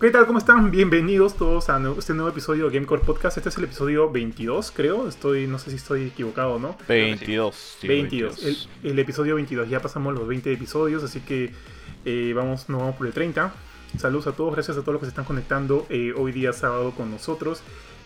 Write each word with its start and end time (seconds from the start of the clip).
¿Qué 0.00 0.10
tal? 0.10 0.26
¿Cómo 0.26 0.38
están? 0.38 0.70
Bienvenidos 0.70 1.36
todos 1.36 1.68
a 1.68 1.78
este 1.98 2.14
nuevo 2.14 2.30
episodio 2.30 2.70
de 2.70 2.74
Gamecore 2.74 3.02
Podcast. 3.02 3.36
Este 3.36 3.50
es 3.50 3.58
el 3.58 3.64
episodio 3.64 4.10
22, 4.10 4.72
creo. 4.74 5.06
Estoy, 5.06 5.46
no 5.46 5.58
sé 5.58 5.68
si 5.68 5.76
estoy 5.76 6.06
equivocado 6.06 6.54
o 6.54 6.58
no. 6.58 6.74
22. 6.88 7.76
22. 7.82 8.66
El, 8.82 8.98
episodio 8.98 9.34
22. 9.34 9.68
Ya 9.68 9.80
pasamos 9.80 10.14
los 10.14 10.26
20 10.26 10.54
episodios, 10.54 11.04
así 11.04 11.20
que 11.20 11.52
eh, 12.06 12.32
vamos, 12.34 12.70
nos 12.70 12.80
vamos 12.80 12.96
por 12.96 13.08
el 13.08 13.12
30. 13.12 13.52
Saludos 13.98 14.26
a 14.28 14.32
todos, 14.32 14.54
gracias 14.54 14.78
a 14.78 14.80
todos 14.80 14.94
los 14.94 15.00
que 15.00 15.06
se 15.06 15.10
están 15.10 15.26
conectando 15.26 15.86
eh, 15.90 16.14
hoy 16.16 16.32
día 16.32 16.54
sábado 16.54 16.92
con 16.92 17.10
nosotros. 17.10 17.62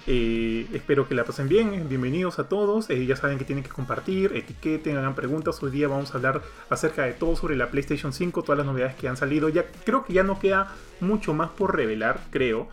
Eh, 0.06 0.66
espero 0.74 1.08
que 1.08 1.14
la 1.14 1.24
pasen 1.24 1.48
bien. 1.48 1.88
Bienvenidos 1.88 2.38
a 2.38 2.48
todos. 2.48 2.90
Eh, 2.90 3.06
ya 3.06 3.16
saben 3.16 3.38
que 3.38 3.44
tienen 3.44 3.64
que 3.64 3.70
compartir, 3.70 4.32
etiqueten, 4.34 4.98
hagan 4.98 5.14
preguntas. 5.14 5.62
Hoy 5.62 5.70
día 5.70 5.88
vamos 5.88 6.12
a 6.12 6.18
hablar 6.18 6.42
acerca 6.68 7.04
de 7.04 7.12
todo 7.12 7.36
sobre 7.36 7.56
la 7.56 7.70
PlayStation 7.70 8.12
5, 8.12 8.42
todas 8.42 8.58
las 8.58 8.66
novedades 8.66 8.96
que 8.96 9.08
han 9.08 9.16
salido. 9.16 9.48
Ya 9.48 9.64
creo 9.84 10.04
que 10.04 10.12
ya 10.12 10.22
no 10.22 10.38
queda 10.38 10.74
mucho 11.00 11.32
más 11.32 11.50
por 11.50 11.74
revelar, 11.74 12.20
creo. 12.30 12.68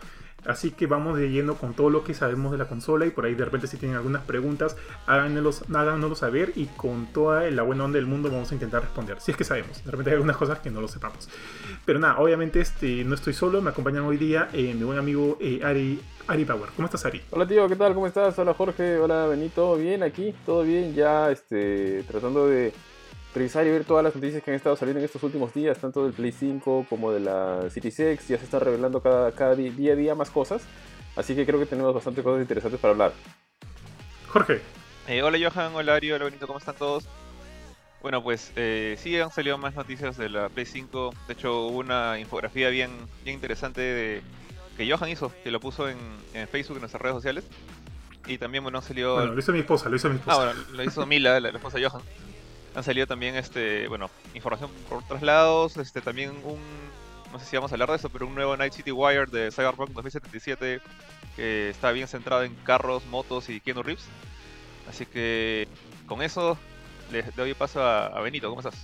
Así 0.46 0.72
que 0.72 0.86
vamos 0.86 1.18
de 1.18 1.30
lleno 1.30 1.54
con 1.54 1.74
todo 1.74 1.88
lo 1.88 2.02
que 2.02 2.14
sabemos 2.14 2.50
de 2.50 2.58
la 2.58 2.66
consola 2.66 3.06
y 3.06 3.10
por 3.10 3.24
ahí 3.24 3.34
de 3.34 3.44
repente 3.44 3.66
si 3.66 3.76
tienen 3.76 3.96
algunas 3.96 4.22
preguntas, 4.22 4.76
háganoslo, 5.06 6.14
saber 6.16 6.52
y 6.56 6.66
con 6.66 7.06
toda 7.06 7.48
la 7.50 7.62
buena 7.62 7.84
onda 7.84 7.96
del 7.96 8.06
mundo 8.06 8.30
vamos 8.30 8.50
a 8.50 8.54
intentar 8.54 8.82
responder. 8.82 9.20
Si 9.20 9.30
es 9.30 9.36
que 9.36 9.44
sabemos, 9.44 9.84
de 9.84 9.90
repente 9.90 10.10
hay 10.10 10.14
algunas 10.14 10.36
cosas 10.36 10.58
que 10.58 10.70
no 10.70 10.80
lo 10.80 10.88
sepamos. 10.88 11.28
Pero 11.84 11.98
nada, 11.98 12.18
obviamente 12.18 12.60
este, 12.60 13.04
no 13.04 13.14
estoy 13.14 13.34
solo, 13.34 13.62
me 13.62 13.70
acompañan 13.70 14.02
hoy 14.04 14.16
día 14.16 14.48
eh, 14.52 14.74
mi 14.74 14.84
buen 14.84 14.98
amigo 14.98 15.38
eh, 15.40 15.60
Ari, 15.62 16.00
Ari 16.26 16.44
Power. 16.44 16.70
¿Cómo 16.74 16.86
estás 16.86 17.04
Ari? 17.04 17.22
Hola 17.30 17.46
tío, 17.46 17.68
¿qué 17.68 17.76
tal? 17.76 17.94
¿Cómo 17.94 18.06
estás? 18.06 18.38
Hola 18.38 18.54
Jorge, 18.54 18.98
hola 18.98 19.26
Benito, 19.26 19.76
bien 19.76 20.02
aquí, 20.02 20.34
todo 20.44 20.62
bien, 20.64 20.94
ya 20.94 21.30
este, 21.30 22.02
tratando 22.04 22.48
de 22.48 22.72
revisar 23.34 23.66
y 23.66 23.70
ver 23.70 23.84
todas 23.84 24.04
las 24.04 24.14
noticias 24.14 24.42
que 24.42 24.50
han 24.50 24.56
estado 24.56 24.76
saliendo 24.76 25.00
en 25.00 25.06
estos 25.06 25.22
últimos 25.22 25.54
días, 25.54 25.78
tanto 25.78 26.04
del 26.04 26.12
Play 26.12 26.32
5 26.32 26.86
como 26.88 27.12
de 27.12 27.20
la 27.20 27.70
Series 27.70 27.98
X, 27.98 28.28
ya 28.28 28.38
se 28.38 28.44
están 28.44 28.60
revelando 28.60 29.00
cada, 29.00 29.32
cada 29.32 29.54
día 29.54 29.92
a 29.92 29.96
día 29.96 30.14
más 30.14 30.30
cosas, 30.30 30.62
así 31.16 31.34
que 31.34 31.46
creo 31.46 31.58
que 31.58 31.66
tenemos 31.66 31.94
bastante 31.94 32.22
cosas 32.22 32.42
interesantes 32.42 32.80
para 32.80 32.92
hablar. 32.92 33.12
Jorge. 34.28 34.60
Eh, 35.08 35.22
hola 35.22 35.38
Johan, 35.38 35.74
hola 35.74 35.94
Ario, 35.94 36.14
hola 36.14 36.26
Benito, 36.26 36.46
¿cómo 36.46 36.58
están 36.58 36.76
todos? 36.76 37.08
Bueno, 38.02 38.22
pues 38.22 38.52
eh, 38.56 38.96
sí 38.98 39.18
han 39.18 39.30
salido 39.30 39.58
más 39.58 39.74
noticias 39.74 40.16
de 40.16 40.28
la 40.28 40.48
Play 40.48 40.66
5, 40.66 41.14
de 41.26 41.32
hecho 41.32 41.66
hubo 41.66 41.78
una 41.78 42.18
infografía 42.18 42.68
bien, 42.68 42.90
bien 43.24 43.34
interesante 43.34 43.80
de, 43.80 44.22
que 44.76 44.90
Johan 44.90 45.10
hizo, 45.10 45.32
que 45.42 45.50
lo 45.50 45.60
puso 45.60 45.88
en, 45.88 45.98
en 46.34 46.48
Facebook, 46.48 46.76
en 46.76 46.82
nuestras 46.82 47.00
redes 47.00 47.16
sociales. 47.16 47.44
Y 48.24 48.38
también, 48.38 48.62
bueno, 48.62 48.80
salió... 48.80 49.14
Bueno, 49.14 49.32
lo 49.34 49.40
hizo 49.40 49.50
mi 49.50 49.58
esposa, 49.58 49.88
lo 49.88 49.96
hizo 49.96 50.08
mi 50.08 50.14
esposa. 50.14 50.32
Ah, 50.32 50.44
bueno, 50.44 50.60
lo 50.74 50.84
hizo 50.84 51.04
Mila, 51.06 51.40
la, 51.40 51.50
la 51.50 51.58
esposa 51.58 51.78
de 51.78 51.88
Johan 51.88 52.02
han 52.74 52.84
salido 52.84 53.06
también 53.06 53.36
este 53.36 53.88
bueno 53.88 54.10
información 54.34 54.70
por 54.88 54.98
otros 54.98 55.22
lados 55.22 55.76
este 55.76 56.00
también 56.00 56.30
un 56.44 56.60
no 57.32 57.38
sé 57.38 57.46
si 57.46 57.56
vamos 57.56 57.72
a 57.72 57.74
hablar 57.74 57.90
de 57.90 57.96
eso 57.96 58.10
pero 58.10 58.26
un 58.26 58.34
nuevo 58.34 58.56
Night 58.56 58.72
City 58.72 58.92
Wire 58.92 59.26
de 59.26 59.50
Cyberpunk 59.50 59.90
2077 59.90 60.80
que 61.36 61.70
está 61.70 61.92
bien 61.92 62.08
centrado 62.08 62.44
en 62.44 62.54
carros 62.56 63.04
motos 63.06 63.48
y 63.48 63.60
Keanu 63.60 63.82
Reeves 63.82 64.04
así 64.88 65.06
que 65.06 65.68
con 66.06 66.22
eso 66.22 66.58
le 67.10 67.22
doy 67.36 67.54
paso 67.54 67.82
a, 67.82 68.20
Benito 68.20 68.48
cómo 68.48 68.60
estás 68.60 68.82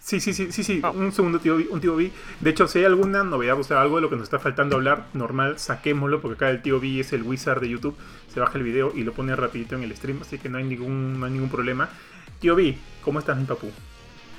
Sí, 0.00 0.18
sí, 0.18 0.32
sí, 0.32 0.50
sí, 0.50 0.64
sí. 0.64 0.80
Ah. 0.82 0.90
Un 0.90 1.12
segundo, 1.12 1.38
tío, 1.38 1.56
un 1.56 1.80
tío 1.80 1.94
B. 1.94 2.10
De 2.40 2.50
hecho, 2.50 2.66
si 2.68 2.78
hay 2.78 2.86
alguna 2.86 3.22
novedad, 3.22 3.58
o 3.58 3.64
sea, 3.64 3.82
algo 3.82 3.96
de 3.96 4.02
lo 4.02 4.10
que 4.10 4.16
nos 4.16 4.24
está 4.24 4.38
faltando 4.38 4.76
hablar, 4.76 5.08
normal, 5.12 5.58
saquémoslo, 5.58 6.22
porque 6.22 6.36
acá 6.36 6.50
el 6.50 6.62
tío 6.62 6.80
B 6.80 7.00
es 7.00 7.12
el 7.12 7.22
wizard 7.22 7.60
de 7.60 7.68
YouTube. 7.68 7.94
Se 8.32 8.40
baja 8.40 8.56
el 8.56 8.64
video 8.64 8.92
y 8.94 9.02
lo 9.02 9.12
pone 9.12 9.36
rapidito 9.36 9.76
en 9.76 9.82
el 9.82 9.94
stream, 9.94 10.20
así 10.22 10.38
que 10.38 10.48
no 10.48 10.56
hay 10.56 10.64
ningún, 10.64 11.20
no 11.20 11.26
hay 11.26 11.32
ningún 11.32 11.50
problema. 11.50 11.90
Tío 12.40 12.54
B, 12.54 12.76
¿cómo 13.02 13.18
estás, 13.18 13.36
mi 13.36 13.44
papu? 13.44 13.70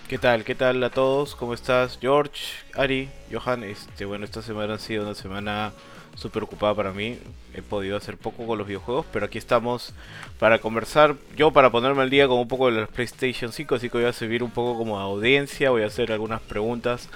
¿Qué 0.07 0.19
tal? 0.19 0.43
¿Qué 0.43 0.53
tal 0.53 0.83
a 0.83 0.91
todos? 0.91 1.35
¿Cómo 1.35 1.53
estás? 1.55 1.97
George, 1.99 2.39
Ari, 2.75 3.09
Johan. 3.31 3.63
Este, 3.63 4.05
bueno, 4.05 4.25
esta 4.25 4.43
semana 4.43 4.75
ha 4.75 4.79
sido 4.79 5.03
una 5.03 5.15
semana 5.15 5.71
súper 6.15 6.43
ocupada 6.43 6.75
para 6.75 6.91
mí. 6.91 7.17
He 7.55 7.63
podido 7.63 7.97
hacer 7.97 8.17
poco 8.17 8.45
con 8.45 8.59
los 8.59 8.67
videojuegos, 8.67 9.07
pero 9.11 9.25
aquí 9.25 9.39
estamos 9.39 9.93
para 10.37 10.59
conversar. 10.59 11.15
Yo 11.35 11.51
para 11.51 11.71
ponerme 11.71 12.03
al 12.03 12.11
día 12.11 12.27
con 12.27 12.37
un 12.37 12.47
poco 12.47 12.69
de 12.69 12.81
la 12.81 12.87
PlayStation 12.87 13.51
5, 13.51 13.75
así 13.75 13.89
que 13.89 13.97
voy 13.97 14.07
a 14.07 14.13
servir 14.13 14.43
un 14.43 14.51
poco 14.51 14.77
como 14.77 14.99
audiencia, 14.99 15.71
voy 15.71 15.81
a 15.81 15.87
hacer 15.87 16.11
algunas 16.11 16.41
preguntas 16.41 17.09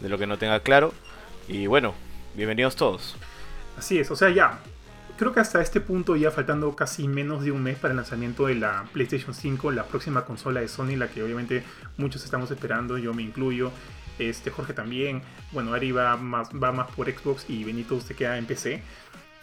de 0.00 0.10
lo 0.10 0.18
que 0.18 0.26
no 0.26 0.36
tenga 0.36 0.60
claro. 0.60 0.92
Y 1.48 1.66
bueno, 1.66 1.94
bienvenidos 2.34 2.76
todos. 2.76 3.16
Así 3.78 3.98
es, 3.98 4.10
o 4.10 4.16
sea, 4.16 4.28
ya, 4.28 4.60
creo 5.16 5.32
que 5.32 5.40
hasta 5.40 5.60
este 5.60 5.80
punto, 5.80 6.16
ya 6.16 6.30
faltando 6.30 6.74
casi 6.74 7.08
menos 7.08 7.44
de 7.44 7.52
un 7.52 7.62
mes 7.62 7.76
para 7.76 7.92
el 7.92 7.96
lanzamiento 7.96 8.46
de 8.46 8.56
la 8.56 8.84
PlayStation 8.92 9.34
5, 9.34 9.70
la 9.70 9.84
próxima 9.84 10.24
consola 10.24 10.60
de 10.60 10.68
Sony, 10.68 10.96
la 10.96 11.08
que 11.08 11.22
obviamente 11.22 11.62
muchos 11.96 12.24
estamos 12.24 12.50
esperando, 12.50 12.98
yo 12.98 13.14
me 13.14 13.22
incluyo, 13.22 13.70
este 14.18 14.50
Jorge 14.50 14.72
también, 14.72 15.22
bueno, 15.52 15.74
Ari 15.74 15.92
va 15.92 16.16
más, 16.16 16.50
va 16.50 16.72
más 16.72 16.90
por 16.90 17.10
Xbox 17.10 17.46
y 17.48 17.64
Benito 17.64 18.00
se 18.00 18.14
queda 18.14 18.38
en 18.38 18.46
PC. 18.46 18.82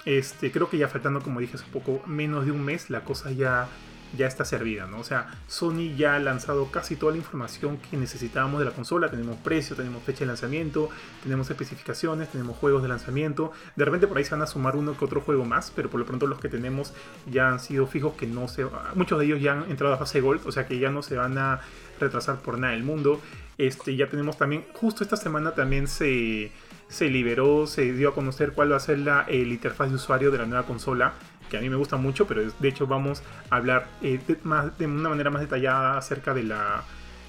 Este, 0.06 0.52
creo 0.52 0.70
que 0.70 0.78
ya 0.78 0.88
faltando, 0.88 1.22
como 1.22 1.40
dije 1.40 1.58
hace 1.58 1.66
poco, 1.72 2.02
menos 2.08 2.46
de 2.46 2.52
un 2.52 2.64
mes, 2.64 2.90
la 2.90 3.04
cosa 3.04 3.32
ya 3.32 3.68
ya 4.18 4.28
está 4.28 4.46
servida, 4.46 4.88
¿no? 4.88 5.00
O 5.00 5.04
sea, 5.04 5.28
Sony 5.48 5.96
ya 5.96 6.16
ha 6.16 6.20
lanzado 6.20 6.72
casi 6.72 6.96
toda 6.96 7.14
la 7.14 7.18
información 7.18 7.78
que 7.78 7.98
necesitábamos 7.98 8.60
de 8.60 8.66
la 8.66 8.72
consola. 8.72 9.10
Tenemos 9.10 9.38
precio, 9.38 9.76
tenemos 9.76 10.04
fecha 10.04 10.22
de 10.22 10.26
lanzamiento, 10.28 10.90
tenemos 11.24 11.50
especificaciones, 11.50 12.30
tenemos 12.30 12.58
juegos 12.58 12.82
de 12.82 12.90
lanzamiento. 12.90 13.52
De 13.76 13.86
repente 13.86 14.08
por 14.08 14.18
ahí 14.18 14.24
se 14.24 14.32
van 14.32 14.42
a 14.42 14.48
sumar 14.48 14.76
uno 14.76 14.98
que 14.98 15.06
otro 15.06 15.22
juego 15.22 15.46
más, 15.46 15.72
pero 15.76 15.90
por 15.90 16.00
lo 16.00 16.06
pronto 16.06 16.28
los 16.28 16.40
que 16.40 16.50
tenemos 16.50 16.94
ya 17.30 17.50
han 17.50 17.60
sido 17.60 17.88
fijos 17.88 18.14
que 18.14 18.28
no 18.28 18.48
se... 18.48 18.66
Muchos 18.96 19.20
de 19.20 19.26
ellos 19.26 19.42
ya 19.42 19.54
han 19.54 19.70
entrado 19.70 19.94
a 19.94 19.98
fase 19.98 20.22
Gold, 20.22 20.42
o 20.46 20.52
sea 20.52 20.68
que 20.68 20.80
ya 20.80 20.90
no 20.90 21.02
se 21.02 21.16
van 21.16 21.38
a 21.38 21.62
retrasar 22.00 22.38
por 22.40 22.60
nada 22.60 22.74
del 22.74 22.84
mundo. 22.84 23.22
Este, 23.58 23.96
ya 23.96 24.10
tenemos 24.10 24.38
también, 24.38 24.66
justo 24.74 25.04
esta 25.04 25.18
semana 25.18 25.54
también 25.54 25.88
se, 25.88 26.52
se 26.88 27.10
liberó, 27.10 27.68
se 27.68 27.94
dio 27.94 28.10
a 28.10 28.16
conocer 28.16 28.54
cuál 28.54 28.72
va 28.72 28.78
a 28.78 28.80
ser 28.80 29.00
la 29.00 29.22
el 29.30 29.52
interfaz 29.52 29.90
de 29.90 29.96
usuario 29.96 30.32
de 30.32 30.40
la 30.40 30.46
nueva 30.46 30.66
consola 30.66 31.14
que 31.52 31.58
a 31.58 31.62
mí 31.62 31.70
me 31.70 31.76
gusta 31.76 31.98
mucho, 31.98 32.26
pero 32.26 32.42
de 32.50 32.68
hecho 32.68 32.88
vamos 32.88 33.22
a 33.50 33.58
hablar 33.58 33.88
eh, 34.02 34.20
de, 34.26 34.38
más, 34.44 34.76
de 34.80 34.88
una 34.88 35.10
manera 35.10 35.30
más 35.30 35.42
detallada 35.42 35.98
acerca 35.98 36.34
de, 36.34 36.44
la, 36.44 36.84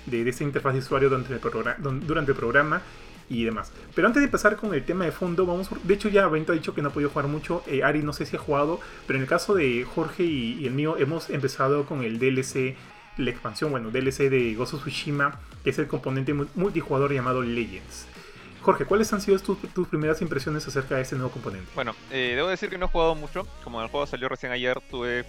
de, 0.07 0.27
esa 0.27 0.45
interfaz 0.45 0.75
de 0.75 0.79
usuario 0.79 1.11
durante 1.11 1.35
el, 1.35 1.41
programa, 1.41 1.77
durante 1.81 2.31
el 2.31 2.39
programa 2.39 2.81
y 3.29 3.43
demás. 3.43 3.73
Pero 3.97 4.07
antes 4.07 4.23
de 4.23 4.29
pasar 4.29 4.57
con 4.57 4.75
el 4.75 4.85
tema 4.85 5.05
de 5.05 5.11
fondo, 5.11 5.45
vamos, 5.45 5.69
de 5.83 5.95
hecho 5.95 6.09
ya 6.09 6.29
Bento 6.29 6.53
ha 6.53 6.55
dicho 6.55 6.73
que 6.73 6.83
no 6.83 6.89
ha 6.89 6.93
podido 6.93 7.11
jugar 7.11 7.27
mucho, 7.27 7.65
eh, 7.67 7.83
Ari 7.83 8.03
no 8.03 8.13
sé 8.13 8.25
si 8.25 8.37
ha 8.37 8.39
jugado, 8.39 8.79
pero 9.09 9.17
en 9.17 9.25
el 9.25 9.29
caso 9.29 9.55
de 9.55 9.85
Jorge 9.93 10.23
y, 10.23 10.65
el 10.67 10.73
mío 10.73 10.97
hemos 10.99 11.29
empezado 11.29 11.85
con 11.85 12.05
el 12.05 12.21
DLC, 12.21 12.77
la 13.17 13.31
expansión, 13.31 13.73
bueno, 13.73 13.91
DLC 13.91 14.31
de 14.31 14.55
Gozo 14.55 14.79
Tsushima, 14.79 15.41
que 15.65 15.71
es 15.71 15.79
el 15.81 15.89
componente 15.89 16.33
multijugador 16.33 17.13
llamado 17.13 17.43
Legends. 17.43 18.07
Jorge, 18.63 18.85
¿cuáles 18.85 19.13
han 19.13 19.21
sido 19.21 19.39
tus, 19.41 19.89
primeras 19.89 20.23
impresiones 20.23 20.67
acerca 20.69 20.95
de 20.95 21.03
este 21.03 21.17
nuevo 21.17 21.33
componente? 21.33 21.69
Bueno, 21.75 21.95
eh, 22.11 22.35
debo 22.37 22.49
decir 22.49 22.71
que 22.71 22.79
no 22.79 22.87
he 22.87 22.89
jugado 22.89 23.17
mucho. 23.17 23.47
Como 23.65 23.83
el 23.83 23.89
juego 23.89 24.07
salió 24.07 24.29
recién 24.29 24.53
ayer, 24.53 24.81
tuve 24.89 25.25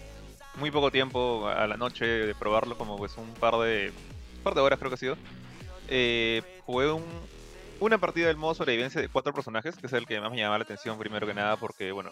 muy 0.56 0.70
poco 0.70 0.92
tiempo 0.92 1.48
a 1.48 1.66
la 1.66 1.76
noche 1.76 2.06
de 2.06 2.36
probarlo, 2.36 2.78
como 2.78 2.96
pues 2.96 3.18
un 3.18 3.34
par 3.34 3.56
de, 3.56 3.92
par 4.44 4.54
de 4.54 4.62
horas 4.62 4.78
creo 4.78 4.92
que 4.92 4.96
ha 4.96 4.98
sido. 4.98 5.18
Eh, 5.88 6.44
jugué 6.66 6.92
un, 6.92 7.04
una 7.80 7.98
partida 7.98 8.28
del 8.28 8.38
modo 8.38 8.54
sobrevivencia 8.54 9.02
de 9.02 9.10
cuatro 9.10 9.34
personajes, 9.34 9.76
que 9.78 9.88
es 9.88 9.94
el 9.94 10.06
que 10.06 10.22
más 10.22 10.30
me 10.30 10.38
llamaba 10.38 10.60
la 10.60 10.66
atención 10.66 11.00
primero 11.00 11.26
que 11.26 11.34
nada, 11.34 11.58
porque 11.58 11.92
bueno, 11.92 12.12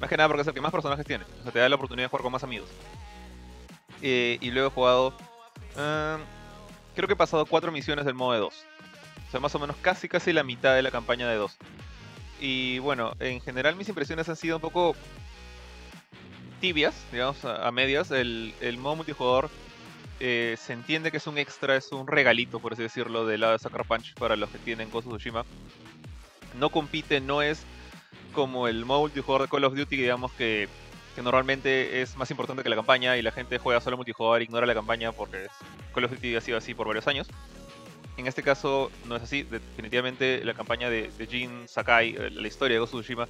más 0.00 0.08
que 0.08 0.16
nada 0.16 0.28
porque 0.28 0.42
es 0.42 0.48
el 0.48 0.54
que 0.54 0.62
más 0.62 0.72
personajes 0.72 1.04
tiene. 1.04 1.24
O 1.40 1.42
sea, 1.42 1.52
te 1.52 1.58
da 1.58 1.68
la 1.68 1.76
oportunidad 1.76 2.06
de 2.06 2.08
jugar 2.08 2.22
con 2.22 2.32
más 2.32 2.42
amigos. 2.42 2.70
Eh, 4.00 4.38
y 4.40 4.50
luego 4.50 4.68
he 4.68 4.70
jugado... 4.70 5.14
Ah, 5.76 6.18
creo 6.94 7.06
que 7.06 7.12
he 7.12 7.16
pasado 7.16 7.44
cuatro 7.44 7.70
misiones 7.70 8.06
del 8.06 8.14
modo 8.14 8.32
de 8.32 8.38
2. 8.38 8.66
O 9.26 9.30
sea, 9.30 9.40
más 9.40 9.54
o 9.54 9.58
menos 9.58 9.76
casi 9.82 10.08
casi 10.08 10.32
la 10.32 10.42
mitad 10.42 10.74
de 10.74 10.82
la 10.82 10.90
campaña 10.90 11.28
de 11.28 11.36
2. 11.36 11.56
Y 12.40 12.78
bueno, 12.80 13.12
en 13.18 13.40
general 13.40 13.76
mis 13.76 13.88
impresiones 13.88 14.28
han 14.28 14.36
sido 14.36 14.56
un 14.56 14.62
poco 14.62 14.94
tibias, 16.60 16.94
digamos, 17.12 17.44
a, 17.44 17.70
medias. 17.70 18.10
El, 18.10 18.52
modo 18.78 18.96
multijugador 18.96 19.50
eh, 20.20 20.56
se 20.58 20.72
entiende 20.72 21.10
que 21.10 21.16
es 21.16 21.26
un 21.26 21.38
extra, 21.38 21.76
es 21.76 21.92
un 21.92 22.06
regalito, 22.06 22.60
por 22.60 22.74
así 22.74 22.82
decirlo, 22.82 23.26
del 23.26 23.40
lado 23.40 23.54
de 23.54 23.58
Sucker 23.58 23.84
Punch 23.84 24.14
para 24.14 24.36
los 24.36 24.50
que 24.50 24.58
tienen 24.58 24.90
Ghost 24.90 25.06
of 25.06 25.14
Tsushima. 25.14 25.44
No 26.58 26.70
compite, 26.70 27.20
no 27.20 27.42
es 27.42 27.64
como 28.32 28.68
el 28.68 28.84
modo 28.84 29.00
multijugador 29.00 29.42
de 29.42 29.48
Call 29.48 29.64
of 29.64 29.74
Duty, 29.74 29.96
digamos 29.96 30.32
que, 30.32 30.68
que, 31.14 31.22
normalmente 31.22 32.02
es 32.02 32.16
más 32.16 32.30
importante 32.30 32.62
que 32.62 32.68
la 32.68 32.76
campaña 32.76 33.16
y 33.16 33.22
la 33.22 33.32
gente 33.32 33.58
juega 33.58 33.80
solo 33.80 33.96
multijugador 33.96 34.42
ignora 34.42 34.66
la 34.66 34.74
campaña 34.74 35.12
porque 35.12 35.46
Call 35.94 36.04
of 36.04 36.12
Duty 36.12 36.36
ha 36.36 36.40
sido 36.40 36.58
así 36.58 36.74
por 36.74 36.86
varios 36.86 37.06
años. 37.08 37.28
En 38.16 38.26
este 38.26 38.42
caso 38.42 38.90
no 39.04 39.16
es 39.16 39.22
así, 39.22 39.42
definitivamente 39.42 40.42
la 40.44 40.54
campaña 40.54 40.88
de, 40.88 41.10
Jin 41.28 41.68
Sakai, 41.68 42.16
eh, 42.18 42.30
la 42.30 42.48
historia 42.48 42.76
de 42.76 42.78
Ghost 42.80 42.94
of 42.94 43.00
Tsushima, 43.00 43.26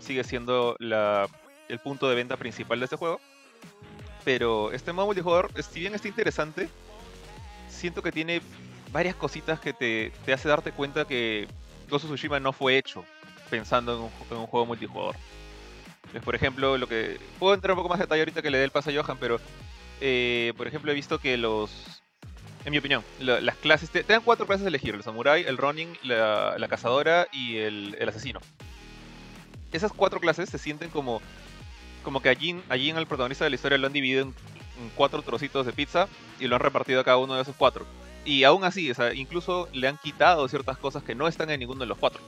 sigue 0.00 0.24
siendo 0.24 0.76
el 0.78 1.78
punto 1.80 2.08
de 2.08 2.14
venta 2.14 2.36
principal 2.36 2.78
de 2.78 2.84
este 2.84 2.96
juego. 2.96 3.20
Pero 4.24 4.72
este 4.72 4.92
modo 4.92 5.06
multijugador, 5.06 5.50
si 5.62 5.80
bien 5.80 5.94
está 5.94 6.08
interesante, 6.08 6.68
siento 7.68 8.02
que 8.02 8.12
tiene 8.12 8.42
varias 8.92 9.14
cositas 9.14 9.58
que 9.58 9.72
te, 9.72 10.12
hace 10.32 10.48
darte 10.48 10.72
cuenta 10.72 11.06
que 11.06 11.48
Ghost 11.88 12.04
of 12.04 12.10
Tsushima 12.10 12.38
no 12.38 12.52
fue 12.52 12.76
hecho 12.76 13.04
pensando 13.48 14.10
en 14.30 14.36
un, 14.36 14.46
juego 14.46 14.66
multijugador. 14.66 15.16
por 16.24 16.34
ejemplo, 16.34 16.76
lo 16.76 16.86
que. 16.88 17.18
Puedo 17.38 17.54
entrar 17.54 17.72
un 17.72 17.78
poco 17.78 17.88
más 17.88 17.98
de 17.98 18.04
detalle 18.04 18.22
ahorita 18.22 18.42
que 18.42 18.50
le 18.50 18.58
dé 18.58 18.64
el 18.64 18.70
paso 18.70 18.90
a 18.90 18.92
Johan, 18.92 19.16
pero. 19.18 19.40
Eh, 20.00 20.52
por 20.58 20.66
ejemplo, 20.66 20.92
he 20.92 20.94
visto 20.94 21.18
que 21.18 21.38
los 21.38 22.02
en 22.66 22.72
mi 22.72 22.78
opinión. 22.78 23.02
La- 23.20 23.40
las 23.40 23.56
clases, 23.56 23.90
te, 23.90 24.02
dan 24.02 24.22
cuatro 24.22 24.44
clases 24.44 24.66
a 24.66 24.68
elegir, 24.68 24.94
el 24.94 25.02
samurai, 25.02 25.44
el 25.46 25.56
ronin, 25.56 25.96
la, 26.02 26.66
cazadora 26.68 27.28
y 27.32 27.58
el, 27.58 27.96
el 27.98 28.08
asesino. 28.08 28.40
Esas 29.72 29.92
cuatro 29.92 30.20
clases 30.20 30.50
se 30.50 30.58
sienten 30.58 30.90
como, 30.90 31.22
como 32.02 32.20
que 32.20 32.28
allí, 32.28 32.60
allí 32.68 32.90
en 32.90 32.96
el 32.98 33.06
protagonista 33.06 33.44
de 33.44 33.50
la 33.50 33.56
historia 33.56 33.78
lo 33.78 33.86
han 33.86 33.92
dividido 33.92 34.22
en, 34.22 34.34
en 34.82 34.90
cuatro 34.96 35.22
trocitos 35.22 35.64
de 35.64 35.72
pizza 35.72 36.08
y 36.40 36.48
lo 36.48 36.56
han 36.56 36.60
repartido 36.60 37.00
a 37.00 37.04
cada 37.04 37.18
uno 37.18 37.36
de 37.36 37.42
esos 37.42 37.54
cuatro. 37.56 37.86
Y 38.24 38.42
aún 38.42 38.64
así, 38.64 38.90
o 38.90 38.94
sea, 38.94 39.14
incluso 39.14 39.68
le 39.72 39.86
han 39.86 39.96
quitado 39.98 40.48
ciertas 40.48 40.76
cosas 40.76 41.04
que 41.04 41.14
no 41.14 41.28
están 41.28 41.48
en 41.50 41.60
ninguno 41.60 41.80
de 41.80 41.86
los 41.86 41.98
cuatro. 41.98 42.20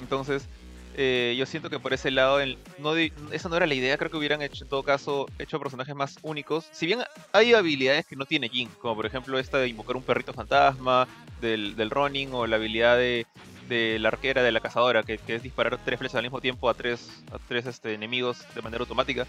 Entonces, 0.00 0.48
eh, 0.98 1.34
yo 1.36 1.44
siento 1.44 1.68
que 1.68 1.78
por 1.78 1.92
ese 1.92 2.10
lado, 2.10 2.38
no 2.78 2.96
esa 2.96 3.48
no 3.50 3.56
era 3.56 3.66
la 3.66 3.74
idea, 3.74 3.98
creo 3.98 4.10
que 4.10 4.16
hubieran 4.16 4.40
hecho, 4.40 4.64
en 4.64 4.70
todo 4.70 4.82
caso, 4.82 5.26
hecho 5.38 5.60
personajes 5.60 5.94
más 5.94 6.18
únicos. 6.22 6.66
Si 6.72 6.86
bien 6.86 7.00
hay 7.32 7.52
habilidades 7.52 8.06
que 8.06 8.16
no 8.16 8.24
tiene 8.24 8.48
Jin, 8.48 8.70
como 8.80 8.96
por 8.96 9.04
ejemplo 9.04 9.38
esta 9.38 9.58
de 9.58 9.68
invocar 9.68 9.96
un 9.96 10.02
perrito 10.02 10.32
fantasma, 10.32 11.06
del, 11.42 11.90
running, 11.90 12.32
o 12.32 12.46
la 12.46 12.56
habilidad 12.56 12.96
de, 12.96 13.26
de 13.68 13.98
la 13.98 14.08
arquera, 14.08 14.42
de 14.42 14.52
la 14.52 14.60
cazadora, 14.60 15.02
que, 15.02 15.18
que 15.18 15.34
es 15.34 15.42
disparar 15.42 15.78
tres 15.84 15.98
flechas 15.98 16.16
al 16.16 16.22
mismo 16.22 16.40
tiempo 16.40 16.70
a 16.70 16.74
tres, 16.74 17.22
a 17.30 17.38
tres 17.46 17.66
este, 17.66 17.92
enemigos 17.92 18.46
de 18.54 18.62
manera 18.62 18.80
automática. 18.80 19.26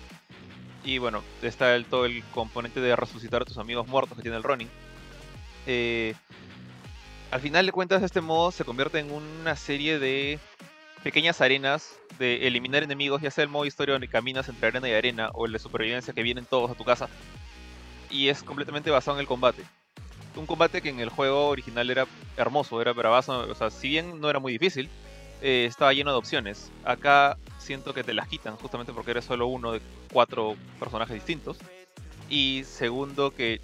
Y 0.85 0.99
bueno, 0.99 1.21
está 1.41 1.75
el, 1.75 1.83
todo 1.83 2.05
el 2.05 2.23
componente 2.33 2.79
de 2.79 2.95
resucitar 2.95 3.41
a 3.41 3.45
tus 3.45 3.57
amigos 3.57 3.85
muertos 3.87 4.15
que 4.15 4.21
tiene 4.21 4.37
el 4.37 4.43
running. 4.43 4.69
Eh, 5.65 6.13
al 7.29 7.41
final 7.41 7.65
de 7.65 7.73
cuentas, 7.73 8.01
este 8.03 8.21
modo 8.21 8.51
se 8.53 8.63
convierte 8.63 8.99
en 8.99 9.11
una 9.11 9.57
serie 9.57 9.99
de 9.99 10.39
pequeñas 11.03 11.41
arenas 11.41 11.95
de 12.19 12.47
eliminar 12.47 12.83
enemigos, 12.83 13.21
ya 13.21 13.31
sea 13.31 13.43
el 13.43 13.49
modo 13.49 13.65
historia 13.65 13.93
donde 13.93 14.07
caminas 14.07 14.49
entre 14.49 14.67
arena 14.67 14.89
y 14.89 14.93
arena, 14.93 15.29
o 15.33 15.45
el 15.45 15.53
de 15.53 15.59
supervivencia 15.59 16.13
que 16.13 16.23
vienen 16.23 16.45
todos 16.45 16.71
a 16.71 16.75
tu 16.75 16.83
casa. 16.83 17.09
Y 18.09 18.29
es 18.29 18.43
completamente 18.43 18.89
basado 18.89 19.17
en 19.17 19.21
el 19.21 19.27
combate. 19.27 19.63
Un 20.35 20.45
combate 20.45 20.81
que 20.81 20.89
en 20.89 20.99
el 20.99 21.09
juego 21.09 21.47
original 21.47 21.89
era 21.89 22.05
hermoso, 22.35 22.81
era 22.81 22.93
bravazo, 22.93 23.39
o 23.39 23.55
sea, 23.55 23.71
si 23.71 23.89
bien 23.89 24.21
no 24.21 24.29
era 24.29 24.39
muy 24.39 24.53
difícil, 24.53 24.89
eh, 25.41 25.65
estaba 25.67 25.93
lleno 25.93 26.11
de 26.11 26.17
opciones. 26.17 26.71
Acá 26.83 27.37
siento 27.57 27.93
que 27.93 28.03
te 28.03 28.13
las 28.13 28.27
quitan, 28.27 28.55
justamente 28.55 28.93
porque 28.93 29.11
eres 29.11 29.25
solo 29.25 29.47
uno 29.47 29.71
de 29.71 29.81
cuatro 30.11 30.55
personajes 30.79 31.15
distintos. 31.15 31.57
Y 32.29 32.63
segundo, 32.65 33.31
que, 33.31 33.61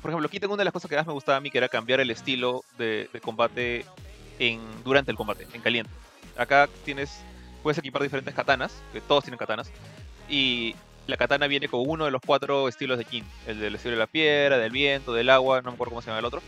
por 0.00 0.10
ejemplo, 0.10 0.28
quitan 0.28 0.50
una 0.50 0.58
de 0.58 0.64
las 0.64 0.72
cosas 0.72 0.88
que 0.88 0.96
más 0.96 1.06
me 1.06 1.12
gustaba 1.12 1.38
a 1.38 1.40
mí, 1.40 1.50
que 1.50 1.58
era 1.58 1.68
cambiar 1.68 2.00
el 2.00 2.10
estilo 2.10 2.64
de, 2.78 3.08
de 3.12 3.20
combate 3.20 3.84
en, 4.38 4.60
durante 4.84 5.10
el 5.10 5.16
combate, 5.16 5.46
en 5.52 5.60
caliente. 5.60 5.90
Acá 6.36 6.68
tienes, 6.84 7.20
puedes 7.62 7.78
equipar 7.78 8.02
diferentes 8.02 8.34
katanas, 8.34 8.72
que 8.92 9.00
todos 9.00 9.24
tienen 9.24 9.38
katanas, 9.38 9.70
y 10.28 10.74
la 11.06 11.16
katana 11.16 11.46
viene 11.46 11.68
con 11.68 11.82
uno 11.84 12.04
de 12.04 12.10
los 12.10 12.22
cuatro 12.24 12.68
estilos 12.68 12.98
de 12.98 13.04
Kin, 13.04 13.24
el 13.46 13.60
del 13.60 13.74
estilo 13.74 13.92
de 13.92 13.98
la 13.98 14.06
piedra, 14.06 14.58
del 14.58 14.70
viento, 14.70 15.12
del 15.12 15.30
agua, 15.30 15.60
no 15.62 15.70
me 15.70 15.74
acuerdo 15.74 15.90
cómo 15.90 16.02
se 16.02 16.06
llama 16.08 16.20
el 16.20 16.24
otro. 16.24 16.40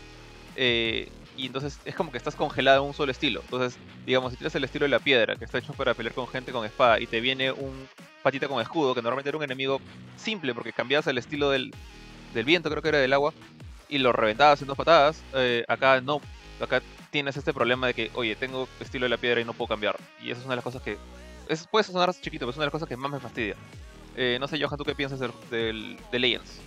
Eh, 0.57 1.09
y 1.37 1.47
entonces 1.47 1.81
es 1.85 1.95
como 1.95 2.13
que 2.13 2.19
estás 2.19 2.37
congelado 2.37 2.83
en 2.83 2.89
un 2.89 2.95
solo 2.95 3.11
estilo. 3.11 3.41
Entonces, 3.41 3.79
digamos, 4.07 4.33
si 4.33 4.37
tienes 4.37 4.55
el 4.55 4.65
estilo 4.65 4.85
de 4.85 4.91
la 4.91 4.99
piedra, 4.99 5.37
que 5.37 5.45
está 5.45 5.59
hecho 5.59 5.73
para 5.73 5.95
pelear 5.95 6.15
con 6.15 6.29
gente 6.29 6.53
con 6.53 6.65
espada, 6.65 7.01
y 7.01 7.07
te 7.07 7.21
viene 7.21 7.51
un 7.51 7.89
patita 8.23 8.49
con 8.49 8.61
escudo, 8.61 8.95
que 8.95 9.03
normalmente 9.03 9.31
era 9.31 9.39
un 9.39 9.45
enemigo 9.45 9.81
simple, 10.17 10.55
porque 10.55 10.73
cambiabas 10.73 11.07
el 11.07 11.19
estilo 11.19 11.51
del, 11.51 11.75
del 12.35 12.45
viento, 12.45 12.71
creo 12.71 12.83
que 12.83 12.91
era 12.91 12.99
del 12.99 13.13
agua, 13.13 13.33
y 13.89 13.99
lo 13.99 14.13
reventabas 14.13 14.61
en 14.63 14.69
dos 14.69 14.77
patadas, 14.77 15.23
eh, 15.35 15.65
acá 15.69 16.01
no. 16.01 16.21
Acá 16.61 16.83
tienes 17.13 17.37
este 17.37 17.53
problema 17.53 17.87
de 17.87 17.95
que, 17.95 18.11
oye, 18.15 18.35
tengo 18.35 18.67
estilo 18.81 19.05
de 19.05 19.11
la 19.11 19.19
piedra 19.19 19.41
y 19.41 19.45
no 19.45 19.53
puedo 19.53 19.69
cambiar. 19.69 19.97
Y 20.21 20.31
esa 20.31 20.41
es 20.41 20.47
una 20.47 20.55
de 20.55 20.57
las 20.57 20.65
cosas 20.65 20.83
que... 20.83 20.97
Es, 21.47 21.67
puede 21.67 21.85
sonar 21.85 22.13
chiquito, 22.15 22.41
pero 22.41 22.51
es 22.51 22.57
una 22.57 22.65
de 22.65 22.67
las 22.67 22.73
cosas 22.73 22.89
que 22.89 22.97
más 22.97 23.11
me 23.13 23.21
fastidia. 23.21 23.55
Eh, 24.17 24.39
no 24.41 24.49
sé, 24.49 24.59
Johan, 24.61 24.79
¿tú 24.79 24.85
qué 24.85 24.95
piensas 24.95 25.21
del, 25.21 25.31
del, 25.51 25.99
de 26.11 26.19
Legends? 26.19 26.61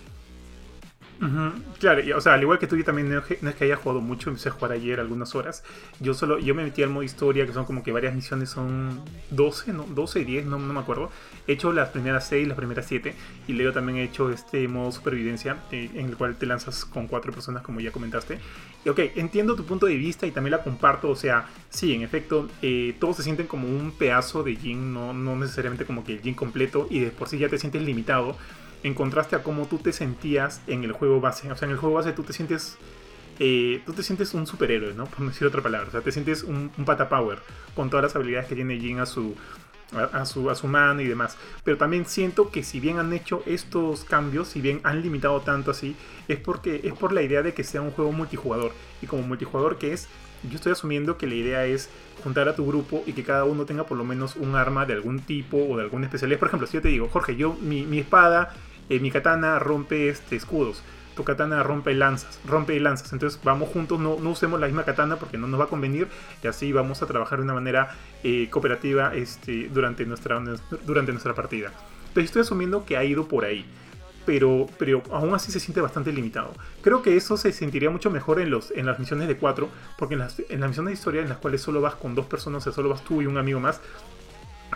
Claro, 1.78 2.02
o 2.16 2.20
sea, 2.20 2.34
al 2.34 2.42
igual 2.42 2.58
que 2.58 2.66
tú, 2.66 2.76
yo 2.76 2.84
también 2.84 3.08
no, 3.08 3.18
es 3.18 3.24
que- 3.54 3.64
haya 3.64 3.76
jugado 3.76 4.00
mucho, 4.00 4.28
empecé 4.30 4.48
a 4.50 4.52
jugar 4.52 4.72
ayer 4.72 5.00
algunas 5.00 5.34
horas. 5.34 5.62
Yo 5.98 6.12
solo, 6.14 6.38
yo 6.38 6.54
me 6.54 6.62
metí 6.64 6.82
al 6.82 6.90
modo 6.90 7.02
historia, 7.04 7.46
que 7.46 7.52
son 7.52 7.64
como 7.64 7.82
que 7.82 7.92
varias 7.92 8.14
misiones, 8.14 8.50
son 8.50 9.02
12, 9.30 9.72
¿no? 9.72 9.84
12 9.84 10.20
y 10.20 10.24
10, 10.24 10.44
no, 10.46 10.58
me 10.58 10.78
acuerdo. 10.78 11.10
He 11.46 11.52
hecho 11.54 11.72
las 11.72 11.88
primeras 11.90 12.26
6, 12.28 12.46
las 12.48 12.56
primeras 12.56 12.86
7, 12.86 13.14
y 13.46 13.52
luego 13.54 13.72
también 13.72 13.98
he 13.98 14.04
hecho 14.04 14.30
este 14.30 14.68
modo 14.68 14.92
supervivencia, 14.92 15.64
eh, 15.70 15.90
en 15.94 16.06
el 16.06 16.16
cual 16.16 16.36
te 16.36 16.46
lanzas 16.46 16.84
con 16.84 17.06
cuatro 17.08 17.32
personas, 17.32 17.62
como 17.62 17.80
ya 17.80 17.92
comentaste. 17.92 18.40
Y 18.84 18.88
ok, 18.90 18.98
entiendo 19.16 19.56
tu 19.56 19.64
punto 19.64 19.86
de 19.86 19.96
vista 19.96 20.26
y 20.26 20.32
también 20.32 20.52
la 20.52 20.62
comparto, 20.62 21.08
o 21.10 21.16
sea, 21.16 21.46
sí, 21.70 21.92
en 21.94 22.02
efecto, 22.02 22.48
eh, 22.62 22.94
todos 23.00 23.16
se 23.16 23.22
sienten 23.22 23.46
como 23.46 23.68
un 23.68 23.92
pedazo 23.92 24.42
de 24.42 24.56
Jin, 24.56 24.92
no, 24.92 25.12
no 25.14 25.36
necesariamente 25.36 25.84
como 25.86 26.04
que 26.04 26.14
el 26.14 26.20
Jin 26.22 26.34
completo, 26.34 26.86
y 26.90 27.00
de 27.00 27.10
por 27.10 27.28
sí 27.28 27.38
ya 27.38 27.48
te 27.48 27.58
sientes 27.58 27.82
limitado 27.82 28.36
en 28.82 28.94
contraste 28.94 29.36
a 29.36 29.42
cómo 29.42 29.66
tú 29.66 29.78
te 29.78 29.92
sentías 29.92 30.62
en 30.66 30.84
el 30.84 30.92
juego 30.92 31.20
base. 31.20 31.50
O 31.50 31.56
sea, 31.56 31.66
en 31.66 31.72
el 31.72 31.78
juego 31.78 31.96
base 31.96 32.12
tú 32.12 32.22
te 32.24 32.32
sientes. 32.32 32.78
eh, 33.38 33.82
tú 33.86 33.92
te 33.92 34.02
sientes 34.02 34.34
un 34.34 34.46
superhéroe, 34.46 34.94
¿no? 34.94 35.06
Por 35.06 35.20
no 35.20 35.28
decir 35.30 35.46
otra 35.46 35.62
palabra. 35.62 35.88
O 35.88 35.90
sea, 35.90 36.00
te 36.02 36.12
sientes 36.12 36.42
un, 36.42 36.70
un 36.76 36.84
pata 36.84 37.08
power 37.08 37.40
con 37.74 37.90
todas 37.90 38.04
las 38.04 38.16
habilidades 38.16 38.46
que 38.48 38.54
tiene 38.54 38.78
Jin 38.78 39.00
a 39.00 39.06
su, 39.06 39.36
a, 39.92 40.04
a 40.20 40.24
su, 40.26 40.50
a 40.50 40.54
su 40.54 40.66
mano 40.68 41.00
y 41.02 41.06
demás. 41.06 41.36
Pero 41.64 41.76
también 41.76 42.06
siento 42.06 42.50
que 42.50 42.62
si 42.62 42.80
bien 42.80 42.98
han 42.98 43.12
hecho 43.12 43.42
estos 43.46 44.04
cambios, 44.04 44.48
si 44.48 44.60
bien 44.60 44.80
han 44.84 45.02
limitado 45.02 45.40
tanto 45.42 45.70
así, 45.70 45.96
es 46.28 46.38
porque 46.38 46.80
es 46.84 46.94
por 46.94 47.12
la 47.12 47.22
idea 47.22 47.42
de 47.42 47.54
que 47.54 47.64
sea 47.64 47.82
un 47.82 47.90
juego 47.90 48.12
multijugador. 48.12 48.72
Y 49.02 49.06
como 49.06 49.22
multijugador 49.22 49.78
que 49.78 49.92
es, 49.92 50.08
yo 50.42 50.56
estoy 50.56 50.72
asumiendo 50.72 51.16
que 51.18 51.26
la 51.26 51.34
idea 51.34 51.66
es 51.66 51.90
juntar 52.22 52.48
a 52.48 52.54
tu 52.56 52.66
grupo 52.66 53.02
y 53.06 53.12
que 53.12 53.24
cada 53.24 53.44
uno 53.44 53.64
tenga 53.66 53.84
por 53.84 53.98
lo 53.98 54.04
menos 54.04 54.36
un 54.36 54.54
arma 54.56 54.86
de 54.86 54.94
algún 54.94 55.20
tipo 55.20 55.58
o 55.58 55.76
de 55.76 55.82
alguna 55.84 56.06
especialidad. 56.06 56.38
Por 56.38 56.48
ejemplo, 56.48 56.66
si 56.66 56.74
yo 56.74 56.82
te 56.82 56.88
digo, 56.88 57.08
Jorge, 57.08 57.36
yo 57.36 57.54
mi, 57.60 57.84
mi 57.84 57.98
espada, 57.98 58.54
eh, 58.88 59.00
mi 59.00 59.10
katana 59.10 59.58
rompe 59.58 60.08
este, 60.08 60.36
escudos. 60.36 60.82
Tu 61.14 61.24
katana 61.24 61.62
rompe 61.62 61.94
lanzas, 61.94 62.38
rompe 62.46 62.78
lanzas. 62.78 63.12
Entonces 63.12 63.40
vamos 63.42 63.70
juntos, 63.70 63.98
no, 63.98 64.18
no 64.20 64.30
usemos 64.30 64.60
la 64.60 64.66
misma 64.66 64.84
katana 64.84 65.16
porque 65.16 65.38
no 65.38 65.46
nos 65.46 65.58
va 65.58 65.64
a 65.64 65.68
convenir. 65.68 66.08
Y 66.42 66.46
así 66.46 66.72
vamos 66.72 67.02
a 67.02 67.06
trabajar 67.06 67.38
de 67.38 67.44
una 67.44 67.54
manera 67.54 67.96
eh, 68.22 68.48
cooperativa 68.50 69.14
este, 69.14 69.68
durante, 69.68 70.04
nuestra, 70.04 70.42
durante 70.84 71.12
nuestra 71.12 71.34
partida. 71.34 71.72
Entonces 72.08 72.24
estoy 72.24 72.42
asumiendo 72.42 72.84
que 72.84 72.96
ha 72.96 73.04
ido 73.04 73.26
por 73.26 73.44
ahí 73.44 73.64
pero, 74.26 74.66
pero 74.76 75.02
aún 75.12 75.34
así 75.34 75.50
se 75.50 75.60
siente 75.60 75.80
bastante 75.80 76.12
limitado. 76.12 76.52
Creo 76.82 77.00
que 77.00 77.16
eso 77.16 77.36
se 77.38 77.52
sentiría 77.52 77.88
mucho 77.88 78.10
mejor 78.10 78.40
en, 78.40 78.50
los, 78.50 78.72
en 78.72 78.84
las 78.84 78.98
misiones 78.98 79.28
de 79.28 79.36
4, 79.36 79.68
porque 79.96 80.14
en 80.14 80.20
las, 80.20 80.42
en 80.50 80.60
las 80.60 80.68
misiones 80.68 80.90
de 80.90 80.94
historia 80.94 81.22
en 81.22 81.28
las 81.28 81.38
cuales 81.38 81.62
solo 81.62 81.80
vas 81.80 81.94
con 81.94 82.14
dos 82.14 82.26
personas, 82.26 82.62
o 82.62 82.64
sea, 82.64 82.72
solo 82.72 82.90
vas 82.90 83.02
tú 83.04 83.22
y 83.22 83.26
un 83.26 83.38
amigo 83.38 83.60
más, 83.60 83.80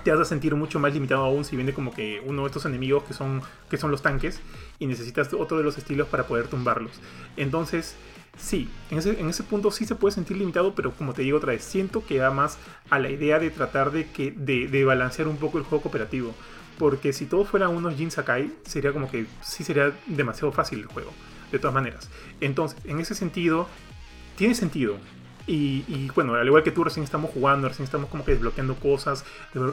te 0.04 0.10
vas 0.10 0.20
a 0.20 0.24
sentir 0.24 0.54
mucho 0.54 0.78
más 0.78 0.94
limitado 0.94 1.24
aún 1.24 1.44
si 1.44 1.56
viene 1.56 1.72
como 1.72 1.92
que 1.92 2.22
uno 2.24 2.42
de 2.42 2.48
estos 2.48 2.64
enemigos 2.64 3.04
que 3.04 3.14
son, 3.14 3.42
que 3.68 3.76
son 3.76 3.90
los 3.90 4.02
tanques 4.02 4.40
y 4.78 4.86
necesitas 4.86 5.32
otro 5.32 5.58
de 5.58 5.64
los 5.64 5.76
estilos 5.78 6.08
para 6.08 6.26
poder 6.26 6.48
tumbarlos. 6.48 6.92
Entonces, 7.36 7.96
sí, 8.38 8.68
en 8.90 8.98
ese, 8.98 9.20
en 9.20 9.28
ese 9.28 9.42
punto 9.42 9.70
sí 9.70 9.84
se 9.84 9.94
puede 9.94 10.14
sentir 10.14 10.36
limitado, 10.36 10.74
pero 10.74 10.92
como 10.92 11.12
te 11.12 11.22
digo 11.22 11.38
otra 11.38 11.52
vez, 11.52 11.64
siento 11.64 12.04
que 12.04 12.20
va 12.20 12.30
más 12.30 12.58
a 12.88 12.98
la 12.98 13.10
idea 13.10 13.38
de 13.38 13.50
tratar 13.50 13.90
de, 13.90 14.10
que, 14.10 14.30
de, 14.30 14.68
de 14.68 14.84
balancear 14.84 15.28
un 15.28 15.36
poco 15.36 15.58
el 15.58 15.64
juego 15.64 15.82
cooperativo. 15.82 16.34
Porque 16.78 17.12
si 17.12 17.26
todos 17.26 17.48
fueran 17.48 17.76
unos 17.76 17.96
Jin 17.96 18.10
Sakai, 18.10 18.54
sería 18.64 18.92
como 18.92 19.10
que 19.10 19.26
sí 19.42 19.64
sería 19.64 19.92
demasiado 20.06 20.50
fácil 20.50 20.80
el 20.80 20.86
juego, 20.86 21.12
de 21.52 21.58
todas 21.58 21.74
maneras. 21.74 22.08
Entonces, 22.40 22.78
en 22.86 23.00
ese 23.00 23.14
sentido, 23.14 23.68
tiene 24.36 24.54
sentido. 24.54 24.96
Y, 25.52 26.08
bueno, 26.14 26.34
al 26.34 26.46
igual 26.46 26.62
que 26.62 26.70
tú, 26.70 26.84
recién 26.84 27.02
estamos 27.02 27.32
jugando, 27.32 27.68
recién 27.68 27.82
estamos 27.82 28.08
como 28.08 28.24
que 28.24 28.30
desbloqueando 28.32 28.76
cosas, 28.76 29.24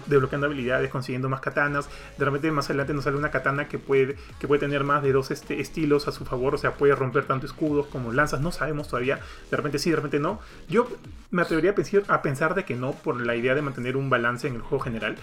desbloqueando 0.07 0.47
habilidades, 0.47 0.89
consiguiendo 0.89 1.29
más 1.29 1.39
katanas. 1.39 1.87
De 2.17 2.25
repente 2.25 2.49
más 2.49 2.65
adelante 2.65 2.95
nos 2.95 3.03
sale 3.03 3.15
una 3.15 3.29
katana 3.29 3.67
que 3.67 3.77
puede, 3.77 4.17
que 4.39 4.47
puede 4.47 4.59
tener 4.59 4.83
más 4.83 5.03
de 5.03 5.11
dos 5.11 5.29
este, 5.29 5.61
estilos 5.61 6.07
a 6.07 6.11
su 6.11 6.25
favor, 6.25 6.55
o 6.55 6.57
sea, 6.57 6.73
puede 6.73 6.95
romper 6.95 7.25
tanto 7.25 7.45
escudos 7.45 7.85
como 7.85 8.11
lanzas, 8.11 8.41
no 8.41 8.51
sabemos 8.51 8.87
todavía. 8.87 9.19
De 9.51 9.57
repente 9.57 9.77
sí, 9.77 9.91
de 9.91 9.97
repente 9.97 10.17
no. 10.17 10.39
Yo 10.67 10.87
me 11.29 11.43
atrevería 11.43 11.71
a 11.71 11.75
pensar, 11.75 12.03
a 12.07 12.23
pensar 12.23 12.55
de 12.55 12.65
que 12.65 12.75
no, 12.75 12.93
por 12.93 13.21
la 13.21 13.35
idea 13.35 13.53
de 13.53 13.61
mantener 13.61 13.97
un 13.97 14.09
balance 14.09 14.47
en 14.47 14.55
el 14.55 14.61
juego 14.61 14.83
general. 14.83 15.15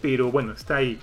Pero 0.00 0.30
bueno, 0.30 0.52
está 0.52 0.76
ahí. 0.76 0.98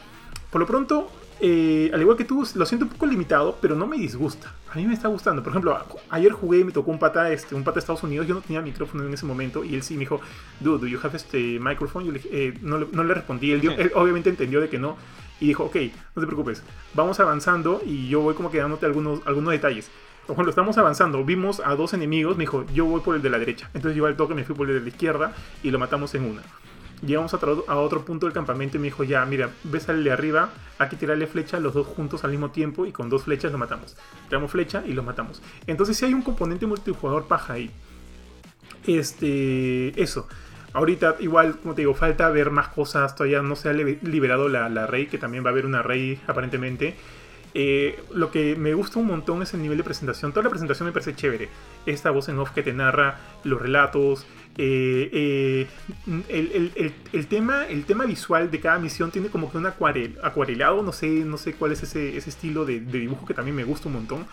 Por 0.50 0.62
lo 0.62 0.66
pronto, 0.66 1.12
eh, 1.42 1.92
al 1.94 2.02
igual 2.02 2.18
que 2.18 2.24
tú, 2.24 2.48
lo 2.56 2.66
siento 2.66 2.86
un 2.86 2.92
poco 2.92 3.06
limitado, 3.06 3.58
pero 3.62 3.76
no 3.76 3.88
me 3.88 3.98
disgusta. 3.98 4.54
A 4.72 4.78
mí 4.78 4.86
me 4.86 4.94
está 4.94 5.08
gustando. 5.08 5.44
Por 5.44 5.52
ejemplo, 5.52 5.78
ayer 6.10 6.32
jugué 6.32 6.60
y 6.60 6.64
me 6.64 6.72
tocó 6.72 6.92
un 6.92 7.00
pata, 7.00 7.32
este, 7.32 7.56
un 7.56 7.64
pata 7.64 7.76
de 7.76 7.80
Estados 7.80 8.04
Unidos. 8.04 8.28
Yo 8.28 8.36
no 8.36 8.42
tenía 8.42 8.62
micrófono 8.62 9.06
en 9.06 9.14
ese 9.14 9.26
momento 9.26 9.64
y 9.64 9.76
él 9.76 9.84
sí 9.84 9.96
me 9.96 10.02
dijo, 10.02 10.22
dude, 10.60 10.80
do 10.80 10.88
you 10.88 11.00
have 11.04 11.16
este 11.16 11.60
microphone? 11.60 12.06
Yo 12.06 12.12
le 12.12 12.22
eh, 12.32 12.58
no, 12.62 12.80
no, 12.80 13.04
le 13.04 13.14
respondí. 13.14 13.52
Él, 13.52 13.62
dio, 13.62 13.72
él, 13.72 13.92
obviamente 13.96 14.30
entendió 14.30 14.62
de 14.62 14.70
que 14.70 14.80
no 14.80 14.98
y 15.40 15.48
dijo, 15.48 15.66
ok, 15.66 15.76
no 16.16 16.22
te 16.22 16.26
preocupes, 16.26 16.64
vamos 16.94 17.20
avanzando 17.20 17.82
y 17.86 18.08
yo 18.08 18.22
voy 18.22 18.36
como 18.36 18.50
que 18.50 18.60
dándote 18.60 18.86
algunos, 18.86 19.22
algunos 19.26 19.52
detalles. 19.52 19.92
Cuando 20.28 20.50
estamos 20.50 20.78
avanzando, 20.80 21.24
vimos 21.24 21.62
a 21.64 21.76
dos 21.76 21.94
enemigos, 21.94 22.36
me 22.36 22.44
dijo, 22.44 22.66
yo 22.74 22.86
voy 22.86 23.02
por 23.02 23.16
el 23.16 23.22
de 23.22 23.30
la 23.30 23.38
derecha. 23.38 23.70
Entonces 23.76 23.96
yo 23.96 24.08
al 24.08 24.16
toque 24.16 24.34
me 24.34 24.44
fui 24.44 24.56
por 24.56 24.68
el 24.68 24.76
de 24.76 24.82
la 24.82 24.88
izquierda 24.88 25.34
y 25.62 25.70
lo 25.70 25.78
matamos 25.78 26.16
en 26.16 26.24
una. 26.24 26.42
Llegamos 27.06 27.34
a, 27.34 27.38
a, 27.68 27.78
otro 27.78 28.04
punto 28.04 28.26
del 28.26 28.34
campamento 28.34 28.78
y 28.78 28.80
me 28.80 28.86
dijo, 28.86 29.04
ya, 29.04 29.26
mira, 29.26 29.50
ves 29.64 29.88
al 29.90 30.04
de 30.04 30.12
arriba, 30.12 30.50
aquí 30.80 30.96
tirarle 30.96 31.28
flecha, 31.28 31.60
los 31.60 31.74
dos 31.74 31.88
juntos 31.88 32.24
al 32.24 32.32
mismo 32.32 32.52
tiempo 32.52 32.86
y 32.86 32.92
con 32.92 33.10
dos 33.10 33.24
flechas 33.24 33.52
lo 33.52 33.58
matamos. 33.58 33.96
Tiramos 34.28 34.52
flecha 34.52 34.84
y 34.86 34.94
lo 34.94 35.04
matamos. 35.04 35.42
Entonces 35.68 35.98
sí 35.98 36.06
hay 36.06 36.14
un 36.14 36.22
componente 36.22 36.66
multijugador 36.66 37.28
paja 37.28 37.54
ahí. 37.54 37.72
Este, 38.88 40.02
eso. 40.02 40.28
Ahorita 40.74 41.16
igual, 41.20 41.58
como 41.60 41.74
te 41.74 41.84
digo, 41.84 41.94
falta 41.94 42.30
ver 42.30 42.52
más 42.52 42.68
cosas, 42.70 43.16
todavía 43.16 43.42
no 43.42 43.56
se 43.56 43.70
ha 43.70 43.74
liberado 43.74 44.50
la, 44.50 44.68
la 44.68 44.88
Rey, 44.88 45.08
que 45.08 45.18
también 45.18 45.46
va 45.46 45.50
a 45.50 45.52
haber 45.52 45.66
una 45.66 45.82
Rey 45.82 46.20
aparentemente. 46.28 46.96
Eh, 47.58 48.04
lo 48.14 48.32
que 48.32 48.58
me 48.58 48.74
gusta 48.74 49.00
un 49.00 49.08
montón 49.08 49.42
es 49.42 49.54
el 49.54 49.62
nivel 49.62 49.78
de 49.78 49.86
presentación. 49.86 50.34
Toda 50.34 50.44
la 50.44 50.50
presentación 50.50 50.88
me 50.88 50.92
parece 50.92 51.16
chévere. 51.16 51.48
Esta 51.86 52.12
voz 52.12 52.28
en 52.28 52.38
off 52.38 52.52
que 52.52 52.62
te 52.62 52.74
narra 52.74 53.18
los 53.46 53.62
relatos. 53.62 54.26
Eh, 54.58 55.10
eh, 55.12 55.68
el, 56.30 56.52
el- 56.54 56.72
el- 56.76 56.94
el 57.14 57.28
tema, 57.28 57.66
el 57.68 57.86
tema 57.86 58.06
visual 58.06 58.50
de 58.52 58.60
cada 58.60 58.80
misión 58.80 59.12
tiene 59.12 59.30
como 59.30 59.52
que 59.52 59.58
un 59.58 59.66
acuarel, 59.66 60.18
acuarelado. 60.24 60.82
No 60.84 60.92
sé, 60.92 61.08
no 61.08 61.38
sé 61.38 61.54
cuál 61.54 61.72
es 61.74 61.84
ese, 61.84 62.16
ese 62.18 62.30
estilo 62.30 62.66
de, 62.66 62.80
de 62.80 63.00
dibujo 63.00 63.26
que 63.26 63.34
también 63.34 63.56
me 63.56 63.64
gusta 63.64 63.88
un 63.88 63.96
montón. 63.96 64.26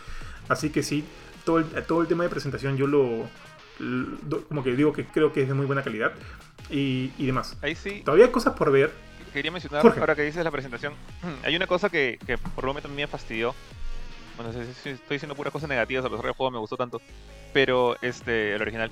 Así 0.49 0.71
que 0.71 0.83
sí, 0.83 1.05
todo 1.45 1.59
el, 1.59 1.65
todo 1.87 2.03
el 2.03 2.09
tema 2.09 2.23
de 2.25 2.31
presentación 2.31 2.77
yo 2.77 2.87
lo, 2.87 3.29
lo- 3.79 4.45
Como 4.49 4.63
que 4.63 4.75
digo 4.77 4.93
que 4.93 5.05
creo 5.05 5.33
que 5.33 5.43
es 5.43 5.49
de 5.49 5.55
muy 5.55 5.67
buena 5.67 5.83
calidad. 5.83 6.13
Y, 6.71 7.11
y 7.19 7.27
demás. 7.27 7.57
Ahí 7.61 7.75
sí, 7.75 8.03
Todavía 8.05 8.27
hay 8.27 8.31
cosas 8.33 8.55
por 8.55 8.71
ver. 8.71 8.93
quería 9.33 9.51
mencionar, 9.51 9.83
Jorge. 9.83 9.99
ahora 10.01 10.15
que 10.15 10.23
dices 10.23 10.43
la 10.45 10.51
presentación, 10.51 10.95
hay 11.45 11.57
una 11.57 11.67
cosa 11.67 11.91
que, 11.91 12.19
que 12.27 12.39
por 12.39 12.65
lo 12.65 12.73
mí 12.89 12.97
me 12.97 13.07
fastidió. 13.09 13.55
Bueno, 14.37 14.53
no 14.53 14.59
sé 14.59 14.73
si 14.73 14.89
estoy 14.91 15.17
diciendo 15.17 15.35
puras 15.35 15.53
cosas 15.53 15.69
negativas, 15.69 16.05
a 16.05 16.09
pesar 16.09 16.25
del 16.25 16.35
juego 16.35 16.51
me 16.53 16.59
gustó 16.59 16.77
tanto. 16.77 17.03
Pero 17.53 17.97
este, 18.01 18.55
el 18.55 18.63
original. 18.63 18.91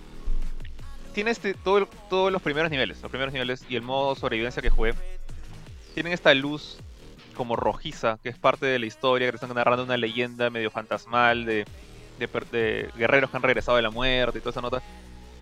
Tiene 1.14 1.30
este, 1.30 1.54
todo 1.54 1.86
todos 2.08 2.32
los 2.32 2.40
primeros 2.42 2.70
niveles, 2.70 3.00
los 3.02 3.10
primeros 3.10 3.32
niveles 3.32 3.64
y 3.68 3.76
el 3.76 3.82
modo 3.82 4.14
sobrevivencia 4.14 4.62
que 4.62 4.70
jugué. 4.70 4.94
Tienen 5.94 6.12
esta 6.12 6.32
luz 6.34 6.78
como 7.34 7.56
rojiza, 7.56 8.18
que 8.22 8.28
es 8.28 8.38
parte 8.38 8.66
de 8.66 8.78
la 8.78 8.86
historia, 8.86 9.26
que 9.28 9.32
te 9.32 9.44
están 9.44 9.54
narrando 9.54 9.84
una 9.84 9.96
leyenda 9.96 10.50
medio 10.50 10.70
fantasmal 10.70 11.44
de, 11.44 11.64
de 12.18 12.26
de 12.52 12.88
guerreros 12.96 13.30
que 13.30 13.36
han 13.36 13.42
regresado 13.42 13.76
de 13.76 13.82
la 13.82 13.90
muerte 13.90 14.38
y 14.38 14.40
toda 14.40 14.50
esa 14.50 14.60
nota. 14.60 14.82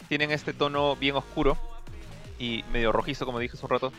Tienen 0.09 0.31
este 0.31 0.53
tono 0.53 0.97
bien 0.97 1.17
oscuro 1.17 1.59
y 2.39 2.65
medio 2.73 2.93
rojizo, 2.93 3.27
como 3.27 3.39
dije 3.39 3.57
hace 3.57 3.67
un 3.67 3.71
rato 3.71 3.93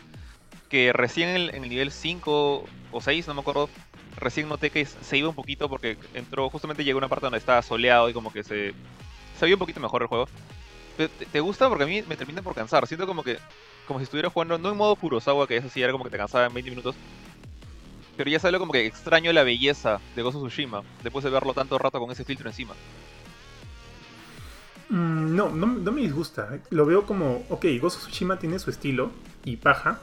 que 0.70 0.92
recién 0.92 1.30
en 1.30 1.36
el, 1.36 1.54
en 1.54 1.64
el 1.64 1.68
nivel 1.68 1.90
5 1.90 2.64
o 2.92 3.00
6, 3.00 3.26
no 3.26 3.34
me 3.34 3.40
acuerdo, 3.40 3.68
recién 4.16 4.48
noté 4.48 4.70
que 4.70 4.86
se 4.86 5.18
iba 5.18 5.28
un 5.28 5.34
poquito 5.34 5.68
porque 5.68 5.98
entró, 6.14 6.48
justamente 6.48 6.84
llegó 6.84 6.98
a 6.98 7.00
una 7.00 7.08
parte 7.08 7.26
donde 7.26 7.38
estaba 7.38 7.60
soleado 7.60 8.08
y 8.08 8.12
como 8.14 8.32
que 8.32 8.44
se, 8.44 8.72
se 9.38 9.44
veía 9.44 9.56
un 9.56 9.58
poquito 9.58 9.80
mejor 9.80 10.02
el 10.02 10.08
juego. 10.08 10.28
¿Te, 11.08 11.26
te 11.26 11.40
gusta? 11.40 11.68
Porque 11.68 11.84
a 11.84 11.86
mí 11.86 12.02
me 12.08 12.16
termina 12.16 12.42
por 12.42 12.54
cansar. 12.54 12.86
Siento 12.86 13.06
como 13.06 13.22
que, 13.22 13.38
como 13.86 13.98
si 14.00 14.04
estuviera 14.04 14.30
jugando, 14.30 14.58
no 14.58 14.70
en 14.70 14.76
modo 14.76 14.96
Kurosawa, 14.96 15.46
que 15.46 15.56
eso 15.56 15.68
sí 15.68 15.82
era 15.82 15.92
como 15.92 16.04
que 16.04 16.10
te 16.10 16.18
cansaba 16.18 16.46
en 16.46 16.54
20 16.54 16.70
minutos. 16.70 16.94
Pero 18.16 18.30
ya 18.30 18.38
salió 18.38 18.58
como 18.58 18.72
que 18.72 18.84
extraño 18.86 19.32
la 19.32 19.42
belleza 19.42 20.00
de 20.14 20.22
of 20.22 20.34
Tsushima, 20.34 20.82
después 21.02 21.24
de 21.24 21.30
verlo 21.30 21.54
tanto 21.54 21.78
rato 21.78 21.98
con 21.98 22.10
ese 22.10 22.24
filtro 22.24 22.48
encima. 22.50 22.74
Mm, 24.90 25.34
no, 25.34 25.48
no, 25.48 25.66
no 25.66 25.92
me 25.92 26.02
disgusta. 26.02 26.58
Lo 26.70 26.84
veo 26.84 27.06
como, 27.06 27.44
ok, 27.48 27.64
of 27.82 27.96
Tsushima 27.96 28.38
tiene 28.38 28.58
su 28.58 28.68
estilo 28.68 29.10
y 29.44 29.56
paja, 29.56 30.00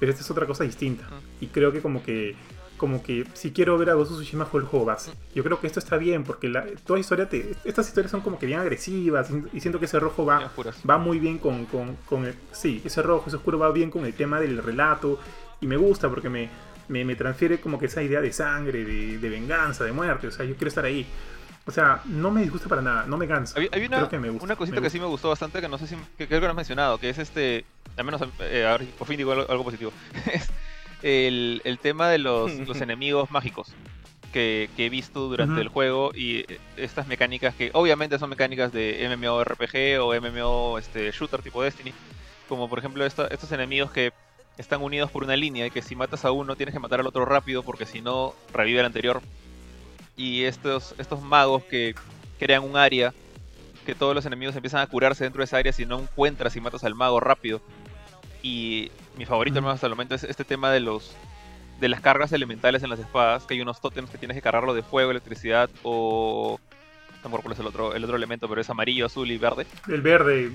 pero 0.00 0.10
esta 0.10 0.24
es 0.24 0.30
otra 0.30 0.46
cosa 0.46 0.64
distinta. 0.64 1.04
Mm. 1.04 1.44
Y 1.44 1.46
creo 1.48 1.72
que 1.72 1.80
como 1.80 2.02
que 2.02 2.34
como 2.80 3.02
que 3.02 3.26
si 3.34 3.52
quiero 3.52 3.76
ver 3.76 3.90
a 3.90 3.92
Ghost 3.92 4.12
of 4.12 4.16
Tsushima 4.16 4.46
juego 4.46 4.64
el 4.64 4.70
juego 4.70 4.86
base. 4.86 5.12
Yo 5.34 5.44
creo 5.44 5.60
que 5.60 5.66
esto 5.66 5.80
está 5.80 5.98
bien 5.98 6.24
porque 6.24 6.48
la, 6.48 6.64
toda 6.86 6.98
historia 6.98 7.28
te, 7.28 7.54
estas 7.66 7.86
historias 7.86 8.10
son 8.10 8.22
como 8.22 8.38
que 8.38 8.46
bien 8.46 8.58
agresivas 8.58 9.28
y 9.52 9.60
siento 9.60 9.78
que 9.78 9.84
ese 9.84 10.00
rojo 10.00 10.24
va, 10.24 10.50
va 10.88 10.96
muy 10.96 11.18
bien 11.18 11.36
con, 11.36 11.66
con, 11.66 11.96
con 12.06 12.24
el, 12.24 12.34
sí, 12.52 12.80
ese 12.82 13.02
rojo, 13.02 13.24
ese 13.26 13.36
oscuro 13.36 13.58
va 13.58 13.70
bien 13.70 13.90
con 13.90 14.06
el 14.06 14.14
tema 14.14 14.40
del 14.40 14.62
relato 14.62 15.20
y 15.60 15.66
me 15.66 15.76
gusta 15.76 16.08
porque 16.08 16.30
me, 16.30 16.48
me, 16.88 17.04
me 17.04 17.16
transfiere 17.16 17.60
como 17.60 17.78
que 17.78 17.84
esa 17.84 18.02
idea 18.02 18.22
de 18.22 18.32
sangre, 18.32 18.82
de, 18.82 19.18
de 19.18 19.28
venganza, 19.28 19.84
de 19.84 19.92
muerte, 19.92 20.28
o 20.28 20.30
sea, 20.30 20.46
yo 20.46 20.54
quiero 20.54 20.68
estar 20.68 20.86
ahí. 20.86 21.06
O 21.66 21.70
sea, 21.70 22.00
no 22.06 22.30
me 22.30 22.40
disgusta 22.40 22.66
para 22.66 22.80
nada, 22.80 23.04
no 23.06 23.18
me 23.18 23.28
cansa. 23.28 23.56
Había, 23.58 23.68
había 23.74 23.88
una, 23.88 23.96
Creo 23.98 24.08
que 24.08 24.18
me 24.18 24.30
gusta, 24.30 24.44
una 24.46 24.56
cosita 24.56 24.76
me 24.76 24.80
que 24.80 24.86
gusta. 24.86 24.96
sí 24.96 25.00
me 25.00 25.06
gustó 25.06 25.28
bastante, 25.28 25.60
que 25.60 25.68
no 25.68 25.76
sé 25.76 25.86
si 25.86 25.96
que 26.16 26.26
creo 26.26 26.40
que 26.40 26.46
lo 26.46 26.50
has 26.52 26.56
mencionado, 26.56 26.96
que 26.96 27.10
es 27.10 27.18
este, 27.18 27.66
al 27.98 28.04
menos 28.04 28.22
eh, 28.40 28.66
ahora 28.66 28.82
sí, 28.84 28.90
por 28.98 29.06
fin 29.06 29.18
digo 29.18 29.32
algo, 29.32 29.44
algo 29.50 29.64
positivo, 29.64 29.92
el, 31.02 31.60
el 31.64 31.78
tema 31.78 32.08
de 32.08 32.18
los, 32.18 32.50
los 32.68 32.80
enemigos 32.80 33.30
mágicos 33.30 33.68
que, 34.32 34.68
que 34.76 34.86
he 34.86 34.90
visto 34.90 35.28
durante 35.28 35.60
el 35.60 35.68
juego 35.68 36.12
y 36.14 36.38
eh, 36.52 36.58
estas 36.76 37.06
mecánicas 37.08 37.54
que 37.54 37.70
obviamente 37.72 38.18
son 38.18 38.30
mecánicas 38.30 38.72
de 38.72 39.04
MMORPG 39.16 40.00
o 40.00 40.14
MMO 40.14 40.78
este, 40.78 41.10
shooter 41.10 41.42
tipo 41.42 41.62
Destiny, 41.62 41.92
como 42.48 42.68
por 42.68 42.78
ejemplo 42.78 43.04
esta- 43.04 43.26
estos 43.26 43.50
enemigos 43.52 43.90
que 43.90 44.12
están 44.58 44.82
unidos 44.82 45.10
por 45.10 45.24
una 45.24 45.36
línea 45.36 45.66
y 45.66 45.70
que 45.70 45.82
si 45.82 45.96
matas 45.96 46.24
a 46.24 46.32
uno 46.32 46.54
tienes 46.54 46.72
que 46.74 46.78
matar 46.80 47.00
al 47.00 47.06
otro 47.06 47.24
rápido 47.24 47.62
porque 47.62 47.86
si 47.86 48.00
no 48.02 48.34
revive 48.52 48.80
el 48.80 48.86
anterior. 48.86 49.20
Y 50.16 50.44
estos, 50.44 50.94
estos 50.98 51.22
magos 51.22 51.64
que 51.64 51.94
crean 52.38 52.62
un 52.64 52.76
área 52.76 53.14
que 53.86 53.94
todos 53.94 54.14
los 54.14 54.26
enemigos 54.26 54.54
empiezan 54.54 54.80
a 54.82 54.86
curarse 54.86 55.24
dentro 55.24 55.40
de 55.40 55.44
esa 55.46 55.56
área 55.56 55.72
si 55.72 55.86
no 55.86 55.98
encuentras 55.98 56.54
y 56.56 56.60
matas 56.60 56.84
al 56.84 56.94
mago 56.94 57.18
rápido. 57.20 57.62
Y 58.42 58.90
mi 59.16 59.26
favorito 59.26 59.54
Ujú. 59.54 59.58
hermano, 59.58 59.74
hasta 59.74 59.86
el 59.86 59.92
momento 59.92 60.14
es 60.14 60.24
este 60.24 60.44
tema 60.44 60.70
de 60.70 60.80
los 60.80 61.14
de 61.80 61.88
las 61.88 62.00
cargas 62.02 62.30
elementales 62.32 62.82
en 62.82 62.90
las 62.90 62.98
espadas, 62.98 63.44
que 63.44 63.54
hay 63.54 63.60
unos 63.62 63.80
tótems 63.80 64.10
que 64.10 64.18
tienes 64.18 64.34
que 64.36 64.42
cargarlo 64.42 64.74
de 64.74 64.82
fuego, 64.82 65.10
electricidad 65.10 65.70
o 65.82 66.60
cuál 67.22 67.52
es 67.52 67.58
el 67.58 67.66
otro, 67.66 67.94
el 67.94 68.04
otro 68.04 68.16
elemento, 68.16 68.48
pero 68.48 68.60
es 68.60 68.68
amarillo, 68.70 69.06
azul 69.06 69.30
y 69.30 69.38
verde. 69.38 69.66
El 69.88 70.02
verde, 70.02 70.50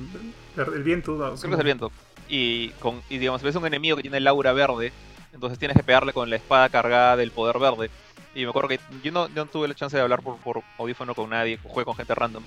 verde- 0.55 0.77
el 0.77 0.83
viento. 0.83 1.11
no, 1.13 1.35
Creo 1.35 1.49
que 1.49 1.53
es 1.53 1.59
el 1.59 1.65
viento. 1.65 1.91
Y 2.27 2.69
con 2.79 3.01
y 3.09 3.17
digamos, 3.17 3.41
ves 3.43 3.55
un 3.55 3.65
enemigo 3.65 3.95
que 3.95 4.01
tiene 4.03 4.17
el 4.17 4.27
aura 4.27 4.53
verde, 4.53 4.91
entonces 5.33 5.59
tienes 5.59 5.77
que 5.77 5.83
pegarle 5.83 6.13
con 6.13 6.29
la 6.29 6.35
espada 6.35 6.69
cargada 6.69 7.17
del 7.17 7.31
poder 7.31 7.59
verde. 7.59 7.89
Y 8.33 8.43
me 8.43 8.49
acuerdo 8.49 8.69
que 8.69 8.79
yo 9.03 9.11
no, 9.11 9.27
yo 9.29 9.45
no 9.45 9.45
tuve 9.45 9.67
la 9.67 9.75
chance 9.75 9.95
de 9.95 10.03
hablar 10.03 10.21
por, 10.21 10.37
por 10.39 10.61
audífono 10.77 11.13
con 11.15 11.29
nadie, 11.29 11.57
jugué 11.63 11.85
con 11.85 11.95
gente 11.95 12.13
random. 12.15 12.43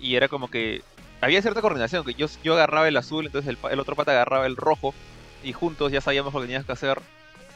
Y 0.00 0.14
era 0.14 0.28
como 0.28 0.48
que 0.48 0.82
había 1.20 1.42
cierta 1.42 1.60
coordinación, 1.60 2.04
que 2.04 2.14
yo, 2.14 2.26
yo 2.42 2.54
agarraba 2.54 2.88
el 2.88 2.96
azul, 2.96 3.26
entonces 3.26 3.48
el, 3.48 3.70
el 3.70 3.80
otro 3.80 3.96
pata 3.96 4.12
agarraba 4.12 4.46
el 4.46 4.56
rojo, 4.56 4.94
y 5.42 5.52
juntos 5.52 5.92
ya 5.92 6.00
sabíamos 6.00 6.32
lo 6.34 6.40
que 6.40 6.46
tenías 6.46 6.64
que 6.64 6.72
hacer. 6.72 6.98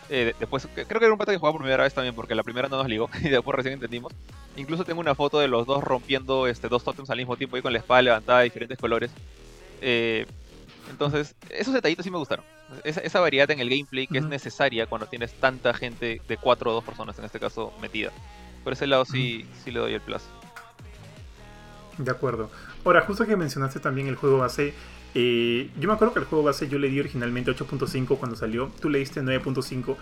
Eh, 0.08 0.24
de- 0.26 0.34
después, 0.40 0.66
creo 0.74 0.86
que 0.98 1.04
era 1.04 1.12
un 1.12 1.18
pata 1.18 1.32
que 1.32 1.38
jugaba 1.38 1.52
por 1.52 1.62
primera 1.62 1.82
vez 1.84 1.94
también, 1.94 2.14
porque 2.14 2.34
la 2.34 2.42
primera 2.42 2.68
no 2.68 2.76
nos 2.78 2.88
ligó, 2.88 3.08
y 3.22 3.28
después 3.28 3.56
recién 3.56 3.74
entendimos. 3.74 4.12
Incluso 4.56 4.84
tengo 4.84 5.00
una 5.00 5.14
foto 5.14 5.38
de 5.38 5.48
los 5.48 5.66
dos 5.66 5.82
rompiendo 5.82 6.46
este, 6.46 6.68
dos 6.68 6.82
totems 6.84 7.10
al 7.10 7.18
mismo 7.18 7.36
tiempo 7.36 7.56
y 7.56 7.62
con 7.62 7.72
la 7.72 7.78
espada 7.78 8.02
levantada 8.02 8.38
de 8.40 8.44
diferentes 8.44 8.78
colores. 8.78 9.10
Eh, 9.80 10.26
entonces, 10.90 11.34
esos 11.50 11.72
detallitos 11.72 12.04
sí 12.04 12.10
me 12.10 12.18
gustaron. 12.18 12.44
Esa, 12.82 13.00
esa 13.00 13.20
variedad 13.20 13.50
en 13.50 13.60
el 13.60 13.70
gameplay 13.70 14.06
que 14.06 14.18
es 14.18 14.24
Ujú. 14.24 14.30
necesaria 14.30 14.86
cuando 14.86 15.06
tienes 15.06 15.32
tanta 15.34 15.72
gente 15.72 16.20
de 16.26 16.36
cuatro 16.36 16.70
o 16.70 16.74
dos 16.74 16.84
personas 16.84 17.18
en 17.18 17.24
este 17.24 17.38
caso 17.38 17.72
metida. 17.80 18.10
Por 18.64 18.72
ese 18.72 18.86
lado 18.86 19.04
sí, 19.04 19.46
sí 19.64 19.70
le 19.70 19.78
doy 19.80 19.94
el 19.94 20.00
plus. 20.00 20.22
De 21.98 22.10
acuerdo. 22.10 22.50
Ahora, 22.84 23.02
justo 23.02 23.26
que 23.26 23.36
mencionaste 23.36 23.80
también 23.80 24.06
el 24.06 24.16
juego 24.16 24.38
base, 24.38 24.72
eh, 25.14 25.68
yo 25.78 25.88
me 25.88 25.94
acuerdo 25.94 26.14
que 26.14 26.20
el 26.20 26.26
juego 26.26 26.44
base 26.44 26.68
yo 26.68 26.78
le 26.78 26.88
di 26.88 26.98
originalmente 27.00 27.50
8.5 27.50 28.16
cuando 28.18 28.36
salió, 28.36 28.70
tú 28.80 28.88
le 28.88 29.00
diste 29.00 29.20
9.5 29.22 29.96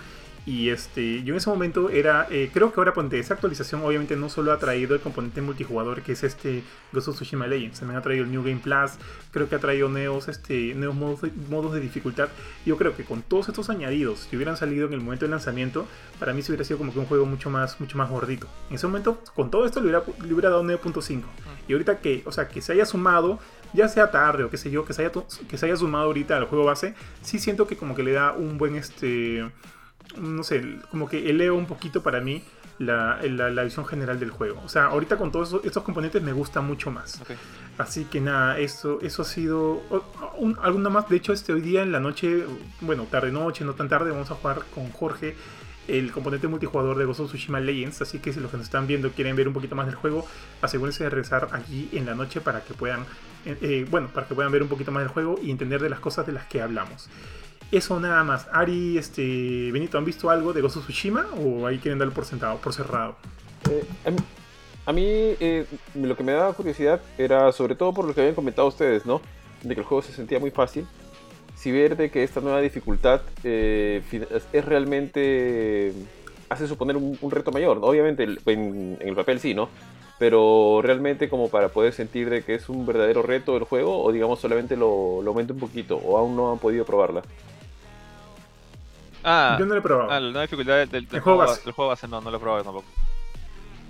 y 0.49 0.71
este, 0.71 1.23
yo 1.25 1.35
en 1.35 1.37
ese 1.37 1.51
momento 1.51 1.91
era, 1.91 2.27
eh, 2.31 2.49
creo 2.51 2.73
que 2.73 2.81
ahora 2.81 2.95
ponte 2.95 3.19
esa 3.19 3.35
actualización 3.35 3.83
obviamente 3.83 4.17
no 4.17 4.31
solo 4.31 4.51
ha 4.51 4.59
traído 4.59 4.95
el 4.95 5.01
componente 5.03 5.43
multijugador 5.43 6.01
que 6.01 6.13
es 6.13 6.25
este 6.25 6.63
Ghost 6.91 7.09
of 7.09 7.17
Tsushima 7.17 7.47
Legends, 7.47 7.81
también 7.81 7.99
ha 7.99 8.03
traído 8.03 8.25
el 8.25 8.31
New 8.31 8.43
Game 8.43 8.61
Plus, 8.65 8.93
creo 9.31 9.47
que 9.47 9.57
ha 9.57 9.59
traído 9.59 9.91
nuevos, 9.91 10.27
este, 10.29 10.75
nuevos 10.75 10.97
modos 10.97 11.21
de, 11.21 11.33
modos 11.51 11.75
de 11.75 11.81
dificultad. 11.81 12.31
Yo 12.65 12.79
creo 12.79 12.97
que 12.97 13.05
con 13.05 13.21
todos 13.21 13.51
estos 13.51 13.69
añadidos 13.69 14.27
que 14.31 14.37
hubieran 14.37 14.57
salido 14.57 14.87
en 14.87 14.95
el 14.95 15.01
momento 15.03 15.27
del 15.27 15.33
lanzamiento, 15.33 15.87
para 16.19 16.33
mí 16.33 16.41
se 16.41 16.51
hubiera 16.51 16.65
sido 16.65 16.79
como 16.79 16.95
que 16.95 16.99
un 16.99 17.05
juego 17.05 17.27
mucho 17.27 17.51
más, 17.51 17.79
mucho 17.79 17.99
más 17.99 18.09
gordito. 18.09 18.49
En 18.71 18.77
ese 18.77 18.87
momento, 18.87 19.23
con 19.35 19.51
todo 19.51 19.67
esto 19.67 19.81
le 19.81 19.89
hubiera, 19.89 20.03
le 20.25 20.33
hubiera 20.33 20.49
dado 20.49 20.65
9.5. 20.65 21.25
Y 21.69 21.73
ahorita 21.75 21.99
que, 21.99 22.23
o 22.25 22.33
sea, 22.33 22.49
que 22.49 22.63
se 22.63 22.73
haya 22.73 22.87
sumado, 22.87 23.39
ya 23.75 23.87
sea 23.87 24.11
tarde 24.11 24.45
o 24.45 24.51
qué 24.51 24.57
sé 24.57 24.71
yo, 24.71 24.87
que 24.87 24.95
se 24.95 25.05
haya, 25.05 25.13
que 25.47 25.59
se 25.59 25.67
haya 25.67 25.77
sumado 25.77 26.07
ahorita 26.07 26.39
al 26.39 26.47
juego 26.47 26.65
base, 26.65 26.95
sí 27.21 27.39
siento 27.39 27.67
que 27.67 27.77
como 27.77 27.95
que 27.95 28.03
le 28.03 28.13
da 28.13 28.33
un 28.33 28.57
buen, 28.57 28.77
este, 28.77 29.45
no 30.17 30.43
sé, 30.43 30.63
como 30.91 31.09
que 31.09 31.31
eleva 31.31 31.55
un 31.55 31.67
poquito 31.67 32.03
para 32.03 32.21
mí 32.21 32.43
la, 32.79 33.21
la, 33.23 33.51
la 33.51 33.65
visión 33.65 33.87
general 33.87 34.19
del 34.21 34.31
juego. 34.31 34.63
O 34.65 34.69
sea, 34.69 34.87
ahorita 34.87 35.17
con 35.17 35.33
todos 35.33 35.61
estos 35.65 35.83
componentes 35.83 36.23
me 36.23 36.33
gusta 36.33 36.61
mucho 36.61 36.91
más. 36.91 37.23
Así 37.77 38.05
que 38.05 38.21
nada, 38.21 38.59
eso, 38.59 38.99
eso 39.03 39.23
ha 39.23 39.25
sido 39.25 39.83
un, 40.37 40.59
alguna 40.63 40.91
más. 40.91 41.09
De 41.09 41.17
hecho, 41.17 41.33
este 41.33 41.53
hoy 41.53 41.61
día 41.61 41.83
en 41.83 41.93
la 41.93 42.01
noche, 42.01 42.45
bueno, 42.81 43.05
tarde 43.11 43.31
noche, 43.31 43.65
no 43.65 43.75
tan 43.75 43.89
tarde, 43.89 44.11
vamos 44.11 44.31
a 44.31 44.35
jugar 44.35 44.63
con 44.75 44.91
Jorge 44.91 45.37
el 45.87 46.13
componente 46.13 46.49
multijugador 46.49 46.99
de 46.99 47.07
Ghost 47.07 47.21
of 47.21 47.29
Tsushima 47.29 47.61
Legends. 47.61 48.03
Así 48.03 48.19
que 48.19 48.33
si 48.33 48.41
los 48.41 48.51
que 48.51 48.59
nos 48.59 48.67
están 48.67 48.87
viendo 48.87 49.11
quieren 49.11 49.37
ver 49.37 49.49
un 49.49 49.55
poquito 49.55 49.75
más 49.75 49.87
del 49.87 49.95
juego, 49.95 50.27
asegúrense 50.61 51.05
de 51.05 51.11
regresar 51.11 51.49
aquí 51.53 51.89
en 51.93 52.07
la 52.07 52.15
noche 52.15 52.41
para 52.41 52.63
que 52.63 52.75
puedan, 52.75 53.01
eh, 53.47 53.57
eh, 53.63 53.87
bueno, 53.91 54.09
para 54.09 54.27
que 54.27 54.35
puedan 54.35 54.53
ver 54.53 54.63
un 54.63 54.69
poquito 54.69 54.93
más 54.93 55.03
del 55.03 55.11
juego 55.11 55.39
y 55.43 55.51
entender 55.51 55.81
de 55.81 55.89
las 55.89 56.01
cosas 56.01 56.27
de 56.27 56.33
las 56.33 56.47
que 56.47 56.61
hablamos. 56.61 57.09
Eso 57.71 58.01
nada 58.01 58.25
más. 58.25 58.47
Ari, 58.53 58.97
este, 58.97 59.71
Benito, 59.73 59.99
¿han 59.99 60.05
visto 60.05 60.31
algo 60.31 60.53
de 60.53 60.63
Ghost 60.63 60.79
of 60.79 60.85
Tsushima 60.85 61.27
o 61.37 61.67
ahí 61.67 61.79
quieren 61.79 61.99
darlo 61.99 62.15
por 62.15 62.25
sentado, 62.25 62.57
por 62.59 62.73
cerrado? 62.73 63.17
Eh, 63.71 63.85
a 64.87 64.93
mí, 64.93 65.05
eh, 65.05 65.67
lo 65.95 66.17
que 66.17 66.25
me 66.25 66.33
daba 66.33 66.55
curiosidad 66.55 67.03
era 67.19 67.53
sobre 67.53 67.75
todo 67.75 67.93
por 67.93 68.07
lo 68.07 68.15
que 68.15 68.23
habían 68.23 68.35
comentado 68.35 68.69
ustedes, 68.69 69.05
¿no? 69.05 69.21
De 69.63 69.75
que 69.75 69.81
el 69.83 69.87
juego 69.87 70.01
se 70.01 70.13
sentía 70.13 70.39
muy 70.39 70.51
fácil. 70.51 70.87
Si 71.57 71.71
ver 71.71 71.97
de 71.97 72.11
que 72.11 72.23
esta 72.23 72.41
nueva 72.41 72.61
dificultad 72.63 73.21
eh, 73.45 74.03
es- 74.53 74.65
realmente 74.65 75.93
hace 76.49 76.67
suponer 76.67 76.97
un, 76.97 77.19
reto 77.31 77.53
mayor. 77.53 77.81
Obviamente 77.83 78.27
en 78.47 78.97
el 79.01 79.15
papel 79.15 79.41
sí, 79.41 79.53
¿no? 79.53 79.69
Pero 80.19 80.81
realmente 80.83 81.29
como 81.29 81.51
para 81.51 81.69
poder 81.69 81.93
sentir 81.93 82.31
de 82.31 82.43
que 82.43 82.55
es 82.55 82.71
un 82.71 82.87
verdadero 82.87 83.23
reto 83.23 83.59
el 83.59 83.65
juego 83.65 84.03
o 84.03 84.11
digamos 84.11 84.41
solamente 84.41 84.75
lo, 84.77 85.21
lo 85.23 85.31
aumenta 85.31 85.53
un 85.53 85.59
poquito 85.61 85.97
o 85.97 86.17
aún 86.17 86.35
no 86.35 86.51
han 86.51 86.59
podido 86.59 86.87
probarla. 86.87 87.23
Ah, 89.31 89.57
Yo 89.59 89.67
no 89.67 89.75
lo 89.75 89.81
he 89.81 89.83
probado. 89.83 90.11
ah, 90.11 90.19
la 90.21 90.27
nueva 90.31 90.43
dificultad 90.43 90.77
del, 90.79 90.89
del 90.91 91.07
El 91.13 91.21
juego 91.21 91.39
base. 91.39 91.63
del 91.65 91.73
juego 91.75 91.91
base 91.91 92.09
no, 92.09 92.21
no 92.23 92.31
lo 92.31 92.37
he 92.37 92.41
probado 92.41 92.65
tampoco. 92.65 92.87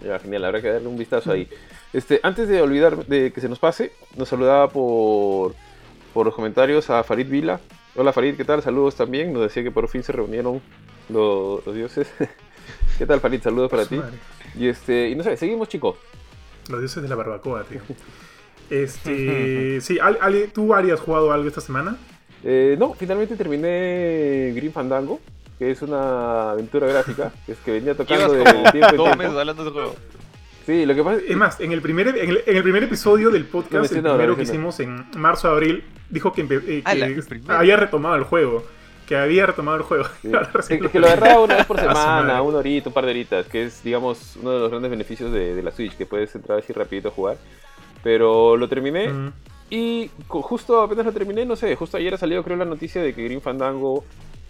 Ya, 0.04 0.18
genial, 0.18 0.44
habrá 0.46 0.60
que 0.60 0.68
darle 0.70 0.88
un 0.88 0.98
vistazo 0.98 1.30
ahí. 1.32 1.48
Este, 1.92 2.18
antes 2.22 2.48
de 2.48 2.60
olvidar 2.60 3.06
de 3.06 3.32
que 3.32 3.40
se 3.40 3.48
nos 3.48 3.58
pase, 3.58 3.92
nos 4.16 4.28
saludaba 4.28 4.68
por, 4.68 5.54
por 6.12 6.26
los 6.26 6.34
comentarios 6.34 6.90
a 6.90 7.02
Farid 7.04 7.28
Vila. 7.28 7.60
Hola 7.96 8.12
Farid, 8.12 8.36
¿qué 8.36 8.44
tal? 8.44 8.62
Saludos 8.62 8.94
también. 8.96 9.32
Nos 9.32 9.42
decía 9.42 9.62
que 9.62 9.70
por 9.70 9.88
fin 9.88 10.02
se 10.02 10.12
reunieron 10.12 10.60
los, 11.08 11.64
los 11.66 11.74
dioses. 11.74 12.08
¿Qué 12.98 13.06
tal 13.06 13.20
Farid? 13.20 13.40
Saludos 13.42 13.70
para 13.70 13.86
ti. 13.86 13.96
madre. 13.96 14.18
Y 14.56 14.68
este, 14.68 15.08
y 15.10 15.14
no 15.14 15.22
sé, 15.24 15.36
seguimos 15.36 15.68
chicos. 15.68 15.96
Los 16.68 16.80
dioses 16.80 17.02
de 17.02 17.08
la 17.08 17.14
barbacoa, 17.16 17.64
tío. 17.64 17.80
Este, 18.70 19.80
sí, 19.80 19.98
Ale, 19.98 20.18
Ale, 20.20 20.48
¿tú 20.48 20.74
Ari 20.74 20.90
has 20.90 21.00
jugado 21.00 21.32
algo 21.32 21.48
esta 21.48 21.62
semana? 21.62 21.96
Eh, 22.44 22.76
no, 22.78 22.94
finalmente 22.94 23.36
terminé 23.36 24.52
Green 24.54 24.72
Fandango, 24.72 25.20
que 25.58 25.70
es 25.72 25.82
una 25.82 26.52
aventura 26.52 26.86
gráfica, 26.86 27.32
que 27.46 27.52
es 27.52 27.58
que 27.58 27.72
venía 27.72 27.94
tocando 27.96 28.32
de 28.32 28.44
tiempo 28.44 28.58
en 28.68 28.80
dos 28.80 29.04
tiempo. 29.06 29.16
meses 29.16 29.36
hablando 29.36 29.64
de 29.64 29.70
juego. 29.70 29.94
Sí, 30.66 30.84
lo 30.84 30.94
que 30.94 31.02
pasa 31.02 31.20
Es 31.26 31.36
más, 31.36 31.60
en 31.60 31.72
el 31.72 31.80
primer, 31.80 32.08
en 32.08 32.28
el, 32.28 32.42
en 32.46 32.56
el 32.56 32.62
primer 32.62 32.82
episodio 32.84 33.30
del 33.30 33.44
podcast, 33.46 33.90
el 33.92 34.02
primero 34.02 34.36
que 34.36 34.42
hicimos 34.42 34.78
en 34.80 35.06
marzo-abril, 35.16 35.82
dijo 36.10 36.32
que, 36.32 36.42
eh, 36.42 36.82
Ala, 36.84 37.08
que 37.08 37.22
había 37.52 37.76
retomado 37.76 38.14
el 38.16 38.24
juego. 38.24 38.64
Que 39.06 39.16
había 39.16 39.46
retomado 39.46 39.78
el 39.78 39.82
juego. 39.84 40.04
Sí. 40.20 40.30
Es 40.84 40.90
que 40.90 40.98
lo 41.00 41.06
agarraba 41.06 41.40
una 41.40 41.56
vez 41.56 41.64
por 41.64 41.80
semana, 41.80 42.42
una 42.42 42.58
horita, 42.58 42.90
un 42.90 42.92
par 42.94 43.06
de 43.06 43.12
horitas, 43.12 43.46
que 43.46 43.64
es, 43.64 43.82
digamos, 43.82 44.36
uno 44.40 44.52
de 44.52 44.60
los 44.60 44.68
grandes 44.70 44.90
beneficios 44.90 45.32
de, 45.32 45.54
de 45.54 45.62
la 45.62 45.70
Switch, 45.70 45.96
que 45.96 46.04
puedes 46.04 46.34
entrar 46.34 46.58
así 46.58 46.74
rapidito 46.74 47.08
a 47.08 47.12
jugar. 47.12 47.38
Pero 48.02 48.56
lo 48.58 48.68
terminé 48.68 49.08
Mm. 49.08 49.32
Y 49.70 50.10
justo 50.28 50.80
apenas 50.80 51.06
lo 51.06 51.12
terminé, 51.12 51.44
no 51.44 51.56
sé, 51.56 51.74
justo 51.76 51.96
ayer 51.96 52.14
ha 52.14 52.18
salido 52.18 52.42
creo 52.42 52.56
la 52.56 52.64
noticia 52.64 53.02
de 53.02 53.14
que 53.14 53.24
Green 53.24 53.42
Fandango, 53.42 54.04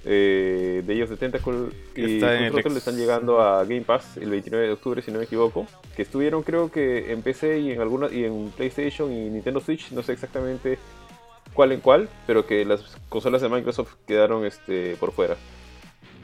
eh, 0.05 0.83
de 0.87 0.95
ellos 0.95 1.11
de 1.11 1.17
Tentacle 1.17 1.71
y 1.97 2.15
Está 2.15 2.39
en 2.39 2.45
el 2.45 2.55
le 2.55 2.79
están 2.79 2.97
llegando 2.97 3.41
a 3.41 3.65
Game 3.65 3.83
Pass 3.83 4.17
el 4.17 4.31
29 4.31 4.67
de 4.67 4.73
octubre, 4.73 5.03
si 5.03 5.11
no 5.11 5.19
me 5.19 5.25
equivoco. 5.25 5.67
Que 5.97 6.03
estuvieron 6.03 6.43
creo 6.43 6.71
que 6.71 7.13
en 7.13 7.23
PC 7.23 7.59
y 7.59 7.73
en 7.73 7.81
alguna 7.81 8.09
y 8.11 8.25
en 8.25 8.51
PlayStation 8.57 9.13
y 9.13 9.29
Nintendo 9.29 9.61
Switch, 9.61 9.91
no 9.91 10.03
sé 10.03 10.13
exactamente 10.13 10.79
cuál 11.53 11.73
en 11.73 11.81
cuál, 11.81 12.09
pero 12.27 12.47
que 12.47 12.65
las 12.65 12.97
consolas 13.09 13.43
de 13.43 13.49
Microsoft 13.49 13.95
quedaron 14.07 14.47
este, 14.47 14.97
por 15.01 15.11
fuera. 15.11 15.37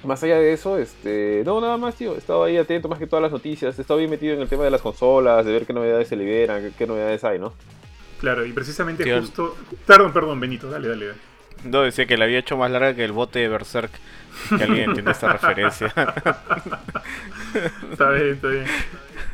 Más 0.04 0.22
allá 0.22 0.38
de 0.38 0.52
eso, 0.52 0.78
este, 0.78 1.42
no, 1.44 1.60
nada 1.60 1.76
más, 1.76 1.96
tío. 1.96 2.14
He 2.14 2.18
estado 2.18 2.44
ahí 2.44 2.56
atento 2.58 2.88
más 2.88 2.98
que 2.98 3.06
todas 3.06 3.22
las 3.22 3.32
noticias. 3.32 3.76
He 3.78 3.80
estado 3.80 3.98
bien 3.98 4.10
metido 4.10 4.34
en 4.34 4.42
el 4.42 4.48
tema 4.48 4.62
de 4.62 4.70
las 4.70 4.82
consolas, 4.82 5.44
de 5.44 5.52
ver 5.52 5.66
qué 5.66 5.72
novedades 5.72 6.08
se 6.08 6.16
liberan, 6.16 6.62
qué, 6.62 6.72
qué 6.76 6.86
novedades 6.86 7.24
hay, 7.24 7.38
¿no? 7.38 7.54
Claro, 8.24 8.46
y 8.46 8.54
precisamente 8.54 9.04
Tío, 9.04 9.20
justo. 9.20 9.54
Perdón, 9.86 10.14
perdón, 10.14 10.40
Benito, 10.40 10.70
dale, 10.70 10.88
dale. 10.88 11.08
dale. 11.08 11.18
No, 11.64 11.82
decía 11.82 12.06
que 12.06 12.16
la 12.16 12.24
había 12.24 12.38
hecho 12.38 12.56
más 12.56 12.70
larga 12.70 12.94
que 12.94 13.04
el 13.04 13.12
bote 13.12 13.38
de 13.40 13.48
Berserk. 13.48 13.90
Que 14.48 14.64
alguien 14.64 14.88
entiende 14.88 15.10
esta 15.10 15.30
referencia. 15.34 15.88
Está 17.92 18.10
bien, 18.12 18.28
está 18.28 18.48
bien. 18.48 18.64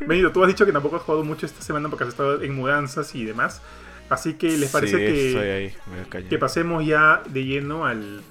Benito, 0.00 0.32
tú 0.32 0.42
has 0.42 0.48
dicho 0.48 0.66
que 0.66 0.72
tampoco 0.72 0.96
has 0.96 1.02
jugado 1.02 1.22
mucho 1.22 1.46
esta 1.46 1.62
semana 1.62 1.88
porque 1.88 2.02
has 2.02 2.10
estado 2.10 2.42
en 2.42 2.52
mudanzas 2.56 3.14
y 3.14 3.24
demás. 3.24 3.62
Así 4.08 4.34
que 4.34 4.58
les 4.58 4.72
parece 4.72 4.96
Sí, 4.96 4.98
que, 4.98 5.28
estoy 5.28 5.48
ahí, 5.48 6.26
que 6.28 6.38
pasemos 6.38 6.84
ya 6.84 7.22
de 7.28 7.44
lleno 7.44 7.86
al, 7.86 8.22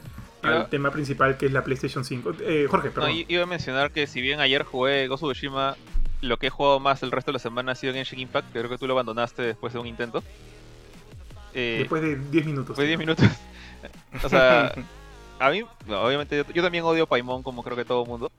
tema 0.69 0.91
principal 0.91 1.37
que 1.37 1.45
es 1.45 1.53
la 1.53 1.63
PlayStation 1.63 2.03
5. 2.03 2.33
Eh, 2.41 2.67
Jorge, 2.69 2.91
perdón. 2.91 3.11
iba 3.29 3.43
a 3.43 3.45
mencionar 3.45 3.91
que 3.91 4.05
si 4.05 4.19
bien 4.19 4.41
ayer 4.41 4.63
jugué 4.63 5.07
Ghost 5.07 5.23
of 5.23 5.31
Tsushima, 5.31 5.77
lo 6.21 6.37
que 6.37 6.47
he 6.47 6.49
jugado 6.49 6.79
más 6.79 7.01
el 7.03 7.11
resto 7.11 7.31
de 7.31 7.33
la 7.33 7.39
semana 7.39 7.71
ha 7.71 7.75
sido 7.75 7.93
Genshin 7.93 8.19
Impact, 8.19 8.51
creo 8.51 8.69
que 8.69 8.77
tú 8.77 8.87
lo 8.87 8.93
abandonaste 8.93 9.41
después 9.41 9.73
de 9.73 9.79
un 9.79 9.87
intento. 9.87 10.23
Eh, 11.53 11.77
Después 11.79 12.01
de 12.01 12.15
10 12.15 12.45
minutos. 12.45 12.75
Fue 12.75 12.85
10 12.85 12.99
minutos. 12.99 13.25
o 14.23 14.29
sea, 14.29 14.73
a 15.39 15.49
mí, 15.49 15.63
no, 15.87 16.01
obviamente, 16.01 16.37
yo, 16.37 16.43
yo 16.53 16.61
también 16.63 16.83
odio 16.83 17.07
Paimon 17.07 17.43
como 17.43 17.63
creo 17.63 17.75
que 17.77 17.85
todo 17.85 18.03
el 18.03 18.09
mundo. 18.09 18.31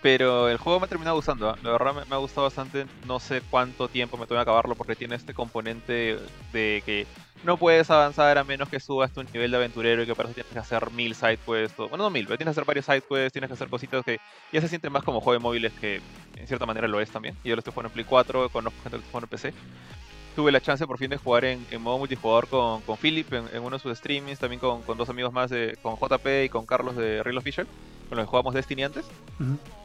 Pero 0.00 0.48
el 0.48 0.58
juego 0.58 0.78
me 0.78 0.86
ha 0.86 0.88
terminado 0.88 1.16
gustando, 1.16 1.50
¿ah? 1.50 1.58
la 1.60 1.72
verdad 1.72 1.92
me, 1.92 2.04
me 2.04 2.14
ha 2.14 2.18
gustado 2.18 2.46
bastante. 2.46 2.86
No 3.06 3.18
sé 3.18 3.42
cuánto 3.50 3.88
tiempo 3.88 4.16
me 4.16 4.26
tengo 4.26 4.38
que 4.38 4.42
acabarlo 4.42 4.76
porque 4.76 4.94
tiene 4.94 5.16
este 5.16 5.34
componente 5.34 6.18
de 6.52 6.84
que 6.86 7.04
no 7.42 7.56
puedes 7.56 7.90
avanzar 7.90 8.38
a 8.38 8.44
menos 8.44 8.68
que 8.68 8.78
subas 8.78 9.12
tu 9.12 9.24
nivel 9.24 9.50
de 9.50 9.56
aventurero 9.56 10.00
y 10.02 10.06
que 10.06 10.14
para 10.14 10.28
eso 10.28 10.34
tienes 10.36 10.52
que 10.52 10.58
hacer 10.60 10.92
mil 10.92 11.16
side 11.16 11.38
quests. 11.44 11.80
o- 11.80 11.88
Bueno, 11.88 12.04
no 12.04 12.10
mil, 12.10 12.26
pero 12.26 12.36
tienes 12.38 12.54
que 12.54 12.60
hacer 12.60 12.64
varios 12.64 12.84
side 12.86 13.02
quests, 13.02 13.32
tienes 13.32 13.48
que 13.48 13.54
hacer 13.54 13.68
cositas 13.68 14.04
que 14.04 14.20
ya 14.52 14.60
se 14.60 14.68
siente 14.68 14.88
más 14.88 15.02
como 15.02 15.20
juego 15.20 15.32
de 15.32 15.42
móviles 15.42 15.72
que 15.80 16.00
en 16.36 16.46
cierta 16.46 16.64
manera 16.64 16.86
lo 16.86 17.00
es 17.00 17.10
también. 17.10 17.36
Y 17.42 17.48
yo 17.48 17.56
lo 17.56 17.58
estoy 17.58 17.72
jugando 17.72 17.88
en 17.88 17.94
Play 17.94 18.04
4, 18.08 18.50
conozco 18.50 18.80
gente 18.84 18.98
que 18.98 19.02
está 19.04 19.10
jugando 19.10 19.24
en 19.26 19.30
PC 19.30 19.52
tuve 20.38 20.52
la 20.52 20.60
chance 20.60 20.86
por 20.86 20.98
fin 20.98 21.10
de 21.10 21.16
jugar 21.16 21.44
en, 21.46 21.66
en 21.72 21.82
modo 21.82 21.98
multijugador 21.98 22.46
con, 22.46 22.80
con 22.82 22.96
Philip 22.96 23.32
en, 23.32 23.48
en 23.52 23.60
uno 23.60 23.70
de 23.76 23.80
sus 23.82 23.98
streamings, 23.98 24.38
también 24.38 24.60
con, 24.60 24.82
con 24.84 24.96
dos 24.96 25.08
amigos 25.08 25.32
más, 25.32 25.50
de, 25.50 25.76
con 25.82 25.96
JP 25.96 26.44
y 26.44 26.48
con 26.48 26.64
Carlos 26.64 26.94
de 26.94 27.24
Real 27.24 27.38
Official, 27.38 27.66
con 28.08 28.18
los 28.18 28.24
que 28.24 28.30
jugamos 28.30 28.54
Destiny 28.54 28.84
antes. 28.84 29.04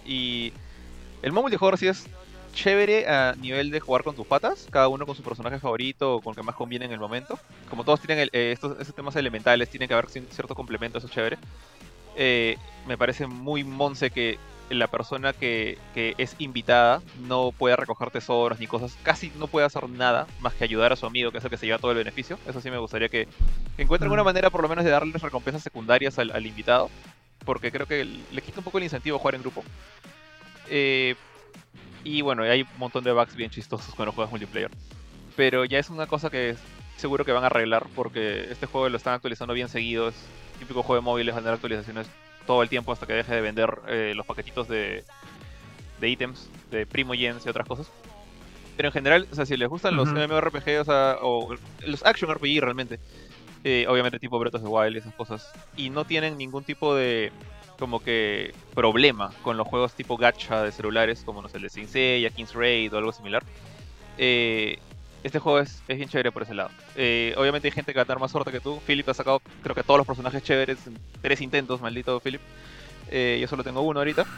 Y 0.06 0.54
el 1.24 1.32
modo 1.32 1.42
multijugador 1.46 1.80
sí 1.80 1.88
es 1.88 2.06
chévere 2.54 3.08
a 3.08 3.34
nivel 3.36 3.72
de 3.72 3.80
jugar 3.80 4.04
con 4.04 4.13
tus 4.16 4.28
patas, 4.28 4.68
cada 4.70 4.89
uno 4.89 5.08
con 5.08 5.16
su 5.16 5.24
personaje 5.24 5.58
favorito 5.58 6.18
o 6.18 6.22
con 6.22 6.34
el 6.34 6.36
que 6.36 6.44
más 6.44 6.54
conviene 6.54 6.86
en 6.86 6.92
el 6.92 7.00
momento. 7.00 7.39
Como 7.68 7.84
todos 7.84 8.00
tienen 8.00 8.20
el- 8.20 8.30
eh, 8.32 8.52
estos, 8.52 8.80
estos 8.80 8.94
temas 8.94 9.16
elementales, 9.16 9.70
tienen 9.70 9.88
que 9.88 9.96
haber 9.96 10.06
ci- 10.06 10.28
cierto 10.30 10.54
complemento, 10.54 11.00
eso 11.00 11.08
es 11.08 11.13
chévere. 11.13 11.39
Eh, 12.16 12.58
me 12.86 12.96
parece 12.96 13.26
muy 13.26 13.63
monce 13.63 14.12
que 14.12 14.38
la 14.69 14.88
persona 14.88 15.34
que, 15.34 15.78
que 15.93 16.15
es 16.17 16.36
invitada 16.39 17.02
no 17.28 17.52
pueda 17.52 17.76
recoger 17.76 18.12
tesoros 18.12 18.60
ni 18.60 18.67
cosas, 18.67 18.97
casi 19.04 19.32
no 19.38 19.47
puede 19.47 19.65
hacer 19.65 19.89
nada 19.89 20.28
más 20.39 20.54
que 20.54 20.63
ayudar 20.63 20.93
a 20.93 20.95
su 20.95 21.06
amigo, 21.06 21.32
que 21.32 21.38
es 21.38 21.43
el 21.43 21.49
que 21.49 21.58
se 21.58 21.65
lleva 21.65 21.80
todo 21.80 21.91
el 21.91 21.97
beneficio. 21.97 22.39
Eso 22.47 22.62
sí 22.62 22.71
me 22.71 22.78
gustaría 22.78 23.10
que, 23.10 23.28
que 23.76 23.84
encuentren 23.84 24.12
una 24.12 24.23
manera 24.23 24.49
por 24.49 24.62
lo 24.62 24.69
menos 24.69 24.86
de 24.86 24.91
darles 24.91 25.21
recompensas 25.21 25.63
secundarias 25.63 26.17
al, 26.19 26.32
al 26.32 26.45
invitado, 26.45 26.89
porque 27.45 27.71
creo 27.71 27.86
que 27.86 28.06
le 28.06 28.41
quita 28.41 28.60
un 28.60 28.63
poco 28.63 28.78
el 28.78 28.86
incentivo 28.86 29.17
a 29.17 29.19
jugar 29.19 29.36
en 29.36 29.41
grupo. 29.41 29.63
Eh, 30.69 31.15
y 32.04 32.21
bueno, 32.21 32.43
hay 32.43 32.63
un 32.63 32.67
montón 32.78 33.04
de 33.04 33.12
bugs 33.12 33.36
bien 33.36 33.49
chistosos 33.49 33.93
cuando 33.95 34.12
juegas 34.12 34.32
multiplayer. 34.32 34.71
Pero 35.36 35.65
ya 35.65 35.80
es 35.80 35.89
una 35.89 36.06
cosa 36.06 36.30
que 36.30 36.56
seguro 36.97 37.26
que 37.26 37.32
van 37.32 37.43
a 37.43 37.47
arreglar 37.47 37.88
porque 37.95 38.52
este 38.52 38.65
juego 38.65 38.89
lo 38.89 38.97
están 38.97 39.13
actualizando 39.13 39.54
bien 39.54 39.69
seguido. 39.69 40.10
Es 40.10 40.15
típico 40.60 40.84
juego 40.84 41.02
de 41.02 41.06
móviles, 41.06 41.34
van 41.34 41.43
a 41.43 41.47
dar 41.47 41.54
actualizaciones 41.56 42.08
todo 42.46 42.64
el 42.64 42.70
tiempo 42.70 42.92
hasta 42.92 43.06
que 43.06 43.14
deje 43.14 43.36
de 43.36 43.42
vender 43.42 43.80
eh, 43.88 44.14
los 44.16 44.26
paquetitos 44.26 44.68
de, 44.68 45.04
de 46.00 46.10
ítems, 46.10 46.50
de 46.72 46.86
Primo 46.86 47.14
Gens 47.14 47.46
y 47.46 47.50
otras 47.50 47.68
cosas. 47.68 47.92
Pero 48.76 48.90
en 48.90 48.94
general, 48.94 49.28
o 49.32 49.36
sea, 49.36 49.46
si 49.46 49.56
les 49.56 49.70
gustan 49.70 49.96
los. 49.96 50.12
MMORPG, 50.12 50.82
o 50.82 50.84
sea, 50.84 51.18
o 51.22 51.56
los 51.86 52.06
Action 52.06 52.34
RPG 52.34 52.60
realmente, 52.60 53.00
eh, 53.64 53.86
obviamente 53.88 54.20
tipo 54.20 54.40
Breath 54.40 54.56
of 54.56 54.64
the 54.64 54.68
Wild 54.68 54.96
y 54.96 55.00
esas 55.00 55.14
cosas, 55.14 55.52
y 55.78 55.90
no 55.90 56.06
tienen 56.06 56.38
ningún 56.38 56.64
tipo 56.64 56.96
de 56.96 57.32
como 57.78 58.00
que 58.00 58.54
problema 58.74 59.32
con 59.42 59.58
los 59.58 59.68
juegos 59.68 59.94
tipo 59.94 60.18
gacha 60.18 60.64
de 60.64 60.72
celulares, 60.72 61.24
como 61.26 61.42
no 61.42 61.50
sé, 61.50 61.58
el 61.58 61.64
de 61.64 61.70
Saint 61.70 61.90
Seiya, 61.90 62.30
King's 62.30 62.54
Raid 62.54 62.94
o 62.94 62.98
algo 62.98 63.12
similar, 63.12 63.44
eh, 64.18 64.80
este 65.24 65.40
juego 65.40 65.60
es, 65.60 65.82
es 65.88 65.98
bien 65.98 66.10
chévere 66.10 66.32
por 66.32 66.44
ese 66.44 66.54
lado. 66.54 66.70
Eh, 66.96 67.34
obviamente 67.38 67.68
hay 67.68 67.72
gente 67.72 67.94
que 67.94 67.98
va 67.98 68.04
a 68.04 68.06
tener 68.06 68.20
más 68.20 68.32
suerte 68.32 68.52
que 68.52 68.60
tú. 68.60 68.82
Philip 68.86 69.08
ha 69.10 69.14
sacado, 69.14 69.42
creo 69.62 69.76
que 69.76 69.84
todos 69.84 69.98
los 69.98 70.08
personajes 70.08 70.44
chéveres 70.44 70.86
en 70.86 70.98
tres 71.22 71.42
intentos, 71.42 71.82
maldito 71.82 72.20
Philip. 72.20 72.42
Eh, 73.10 73.38
yo 73.40 73.48
solo 73.48 73.64
tengo 73.64 73.82
uno 73.82 74.00
ahorita. 74.00 74.26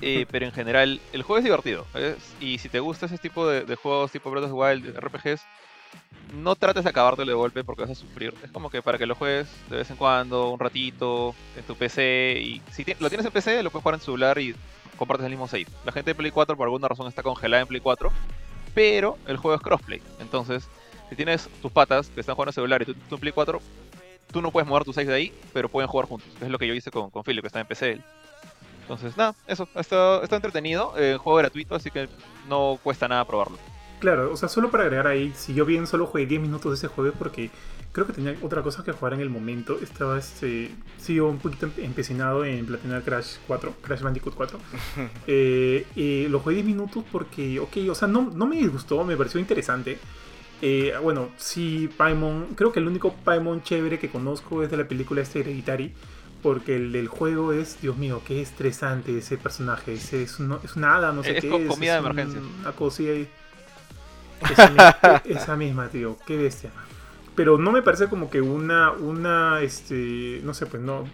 Eh, 0.00 0.26
pero 0.30 0.46
en 0.46 0.52
general, 0.52 1.00
el 1.12 1.22
juego 1.22 1.38
es 1.38 1.44
divertido. 1.44 1.86
y 2.40 2.58
si 2.58 2.68
te 2.68 2.80
gusta 2.80 3.06
ese 3.06 3.18
tipo 3.18 3.48
de, 3.48 3.64
de 3.64 3.76
juegos 3.76 4.12
tipo 4.12 4.30
Breath 4.30 4.44
of 4.44 4.50
the 4.50 4.54
Wild, 4.54 4.96
RPGs, 4.98 5.42
no 6.34 6.54
trates 6.56 6.84
de 6.84 6.90
acabártelo 6.90 7.30
de 7.30 7.36
golpe 7.36 7.64
porque 7.64 7.82
vas 7.82 7.90
a 7.90 7.94
sufrir. 7.94 8.34
Es 8.42 8.50
como 8.50 8.70
que 8.70 8.82
para 8.82 8.98
que 8.98 9.06
lo 9.06 9.14
juegues 9.14 9.48
de 9.70 9.76
vez 9.76 9.90
en 9.90 9.96
cuando, 9.96 10.50
un 10.50 10.58
ratito, 10.58 11.34
en 11.56 11.64
tu 11.64 11.74
PC. 11.74 12.38
Y 12.40 12.62
si 12.70 12.84
lo 12.98 13.08
tienes 13.08 13.26
en 13.26 13.32
PC, 13.32 13.62
lo 13.62 13.70
puedes 13.70 13.82
jugar 13.82 13.94
en 13.94 14.00
celular 14.00 14.38
y 14.38 14.54
compartes 14.96 15.24
el 15.24 15.30
mismo 15.30 15.48
save. 15.48 15.66
La 15.84 15.92
gente 15.92 16.10
de 16.10 16.14
Play 16.14 16.30
4 16.30 16.56
por 16.56 16.66
alguna 16.66 16.88
razón 16.88 17.06
está 17.06 17.22
congelada 17.22 17.62
en 17.62 17.68
Play 17.68 17.80
4, 17.80 18.10
pero 18.78 19.18
el 19.26 19.36
juego 19.38 19.56
es 19.56 19.60
crossplay. 19.60 20.00
Entonces, 20.20 20.68
si 21.10 21.16
tienes 21.16 21.48
tus 21.60 21.72
patas 21.72 22.10
que 22.10 22.20
están 22.20 22.36
jugando 22.36 22.50
en 22.50 22.54
celular 22.54 22.80
y 22.82 22.84
tú, 22.84 22.94
en 23.10 23.18
Play 23.20 23.32
4, 23.32 23.60
tú 24.30 24.40
no 24.40 24.52
puedes 24.52 24.68
mover 24.68 24.84
tus 24.84 24.94
saves 24.94 25.08
de 25.08 25.14
ahí, 25.14 25.32
pero 25.52 25.68
pueden 25.68 25.88
jugar 25.88 26.06
juntos. 26.06 26.28
Es 26.40 26.48
lo 26.48 26.60
que 26.60 26.68
yo 26.68 26.74
hice 26.74 26.92
con, 26.92 27.10
con 27.10 27.24
Philip, 27.24 27.42
que 27.42 27.48
está 27.48 27.58
en 27.58 27.66
PC. 27.66 28.00
Entonces, 28.82 29.16
nada, 29.16 29.34
eso. 29.48 29.68
Está, 29.74 30.22
está 30.22 30.36
entretenido. 30.36 30.94
eh, 30.96 31.16
juego 31.20 31.38
gratuito, 31.38 31.74
así 31.74 31.90
que 31.90 32.08
no 32.48 32.78
cuesta 32.80 33.08
nada 33.08 33.24
probarlo. 33.24 33.58
Claro, 33.98 34.32
o 34.32 34.36
sea, 34.36 34.48
solo 34.48 34.70
para 34.70 34.84
agregar 34.84 35.08
ahí, 35.08 35.32
si 35.34 35.54
yo 35.54 35.64
bien 35.64 35.88
solo 35.88 36.06
jugué 36.06 36.26
10 36.26 36.40
minutos 36.40 36.70
de 36.70 36.76
ese 36.76 36.86
juego 36.86 37.10
es 37.10 37.18
porque 37.18 37.50
creo 37.92 38.06
que 38.06 38.12
tenía 38.12 38.34
otra 38.42 38.62
cosa 38.62 38.84
que 38.84 38.92
jugar 38.92 39.14
en 39.14 39.20
el 39.20 39.30
momento. 39.30 39.78
Estaba, 39.82 40.18
este, 40.18 40.70
sí, 40.98 41.18
un 41.20 41.38
poquito 41.38 41.66
empe- 41.66 41.84
empecinado 41.84 42.44
en 42.44 42.66
platinar 42.66 43.02
Crash 43.02 43.36
4, 43.46 43.74
Crash 43.82 44.00
Bandicoot 44.02 44.34
4. 44.34 44.58
Eh, 45.26 45.86
eh, 45.96 46.26
lo 46.30 46.40
jugué 46.40 46.56
10 46.56 46.66
minutos 46.66 47.04
porque, 47.10 47.58
ok, 47.60 47.76
o 47.90 47.94
sea, 47.94 48.08
no, 48.08 48.30
no 48.34 48.46
me 48.46 48.56
disgustó, 48.56 49.04
me 49.04 49.16
pareció 49.16 49.40
interesante. 49.40 49.98
Eh, 50.62 50.92
bueno, 51.02 51.28
sí, 51.36 51.88
Paimon, 51.96 52.48
creo 52.56 52.72
que 52.72 52.80
el 52.80 52.86
único 52.88 53.12
Paimon 53.14 53.62
chévere 53.62 53.98
que 53.98 54.08
conozco 54.10 54.62
es 54.62 54.70
de 54.70 54.76
la 54.76 54.88
película 54.88 55.20
este 55.22 55.40
Hereditary. 55.40 55.92
Porque 56.42 56.76
el 56.76 56.92
del 56.92 57.08
juego 57.08 57.52
es, 57.52 57.80
Dios 57.82 57.96
mío, 57.96 58.22
qué 58.24 58.40
estresante 58.40 59.18
ese 59.18 59.36
personaje. 59.38 59.94
Ese 59.94 60.22
es, 60.22 60.38
un- 60.38 60.56
es 60.62 60.76
una 60.76 60.94
hada, 60.94 61.10
no 61.12 61.24
sé 61.24 61.36
Es 61.36 61.42
qué 61.42 61.48
co- 61.50 61.56
es. 61.58 61.66
comida 61.66 61.96
es 61.96 62.02
de 62.04 62.08
un- 62.08 62.12
emergencia. 62.18 62.40
Una 62.60 62.72
cosilla 62.72 63.10
ahí. 63.10 63.28
Esa, 64.48 64.70
mi- 64.70 64.78
esa 65.34 65.56
misma, 65.56 65.88
tío, 65.88 66.16
qué 66.26 66.36
bestia. 66.36 66.70
Pero 67.38 67.56
no 67.56 67.70
me 67.70 67.82
parece 67.82 68.08
como 68.08 68.28
que 68.30 68.40
una, 68.40 68.90
una, 68.90 69.60
este, 69.62 70.40
no 70.42 70.52
sé, 70.54 70.66
pues 70.66 70.82
no, 70.82 71.04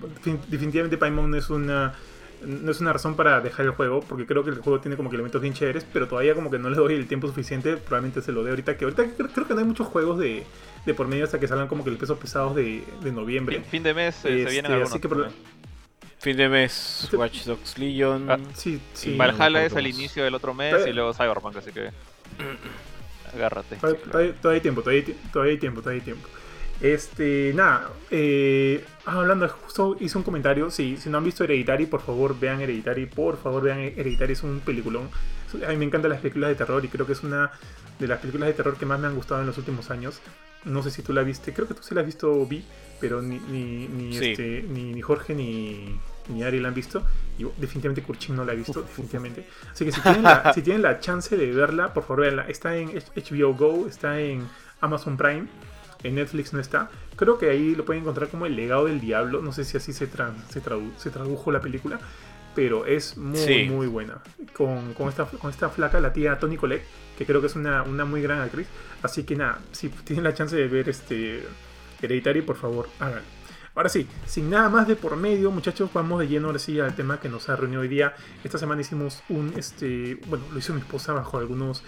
definitivamente 0.49 0.97
Paimon 0.97 1.31
no 1.31 1.37
es 1.37 1.51
una, 1.51 1.93
no 2.47 2.71
es 2.71 2.81
una 2.81 2.95
razón 2.95 3.15
para 3.15 3.43
dejar 3.43 3.67
el 3.67 3.73
juego, 3.73 4.01
porque 4.01 4.25
creo 4.25 4.43
que 4.43 4.49
el 4.49 4.57
juego 4.57 4.81
tiene 4.81 4.97
como 4.97 5.11
que 5.11 5.17
elementos 5.17 5.43
bien 5.43 5.53
chéveres, 5.53 5.85
pero 5.93 6.09
todavía 6.09 6.35
como 6.35 6.51
que 6.51 6.59
no 6.59 6.71
le 6.71 6.77
doy 6.77 6.95
el 6.95 7.07
tiempo 7.07 7.27
suficiente, 7.27 7.77
probablemente 7.77 8.23
se 8.23 8.33
lo 8.33 8.43
dé 8.43 8.49
ahorita, 8.49 8.79
que 8.79 8.87
ahorita 8.87 9.05
creo 9.35 9.47
que 9.47 9.53
no 9.53 9.61
hay 9.61 9.67
muchos 9.67 9.87
juegos 9.87 10.19
de, 10.19 10.45
de 10.87 10.95
por 10.95 11.09
medio 11.09 11.25
hasta 11.25 11.39
que 11.39 11.47
salgan 11.47 11.69
como 11.69 11.85
que 11.85 11.91
los 11.91 11.99
pesos 11.99 12.19
pesados 12.19 12.55
de, 12.57 12.83
de 13.03 13.13
noviembre. 13.13 13.57
Fin, 13.57 13.65
fin 13.67 13.83
de 13.83 13.93
mes 13.93 14.17
eh, 14.17 14.21
se 14.23 14.39
Este, 14.41 14.51
vienen 14.53 14.73
algunos. 14.73 14.93
así 14.93 15.01
que 15.01 15.09
por- 15.11 15.29
Fin 16.21 16.39
de 16.39 16.49
mes, 16.49 17.01
Este- 17.05 17.19
Watch 17.19 17.45
Dogs 17.45 17.77
Legion. 17.77 18.31
Ah, 18.31 18.39
Sí, 18.55 18.81
sí. 18.95 19.15
Valhalla 19.15 19.59
no, 19.61 19.67
es 19.67 19.77
al 19.77 19.87
inicio 19.87 20.25
del 20.25 20.35
otro 20.35 20.55
mes 20.55 20.73
Pero- 20.75 20.87
y 20.89 20.95
luego 20.95 21.13
Cyberpunk, 21.13 21.57
así 21.59 21.71
que 21.71 21.91
agárrate. 23.35 23.77
Todavía, 23.77 24.01
todavía- 24.11 24.35
hay 24.53 24.61
tiempo, 24.61 24.83
todavía 24.83 25.05
todavía 25.33 25.53
hay 25.53 25.59
tiempo, 25.59 25.81
todavía 25.81 26.01
hay 26.01 26.05
tiempo. 26.05 26.29
Este, 26.81 27.53
nada, 27.55 27.90
eh, 28.11 28.85
ah, 29.07 29.20
hablando, 29.20 29.49
justo 29.49 29.97
hice 30.01 30.18
un 30.18 30.25
comentario, 30.25 30.70
sí, 30.70 30.97
si 30.99 31.09
no 31.09 31.18
han 31.18 31.25
visto 31.25 31.44
Hereditary, 31.44 31.87
por 31.87 32.01
favor 32.03 32.38
vean 32.38 32.61
Hereditary, 32.61 33.07
por 33.07 33.37
favor 33.38 33.62
vean 33.62 33.79
Hereditary, 33.79 34.33
es 34.33 34.42
un 34.42 34.61
peliculón. 34.61 35.09
A 35.66 35.70
mí 35.70 35.77
me 35.77 35.85
encantan 35.85 36.11
las 36.11 36.20
películas 36.20 36.51
de 36.51 36.57
terror 36.57 36.85
y 36.85 36.88
creo 36.88 37.07
que 37.07 37.12
es 37.12 37.23
una 37.23 37.53
de 38.01 38.09
las 38.09 38.18
películas 38.18 38.49
de 38.49 38.55
terror 38.55 38.77
que 38.77 38.87
más 38.87 38.99
me 38.99 39.07
han 39.07 39.14
gustado 39.14 39.40
en 39.40 39.47
los 39.47 39.57
últimos 39.57 39.90
años. 39.90 40.20
No 40.64 40.83
sé 40.83 40.90
si 40.90 41.03
tú 41.03 41.12
la 41.12 41.23
viste, 41.23 41.53
creo 41.53 41.68
que 41.68 41.75
tú 41.75 41.83
sí 41.83 41.94
la 41.94 42.01
has 42.01 42.07
visto, 42.07 42.44
Vi, 42.47 42.64
pero 43.01 43.23
ni, 43.23 43.38
ni, 43.38 43.87
ni, 43.87 44.18
Sí. 44.18 44.31
este, 44.33 44.64
ni, 44.68 44.92
ni 44.92 45.01
Jorge 45.01 45.35
ni, 45.35 45.97
ni 46.29 46.43
Ari 46.43 46.61
la 46.61 46.69
han 46.69 46.75
visto. 46.75 47.03
Y 47.39 47.45
definitivamente 47.45 48.03
Kurchin 48.03 48.37
no 48.37 48.45
la 48.45 48.53
ha 48.53 48.55
visto, 48.55 48.83
definitivamente. 48.89 49.47
Así 49.73 49.85
que 49.85 49.93
si 49.93 50.01
tienen, 50.01 50.23
la, 50.23 50.53
si 50.55 50.63
tienen 50.63 50.83
la 50.83 51.01
chance 51.01 51.37
de 51.37 51.51
verla, 51.53 51.93
por 51.93 52.05
favor, 52.05 52.21
veanla. 52.23 52.47
Está 52.49 52.77
en 52.77 52.91
HBO 52.91 53.55
Go, 53.55 53.87
está 53.89 54.21
en 54.21 54.47
Amazon 54.81 55.17
Prime, 55.17 55.47
en 56.03 56.15
Netflix 56.15 56.53
no 56.53 56.61
está. 56.61 56.91
Creo 57.17 57.39
que 57.39 57.51
ahí 57.51 57.75
lo 57.75 57.85
pueden 57.85 58.03
encontrar 58.03 58.29
como 58.29 58.47
El 58.47 58.57
legado 58.57 58.85
del 58.87 59.01
diablo. 59.01 59.41
No 59.43 59.53
sé 59.53 59.65
si 59.65 59.77
así 59.77 59.93
se, 59.93 60.11
tra- 60.11 60.35
se, 60.51 60.63
tradu- 60.63 60.93
se 60.97 61.11
tradujo 61.11 61.51
la 61.53 61.61
película, 61.61 61.99
pero 62.55 62.87
es 62.87 63.17
muy, 63.17 63.39
Sí. 63.39 63.65
muy 63.71 63.87
buena. 63.87 64.19
Con, 64.53 64.95
con 64.95 65.09
esta, 65.09 65.25
con 65.27 65.51
esta 65.51 65.69
flaca, 65.71 65.99
la 66.01 66.13
tía 66.13 66.39
Toni 66.39 66.57
Collette, 66.57 66.85
que 67.19 67.25
creo 67.27 67.41
que 67.41 67.47
es 67.49 67.57
una, 67.57 67.83
una 67.83 68.05
muy 68.05 68.21
gran 68.23 68.41
actriz. 68.41 68.67
Así 69.03 69.25
que 69.25 69.35
nada, 69.37 69.61
si 69.73 69.89
tienen 69.89 70.25
la 70.25 70.35
chance 70.35 70.55
de 70.57 70.69
ver 70.69 70.89
este 70.89 71.43
Hereditary, 72.03 72.43
por 72.43 72.57
favor, 72.57 72.89
háganlo. 73.01 73.23
Ahora 73.77 73.89
sí, 73.89 74.07
sin 74.27 74.51
nada 74.51 74.69
más 74.69 74.87
de 74.87 74.95
por 74.95 75.17
medio, 75.17 75.51
muchachos, 75.51 75.91
vamos 75.93 76.21
de 76.21 76.29
lleno 76.29 76.47
ahora 76.47 76.61
sí 76.61 76.79
al 76.79 76.95
tema 76.95 77.19
que 77.19 77.29
nos 77.29 77.49
ha 77.49 77.57
reunido 77.57 77.81
hoy 77.81 77.89
día. 77.89 78.15
Esta 78.45 78.57
semana 78.57 78.81
hicimos 78.83 79.23
un, 79.29 79.53
este, 79.57 80.17
bueno, 80.29 80.45
lo 80.53 80.59
hizo 80.61 80.73
mi 80.75 80.81
esposa 80.81 81.13
bajo 81.13 81.39
algunos 81.39 81.83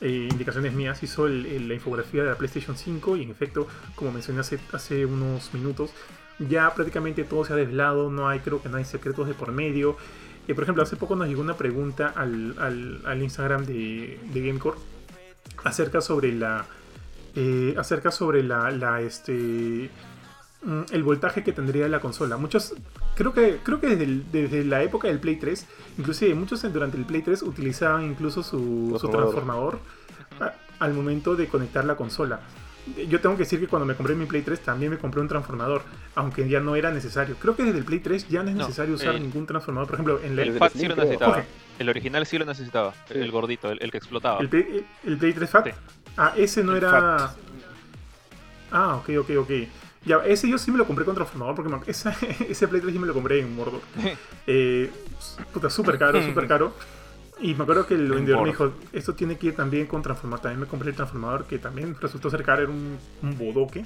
eh, 0.00 0.28
indicaciones 0.30 0.72
mías, 0.74 1.02
hizo 1.02 1.26
la 1.26 1.74
infografía 1.74 2.22
de 2.22 2.30
la 2.30 2.36
PlayStation 2.36 2.76
5 2.76 3.16
y 3.16 3.24
en 3.24 3.30
efecto, 3.30 3.66
como 3.96 4.12
mencioné 4.12 4.40
hace, 4.40 4.60
hace 4.72 5.06
unos 5.06 5.52
minutos, 5.54 5.90
ya 6.38 6.72
prácticamente 6.72 7.24
todo 7.24 7.44
se 7.44 7.52
ha 7.52 7.56
desvelado, 7.56 8.10
no 8.10 8.28
hay, 8.28 8.38
creo 8.38 8.62
que 8.62 8.68
no 8.68 8.76
hay 8.76 8.84
secretos 8.84 9.26
de 9.26 9.34
por 9.34 9.50
medio. 9.50 9.96
Eh, 10.46 10.54
por 10.54 10.62
ejemplo, 10.62 10.84
hace 10.84 10.94
poco 10.94 11.16
nos 11.16 11.26
llegó 11.26 11.40
una 11.40 11.56
pregunta 11.56 12.12
al, 12.14 12.54
al- 12.60 13.00
al 13.04 13.22
Instagram 13.22 13.64
de, 13.64 14.20
de 14.32 14.40
Gamecore 14.46 14.78
acerca 15.64 16.00
sobre 16.00 16.32
la 16.32 16.64
eh, 17.34 17.74
acerca 17.76 18.12
sobre 18.12 18.44
la, 18.44 18.70
la, 18.70 19.00
este 19.00 19.90
el 20.92 21.02
voltaje 21.02 21.42
que 21.44 21.52
tendría 21.52 21.88
la 21.88 22.00
consola. 22.00 22.36
Muchos 22.36 22.74
creo 23.14 23.32
que 23.32 23.58
creo 23.62 23.80
que 23.80 23.88
desde, 23.88 24.04
el- 24.04 24.24
desde 24.32 24.64
la 24.64 24.82
época 24.82 25.08
del 25.08 25.20
Play 25.20 25.36
3, 25.36 25.66
inclusive 25.98 26.34
muchos 26.34 26.62
durante 26.72 26.96
el 26.96 27.04
Play 27.04 27.22
3 27.22 27.42
utilizaban 27.42 28.04
incluso 28.04 28.42
su, 28.42 28.96
su 29.00 29.08
Transformador. 29.08 29.78
a- 30.40 30.54
al 30.80 30.92
momento 30.94 31.36
de 31.36 31.46
conectar 31.48 31.84
la 31.84 31.96
consola. 31.96 32.40
Yo 33.08 33.18
tengo 33.20 33.34
que 33.36 33.44
decir 33.44 33.60
que 33.60 33.66
cuando 33.66 33.86
me 33.86 33.94
compré 33.94 34.14
mi 34.14 34.26
Play 34.26 34.42
3 34.42 34.60
también 34.60 34.90
me 34.90 34.98
compré 34.98 35.20
un 35.22 35.28
transformador, 35.28 35.82
aunque 36.16 36.46
ya 36.48 36.60
no 36.60 36.76
era 36.76 36.90
necesario. 36.90 37.36
Creo 37.36 37.56
que 37.56 37.62
desde 37.64 37.78
el 37.78 37.84
Play 37.84 38.00
3 38.00 38.28
ya 38.28 38.42
no 38.42 38.50
es 38.50 38.56
No, 38.56 38.62
necesario 38.62 38.94
usar 38.94 39.14
el- 39.14 39.22
ningún 39.22 39.46
transformador. 39.46 39.86
Por 39.88 39.94
ejemplo, 39.94 40.20
en 40.22 40.36
la- 40.36 40.42
El 40.42 40.48
del 40.50 40.58
FAT 40.58 40.72
sí 40.72 40.86
lo 40.86 40.96
necesitaba. 40.96 41.32
Jorge. 41.34 41.48
El 41.78 41.88
original 41.88 42.26
sí 42.26 42.36
lo 42.38 42.44
necesitaba. 42.44 42.92
Sí. 43.08 43.14
El 43.18 43.30
gordito, 43.30 43.70
el, 43.70 43.82
el 43.82 43.90
que 43.90 43.96
explotaba. 43.98 44.38
el, 44.40 44.48
Play, 44.50 44.84
el 45.04 45.16
Play 45.18 45.32
3 45.32 45.48
Fat. 45.50 45.66
Sí. 45.66 45.72
Ah, 46.18 46.34
ese 46.36 46.62
no 46.62 46.72
El 46.72 46.78
era... 46.78 46.90
Fat. 47.18 47.36
Ah, 48.72 48.96
ok, 48.96 49.10
ok, 49.20 49.30
ok. 49.38 49.50
Ya, 50.06 50.18
ese 50.24 50.48
yo 50.48 50.58
sí 50.58 50.70
me 50.70 50.78
lo 50.78 50.86
compré 50.86 51.04
con 51.04 51.14
transformador 51.14 51.54
porque 51.54 51.70
me- 51.70 51.80
esa- 51.86 52.16
ese 52.48 52.68
Play 52.68 52.80
3 52.80 52.92
sí 52.92 52.98
me 52.98 53.06
lo 53.06 53.14
compré 53.14 53.40
en 53.40 53.54
Mordor. 53.54 53.80
Eh, 54.46 54.90
puta, 55.52 55.70
súper 55.70 55.98
caro, 55.98 56.22
súper 56.28 56.46
caro. 56.46 56.74
Y 57.40 57.54
me 57.54 57.62
acuerdo 57.64 57.86
que 57.86 57.94
el 57.94 58.08
vendedor 58.10 58.40
me 58.42 58.48
dijo, 58.52 58.72
esto 58.92 59.14
tiene 59.14 59.36
que 59.38 59.48
ir 59.48 59.56
también 59.56 59.86
con 59.86 60.02
transformador. 60.02 60.42
También 60.42 60.60
me 60.60 60.66
compré 60.66 60.90
el 60.90 60.96
transformador 60.96 61.46
que 61.46 61.58
también 61.58 61.96
resultó 62.00 62.30
ser 62.30 62.42
caro, 62.44 62.62
era 62.62 62.70
un, 62.70 62.96
un 63.22 63.38
bodoque. 63.38 63.84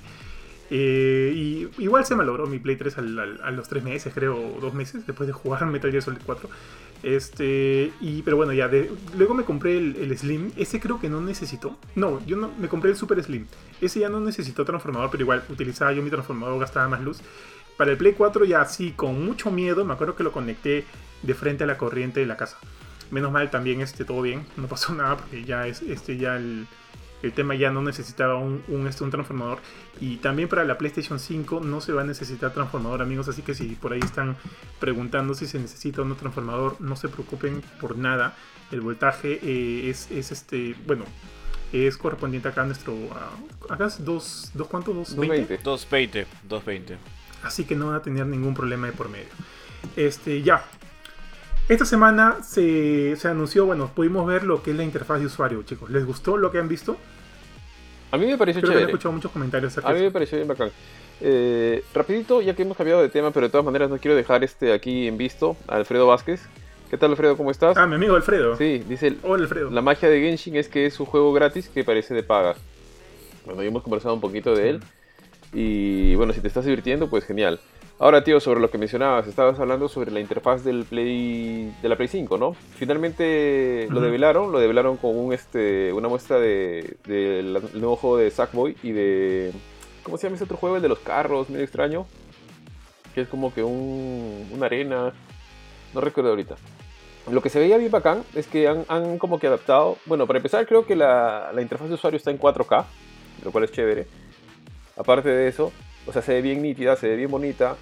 Eh, 0.70 1.32
y 1.34 1.82
igual 1.82 2.04
se 2.04 2.14
malogró 2.14 2.46
mi 2.46 2.58
Play 2.58 2.76
3 2.76 2.98
al- 2.98 3.18
al- 3.18 3.40
a 3.42 3.50
los 3.52 3.68
3 3.68 3.82
meses, 3.84 4.12
creo, 4.14 4.36
o 4.36 4.60
2 4.60 4.74
meses, 4.74 5.06
después 5.06 5.26
de 5.26 5.32
jugar 5.32 5.64
Metal 5.66 5.90
Gear 5.90 6.02
Solid 6.02 6.18
4. 6.26 6.48
Este, 7.02 7.90
y, 8.00 8.22
pero 8.22 8.36
bueno, 8.36 8.52
ya, 8.52 8.68
de- 8.68 8.90
luego 9.16 9.32
me 9.32 9.44
compré 9.44 9.78
el, 9.78 9.96
el 9.96 10.18
Slim, 10.18 10.50
ese 10.56 10.78
creo 10.78 11.00
que 11.00 11.08
no 11.08 11.20
necesitó. 11.22 11.78
No, 11.94 12.20
yo 12.26 12.36
no, 12.36 12.50
me 12.58 12.68
compré 12.68 12.90
el 12.90 12.96
Super 12.96 13.22
Slim. 13.22 13.46
Ese 13.80 14.00
ya 14.00 14.08
no 14.08 14.20
necesitó 14.20 14.64
transformador, 14.64 15.10
pero 15.10 15.22
igual 15.22 15.44
utilizaba 15.48 15.92
yo 15.92 16.02
mi 16.02 16.10
transformador, 16.10 16.58
gastaba 16.58 16.88
más 16.88 17.00
luz. 17.00 17.20
Para 17.76 17.92
el 17.92 17.96
Play 17.96 18.14
4 18.14 18.44
ya 18.44 18.64
sí, 18.64 18.92
con 18.92 19.24
mucho 19.24 19.50
miedo, 19.50 19.84
me 19.84 19.92
acuerdo 19.92 20.16
que 20.16 20.24
lo 20.24 20.32
conecté 20.32 20.84
de 21.22 21.34
frente 21.34 21.64
a 21.64 21.66
la 21.66 21.78
corriente 21.78 22.20
de 22.20 22.26
la 22.26 22.36
casa. 22.36 22.58
Menos 23.10 23.32
mal 23.32 23.50
también 23.50 23.80
este, 23.80 24.04
todo 24.04 24.22
bien, 24.22 24.44
no 24.56 24.66
pasó 24.66 24.92
nada 24.96 25.16
porque 25.16 25.44
ya 25.44 25.66
es 25.66 25.82
este 25.82 26.16
ya 26.16 26.36
el, 26.36 26.66
el 27.22 27.32
tema 27.32 27.54
ya 27.54 27.70
no 27.70 27.82
necesitaba 27.82 28.36
un, 28.36 28.62
un, 28.68 28.86
este, 28.86 29.04
un 29.04 29.10
transformador. 29.10 29.58
Y 30.00 30.16
también 30.16 30.48
para 30.48 30.64
la 30.64 30.78
PlayStation 30.78 31.18
5 31.18 31.60
no 31.60 31.80
se 31.80 31.92
va 31.92 32.02
a 32.02 32.04
necesitar 32.04 32.52
transformador, 32.52 33.02
amigos. 33.02 33.28
Así 33.28 33.42
que 33.42 33.54
si 33.54 33.76
por 33.76 33.92
ahí 33.92 34.00
están 34.00 34.36
preguntando 34.78 35.34
si 35.34 35.46
se 35.46 35.58
necesita 35.58 36.02
no 36.04 36.14
transformador, 36.14 36.80
no 36.80 36.96
se 36.96 37.08
preocupen 37.08 37.62
por 37.80 37.96
nada. 37.96 38.36
El 38.70 38.80
voltaje 38.80 39.40
eh, 39.42 39.88
es, 39.90 40.10
es 40.10 40.30
este, 40.30 40.76
bueno, 40.86 41.04
es 41.72 41.96
correspondiente 41.96 42.48
acá 42.48 42.62
a 42.62 42.66
nuestro. 42.66 42.94
a- 43.14 43.74
acá 43.74 43.86
es 43.86 44.04
2, 44.04 44.50
dos, 44.54 44.66
¿cuánto? 44.68 44.92
220. 44.92 45.58
220. 45.58 45.64
220, 45.64 46.26
220. 46.48 46.96
Así 47.42 47.64
que 47.64 47.74
no 47.76 47.86
van 47.88 47.96
a 47.96 48.02
tener 48.02 48.26
ningún 48.26 48.54
problema 48.54 48.86
de 48.86 48.92
por 48.92 49.08
medio. 49.08 49.28
Este, 49.96 50.42
ya. 50.42 50.64
Esta 51.68 51.84
semana 51.84 52.38
se, 52.42 53.14
se 53.16 53.28
anunció, 53.28 53.66
bueno, 53.66 53.90
pudimos 53.94 54.26
ver 54.26 54.42
lo 54.44 54.62
que 54.62 54.70
es 54.70 54.76
la 54.76 54.84
interfaz 54.84 55.20
de 55.20 55.26
usuario, 55.26 55.62
chicos. 55.64 55.90
¿Les 55.90 56.04
gustó 56.06 56.36
lo 56.38 56.50
que 56.50 56.58
han 56.58 56.68
visto? 56.68 56.96
A 58.10 58.16
mí 58.16 58.24
me 58.26 58.38
pareció 58.38 58.62
Creo 58.62 58.70
que 58.72 58.76
he 58.78 58.80
chévere. 58.80 58.92
escuchado 58.92 59.12
muchos 59.12 59.30
comentarios 59.30 59.72
acerca 59.72 59.90
A 59.90 59.92
mí 59.92 60.00
me 60.00 60.10
pareció 60.10 60.38
bien 60.38 60.48
bacán. 60.48 60.70
Eh, 61.20 61.84
rapidito, 61.94 62.40
ya 62.40 62.54
que 62.54 62.62
hemos 62.62 62.76
cambiado 62.76 63.02
de 63.02 63.10
tema, 63.10 63.30
pero 63.32 63.46
de 63.46 63.50
todas 63.50 63.66
maneras 63.66 63.90
no 63.90 63.98
quiero 63.98 64.16
dejar 64.16 64.42
este 64.44 64.72
aquí 64.72 65.06
en 65.06 65.18
visto 65.18 65.56
a 65.66 65.76
Alfredo 65.76 66.06
Vázquez. 66.06 66.40
¿Qué 66.90 66.96
tal 66.96 67.10
Alfredo? 67.10 67.36
¿Cómo 67.36 67.50
estás? 67.50 67.76
Ah, 67.76 67.86
mi 67.86 67.96
amigo 67.96 68.16
Alfredo. 68.16 68.56
Sí, 68.56 68.78
dice, 68.88 69.16
Hola, 69.22 69.42
Alfredo. 69.42 69.70
la 69.70 69.82
magia 69.82 70.08
de 70.08 70.20
Genshin 70.20 70.56
es 70.56 70.68
que 70.68 70.86
es 70.86 70.98
un 71.00 71.06
juego 71.06 71.32
gratis 71.32 71.68
que 71.68 71.84
parece 71.84 72.14
de 72.14 72.22
paga. 72.22 72.54
Bueno, 73.44 73.62
ya 73.62 73.68
hemos 73.68 73.82
conversado 73.82 74.14
un 74.14 74.20
poquito 74.20 74.54
de 74.54 74.70
él. 74.70 74.80
Y 75.52 76.14
bueno, 76.14 76.32
si 76.32 76.40
te 76.40 76.48
estás 76.48 76.64
divirtiendo, 76.64 77.08
pues 77.10 77.24
genial. 77.24 77.60
Ahora, 77.98 78.22
tío, 78.22 78.38
sobre 78.40 78.60
lo 78.60 78.70
que 78.70 78.78
mencionabas, 78.78 79.26
estabas 79.26 79.58
hablando 79.58 79.88
sobre 79.88 80.12
la 80.12 80.20
interfaz 80.20 80.64
del 80.64 80.84
Play 80.84 81.74
de 81.82 81.88
la 81.88 81.96
Play 81.96 82.08
5, 82.08 82.38
¿no? 82.38 82.54
Finalmente 82.54 83.88
lo 83.90 84.00
develaron, 84.00 84.52
lo 84.52 84.60
develaron 84.60 84.96
con 84.98 85.16
un 85.18 85.32
este 85.32 85.92
una 85.92 86.08
muestra 86.08 86.38
de, 86.38 86.96
del 87.06 87.58
nuevo 87.74 87.96
juego 87.96 88.16
de 88.18 88.30
Sackboy 88.30 88.76
y 88.84 88.92
de 88.92 89.52
¿cómo 90.04 90.16
se 90.16 90.26
llama 90.26 90.36
ese 90.36 90.44
otro 90.44 90.56
juego? 90.56 90.76
El 90.76 90.82
de 90.82 90.88
los 90.88 91.00
carros, 91.00 91.50
medio 91.50 91.64
extraño, 91.64 92.06
que 93.14 93.22
es 93.22 93.28
como 93.28 93.52
que 93.52 93.64
un, 93.64 94.48
una 94.54 94.66
arena, 94.66 95.12
no 95.92 96.00
recuerdo 96.00 96.30
ahorita. 96.30 96.54
Lo 97.30 97.42
que 97.42 97.50
se 97.50 97.58
veía 97.58 97.76
bien 97.76 97.90
bacán 97.90 98.24
es 98.34 98.46
que 98.46 98.68
han, 98.68 98.84
han 98.88 99.18
como 99.18 99.38
que 99.38 99.46
adaptado, 99.46 99.98
bueno, 100.06 100.26
para 100.26 100.38
empezar 100.38 100.66
creo 100.66 100.86
que 100.86 100.96
la, 100.96 101.50
interfaz 101.60 101.88
de 101.88 101.94
usuario 101.94 102.16
está 102.16 102.30
en 102.30 102.38
4K, 102.38 102.84
lo 103.44 103.52
cual 103.52 103.64
es 103.64 103.72
chévere. 103.72 104.06
Aparte 104.96 105.28
de 105.28 105.48
eso, 105.48 105.72
o 106.06 106.12
sea, 106.12 106.22
se 106.22 106.32
ve 106.34 106.42
bien 106.42 106.62
nítida, 106.62 106.96
se 106.96 107.08
ve 107.08 107.16
bien 107.16 107.30
bonita. 107.30 107.76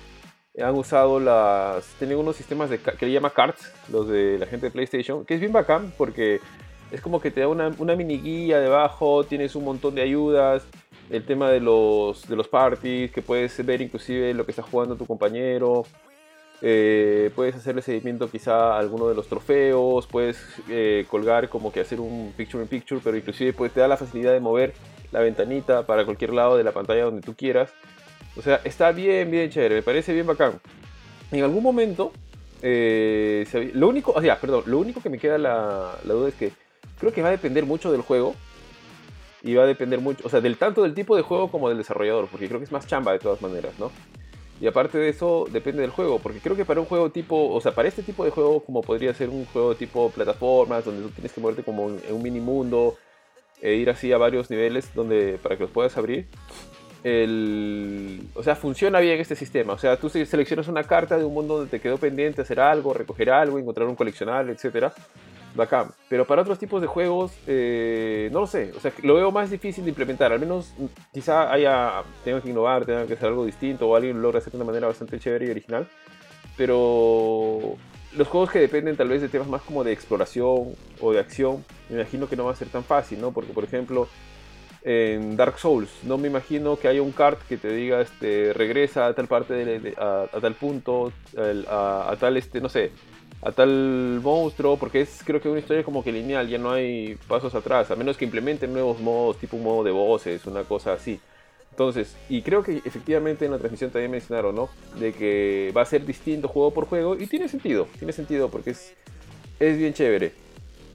Han 0.59 0.75
usado 0.75 1.21
las. 1.21 1.85
Tienen 1.99 2.19
unos 2.19 2.37
sistemas 2.37 2.71
que 2.71 3.07
le 3.07 3.13
llama 3.13 3.31
cards, 3.31 3.73
los 3.91 4.09
de 4.09 4.39
la 4.39 4.47
gente 4.47 4.67
de 4.67 4.73
PlayStation, 4.73 5.25
que 5.25 5.35
es 5.35 5.41
bien 5.41 5.53
bacán 5.53 5.93
porque 5.99 6.41
es 6.91 7.01
como 7.01 7.21
que 7.21 7.31
te 7.31 7.41
da 7.41 7.49
una, 7.49 7.71
una 7.79 7.95
mini 7.95 8.19
guía 8.19 8.59
debajo, 8.61 9.25
tienes 9.25 9.55
un 9.55 9.65
montón 9.65 9.95
de 9.95 10.03
ayudas. 10.03 10.67
El 11.11 11.25
tema 11.25 11.51
de 11.51 11.61
los, 11.61 12.27
de 12.27 12.35
los 12.35 12.49
parties, 12.49 13.13
que 13.13 13.23
puedes 13.23 13.65
ver 13.65 13.81
inclusive 13.81 14.35
lo 14.35 14.45
que 14.45 14.51
está 14.51 14.63
jugando 14.63 14.97
tu 14.97 15.07
compañero. 15.07 15.85
Eh, 16.63 17.31
puedes 17.35 17.55
hacerle 17.55 17.83
seguimiento 17.83 18.31
quizá 18.31 18.75
a 18.75 18.79
alguno 18.79 19.09
de 19.09 19.15
los 19.15 19.29
trofeos, 19.29 20.07
puedes 20.07 20.39
eh, 20.71 21.05
colgar 21.09 21.49
como 21.49 21.71
que 21.71 21.81
hacer 21.81 22.01
un 22.01 22.33
picture 22.37 22.63
in 22.63 22.69
picture, 22.69 23.01
pero 23.05 23.17
inclusive 23.17 23.53
pues, 23.53 23.73
te 23.73 23.81
da 23.81 23.89
la 23.89 23.97
facilidad 23.97 24.33
de 24.33 24.41
mover 24.41 24.73
la 25.13 25.21
ventanita 25.21 25.87
para 25.87 26.05
cualquier 26.05 26.33
lado 26.33 26.57
de 26.57 26.65
la 26.65 26.73
pantalla 26.73 27.05
donde 27.05 27.21
tú 27.21 27.35
quieras. 27.35 27.71
O 28.37 28.43
sea, 28.43 28.61
está 28.65 28.93
bien, 28.93 29.31
bien 29.31 29.51
chévere, 29.51 29.77
me 29.77 29.83
parece 29.83 30.13
bien 30.13 30.27
bacán. 30.27 30.61
En 31.31 31.43
algún 31.43 31.63
momento, 31.63 32.13
eh, 32.63 33.47
lo 33.75 33.89
único, 33.89 34.13
o 34.13 34.21
sea, 34.21 34.41
perdón, 34.41 34.65
lo 34.67 34.79
único 34.79 35.01
que 35.03 35.11
me 35.11 35.19
queda 35.19 35.39
la, 35.39 35.95
la 36.05 36.15
duda 36.15 36.29
es 36.29 36.35
que 36.35 36.53
creo 36.99 37.13
que 37.13 37.23
va 37.23 37.29
a 37.29 37.33
depender 37.33 37.67
mucho 37.67 37.93
del 37.93 38.03
juego. 38.03 38.35
y 39.43 39.55
va 39.55 39.63
a 39.63 39.67
depender 39.67 40.01
mucho, 40.01 40.27
o 40.27 40.31
sea, 40.31 40.41
del 40.41 40.57
tanto 40.57 40.83
del 40.83 40.95
tipo 40.95 41.17
de 41.17 41.23
juego 41.23 41.51
como 41.51 41.69
del 41.69 41.79
desarrollador, 41.79 42.29
porque 42.29 42.49
creo 42.49 42.59
que 42.59 42.65
es 42.65 42.73
más 42.73 42.87
chamba 42.87 43.13
de 43.13 43.19
todas 43.21 43.41
maneras, 43.43 43.73
¿no? 43.79 43.93
Y 44.61 44.67
aparte 44.67 44.97
de 44.97 45.11
eso, 45.11 45.47
depende 45.51 45.83
del 45.83 45.91
juego, 45.91 46.19
porque 46.19 46.41
creo 46.41 46.57
que 46.57 46.65
para 46.65 46.81
un 46.81 46.87
juego 46.87 47.11
tipo, 47.11 47.51
o 47.53 47.61
sea, 47.61 47.75
para 47.75 47.89
este 47.89 48.03
tipo 48.03 48.25
de 48.25 48.31
juego, 48.31 48.61
como 48.61 48.83
podría 48.83 49.13
ser 49.13 49.29
un 49.29 49.45
juego 49.47 49.75
tipo 49.75 50.11
plataformas, 50.11 50.85
donde 50.85 51.03
tú 51.03 51.11
tienes 51.11 51.33
que 51.33 51.41
moverte 51.41 51.63
como 51.63 51.91
en 51.91 52.15
un 52.15 52.23
mini 52.23 52.41
mundo, 52.41 52.97
e 53.61 53.75
ir 53.75 53.91
así 53.91 54.13
a 54.13 54.19
varios 54.19 54.51
niveles 54.51 54.95
donde, 54.95 55.39
para 55.43 55.57
que 55.57 55.65
los 55.65 55.71
puedas 55.71 55.97
abrir, 55.99 56.27
el, 57.05 58.23
o 58.35 58.43
sea, 58.43 58.57
funciona 58.57 58.99
bien 59.01 59.21
este 59.21 59.37
sistema. 59.37 59.75
O 59.75 59.79
sea, 59.79 59.99
tú 59.99 60.09
seleccionas 60.09 60.69
una 60.69 60.85
carta 60.85 61.19
de 61.19 61.25
un 61.25 61.35
mundo 61.35 61.59
donde 61.59 61.71
te 61.71 61.81
quedó 61.81 61.99
pendiente 61.99 62.43
hacer 62.43 62.59
algo, 62.59 62.95
recoger 62.95 63.31
algo, 63.31 63.59
encontrar 63.59 63.87
un 63.87 63.95
coleccionable, 63.95 64.53
etcétera 64.53 64.93
bacán. 65.57 65.91
Pero 66.09 66.27
para 66.27 66.43
otros 66.43 66.59
tipos 66.59 66.81
de 66.81 66.87
juegos, 66.87 67.33
eh, 67.47 68.29
no 68.33 68.41
lo 68.41 68.47
sé. 68.47 68.73
O 68.77 68.81
sea, 68.81 68.93
lo 69.03 69.15
veo 69.15 69.31
más 69.31 69.51
difícil 69.51 69.85
de 69.85 69.91
implementar. 69.91 70.33
Al 70.33 70.41
menos 70.41 70.73
mm, 70.77 70.85
quizá 71.13 71.53
haya, 71.53 72.03
tengan 72.25 72.43
que 72.43 72.51
innovar, 72.51 72.85
tengan 72.85 73.07
que 73.07 73.15
hacer 73.15 73.29
algo 73.29 73.45
distinto 73.45 73.89
o 73.89 73.97
alguien 73.97 74.17
lo 74.17 74.23
logra 74.23 74.39
hacer 74.39 74.53
de 74.53 74.59
una 74.59 74.67
manera 74.67 74.87
bastante 74.87 75.19
chévere 75.19 75.47
y 75.47 75.51
original. 75.51 75.89
Pero 76.57 77.77
los 78.17 78.29
juegos 78.29 78.51
que 78.51 78.59
dependen 78.59 78.97
tal 78.97 79.09
vez 79.09 79.21
de 79.21 79.29
temas 79.29 79.49
más 79.49 79.63
como 79.63 79.85
de 79.85 79.93
exploración 79.93 80.75
o 81.01 81.13
de 81.13 81.21
acción, 81.21 81.65
me 81.89 81.97
imagino 81.97 82.29
que 82.29 82.37
no 82.37 82.45
va 82.45 82.53
a 82.53 82.57
ser 82.57 82.69
tan 82.69 82.85
fácil, 82.85 83.21
¿no? 83.21 83.33
Porque, 83.33 83.53
por 83.53 83.65
ejemplo, 83.65 84.09
en 84.83 85.37
Dark 85.37 85.59
Souls, 85.59 85.91
no 86.05 86.17
me 86.17 86.29
imagino 86.29 86.77
que 86.77 86.87
haya 86.87 87.03
un 87.03 87.11
cart 87.11 87.41
que 87.49 87.57
te 87.57 87.73
diga, 87.73 88.01
este, 88.01 88.53
regresa 88.53 89.07
a 89.07 89.15
tal 89.15 89.27
parte, 89.27 89.55
de, 89.55 89.95
a, 89.99 90.29
tal 90.41 90.55
punto, 90.55 91.13
a, 91.69 92.17
tal, 92.19 92.37
este, 92.37 92.61
no 92.61 92.69
sé, 92.69 92.93
a 93.43 93.53
tal 93.53 94.21
monstruo, 94.23 94.77
porque 94.77 95.03
es 95.03 95.23
creo 95.25 95.41
que 95.41 95.49
una 95.49 95.61
historia 95.61 95.85
como 95.85 96.03
que 96.03 96.11
lineal, 96.11 96.49
ya 96.49 96.59
no 96.59 96.73
hay 96.73 97.17
pasos 97.29 97.55
atrás, 97.55 97.91
a 97.91 97.97
menos 97.97 98.17
que 98.17 98.25
implementen 98.25 98.73
nuevos 98.73 99.01
modos, 99.01 99.39
tipo 99.39 99.57
un 99.57 99.63
modo 99.63 99.85
de 99.85 99.93
voces, 99.93 100.47
una 100.47 100.65
cosa 100.65 100.95
así. 100.95 101.21
Entonces, 101.71 102.17
y 102.29 102.41
creo 102.41 102.63
que 102.63 102.81
efectivamente 102.85 103.45
en 103.45 103.53
la 103.53 103.59
transmisión 103.59 103.91
también 103.91 104.11
mencionaron, 104.11 104.55
¿no? 104.55 104.71
De 104.99 105.13
que 105.13 105.73
va 105.77 105.83
a 105.83 105.85
ser 105.85 106.07
distinto 106.07 106.49
juego 106.49 106.73
por 106.73 106.87
juego, 106.87 107.17
y 107.17 107.27
tiene 107.27 107.49
sentido, 107.49 107.87
tiene 107.99 108.13
sentido, 108.13 108.49
porque 108.49 108.71
es, 108.71 108.95
es 109.61 109.77
bien 109.77 109.93
chévere. 109.93 110.33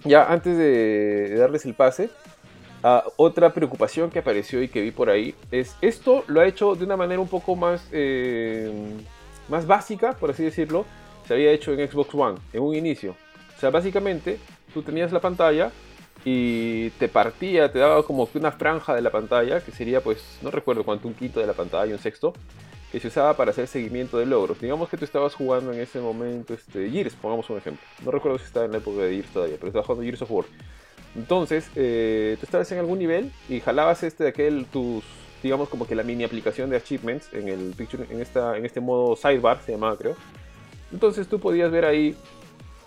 Ya 0.03 0.25
antes 0.25 0.57
de, 0.57 1.35
darles 1.37 1.65
el 1.65 1.75
pase, 1.75 2.09
otra 3.15 3.53
preocupación 3.53 4.09
que 4.09 4.19
apareció 4.19 4.63
y 4.63 4.67
que 4.67 4.81
vi 4.81 4.89
por 4.89 5.11
ahí 5.11 5.35
es 5.51 5.75
esto 5.81 6.23
lo 6.25 6.41
ha 6.41 6.47
hecho 6.47 6.73
de 6.73 6.83
una 6.83 6.97
manera 6.97 7.21
un 7.21 7.27
poco 7.27 7.55
más, 7.55 7.87
eh, 7.91 8.71
más 9.47 9.67
básica, 9.67 10.13
por 10.13 10.31
así 10.31 10.43
decirlo, 10.43 10.85
se 11.27 11.33
había 11.33 11.51
hecho 11.51 11.73
en 11.73 11.87
Xbox 11.89 12.13
One 12.13 12.39
en 12.53 12.61
un 12.61 12.75
inicio. 12.75 13.15
O 13.55 13.59
sea, 13.59 13.69
básicamente 13.69 14.39
tú 14.73 14.81
tenías 14.81 15.11
la 15.11 15.19
pantalla 15.19 15.71
y 16.23 16.89
te 16.91 17.07
partía, 17.07 17.71
te 17.71 17.79
daba 17.79 18.03
como 18.03 18.27
una 18.33 18.51
franja 18.51 18.93
de 18.93 19.01
la 19.01 19.11
pantalla, 19.11 19.61
que 19.61 19.71
sería 19.71 20.01
pues, 20.01 20.39
no 20.41 20.51
recuerdo 20.51 20.83
cuánto, 20.83 21.07
un 21.07 21.13
quinto 21.13 21.39
de 21.39 21.47
la 21.47 21.53
pantalla, 21.53 21.93
un 21.93 21.99
sexto, 21.99 22.33
que 22.91 22.99
se 22.99 23.07
usaba 23.07 23.35
para 23.35 23.51
hacer 23.51 23.67
seguimiento 23.67 24.17
de 24.17 24.25
logros. 24.25 24.59
Digamos 24.59 24.89
que 24.89 24.97
tú 24.97 25.05
estabas 25.05 25.33
jugando 25.33 25.71
en 25.71 25.79
ese 25.79 25.99
momento 25.99 26.53
este, 26.53 26.89
Gears, 26.89 27.15
pongamos 27.15 27.49
un 27.49 27.57
ejemplo. 27.57 27.85
No 28.03 28.11
recuerdo 28.11 28.37
si 28.37 28.45
estaba 28.45 28.65
en 28.65 28.73
la 28.73 28.77
época 28.79 29.01
de 29.01 29.13
Gears 29.15 29.29
todavía, 29.29 29.55
pero 29.55 29.67
estabas 29.67 29.85
jugando 29.87 30.03
Gears 30.03 30.21
of 30.21 30.31
War. 30.31 30.45
Entonces, 31.15 31.69
eh, 31.75 32.37
tú 32.39 32.45
estabas 32.45 32.71
en 32.71 32.79
algún 32.79 32.99
nivel 32.99 33.31
y 33.49 33.59
jalabas 33.59 34.03
este 34.03 34.23
de 34.23 34.29
aquel, 34.29 34.65
tus, 34.65 35.03
digamos 35.41 35.69
como 35.69 35.87
que 35.87 35.95
la 35.95 36.03
mini 36.03 36.23
aplicación 36.23 36.69
de 36.69 36.77
achievements 36.77 37.33
en 37.33 37.47
el 37.47 37.73
picture, 37.75 38.05
en, 38.09 38.21
esta, 38.21 38.57
en 38.57 38.65
este 38.65 38.79
modo 38.79 39.15
sidebar, 39.15 39.61
se 39.65 39.71
llamaba 39.71 39.97
creo 39.97 40.15
entonces 40.91 41.27
tú 41.27 41.39
podías 41.39 41.71
ver 41.71 41.85
ahí 41.85 42.15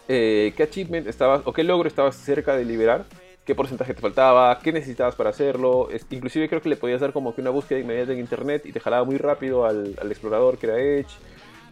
eh, 0.09 0.53
qué 0.57 0.65
achievement 0.65 1.07
estabas 1.07 1.43
o 1.45 1.53
qué 1.53 1.65
logro 1.65 1.89
estabas 1.89 2.17
cerca 2.17 2.57
de 2.57 2.65
liberar, 2.65 3.07
qué 3.45 3.55
porcentaje 3.55 3.95
te 3.95 4.01
faltaba, 4.01 4.59
qué 4.59 4.73
necesitabas 4.73 5.15
para 5.15 5.31
hacerlo. 5.31 5.89
inclusive 6.11 6.49
creo 6.49 6.61
que 6.61 6.69
le 6.69 6.77
podías 6.77 7.01
dar 7.01 7.13
como 7.13 7.35
que 7.35 7.41
una 7.41 7.51
búsqueda 7.51 7.79
inmediata 7.79 8.13
en 8.13 8.19
internet 8.19 8.67
y 8.67 8.73
te 8.73 8.81
jalaba 8.81 9.05
muy 9.05 9.17
rápido 9.17 9.65
al, 9.65 9.97
explorador 10.11 10.59
que 10.59 10.67
era 10.67 10.79
Edge. 10.79 11.11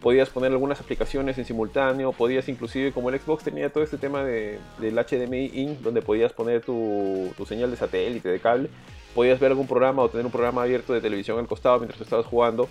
Podías 0.01 0.29
poner 0.29 0.51
algunas 0.51 0.81
aplicaciones 0.81 1.37
en 1.37 1.45
simultáneo, 1.45 2.11
podías 2.11 2.49
inclusive, 2.49 2.91
como 2.91 3.09
el 3.09 3.19
Xbox 3.19 3.45
tenía 3.45 3.71
todo 3.71 3.85
este 3.85 3.97
tema 3.97 4.21
de, 4.23 4.59
del 4.79 4.95
HDMI 4.95 5.51
in, 5.53 5.81
donde 5.81 6.01
podías 6.01 6.33
poner 6.33 6.61
tu, 6.61 7.31
tu 7.37 7.45
señal 7.45 7.71
de 7.71 7.77
satélite, 7.77 8.27
de 8.27 8.39
cable, 8.39 8.69
podías 9.15 9.39
ver 9.39 9.51
algún 9.51 9.65
programa 9.65 10.01
o 10.01 10.09
tener 10.09 10.25
un 10.25 10.31
programa 10.31 10.63
abierto 10.63 10.91
de 10.91 10.99
televisión 10.99 11.39
al 11.39 11.47
costado 11.47 11.77
mientras 11.77 11.97
tú 11.99 12.03
estabas 12.03 12.25
jugando. 12.25 12.67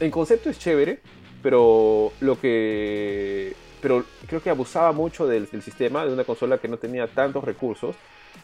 En 0.00 0.10
concepto 0.10 0.50
es 0.50 0.58
chévere, 0.58 1.00
pero 1.44 2.10
lo 2.20 2.40
que 2.40 3.54
pero 3.82 4.02
creo 4.26 4.42
que 4.42 4.48
abusaba 4.48 4.92
mucho 4.92 5.26
del, 5.26 5.46
sistema 5.62 6.06
de 6.06 6.12
una 6.14 6.24
consola 6.24 6.56
que 6.56 6.68
no 6.68 6.78
tenía 6.78 7.06
tantos 7.06 7.44
recursos. 7.44 7.94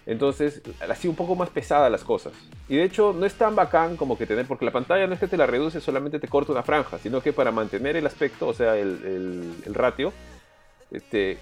Entonces 0.05 0.61
hacía 0.87 1.09
un 1.09 1.17
poco 1.17 1.35
más 1.35 1.49
pesada 1.49 1.89
las 1.89 2.05
cosas. 2.05 2.35
Y 2.69 2.77
de 2.77 2.85
hecho 2.85 3.15
no 3.15 3.25
es 3.25 3.33
tan 3.35 3.57
bacán 3.57 3.97
como 3.97 4.19
que 4.19 4.27
tener 4.27 4.47
porque 4.47 4.67
la 4.67 4.71
pantalla 4.71 5.07
no 5.07 5.15
es 5.15 5.21
que 5.21 5.29
te 5.29 5.39
la 5.39 5.47
reduce 5.47 5.81
solamente 5.81 6.21
te 6.21 6.29
corta 6.29 6.53
una 6.53 6.63
franja 6.63 6.99
sino 6.99 7.23
que 7.23 7.33
para 7.33 7.51
mantener 7.51 7.97
el 7.97 8.07
aspecto 8.07 8.49
o 8.49 8.53
sea 8.53 8.77
el, 8.77 9.57
el, 9.67 9.75
ratio 9.75 10.13
este 10.91 11.39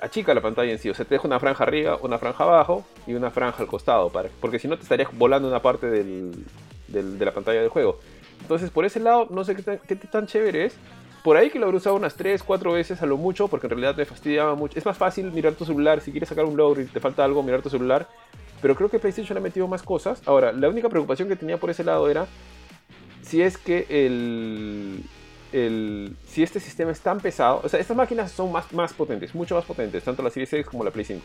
achica 0.00 0.34
la 0.34 0.42
pantalla 0.42 0.72
en 0.72 0.80
sí. 0.80 0.90
O 0.90 0.94
sea 0.94 1.04
te 1.04 1.14
deja 1.14 1.28
una 1.28 1.38
franja 1.38 1.62
arriba 1.62 1.98
una 2.02 2.18
franja 2.18 2.42
abajo 2.42 2.84
y 3.06 3.14
una 3.14 3.30
franja 3.30 3.62
al 3.62 3.68
costado 3.68 4.10
para, 4.10 4.28
porque 4.40 4.58
si 4.58 4.66
no 4.66 4.76
te 4.76 4.82
estarías 4.82 5.16
volando 5.16 5.46
una 5.46 5.62
parte 5.62 5.86
del, 5.86 6.32
de 6.88 7.24
la 7.24 7.32
pantalla 7.32 7.60
del 7.60 7.70
juego 7.70 8.00
entonces, 8.40 8.70
por 8.70 8.84
ese 8.84 9.00
lado, 9.00 9.26
no 9.30 9.44
sé 9.44 9.56
qué 9.56 9.62
tan, 9.62 9.78
qué 9.78 10.26
chévere 10.26 10.66
es. 10.66 10.74
Por 11.24 11.36
ahí 11.36 11.50
que 11.50 11.58
lo 11.58 11.66
habré 11.66 11.78
usado 11.78 11.96
unas 11.96 12.14
3, 12.14 12.42
4 12.42 12.72
veces 12.72 13.02
a 13.02 13.06
lo 13.06 13.16
mucho, 13.16 13.48
porque 13.48 13.66
en 13.66 13.70
realidad 13.70 13.96
me 13.96 14.04
fastidiaba 14.04 14.54
mucho. 14.54 14.78
Es 14.78 14.86
más 14.86 14.96
fácil 14.96 15.32
mirar 15.32 15.54
tu 15.54 15.64
celular, 15.64 16.00
si 16.00 16.12
quieres 16.12 16.28
sacar 16.28 16.44
un 16.44 16.56
logro 16.56 16.80
y 16.80 16.84
te 16.84 17.00
falta 17.00 17.24
algo, 17.24 17.42
mirar 17.42 17.62
tu 17.62 17.70
celular. 17.70 18.06
Pero 18.62 18.76
creo 18.76 18.88
que 18.88 19.00
PlayStation 19.00 19.36
ha 19.36 19.40
metido 19.40 19.66
más 19.66 19.82
cosas. 19.82 20.22
Ahora, 20.26 20.52
la 20.52 20.68
única 20.68 20.88
preocupación 20.88 21.28
que 21.28 21.34
tenía 21.34 21.58
por 21.58 21.70
ese 21.70 21.82
lado 21.82 22.08
era 22.08 22.28
si 23.22 23.42
es 23.42 23.58
que 23.58 23.86
el, 23.88 25.02
el, 25.52 26.16
si 26.28 26.44
este 26.44 26.60
sistema 26.60 26.92
es 26.92 27.00
tan 27.00 27.18
pesado, 27.18 27.60
o 27.64 27.68
sea, 27.68 27.80
estas 27.80 27.96
máquinas 27.96 28.30
son 28.30 28.52
más, 28.52 28.72
más 28.72 28.92
potentes, 28.92 29.34
mucho 29.34 29.56
más 29.56 29.64
potentes, 29.64 30.04
tanto 30.04 30.22
la 30.22 30.30
Series 30.30 30.52
X 30.52 30.66
como 30.66 30.84
la 30.84 30.92
Play 30.92 31.04
5. 31.04 31.20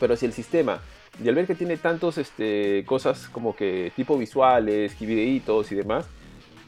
Pero 0.00 0.16
si 0.16 0.24
el 0.24 0.32
sistema, 0.32 0.80
y 1.22 1.28
al 1.28 1.34
ver 1.34 1.46
que 1.46 1.54
tiene 1.54 1.76
tantos 1.76 2.16
este, 2.16 2.84
cosas 2.86 3.28
como 3.28 3.54
que 3.54 3.92
tipo 3.94 4.16
visuales, 4.16 4.96
y 5.00 5.06
videitos 5.06 5.70
y 5.72 5.74
demás, 5.74 6.06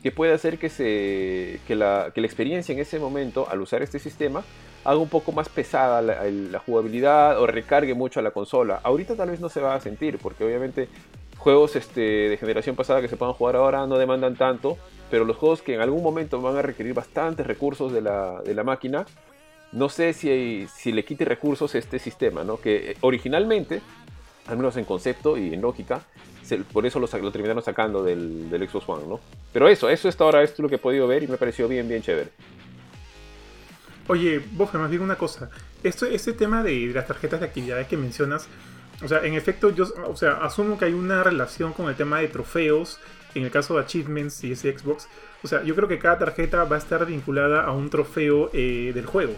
que 0.03 0.11
puede 0.11 0.33
hacer 0.33 0.59
que, 0.59 0.69
se, 0.69 1.61
que, 1.67 1.75
la, 1.77 2.11
que 2.15 2.21
la 2.21 2.27
experiencia 2.27 2.73
en 2.73 2.81
ese 2.81 2.99
momento, 2.99 3.47
al 3.49 3.61
usar 3.61 3.83
este 3.83 3.99
sistema, 3.99 4.43
haga 4.85 4.99
un 4.99 5.09
poco 5.09 5.33
más 5.33 5.49
pesada 5.49 6.03
la, 6.03 6.59
jugabilidad 6.59 7.41
o 7.41 7.47
recargue 7.47 7.95
mucho 7.95 8.21
a 8.21 8.23
la 8.23 8.33
consola. 8.33 8.81
Ahorita 8.83 9.15
tal 9.15 9.31
vez 9.31 9.41
no 9.41 9.49
se 9.49 9.61
va 9.61 9.75
a 9.75 9.81
sentir, 9.81 10.19
porque 10.19 10.45
obviamente 10.45 10.89
juegos 11.39 11.77
este, 11.77 12.01
de 12.01 12.37
generación 12.37 12.77
pasada 12.77 13.01
que 13.01 13.09
se 13.09 13.17
puedan 13.17 13.35
jugar 13.35 13.57
ahora 13.57 13.87
no 13.87 13.97
demandan 13.99 14.37
tanto, 14.37 14.77
pero 15.11 15.25
los 15.25 15.37
juegos 15.37 15.63
que 15.63 15.75
en 15.75 15.81
algún 15.81 16.03
momento 16.03 16.41
van 16.41 16.57
a 16.57 16.63
requerir 16.63 16.95
bastantes 16.95 17.47
recursos 17.47 17.93
de 17.93 18.01
la, 18.01 18.41
de 18.43 18.55
la 18.55 18.65
máquina, 18.65 19.07
no 19.71 19.89
sé 19.89 20.13
si, 20.13 20.67
si 20.75 20.93
le 20.93 21.05
quite 21.05 21.25
recursos 21.25 21.75
este 21.75 21.99
sistema, 21.99 22.45
¿no? 22.45 22.61
que 22.61 22.97
originalmente, 23.01 23.81
al 24.47 24.57
menos 24.57 24.77
en 24.77 24.85
concepto 24.85 25.39
y 25.39 25.55
en 25.55 25.63
lógica, 25.63 26.03
por 26.59 26.87
eso 26.87 26.99
lo, 26.99 27.09
terminaron 27.09 27.63
sacando 27.63 28.03
del, 28.03 28.51
del, 28.51 28.69
Xbox 28.69 28.89
One, 28.89 29.07
¿no? 29.09 29.21
Pero 29.53 29.69
eso, 29.69 29.89
eso 29.89 30.09
hasta 30.09 30.25
ahora 30.25 30.43
es 30.43 30.59
lo 30.59 30.69
que 30.69 30.77
he 30.77 30.79
podido 30.79 31.07
ver 31.07 31.23
y 31.23 31.29
me 31.29 31.37
pareció 31.37 31.69
bien, 31.69 31.89
bien 31.89 32.03
chévere. 32.03 32.31
Oye, 34.09 34.43
Bofe, 34.53 34.79
más 34.79 34.91
bien 34.91 35.03
una 35.03 35.17
cosa. 35.17 35.51
Esto, 35.83 36.07
este 36.07 36.33
tema 36.33 36.63
de 36.63 36.93
las 36.95 37.07
tarjetas 37.07 37.41
de 37.41 37.47
actividades 37.47 37.87
que 37.87 37.97
mencionas, 37.97 38.49
o 39.03 39.09
sea, 39.09 39.25
en 39.25 39.35
efecto, 39.35 39.71
yo 39.71 39.87
o 40.07 40.17
sea, 40.17 40.33
asumo 40.45 40.79
que 40.79 40.87
hay 40.87 40.93
una 40.93 41.23
relación 41.23 41.73
con 41.73 41.89
el 41.89 41.97
tema 41.97 42.21
de 42.21 42.29
trofeos, 42.29 42.99
en 43.35 43.45
el 43.45 43.51
caso 43.51 43.75
de 43.75 43.83
Achievements 43.83 44.45
y 44.45 44.53
ese 44.53 44.77
Xbox. 44.77 45.09
O 45.43 45.49
sea, 45.49 45.63
yo 45.63 45.75
creo 45.75 45.89
que 45.89 45.99
cada 45.99 46.19
tarjeta 46.19 46.65
va 46.65 46.77
a 46.77 46.79
estar 46.79 47.05
vinculada 47.07 47.63
a 47.63 47.73
un 47.73 47.91
trofeo 47.91 48.51
eh, 48.53 48.93
del 48.95 49.07
juego. 49.07 49.35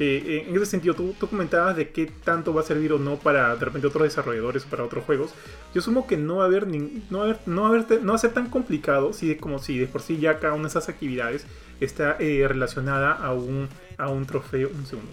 Eh, 0.00 0.22
eh, 0.26 0.46
en 0.48 0.56
ese 0.56 0.66
sentido, 0.66 0.94
tú, 0.94 1.14
comentabas 1.28 1.76
de 1.76 1.90
qué 1.90 2.10
tanto 2.24 2.52
va 2.52 2.62
a 2.62 2.64
servir 2.64 2.92
o 2.92 2.98
no 2.98 3.16
para 3.16 3.54
de 3.54 3.64
repente 3.64 3.86
otros 3.86 4.02
desarrolladores 4.02 4.64
o 4.64 4.68
para 4.68 4.84
otros 4.84 5.04
juegos. 5.04 5.32
Yo 5.72 5.80
asumo 5.80 6.06
que 6.06 6.16
no 6.16 6.36
va 6.36 6.44
a 6.44 6.46
haber, 6.46 6.66
no, 6.66 7.20
va 7.20 7.30
a 7.30 7.38
no, 7.46 7.72
no 7.72 8.12
va 8.12 8.14
a 8.14 8.18
ser 8.18 8.32
tan 8.32 8.50
complicado 8.50 9.12
si 9.12 9.36
como 9.36 9.60
si 9.60 9.78
de 9.78 9.86
por 9.86 10.02
sí 10.02 10.18
ya 10.18 10.40
cada 10.40 10.54
una 10.54 10.64
de 10.64 10.68
esas 10.68 10.88
actividades 10.88 11.46
está 11.80 12.16
eh, 12.18 12.46
relacionada 12.48 13.12
a 13.12 13.32
un, 13.32 13.68
a 13.96 14.08
un 14.08 14.26
trofeo. 14.26 14.68
Un 14.68 14.86
segundo, 14.86 15.10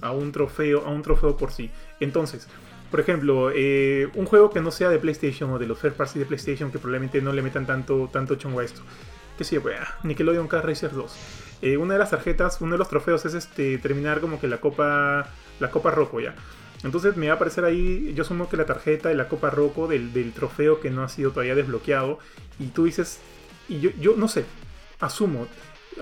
a 0.00 0.12
un 0.12 0.32
trofeo, 0.32 0.86
a 0.86 0.88
un 0.88 1.02
trofeo 1.02 1.36
por 1.36 1.52
sí. 1.52 1.70
Entonces, 2.00 2.48
por 2.90 3.00
ejemplo, 3.00 3.52
un 4.14 4.26
juego 4.26 4.50
que 4.50 4.60
no 4.60 4.70
sea 4.70 4.88
de 4.88 4.98
PlayStation 4.98 5.50
o 5.50 5.58
de 5.58 5.66
los 5.66 5.78
first 5.78 5.96
party 5.96 6.18
de 6.18 6.24
PlayStation 6.24 6.72
que 6.72 6.78
probablemente 6.78 7.20
no 7.20 7.32
le 7.32 7.42
metan 7.42 7.66
tanto, 7.66 8.08
tanto 8.10 8.34
chongo 8.36 8.60
a 8.60 8.64
esto. 8.64 8.80
Que 9.40 9.44
sí, 9.44 9.58
pues, 9.58 9.78
Nickelodeon 10.02 10.48
Car 10.48 10.66
Racer 10.66 10.92
2. 10.92 11.16
Eh, 11.62 11.78
una 11.78 11.94
de 11.94 11.98
las 11.98 12.10
tarjetas, 12.10 12.60
uno 12.60 12.72
de 12.72 12.78
los 12.78 12.90
trofeos 12.90 13.24
es 13.24 13.32
este 13.32 13.78
terminar 13.78 14.20
como 14.20 14.38
que 14.38 14.46
la 14.46 14.58
copa 14.58 15.30
la 15.60 15.70
copa 15.70 15.90
Roco 15.90 16.20
ya. 16.20 16.34
Entonces 16.84 17.16
me 17.16 17.28
va 17.28 17.32
a 17.32 17.36
aparecer 17.36 17.64
ahí, 17.64 18.12
yo 18.12 18.22
asumo 18.22 18.50
que 18.50 18.58
la 18.58 18.66
tarjeta 18.66 19.08
de 19.08 19.14
la 19.14 19.28
copa 19.28 19.48
Roco 19.48 19.88
del, 19.88 20.32
trofeo 20.34 20.78
que 20.78 20.90
no 20.90 21.02
ha 21.02 21.08
sido 21.08 21.30
todavía 21.30 21.54
desbloqueado 21.54 22.18
y 22.58 22.66
tú 22.66 22.84
dices, 22.84 23.18
y 23.66 23.80
yo, 23.80 23.88
yo 23.98 24.14
no 24.14 24.28
sé, 24.28 24.44
asumo, 24.98 25.46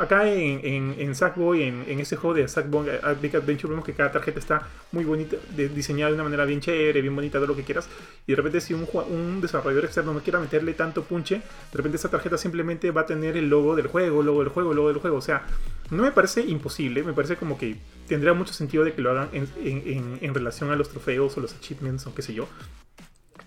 acá 0.00 0.28
en, 0.28 0.60
en, 0.64 0.94
en 0.98 1.14
Sackboy, 1.14 1.62
en, 1.62 2.00
ese 2.00 2.16
juego 2.16 2.34
de 2.34 2.48
Sackboy 2.48 2.88
Big 3.20 3.36
Adventure, 3.36 3.70
vemos 3.70 3.84
que 3.84 3.92
cada 3.92 4.12
tarjeta 4.12 4.38
está 4.38 4.68
muy 4.92 5.04
bonita, 5.04 5.36
diseñada 5.56 6.10
de 6.10 6.14
una 6.14 6.24
manera 6.24 6.44
bien 6.44 6.60
chévere, 6.60 7.00
bien 7.00 7.14
bonita, 7.14 7.38
todo 7.38 7.48
lo 7.48 7.56
que 7.56 7.64
quieras. 7.64 7.88
Y 8.26 8.32
de 8.32 8.36
repente, 8.36 8.60
si 8.60 8.74
un, 8.74 8.88
un 8.92 9.40
desarrollador 9.40 9.84
externo 9.84 10.12
no 10.12 10.20
quiera 10.20 10.40
meterle 10.40 10.74
tanto 10.74 11.02
punche, 11.02 11.36
de 11.36 11.76
repente 11.76 11.96
esa 11.96 12.10
tarjeta 12.10 12.38
simplemente 12.38 12.90
va 12.90 13.02
a 13.02 13.06
tener 13.06 13.36
el 13.36 13.48
logo 13.48 13.76
del 13.76 13.86
juego, 13.86 14.22
logo 14.22 14.40
del 14.40 14.48
juego, 14.48 14.74
logo 14.74 14.88
del 14.88 14.98
juego. 14.98 15.16
O 15.16 15.22
sea, 15.22 15.44
no 15.90 16.02
me 16.02 16.12
parece 16.12 16.42
imposible, 16.42 17.02
me 17.02 17.12
parece 17.12 17.36
como 17.36 17.58
que 17.58 17.76
tendría 18.06 18.34
mucho 18.34 18.52
sentido 18.52 18.84
de 18.84 18.92
que 18.92 19.02
lo 19.02 19.10
hagan 19.10 19.28
en 19.32 20.34
relación 20.34 20.70
a 20.70 20.76
los 20.76 20.88
trofeos 20.88 21.36
o 21.36 21.40
los 21.40 21.54
achievements 21.54 22.06
o 22.06 22.14
qué 22.14 22.22
sé 22.22 22.34
yo. 22.34 22.48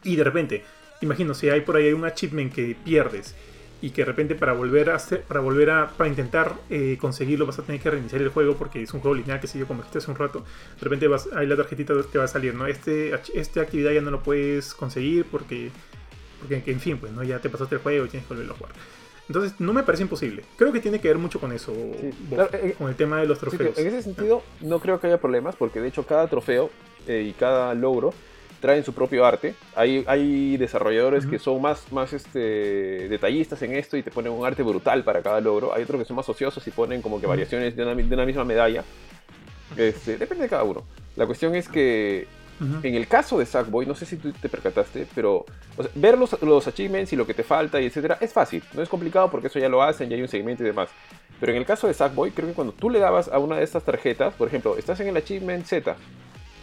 Y 0.03 0.15
de 0.15 0.23
repente, 0.23 0.63
imagino, 1.01 1.33
si 1.33 1.49
hay 1.49 1.61
por 1.61 1.75
ahí 1.75 1.93
un 1.93 2.05
achievement 2.05 2.53
que 2.53 2.75
pierdes 2.83 3.35
y 3.81 3.89
que 3.89 4.01
de 4.03 4.05
repente 4.05 4.35
para 4.35 4.53
volver 4.53 4.91
a 4.91 4.95
hacer, 4.95 5.23
para 5.23 5.39
volver 5.39 5.71
a, 5.71 5.87
para 5.89 6.07
intentar 6.07 6.53
eh, 6.69 6.97
conseguirlo 7.01 7.45
vas 7.47 7.57
a 7.59 7.63
tener 7.63 7.81
que 7.81 7.89
reiniciar 7.89 8.21
el 8.21 8.29
juego 8.29 8.55
porque 8.55 8.83
es 8.83 8.93
un 8.93 8.99
juego 9.01 9.15
lineal, 9.15 9.39
que 9.39 9.47
sé 9.47 9.57
yo, 9.57 9.65
como 9.67 9.79
dijiste 9.81 9.97
hace 9.97 10.11
un 10.11 10.17
rato, 10.17 10.39
de 10.39 10.83
repente 10.83 11.07
vas, 11.07 11.27
ahí 11.35 11.47
la 11.47 11.55
tarjetita 11.55 11.93
te 12.11 12.17
va 12.17 12.25
a 12.25 12.27
salir, 12.27 12.53
¿no? 12.53 12.67
Este, 12.67 13.11
esta 13.33 13.61
actividad 13.61 13.91
ya 13.91 14.01
no 14.01 14.11
lo 14.11 14.21
puedes 14.21 14.73
conseguir 14.75 15.25
porque, 15.25 15.71
porque 16.39 16.63
en 16.71 16.79
fin, 16.79 16.97
pues, 16.99 17.11
¿no? 17.11 17.23
Ya 17.23 17.39
te 17.39 17.49
pasaste 17.49 17.75
el 17.75 17.81
juego 17.81 18.05
y 18.05 18.09
tienes 18.09 18.27
que 18.27 18.33
volverlo 18.35 18.53
a 18.53 18.57
jugar. 18.57 18.73
Entonces, 19.27 19.59
no 19.59 19.71
me 19.71 19.83
parece 19.83 20.03
imposible. 20.03 20.43
Creo 20.57 20.73
que 20.73 20.79
tiene 20.81 20.99
que 20.99 21.07
ver 21.07 21.17
mucho 21.17 21.39
con 21.39 21.51
eso, 21.53 21.73
claro, 22.29 22.49
eh, 22.53 22.75
con 22.77 22.89
el 22.89 22.95
tema 22.95 23.19
de 23.21 23.27
los 23.27 23.39
Sí, 23.39 23.45
que 23.45 23.57
trofeos. 23.57 23.77
en 23.77 23.87
ese 23.87 24.01
sentido, 24.03 24.43
no 24.59 24.79
creo 24.79 24.99
que 24.99 25.07
haya 25.07 25.19
problemas, 25.19 25.55
porque 25.55 25.79
de 25.79 25.87
hecho 25.87 26.05
cada 26.05 26.27
trofeo 26.27 26.69
eh, 27.07 27.25
y 27.29 27.31
cada 27.33 27.73
logro 27.73 28.13
traen 28.61 28.85
su 28.85 28.93
propio 28.93 29.25
arte. 29.25 29.55
Hay, 29.75 30.05
hay 30.07 30.55
desarrolladores 30.55 31.23
Ujú. 31.25 31.31
que 31.31 31.39
son 31.39 31.61
más, 31.61 31.91
más 31.91 32.13
este, 32.13 33.09
detallistas 33.09 33.61
en 33.63 33.73
esto 33.73 33.97
y 33.97 34.03
te 34.03 34.11
ponen 34.11 34.31
un 34.31 34.45
arte 34.45 34.63
brutal 34.63 35.03
para 35.03 35.21
cada 35.21 35.41
logro. 35.41 35.73
Hay 35.73 35.83
otros 35.83 35.99
que 35.99 36.05
son 36.05 36.15
más 36.15 36.29
ociosos 36.29 36.65
y 36.65 36.71
ponen 36.71 37.01
como 37.01 37.19
que 37.19 37.27
variaciones 37.27 37.75
de 37.75 37.83
una, 37.83 37.95
de 37.95 38.13
una 38.13 38.25
misma 38.25 38.45
medalla. 38.45 38.83
Este, 39.75 40.17
depende 40.17 40.43
de 40.43 40.49
cada 40.49 40.63
uno. 40.63 40.83
La 41.17 41.25
cuestión 41.25 41.55
es 41.55 41.67
que 41.67 42.27
Ujú. 42.61 42.79
en 42.83 42.93
el 42.93 43.07
caso 43.07 43.39
de 43.39 43.45
Sackboy, 43.47 43.87
no 43.87 43.95
sé 43.95 44.05
si 44.05 44.17
tú 44.17 44.31
te 44.31 44.47
percataste, 44.47 45.07
pero 45.15 45.45
o 45.77 45.83
sea, 45.83 45.91
ver 45.95 46.15
los, 46.17 46.39
los 46.43 46.67
achievements 46.67 47.11
y 47.11 47.15
lo 47.15 47.25
que 47.25 47.33
te 47.33 47.43
falta 47.43 47.81
y 47.81 47.87
etcétera 47.87 48.17
es 48.21 48.31
fácil. 48.31 48.63
No 48.73 48.83
es 48.83 48.89
complicado 48.89 49.31
porque 49.31 49.47
eso 49.47 49.57
ya 49.57 49.67
lo 49.67 49.81
hacen, 49.81 50.09
ya 50.09 50.15
hay 50.15 50.21
un 50.21 50.27
segmento 50.27 50.61
y 50.61 50.67
demás. 50.67 50.89
Pero 51.39 51.53
en 51.53 51.57
el 51.57 51.65
caso 51.65 51.87
de 51.87 51.95
Sackboy, 51.95 52.29
creo 52.31 52.47
que 52.49 52.53
cuando 52.53 52.71
tú 52.71 52.91
le 52.91 52.99
dabas 52.99 53.27
a 53.29 53.39
una 53.39 53.57
de 53.57 53.63
estas 53.63 53.83
tarjetas, 53.83 54.35
por 54.35 54.47
ejemplo, 54.47 54.77
estás 54.77 54.99
en 54.99 55.07
el 55.07 55.17
achievement 55.17 55.65
Z 55.65 55.95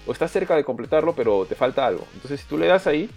o 0.09 0.13
estás 0.13 0.33
cerca 0.33 0.57
de 0.57 0.65
completarlo, 0.65 1.13
pero 1.15 1.45
te 1.45 1.55
falta 1.55 1.87
algo. 1.87 2.07
Entonces, 2.15 2.41
si 2.41 2.49
tú 2.49 2.57
le 2.57 2.67
das 2.67 2.87
ahí, 2.87 3.11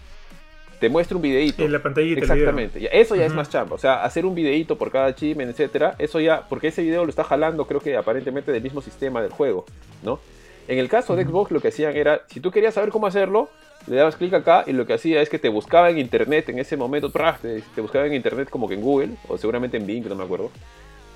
te 0.81 0.89
muestra 0.89 1.15
un 1.15 1.21
videíto. 1.21 1.63
En 1.63 1.71
la 1.71 1.81
pantallita, 1.81 2.19
el 2.19 2.25
video. 2.25 2.33
Exactamente. 2.33 2.81
Ya, 2.81 2.89
eso 2.89 3.15
ya 3.15 3.25
es 3.25 3.33
más 3.33 3.49
chamba. 3.49 3.75
O 3.75 3.77
sea, 3.77 4.03
hacer 4.03 4.25
un 4.25 4.35
videíto 4.35 4.77
por 4.77 4.91
cada 4.91 5.05
achievement, 5.05 5.49
etcétera, 5.49 5.95
eso 5.99 6.19
ya, 6.19 6.47
porque 6.49 6.67
ese 6.67 6.81
video 6.81 7.05
lo 7.05 7.09
está 7.09 7.23
jalando, 7.23 7.65
creo 7.65 7.79
que 7.79 7.95
aparentemente 7.95 8.51
del 8.51 8.61
mismo 8.61 8.81
sistema 8.81 9.21
del 9.21 9.31
juego, 9.31 9.65
¿no? 10.03 10.19
En 10.67 10.79
el 10.79 10.89
caso 10.89 11.15
de. 11.15 11.23
Xbox, 11.23 11.51
lo 11.51 11.61
que 11.61 11.69
hacían 11.69 11.95
era, 11.95 12.21
si 12.27 12.39
tú 12.39 12.51
querías 12.51 12.73
saber 12.73 12.89
cómo 12.89 13.07
hacerlo, 13.07 13.49
le 13.87 13.95
dabas 13.95 14.15
clic 14.17 14.33
acá 14.33 14.63
y 14.67 14.73
lo 14.73 14.85
que 14.85 14.93
hacía 14.93 15.21
es 15.21 15.29
que 15.29 15.39
te 15.39 15.49
buscaba 15.49 15.89
en 15.89 15.97
internet 15.97 16.49
en 16.49 16.59
ese 16.59 16.77
momento, 16.77 17.09
te, 17.09 17.61
te 17.73 17.81
buscaba 17.81 18.05
en 18.05 18.13
internet 18.13 18.49
como 18.49 18.67
que 18.67 18.73
en 18.75 18.81
Google, 18.81 19.11
o 19.27 19.37
seguramente 19.37 19.77
en 19.77 19.87
Bing, 19.87 20.07
no 20.07 20.15
me 20.15 20.23
acuerdo. 20.23 20.51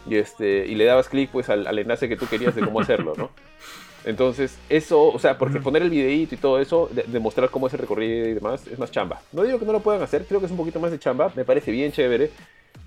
Y, 0.08 0.16
este, 0.16 0.66
y 0.68 0.76
le 0.76 0.86
dabas 0.86 1.10
clic 1.10 1.32
pues 1.32 1.50
al, 1.50 1.66
al 1.68 1.80
enlace 1.80 2.08
que 2.08 2.16
tú 2.16 2.28
querías 2.28 2.56
de 2.56 2.62
cómo 2.62 2.80
hacerlo, 2.80 3.14
¿no? 3.18 3.32
Entonces, 4.06 4.58
eso, 4.70 5.08
o 5.08 5.18
sea, 5.20 5.38
porque 5.38 5.60
poner 5.60 5.82
el 5.82 5.90
videíto 5.90 6.36
y 6.36 6.38
todo 6.38 6.60
eso, 6.60 6.88
de- 6.92 7.04
demostrar 7.08 7.50
cómo 7.50 7.68
es 7.68 7.74
el 7.74 7.80
recorrido 7.80 8.28
y 8.28 8.34
demás, 8.36 8.66
es 8.68 8.78
más 8.80 8.92
chamba. 8.92 9.20
No 9.32 9.44
digo 9.44 9.58
que 9.60 9.66
no 9.66 9.74
lo 9.74 9.80
puedan 9.82 10.02
hacer, 10.04 10.26
creo 10.26 10.40
que 10.40 10.46
es 10.46 10.52
un 10.52 10.58
poquito 10.58 10.80
más 10.80 10.92
de 10.92 11.00
chamba, 11.00 11.32
me 11.36 11.44
parece 11.44 11.72
bien 11.72 11.92
chévere. 11.92 12.30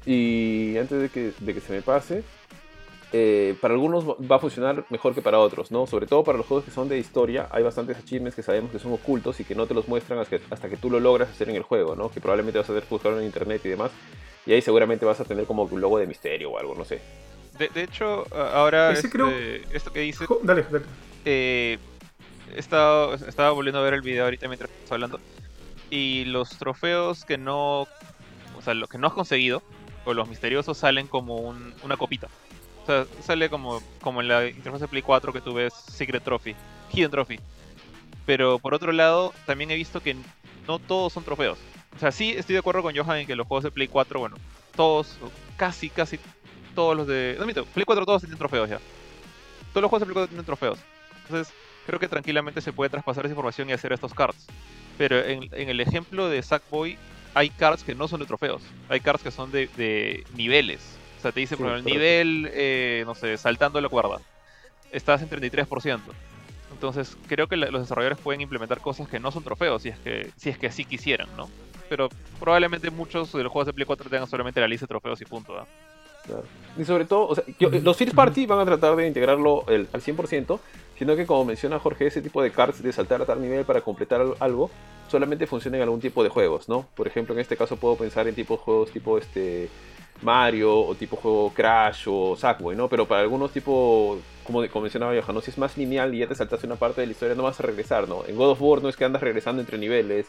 Y 0.07 0.77
antes 0.79 1.01
de 1.03 1.09
que, 1.09 1.33
de 1.41 1.55
que 1.55 1.61
se 1.61 1.73
me 1.73 1.83
pase, 1.83 2.23
eh, 3.13 3.57
para 3.61 3.75
algunos 3.75 4.05
va- 4.07 4.37
a 4.37 4.39
funcionar 4.39 4.85
mejor 4.91 5.15
que 5.15 5.23
para 5.23 5.39
otros, 5.39 5.71
¿no? 5.71 5.87
Sobre 5.87 6.07
todo 6.07 6.23
para 6.25 6.39
los 6.39 6.47
juegos 6.47 6.65
que 6.65 6.71
son 6.71 6.89
de 6.89 6.99
historia, 6.99 7.49
hay 7.51 7.63
bastantes 7.63 7.97
achievements 7.97 8.37
que 8.37 8.43
sabemos 8.43 8.71
que 8.71 8.79
son 8.79 8.93
ocultos 8.93 9.41
y 9.41 9.45
que 9.45 9.55
no 9.55 9.67
te 9.67 9.75
los 9.75 9.89
muestran 9.89 10.19
hasta 10.19 10.39
que, 10.39 10.45
hasta 10.51 10.69
que 10.69 10.77
tú 10.77 10.91
lo 10.91 11.01
logras 11.01 11.31
hacer 11.31 11.49
en 11.49 11.57
el 11.57 11.63
juego, 11.63 11.97
¿no? 11.97 12.11
Que 12.11 12.21
probablemente 12.21 12.59
vas 12.59 12.67
a 12.69 12.73
tener 12.75 12.85
que 12.85 12.95
buscarlo 12.95 13.19
en 13.19 13.27
internet 13.27 13.61
y 13.65 13.71
demás. 13.71 13.91
Y 14.47 14.53
ahí 14.53 14.63
seguramente 14.63 15.05
vas 15.05 15.21
a 15.21 15.25
tener 15.25 15.47
como 15.47 15.65
un 15.65 15.81
logo 15.81 15.99
de 15.99 16.07
misterio 16.07 16.51
o 16.53 16.59
algo, 16.59 16.75
no 16.75 16.85
sé. 16.85 17.01
De, 17.59 17.69
de 17.69 17.83
hecho, 17.83 18.25
ahora 18.35 18.93
este, 18.93 19.09
creo- 19.11 19.33
esto 19.73 19.93
que 19.93 20.01
dice, 20.01 20.27
Jo- 20.27 20.41
Dale, 20.43 20.65
dale. 20.71 20.85
Eh, 21.31 21.79
estaba 22.57 23.51
volviendo 23.51 23.79
a 23.81 23.83
ver 23.83 23.95
el 23.95 24.03
video 24.03 24.25
ahorita 24.25 24.49
mientras 24.49 24.71
estaba 24.71 24.97
hablando. 24.97 25.21
Y 25.91 26.25
los 26.27 26.51
trofeos 26.59 27.25
que 27.25 27.39
no. 27.39 27.83
O 28.57 28.63
sea, 28.63 28.75
los 28.75 28.89
que 28.89 28.99
no 28.99 29.07
has 29.07 29.13
conseguido, 29.13 29.63
o 30.05 30.15
los 30.15 30.29
misteriosos, 30.29 30.77
salen 30.79 31.07
como 31.07 31.37
un- 31.37 31.75
una 31.83 31.97
copita. 31.97 32.29
O 32.83 32.87
sea, 32.87 33.07
sale 33.23 33.51
como, 33.51 33.83
como 34.01 34.21
en 34.23 34.29
la 34.29 34.47
interfaz 34.47 34.81
de 34.81 34.89
Play 34.89 35.03
4 35.03 35.33
que 35.33 35.41
tú 35.41 35.55
ves 35.55 35.73
Secret 35.75 36.25
Trophy, 36.25 36.55
Hidden 36.93 37.11
Trophy. 37.11 37.39
Pero 38.27 38.59
por 38.59 38.75
otro 38.75 38.93
lado, 38.93 39.33
también 39.47 39.71
he 39.71 39.77
visto 39.77 40.01
que 40.01 40.17
no 40.67 40.79
todos 40.79 41.13
son 41.13 41.25
trofeos. 41.25 41.59
O 41.95 41.99
sea, 41.99 42.11
sí 42.13 42.31
estoy 42.37 42.55
de 42.55 42.61
acuerdo 42.61 42.83
con 42.83 42.97
Johan 42.97 43.19
en 43.19 43.27
que 43.27 43.37
los 43.37 43.47
juegos 43.47 43.65
de 43.65 43.71
Play 43.71 43.89
4, 43.89 44.21
bueno, 44.21 44.37
todos, 44.75 45.19
casi, 45.57 45.91
casi 45.91 46.19
todos 46.75 46.97
los 46.97 47.07
de. 47.07 47.37
No 47.39 47.45
miento, 47.45 47.65
Play 47.67 47.85
4 47.85 48.05
todos 48.07 48.23
tienen 48.23 48.39
trofeos 48.39 48.69
ya. 48.71 48.79
Todos 49.73 49.83
los 49.83 49.91
juegos 49.91 50.01
de 50.01 50.07
Play 50.07 50.15
4 50.15 50.29
tienen 50.29 50.45
trofeos. 50.47 50.79
Entonces, 51.29 51.53
creo 51.87 51.99
que 52.01 52.09
tranquilamente 52.09 52.61
se 52.61 52.73
puede 52.73 52.91
traspasar 52.91 53.25
esa 53.25 53.33
información 53.33 53.69
y 53.69 53.73
hacer 53.73 53.93
estos 53.93 54.15
cards. 54.15 54.47
Pero 54.97 55.19
en, 55.19 55.49
en 55.53 55.69
el 55.69 55.81
ejemplo 55.81 56.29
de 56.29 56.43
Sackboy, 56.43 56.97
hay 57.35 57.51
cards 57.51 57.85
que 57.85 57.95
no 57.95 58.09
son 58.09 58.21
de 58.21 58.27
trofeos. 58.27 58.63
Hay 58.89 59.01
cards 59.01 59.23
que 59.23 59.31
son 59.31 59.53
de, 59.53 59.69
de 59.77 60.25
niveles. 60.35 60.81
O 61.19 61.23
sea, 61.23 61.33
te 61.33 61.41
dice, 61.41 61.57
Sí, 61.57 61.63
por 61.63 61.73
ejemplo, 61.73 61.93
el 61.93 61.99
nivel, 61.99 62.51
eh, 62.53 63.03
no 63.07 63.15
sé, 63.15 63.37
saltando 63.37 63.81
la 63.81 63.89
cuerda. 63.89 64.19
Estás 64.91 65.21
en 65.23 65.29
33%. 65.29 66.01
Entonces, 66.73 67.17
creo 67.27 67.47
que 67.49 67.57
la- 67.57 67.71
los 67.71 67.83
desarrolladores 67.83 68.19
pueden 68.19 68.41
implementar 68.41 68.81
cosas 68.81 69.09
que 69.09 69.19
no 69.21 69.31
son 69.31 69.43
trofeos, 69.43 69.83
si 69.83 69.89
es 69.91 69.99
que, 69.99 70.31
si 70.37 70.51
es 70.51 70.59
que 70.59 70.69
así 70.69 70.85
quisieran, 70.85 71.29
¿no? 71.37 71.49
Pero 71.89 72.09
probablemente 72.39 72.91
muchos 72.91 73.33
de 73.33 73.43
los 73.43 73.51
juegos 73.53 73.67
de 73.67 73.73
Play 73.73 73.87
4 73.87 74.09
tengan 74.11 74.29
solamente 74.29 74.61
la 74.61 74.69
lista 74.69 74.85
de 74.85 74.89
trofeos 74.89 75.21
y 75.21 75.25
punto. 75.25 75.59
¿ah? 75.59 75.67
Claro. 76.27 76.45
Y 76.79 76.85
sobre 76.85 77.05
todo, 77.07 77.27
o 77.29 77.35
sea, 77.35 77.43
yo- 77.59 77.71
los 77.71 77.97
First 77.97 78.15
Party 78.15 78.47
van 78.47 78.61
a 78.61 78.65
tratar 78.65 78.95
de 78.97 79.07
integrarlo 79.07 79.65
el- 79.69 79.89
al 79.93 80.03
100%, 80.03 80.61
sino 80.99 81.17
que 81.17 81.27
como 81.27 81.45
menciona 81.45 81.79
Jorge, 81.79 82.07
ese 82.07 82.23
tipo 82.23 82.43
de 82.43 82.51
cards 82.51 82.83
de 82.83 82.93
saltar 82.93 83.23
a 83.23 83.27
tal 83.27 83.41
nivel 83.41 83.65
para 83.65 83.81
completar 83.81 84.21
al- 84.21 84.35
algo 84.41 84.71
solamente 85.09 85.47
funciona 85.47 85.77
en 85.79 85.85
algún 85.85 86.01
tipo 86.01 86.23
de 86.23 86.29
juegos, 86.29 86.69
¿no? 86.69 86.87
Por 86.95 87.07
ejemplo, 87.07 87.35
en 87.35 87.41
este 87.41 87.57
caso 87.57 87.77
puedo 87.77 87.97
pensar 87.97 88.29
en 88.29 88.35
tipos 88.35 88.61
juegos 88.61 88.91
tipo 88.91 89.17
este 89.19 89.69
Mario 90.21 90.81
o 90.81 90.95
tipo 90.97 91.17
juego 91.17 91.53
Crash 91.55 92.05
o 92.09 92.35
Sackboy, 92.37 92.75
¿no? 92.75 92.89
Pero 92.89 93.07
para 93.07 93.21
algunos 93.23 93.53
tipo, 93.53 94.19
como, 94.45 94.67
como 94.69 94.83
mencionaba 94.83 95.13
Johan, 95.19 95.35
¿no? 95.37 95.41
si 95.41 95.51
es 95.53 95.59
más 95.59 95.77
lineal 95.77 96.13
y 96.15 96.19
ya 96.19 96.27
te 96.27 96.35
saltaste 96.35 96.67
una 96.67 96.75
parte 96.77 97.01
de 97.01 97.07
la 97.07 97.13
historia, 97.13 97.35
no 97.37 97.45
vas 97.45 97.61
a 97.61 97.63
regresar, 97.63 98.09
¿no? 98.09 98.25
En 98.27 98.37
God 98.37 98.51
of 98.51 98.63
War 98.63 98.83
no 98.83 98.89
es 98.89 98.97
que 98.97 99.05
andas 99.05 99.23
regresando 99.23 99.61
entre 99.63 99.79
niveles, 99.79 100.27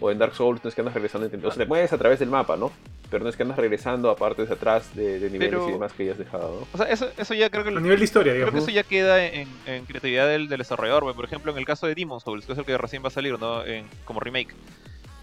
o 0.00 0.10
en 0.10 0.18
Dark 0.18 0.34
Souls 0.34 0.62
no 0.62 0.68
es 0.68 0.74
que 0.74 0.80
andas 0.80 0.94
regresando 0.94 1.26
entre... 1.26 1.46
O 1.46 1.50
sea, 1.50 1.62
te 1.64 1.68
mueves 1.68 1.92
a 1.92 1.98
través 1.98 2.18
del 2.18 2.28
mapa, 2.30 2.56
¿no? 2.56 2.70
Pero 3.10 3.24
no 3.24 3.30
es 3.30 3.36
que 3.36 3.42
andas 3.42 3.56
regresando 3.58 4.10
a 4.10 4.16
partes 4.16 4.48
de 4.48 4.54
atrás 4.54 4.94
de, 4.94 5.18
de 5.18 5.30
niveles 5.30 5.54
Pero- 5.54 5.68
y 5.68 5.72
demás 5.72 5.92
que 5.92 6.04
ya 6.06 6.12
has 6.12 6.18
dejado, 6.18 6.60
¿no? 6.60 6.66
O 6.72 6.76
sea, 6.76 6.86
eso, 6.92 7.08
eso 7.16 7.34
ya 7.34 7.48
creo 7.50 7.64
que... 7.64 7.70
A 7.70 7.80
nivel 7.80 7.98
de 7.98 8.04
historia, 8.04 8.32
Creo 8.32 8.44
que 8.46 8.50
digamos. 8.52 8.68
eso 8.68 8.74
ya 8.74 8.82
queda 8.82 9.24
en, 9.24 9.48
en 9.66 9.84
creatividad 9.86 10.28
del, 10.28 10.48
del 10.48 10.58
desarrollador. 10.58 11.04
güey. 11.04 11.14
Por 11.16 11.24
ejemplo, 11.24 11.50
en 11.52 11.58
el 11.58 11.64
caso 11.64 11.86
de 11.86 11.94
Demon's 11.94 12.22
Souls, 12.22 12.44
que 12.46 12.52
es 12.52 12.58
el 12.58 12.64
que 12.64 12.76
recién 12.76 13.02
va 13.02 13.08
a 13.08 13.10
salir 13.10 13.38
¿no? 13.38 13.64
En- 13.64 13.86
como 14.04 14.20
remake. 14.20 14.54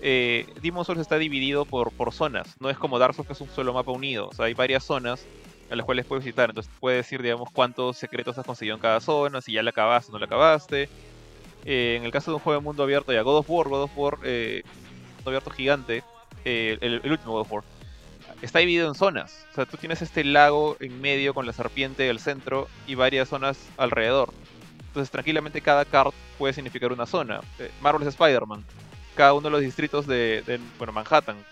Eh, 0.02 0.46
Demon's 0.62 0.88
Souls 0.88 1.00
está 1.02 1.18
dividido 1.18 1.66
por, 1.66 1.92
por 1.92 2.12
zonas. 2.12 2.56
No 2.60 2.70
es 2.70 2.78
como 2.78 3.00
Dark 3.00 3.14
Souls, 3.16 3.28
que 3.28 3.34
es 3.34 3.42
un 3.42 3.50
solo 3.50 3.74
mapa 3.74 3.92
unido. 3.92 4.28
O 4.30 4.34
sea, 4.34 4.46
hay 4.46 4.54
varias 4.54 4.84
zonas 4.84 5.26
a 5.72 5.76
las 5.76 5.86
cuales 5.86 6.06
puedes 6.06 6.24
visitar. 6.26 6.50
Entonces 6.50 6.72
puedes 6.80 7.06
decir, 7.06 7.22
digamos, 7.22 7.50
cuántos 7.52 7.98
secretos 7.98 8.38
has 8.38 8.46
conseguido 8.46 8.76
en 8.76 8.82
cada 8.82 9.00
zona, 9.00 9.42
si 9.42 9.54
ya 9.54 9.64
la 9.64 9.70
acabaste 9.70 10.12
o 10.12 10.14
no 10.14 10.20
la 10.20 10.26
acabaste. 10.26 10.90
Eh, 11.66 11.96
en 11.98 12.06
el 12.06 12.12
caso 12.12 12.32
de 12.32 12.36
un 12.36 12.42
juego 12.42 12.60
de 12.60 12.64
mundo 12.64 12.84
abierto, 12.84 13.12
ya 13.12 13.22
God 13.24 13.40
of 13.40 13.50
War, 13.50 13.68
God 13.68 13.84
of 13.84 13.98
War, 13.98 14.18
eh, 14.24 14.64
mundo 15.18 15.32
abierto 15.32 15.50
gigante, 15.50 16.04
eh, 16.46 16.78
el, 16.82 17.12
último 17.12 17.34
God 17.34 17.42
of 17.42 17.52
War, 17.52 17.64
está 18.42 18.60
dividido 18.60 18.88
en 18.88 18.96
zonas. 18.96 19.46
O 19.52 19.56
sea, 19.56 19.66
tú 19.66 19.78
tienes 19.78 20.02
este 20.02 20.24
lago 20.24 20.78
en 20.80 21.02
medio 21.02 21.34
con 21.34 21.46
la 21.46 21.54
serpiente 21.54 22.04
del 22.04 22.20
centro 22.20 22.68
y 22.88 22.96
varias 22.96 23.30
zonas 23.30 23.58
alrededor. 23.78 24.34
Entonces, 24.88 25.12
tranquilamente 25.12 25.62
cada 25.62 25.86
card 25.86 26.14
puede 26.38 26.54
significar 26.54 26.92
una 26.94 27.06
zona. 27.06 27.42
Eh, 27.60 27.72
Marvel's 27.82 28.08
Spider-Man. 28.10 28.64
Cada 29.16 29.34
uno 29.34 29.44
de 29.44 29.52
los 29.52 29.62
distritos 29.62 30.06
de, 30.08 30.44
de, 30.46 30.60
bueno, 30.78 30.94
Manhattan 30.94 31.46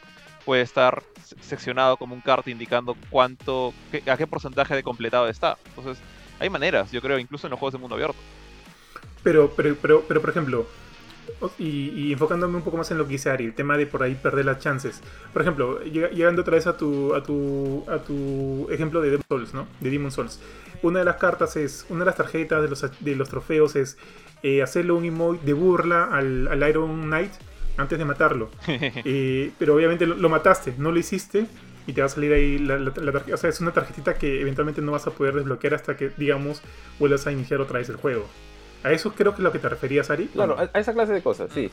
puede 0.46 0.62
estar 0.62 1.04
se- 1.24 1.36
seccionado 1.42 1.98
como 1.98 2.14
un 2.16 2.22
card 2.22 2.48
indicando 2.48 2.96
cuánto, 3.10 3.74
qué- 3.92 4.04
a 4.10 4.18
qué 4.18 4.28
porcentaje 4.28 4.76
de 4.76 4.84
completado 4.84 5.28
está. 5.30 5.58
Entonces, 5.76 6.04
hay 6.40 6.50
maneras, 6.50 6.92
yo 6.92 7.02
creo, 7.02 7.20
incluso 7.20 7.48
en 7.48 7.52
los 7.52 7.60
juegos 7.60 7.74
de 7.74 7.80
mundo 7.80 7.96
abierto. 7.96 8.20
Pero, 9.24 9.52
pero, 9.56 9.76
pero, 9.82 10.04
pero 10.08 10.22
por 10.22 10.30
ejemplo, 10.30 10.68
y, 11.58 11.90
y 11.90 12.14
enfocándome 12.14 12.58
un 12.58 12.64
poco 12.64 12.78
más 12.78 12.92
en 12.92 12.98
lo 12.98 13.06
que 13.06 13.14
dice 13.14 13.30
Ari, 13.30 13.46
el 13.46 13.54
tema 13.54 13.78
de 13.78 13.86
por 13.88 14.04
ahí 14.04 14.16
perder 14.16 14.46
las 14.46 14.60
chances. 14.60 15.02
Por 15.32 15.42
ejemplo, 15.42 15.82
llega- 15.84 16.10
llegando 16.10 16.42
otra 16.42 16.56
vez 16.56 16.68
a 16.68 16.78
tu, 16.78 17.14
a 17.16 17.24
tu, 17.24 17.86
a 17.90 17.98
tu 18.00 18.68
ejemplo 18.72 19.02
de 19.02 19.12
Demon 19.12 19.26
Souls, 19.30 19.54
¿no? 19.54 19.68
De 19.80 19.90
Demon 19.90 20.12
Souls. 20.12 20.40
Una 20.82 21.00
de 21.00 21.06
las 21.06 21.16
cartas 21.18 21.56
es, 21.56 21.86
una 21.90 22.00
de 22.02 22.06
las 22.08 22.16
tarjetas 22.18 22.62
de 22.62 22.70
los, 22.70 22.86
de 23.00 23.16
los 23.16 23.30
trofeos 23.30 23.76
es 23.76 23.98
eh, 24.44 24.62
hacerle 24.62 24.92
un 24.92 25.06
emote 25.06 25.46
de 25.46 25.54
burla 25.54 26.06
al, 26.06 26.48
al 26.50 26.70
Iron 26.70 27.04
Knight 27.04 27.32
antes 27.78 27.98
de 27.98 28.06
matarlo. 28.06 28.50
Eh, 28.68 29.52
pero 29.58 29.76
obviamente 29.76 30.06
lo, 30.06 30.16
lo 30.16 30.30
mataste, 30.30 30.74
no 30.78 30.92
lo 30.92 31.00
hiciste. 31.00 31.46
y 31.88 31.94
te 31.94 32.02
va 32.02 32.08
a 32.08 32.10
salir 32.10 32.32
ahí 32.34 32.58
la, 32.60 32.78
la, 32.80 32.92
tarjeta. 32.94 33.36
O 33.36 33.38
sea, 33.38 33.50
es 33.50 33.60
una 33.62 33.72
tarjetita 33.72 34.14
que 34.16 34.42
eventualmente 34.42 34.82
no 34.82 34.92
vas 34.92 35.08
a 35.08 35.12
poder 35.12 35.36
desbloquear 35.36 35.74
hasta 35.76 35.96
que, 35.98 36.12
digamos, 36.18 36.62
vuelvas 37.00 37.26
a 37.28 37.32
iniciar 37.32 37.60
otra 37.62 37.80
vez 37.80 37.90
el 37.90 37.96
juego. 37.98 38.26
¿A 38.84 38.92
eso 38.92 39.14
creo 39.14 39.32
que 39.32 39.38
es 39.38 39.44
lo 39.44 39.52
que 39.52 39.60
te 39.60 39.70
referías, 39.70 40.10
Ari? 40.10 40.28
Claro, 40.28 40.58
a, 40.58 40.80
esa 40.80 40.94
clase 40.94 41.14
de 41.14 41.22
cosas, 41.22 41.52
sí. 41.54 41.72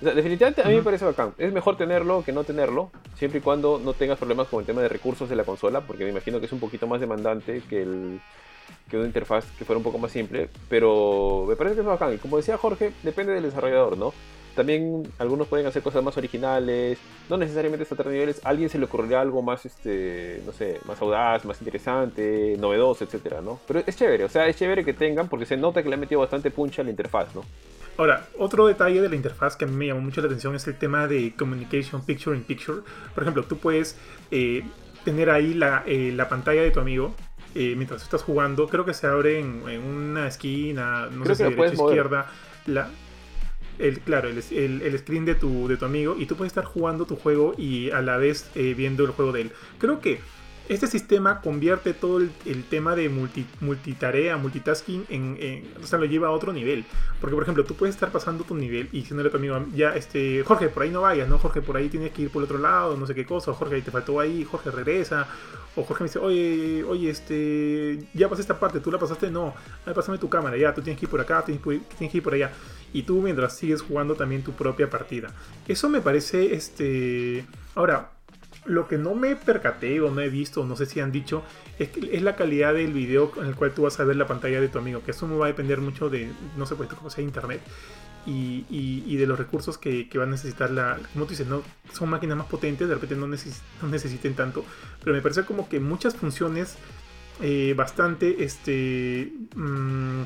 definitivamente 0.00 0.62
a 0.62 0.68
mí 0.68 0.76
me 0.76 0.82
parece 0.82 1.04
bacán. 1.04 1.34
Es 1.38 1.52
mejor 1.52 1.76
tenerlo 1.76 2.22
que 2.24 2.32
no 2.32 2.44
tenerlo, 2.44 2.90
siempre 3.16 3.40
y 3.40 3.42
cuando 3.42 3.80
no 3.82 3.92
tengas 3.94 4.18
problemas 4.18 4.48
con 4.48 4.60
el 4.60 4.66
tema 4.66 4.80
de 4.80 4.88
recursos 4.88 5.28
de 5.28 5.36
la 5.36 5.44
consola, 5.44 5.80
porque 5.80 6.04
me 6.04 6.10
imagino 6.10 6.38
que 6.38 6.46
es 6.46 6.52
un 6.52 6.60
poquito 6.60 6.86
más 6.86 7.00
demandante 7.00 7.62
que 7.68 7.82
el 7.82 8.20
que 8.88 8.96
una 8.96 9.06
interfaz 9.06 9.44
que 9.58 9.64
fuera 9.64 9.78
un 9.78 9.82
poco 9.82 9.98
más 9.98 10.12
simple, 10.12 10.48
pero 10.68 11.46
me 11.48 11.56
parece 11.56 11.76
que 11.76 11.80
es 11.80 11.86
bacán. 11.86 12.14
Y 12.14 12.18
como 12.18 12.36
decía 12.36 12.58
Jorge, 12.58 12.92
depende 13.02 13.32
del 13.32 13.44
desarrollador, 13.44 13.96
¿no? 13.96 14.12
También 14.54 15.08
algunos 15.18 15.48
pueden 15.48 15.66
hacer 15.66 15.82
cosas 15.82 16.02
más 16.02 16.16
originales, 16.16 16.98
no 17.28 17.36
necesariamente 17.36 17.84
saltar 17.84 18.06
niveles. 18.06 18.44
A 18.44 18.50
alguien 18.50 18.68
se 18.68 18.78
le 18.78 18.84
ocurrirá 18.84 19.20
algo 19.20 19.42
más, 19.42 19.64
este, 19.64 20.42
no 20.44 20.52
sé, 20.52 20.78
más 20.86 21.00
audaz, 21.00 21.44
más 21.44 21.60
interesante, 21.60 22.56
novedoso, 22.58 23.04
etcétera, 23.04 23.40
¿no? 23.40 23.60
Pero 23.66 23.82
es 23.86 23.96
chévere, 23.96 24.24
o 24.24 24.28
sea, 24.28 24.46
es 24.46 24.56
chévere 24.56 24.84
que 24.84 24.92
tengan 24.92 25.28
porque 25.28 25.46
se 25.46 25.56
nota 25.56 25.82
que 25.82 25.88
le 25.88 25.94
han 25.94 26.00
metido 26.00 26.20
bastante 26.20 26.50
puncha 26.50 26.82
a 26.82 26.84
la 26.84 26.90
interfaz, 26.90 27.34
¿no? 27.34 27.42
Ahora, 27.98 28.26
otro 28.38 28.66
detalle 28.66 29.00
de 29.00 29.08
la 29.08 29.16
interfaz 29.16 29.56
que 29.56 29.64
a 29.64 29.68
mí 29.68 29.74
me 29.74 29.86
llamó 29.86 30.00
mucho 30.00 30.20
la 30.22 30.26
atención 30.26 30.54
es 30.54 30.66
el 30.66 30.78
tema 30.78 31.06
de 31.06 31.34
Communication 31.36 32.04
Picture 32.04 32.36
in 32.36 32.42
Picture. 32.42 32.80
Por 33.14 33.22
ejemplo, 33.22 33.44
tú 33.44 33.58
puedes 33.58 33.98
eh, 34.30 34.62
tener 35.04 35.28
ahí 35.28 35.52
la, 35.52 35.82
eh, 35.86 36.12
la 36.14 36.28
pantalla 36.28 36.62
de 36.62 36.70
tu 36.70 36.80
amigo 36.80 37.14
eh, 37.54 37.74
mientras 37.76 38.02
estás 38.02 38.22
jugando. 38.22 38.66
Creo 38.66 38.86
que 38.86 38.94
se 38.94 39.06
abre 39.06 39.38
en, 39.38 39.62
una 39.82 40.26
esquina, 40.26 41.08
no 41.10 41.26
sé 41.26 41.34
si 41.34 41.42
derecha 41.44 41.74
izquierda. 41.74 42.26
La, 42.66 42.88
el, 43.78 44.00
claro, 44.00 44.28
el, 44.28 44.82
el, 44.82 44.98
screen 44.98 45.24
de 45.24 45.34
tu, 45.34 45.68
de 45.68 45.76
tu 45.76 45.84
amigo 45.84 46.16
y 46.18 46.26
tú 46.26 46.36
puedes 46.36 46.50
estar 46.50 46.64
jugando 46.64 47.06
tu 47.06 47.16
juego 47.16 47.54
y 47.56 47.90
a 47.90 48.02
la 48.02 48.16
vez 48.16 48.50
eh, 48.54 48.74
viendo 48.74 49.04
el 49.04 49.10
juego 49.10 49.32
de 49.32 49.42
él. 49.42 49.52
Creo 49.78 50.00
que 50.00 50.20
este 50.74 50.86
sistema 50.86 51.40
convierte 51.40 51.94
todo 51.94 52.18
el, 52.18 52.64
tema 52.64 52.94
de 52.94 53.08
multi, 53.08 53.46
multitarea, 53.60 54.36
multitasking, 54.36 55.06
en, 55.08 55.68
o 55.82 55.86
sea, 55.86 55.98
lo 55.98 56.06
lleva 56.06 56.28
a 56.28 56.30
otro 56.30 56.52
nivel. 56.52 56.84
Porque, 57.20 57.34
por 57.34 57.42
ejemplo, 57.42 57.64
tú 57.64 57.74
puedes 57.74 57.94
estar 57.94 58.10
pasando 58.10 58.44
tu 58.44 58.54
nivel 58.54 58.88
y 58.92 59.00
diciéndole 59.00 59.28
a 59.28 59.30
tu 59.30 59.38
amigo, 59.38 59.64
ya, 59.74 59.94
este, 59.94 60.42
Jorge, 60.44 60.68
por 60.68 60.82
ahí 60.82 60.90
no 60.90 61.02
vayas, 61.02 61.28
¿no? 61.28 61.38
Jorge, 61.38 61.62
por 61.62 61.76
ahí 61.76 61.88
tienes 61.88 62.12
que 62.12 62.22
ir 62.22 62.30
por 62.30 62.42
el 62.42 62.44
otro 62.44 62.58
lado, 62.58 62.96
no 62.96 63.06
sé 63.06 63.14
qué 63.14 63.26
cosa, 63.26 63.52
Jorge, 63.52 63.76
ahí 63.76 63.82
te 63.82 63.90
faltó 63.90 64.20
ahí, 64.20 64.44
Jorge, 64.44 64.70
regresa. 64.70 65.26
O 65.74 65.84
Jorge 65.84 66.04
me 66.04 66.08
dice, 66.08 66.18
oye, 66.18 66.84
oye, 66.84 67.10
este, 67.10 68.06
ya 68.14 68.28
pasé 68.28 68.42
esta 68.42 68.58
parte, 68.58 68.80
tú 68.80 68.90
la 68.90 68.98
pasaste, 68.98 69.30
no, 69.30 69.54
ver, 69.86 69.94
pásame 69.94 70.18
tu 70.18 70.28
cámara, 70.28 70.56
ya, 70.56 70.74
tú 70.74 70.82
tienes 70.82 70.98
que 70.98 71.06
ir 71.06 71.10
por 71.10 71.20
acá, 71.20 71.44
tienes 71.44 71.62
que 71.62 72.16
ir 72.18 72.22
por 72.22 72.34
allá. 72.34 72.52
Y 72.92 73.04
tú 73.04 73.22
mientras 73.22 73.56
sigues 73.56 73.80
jugando 73.80 74.14
también 74.14 74.42
tu 74.42 74.52
propia 74.52 74.90
partida. 74.90 75.30
Eso 75.66 75.88
me 75.88 76.00
parece, 76.00 76.54
este, 76.54 77.46
ahora, 77.74 78.10
lo 78.64 78.86
que 78.86 78.98
no 78.98 79.14
me 79.14 79.34
percaté 79.36 80.00
o 80.00 80.10
no 80.10 80.20
he 80.20 80.28
visto, 80.28 80.64
no 80.64 80.76
sé 80.76 80.86
si 80.86 81.00
han 81.00 81.12
dicho, 81.12 81.42
es, 81.78 81.88
que 81.88 82.14
es 82.14 82.22
la 82.22 82.36
calidad 82.36 82.74
del 82.74 82.92
video 82.92 83.32
en 83.36 83.46
el 83.46 83.56
cual 83.56 83.72
tú 83.72 83.82
vas 83.82 83.98
a 83.98 84.04
ver 84.04 84.16
la 84.16 84.26
pantalla 84.26 84.60
de 84.60 84.68
tu 84.68 84.78
amigo, 84.78 85.02
que 85.02 85.10
eso 85.10 85.26
no 85.26 85.38
va 85.38 85.46
a 85.46 85.48
depender 85.48 85.80
mucho 85.80 86.08
de, 86.08 86.30
no 86.56 86.66
sé, 86.66 86.76
pues 86.76 86.88
cómo 86.88 87.10
sea 87.10 87.24
internet. 87.24 87.60
Y, 88.24 89.16
de 89.16 89.26
los 89.26 89.36
recursos 89.36 89.78
que, 89.78 90.08
va 90.16 90.22
a 90.22 90.26
necesitar 90.26 90.70
la. 90.70 90.96
Como 91.12 91.24
tú 91.24 91.30
dices, 91.30 91.48
no 91.48 91.62
son 91.92 92.08
máquinas 92.08 92.38
más 92.38 92.46
potentes, 92.46 92.86
de 92.86 92.94
repente 92.94 93.16
no, 93.16 93.26
necesiten 93.26 94.34
tanto. 94.34 94.64
Pero 95.00 95.12
me 95.12 95.20
parece 95.20 95.42
como 95.44 95.68
que 95.68 95.80
muchas 95.80 96.14
funciones 96.14 96.76
eh, 97.40 97.74
bastante. 97.76 98.44
Este. 98.44 99.32
Mm, 99.56 100.22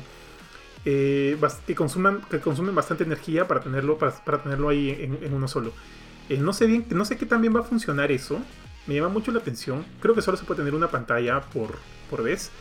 eh, 0.85 1.37
que, 1.65 1.73
consuman, 1.73 2.21
que 2.29 2.39
consumen 2.39 2.75
bastante 2.75 3.03
energía 3.03 3.47
para 3.47 3.61
tenerlo, 3.61 3.97
para, 3.97 4.43
tenerlo 4.43 4.69
ahí 4.69 4.91
en 4.91 5.33
uno 5.33 5.47
solo. 5.47 5.73
Eh, 6.29 6.37
no 6.37 6.53
sé 6.53 6.67
bien, 6.67 6.85
no 6.89 7.05
sé 7.05 7.17
qué 7.17 7.25
tan 7.25 7.41
bien 7.41 7.55
va 7.55 7.61
a 7.61 7.63
funcionar 7.63 8.11
eso. 8.11 8.39
Me 8.85 8.95
llama 8.95 9.09
mucho 9.09 9.31
la 9.31 9.39
atención. 9.39 9.85
Creo 10.01 10.15
que 10.15 10.21
solo 10.21 10.37
se 10.37 10.45
puede 10.45 10.59
tener 10.59 10.73
una 10.73 10.89
pantalla 10.89 11.41
por, 11.41 11.77
por 12.09 12.23
vez. 12.23 12.51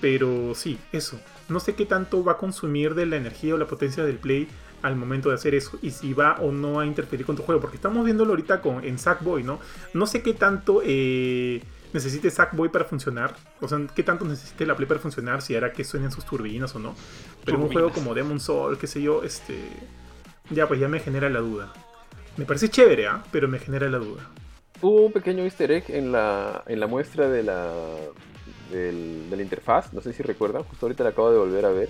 Pero 0.00 0.54
sí, 0.54 0.78
eso. 0.92 1.18
No 1.48 1.60
sé 1.60 1.74
qué 1.74 1.86
tanto 1.86 2.24
va 2.24 2.32
a 2.32 2.36
consumir 2.36 2.94
de 2.94 3.06
la 3.06 3.16
energía 3.16 3.54
o 3.54 3.58
la 3.58 3.66
potencia 3.66 4.04
del 4.04 4.16
Play 4.16 4.48
al 4.82 4.96
momento 4.96 5.28
de 5.28 5.36
hacer 5.36 5.54
eso 5.54 5.78
y 5.80 5.92
si 5.92 6.12
va 6.12 6.36
o 6.40 6.50
no 6.50 6.80
a 6.80 6.86
interferir 6.86 7.24
con 7.24 7.36
tu 7.36 7.42
juego. 7.42 7.60
Porque 7.60 7.76
estamos 7.76 8.04
viéndolo 8.04 8.32
ahorita 8.32 8.60
con, 8.60 8.84
en 8.84 8.98
Sackboy, 8.98 9.44
¿no? 9.44 9.60
No 9.94 10.06
sé 10.06 10.22
qué 10.22 10.34
tanto 10.34 10.82
eh, 10.84 11.62
necesite 11.92 12.30
Sackboy 12.30 12.68
para 12.68 12.84
funcionar. 12.84 13.36
O 13.60 13.68
sea, 13.68 13.78
qué 13.94 14.02
tanto 14.02 14.24
necesite 14.24 14.66
la 14.66 14.76
Play 14.76 14.88
para 14.88 15.00
funcionar, 15.00 15.40
si 15.40 15.54
hará 15.54 15.72
que 15.72 15.84
suenen 15.84 16.10
sus 16.10 16.24
turbinas 16.24 16.74
o 16.74 16.78
no. 16.78 16.94
Pero 17.44 17.58
un 17.58 17.72
juego 17.72 17.90
como 17.90 18.14
Demon 18.14 18.40
Soul, 18.40 18.78
qué 18.78 18.86
sé 18.86 19.00
yo, 19.00 19.22
este. 19.22 19.56
Ya, 20.50 20.66
pues 20.66 20.80
ya 20.80 20.88
me 20.88 20.98
genera 21.00 21.30
la 21.30 21.40
duda. 21.40 21.72
Me 22.36 22.44
parece 22.44 22.68
chévere, 22.68 23.06
¿ah? 23.06 23.22
pero 23.30 23.48
me 23.48 23.58
genera 23.58 23.88
la 23.88 23.98
duda. 23.98 24.28
Hubo 24.80 25.06
un 25.06 25.12
pequeño 25.12 25.44
easter 25.44 25.70
egg 25.70 25.84
en 25.88 26.12
la, 26.12 26.64
en 26.66 26.80
la 26.80 26.86
muestra 26.86 27.28
de 27.28 27.42
la, 27.42 27.70
de 28.70 29.36
la 29.36 29.42
interfaz, 29.42 29.92
no 29.92 30.00
sé 30.00 30.12
si 30.12 30.22
recuerdan, 30.22 30.64
justo 30.64 30.86
ahorita 30.86 31.04
la 31.04 31.10
acabo 31.10 31.30
de 31.30 31.38
volver 31.38 31.64
a 31.66 31.70
ver, 31.70 31.88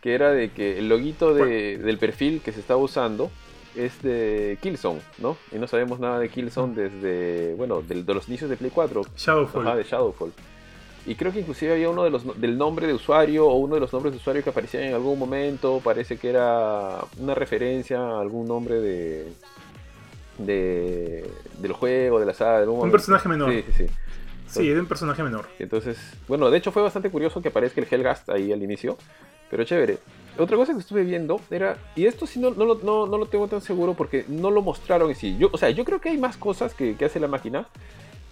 que 0.00 0.14
era 0.14 0.30
de 0.30 0.50
que 0.50 0.78
el 0.78 0.88
loguito 0.88 1.34
del 1.34 1.98
perfil 1.98 2.40
que 2.44 2.52
se 2.52 2.60
estaba 2.60 2.80
usando 2.80 3.30
es 3.74 4.02
de 4.02 4.58
Killzone, 4.60 5.00
¿no? 5.18 5.36
Y 5.50 5.56
no 5.56 5.66
sabemos 5.66 5.98
nada 5.98 6.18
de 6.18 6.28
Killzone 6.28 6.74
desde, 6.74 7.54
bueno, 7.54 7.80
de, 7.82 8.04
los 8.04 8.28
inicios 8.28 8.50
de 8.50 8.56
Play 8.56 8.70
4. 8.70 9.02
Shadowfall. 9.16 9.66
Ajá, 9.66 9.76
de 9.76 9.84
Shadowfall. 9.84 10.32
Y 11.06 11.16
creo 11.16 11.32
que 11.32 11.40
inclusive 11.40 11.72
había 11.72 11.90
uno 11.90 12.04
de 12.04 12.10
los 12.10 12.40
del 12.40 12.56
nombre 12.56 12.86
de 12.86 12.94
usuario 12.94 13.48
o 13.48 13.56
uno 13.56 13.74
de 13.74 13.80
los 13.80 13.92
nombres 13.92 14.12
de 14.12 14.18
usuario 14.18 14.44
que 14.44 14.50
aparecían 14.50 14.84
en 14.84 14.94
algún 14.94 15.18
momento. 15.18 15.80
Parece 15.82 16.16
que 16.16 16.30
era 16.30 16.98
una 17.18 17.34
referencia 17.34 17.98
a 17.98 18.20
algún 18.20 18.46
nombre 18.46 18.80
de, 18.80 19.32
de, 20.38 21.28
del 21.58 21.72
juego, 21.72 22.20
de 22.20 22.26
la 22.26 22.34
saga. 22.34 22.60
De 22.60 22.68
un 22.68 22.90
personaje 22.90 23.28
menor. 23.28 23.50
Sí, 23.50 23.64
sí, 23.66 23.72
sí. 23.72 23.86
sí, 24.46 24.70
es 24.70 24.78
un 24.78 24.86
personaje 24.86 25.22
menor. 25.22 25.46
Entonces, 25.58 25.98
bueno, 26.28 26.50
de 26.50 26.58
hecho 26.58 26.72
fue 26.72 26.82
bastante 26.82 27.10
curioso 27.10 27.42
que 27.42 27.48
aparezca 27.48 27.80
el 27.80 27.88
Hellgast 27.90 28.28
ahí 28.30 28.52
al 28.52 28.62
inicio, 28.62 28.96
pero 29.50 29.64
chévere. 29.64 29.98
Otra 30.38 30.56
cosa 30.56 30.72
que 30.72 30.78
estuve 30.78 31.04
viendo 31.04 31.40
era, 31.50 31.76
y 31.94 32.06
esto 32.06 32.26
sí 32.26 32.40
no, 32.40 32.50
no, 32.50 32.74
no, 32.76 33.06
no 33.06 33.18
lo 33.18 33.26
tengo 33.26 33.48
tan 33.48 33.60
seguro 33.60 33.92
porque 33.94 34.24
no 34.28 34.50
lo 34.50 34.62
mostraron 34.62 35.10
en 35.10 35.16
sí. 35.16 35.36
Yo, 35.38 35.50
o 35.52 35.58
sea, 35.58 35.68
yo 35.70 35.84
creo 35.84 36.00
que 36.00 36.08
hay 36.08 36.18
más 36.18 36.38
cosas 36.38 36.74
que, 36.74 36.96
que 36.96 37.04
hace 37.04 37.20
la 37.20 37.28
máquina. 37.28 37.66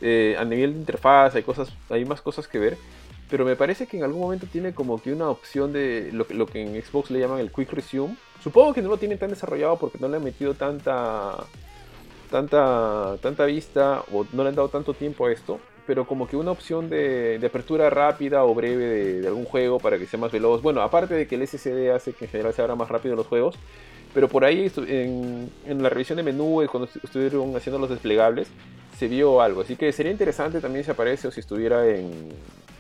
Eh, 0.02 0.34
a 0.38 0.44
nivel 0.46 0.72
de 0.72 0.78
interfaz 0.78 1.34
hay, 1.34 1.42
cosas, 1.42 1.70
hay 1.90 2.06
más 2.06 2.22
cosas 2.22 2.48
que 2.48 2.58
ver. 2.58 2.78
Pero 3.28 3.44
me 3.44 3.54
parece 3.54 3.86
que 3.86 3.98
en 3.98 4.02
algún 4.02 4.22
momento 4.22 4.46
tiene 4.50 4.72
como 4.72 5.00
que 5.00 5.12
una 5.12 5.28
opción 5.28 5.72
de 5.72 6.10
lo, 6.12 6.26
lo 6.30 6.46
que 6.46 6.62
en 6.62 6.82
Xbox 6.82 7.10
le 7.10 7.20
llaman 7.20 7.38
el 7.38 7.52
Quick 7.52 7.70
Resume. 7.70 8.16
Supongo 8.42 8.72
que 8.72 8.82
no 8.82 8.88
lo 8.88 8.96
tienen 8.96 9.18
tan 9.18 9.28
desarrollado 9.28 9.76
porque 9.76 9.98
no 10.00 10.08
le 10.08 10.16
han 10.16 10.24
metido 10.24 10.54
tanta 10.54 11.36
tanta, 12.30 13.16
tanta 13.20 13.44
vista 13.44 14.02
o 14.12 14.26
no 14.32 14.42
le 14.42 14.50
han 14.50 14.54
dado 14.54 14.68
tanto 14.68 14.94
tiempo 14.94 15.26
a 15.26 15.32
esto, 15.32 15.60
pero 15.86 16.06
como 16.06 16.26
que 16.28 16.36
una 16.36 16.52
opción 16.52 16.88
de, 16.88 17.40
apertura 17.44 17.90
rápida 17.90 18.44
o 18.44 18.54
breve 18.54 19.20
de, 19.20 19.26
algún 19.26 19.44
juego 19.44 19.78
para 19.78 19.98
que 19.98 20.06
sea 20.06 20.18
más 20.18 20.32
veloz. 20.32 20.62
Bueno, 20.62 20.82
aparte 20.82 21.14
de 21.14 21.26
que 21.26 21.34
el 21.34 21.46
SSD 21.46 21.90
hace 21.90 22.12
que 22.12 22.26
en 22.26 22.30
general 22.30 22.54
se 22.54 22.62
abra 22.62 22.76
más 22.76 22.88
rápido 22.88 23.16
los 23.16 23.26
juegos, 23.26 23.56
pero 24.14 24.28
por 24.28 24.44
ahí 24.44 24.70
en, 24.76 25.50
en 25.66 25.82
la 25.82 25.88
revisión 25.88 26.16
de 26.16 26.22
menú, 26.22 26.64
cuando 26.70 26.88
estuvieron 27.02 27.54
haciendo 27.56 27.78
los 27.78 27.90
desplegables, 27.90 28.48
se 28.98 29.08
vio 29.08 29.40
algo. 29.40 29.62
Así 29.62 29.76
que 29.76 29.92
sería 29.92 30.12
interesante 30.12 30.60
también 30.60 30.84
si 30.84 30.90
aparece 30.90 31.28
o 31.28 31.30
si 31.30 31.40
estuviera 31.40 31.86
en, 31.88 32.10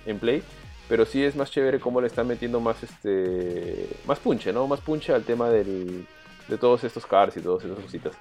en 0.06 0.18
Play. 0.18 0.42
Pero 0.88 1.06
sí 1.06 1.22
es 1.22 1.36
más 1.36 1.50
chévere 1.50 1.78
cómo 1.78 2.00
le 2.00 2.08
están 2.08 2.26
metiendo 2.26 2.58
más 2.58 2.82
este 2.82 3.86
más 4.06 4.18
punche, 4.18 4.52
¿no? 4.52 4.66
Más 4.66 4.80
punche 4.80 5.12
al 5.12 5.22
tema 5.22 5.48
del, 5.48 6.04
de 6.48 6.58
todos 6.58 6.82
estos 6.82 7.06
cars 7.06 7.36
y 7.36 7.40
todas 7.40 7.64
esas 7.64 7.78
cositas. 7.78 8.12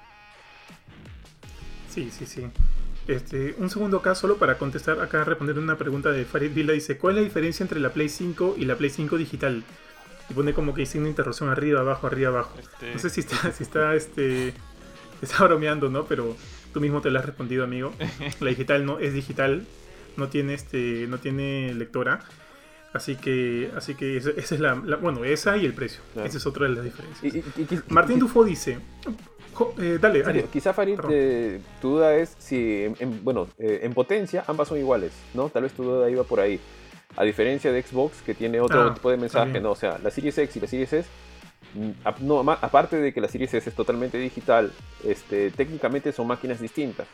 Sí, 1.90 2.10
sí, 2.10 2.26
sí. 2.26 2.46
Este, 3.08 3.54
un 3.58 3.70
segundo 3.70 3.98
acá 3.98 4.14
solo 4.14 4.36
para 4.36 4.56
contestar, 4.56 5.00
acá 5.00 5.24
responder 5.24 5.58
una 5.58 5.76
pregunta 5.76 6.12
de 6.12 6.24
Farid 6.24 6.52
Villa. 6.52 6.72
Dice, 6.72 6.96
¿cuál 6.96 7.16
es 7.16 7.22
la 7.22 7.24
diferencia 7.24 7.64
entre 7.64 7.80
la 7.80 7.90
Play 7.90 8.08
5 8.08 8.54
y 8.58 8.64
la 8.64 8.76
Play 8.76 8.90
5 8.90 9.18
digital? 9.18 9.64
Y 10.28 10.34
pone 10.34 10.52
como 10.52 10.74
que 10.74 10.86
una 10.94 11.08
interrupción 11.08 11.48
arriba, 11.48 11.80
abajo, 11.80 12.06
arriba, 12.06 12.28
abajo. 12.28 12.56
Este 12.60 12.92
no 12.92 12.98
sé 13.00 13.10
si 13.10 13.20
está, 13.20 13.50
si 13.52 13.64
está, 13.64 13.94
este, 13.96 14.54
está 15.22 15.44
bromeando, 15.44 15.88
¿no? 15.88 16.04
Pero 16.04 16.36
tú 16.72 16.80
mismo 16.80 17.00
te 17.00 17.10
lo 17.10 17.18
has 17.18 17.26
respondido, 17.26 17.64
amigo. 17.64 17.92
La 18.40 18.50
digital 18.50 18.86
no 18.86 19.00
es 19.00 19.12
digital, 19.12 19.66
no 20.16 20.28
tiene, 20.28 20.54
este, 20.54 21.06
no 21.08 21.18
tiene 21.18 21.74
lectora. 21.74 22.20
Así 22.92 23.14
que, 23.14 23.70
así 23.76 23.94
que 23.94 24.16
esa, 24.16 24.30
es 24.36 24.58
la, 24.58 24.74
bueno, 24.74 25.24
esa 25.24 25.56
y 25.56 25.64
el 25.64 25.72
precio. 25.74 26.00
Esa 26.24 26.38
es 26.38 26.46
otra 26.46 26.68
de 26.68 26.74
las 26.74 26.84
diferencias. 26.84 27.84
Martín 27.88 28.18
Dufo 28.18 28.42
dice, 28.42 28.80
eh, 29.78 29.98
dale, 30.00 30.44
Quizá 30.52 30.72
Farid, 30.72 30.98
eh, 31.10 31.60
tu 31.80 31.90
duda 31.90 32.14
es 32.14 32.34
si, 32.38 32.84
en, 32.98 33.24
bueno, 33.24 33.48
eh, 33.58 33.80
en 33.82 33.94
potencia 33.94 34.44
ambas 34.46 34.68
son 34.68 34.78
iguales, 34.78 35.12
¿no? 35.34 35.48
Tal 35.48 35.64
vez 35.64 35.72
tu 35.72 35.84
duda 35.84 36.10
iba 36.10 36.24
por 36.24 36.40
ahí. 36.40 36.60
A 37.16 37.24
diferencia 37.24 37.72
de 37.72 37.82
Xbox, 37.82 38.22
que 38.22 38.34
tiene 38.34 38.60
otro 38.60 38.82
ah, 38.82 38.94
tipo 38.94 39.10
de 39.10 39.16
mensaje, 39.16 39.60
¿no? 39.60 39.72
O 39.72 39.76
sea, 39.76 39.98
la 39.98 40.10
Series 40.10 40.38
X 40.38 40.56
y 40.56 40.60
la 40.60 40.66
Series 40.68 40.92
S, 40.92 41.08
mm, 41.74 41.90
no, 42.20 42.40
aparte 42.40 42.96
de 42.96 43.12
que 43.12 43.20
la 43.20 43.28
Series 43.28 43.52
S 43.52 43.68
es 43.68 43.74
totalmente 43.74 44.16
digital, 44.16 44.70
este, 45.04 45.50
técnicamente 45.50 46.12
son 46.12 46.28
máquinas 46.28 46.60
distintas. 46.60 47.08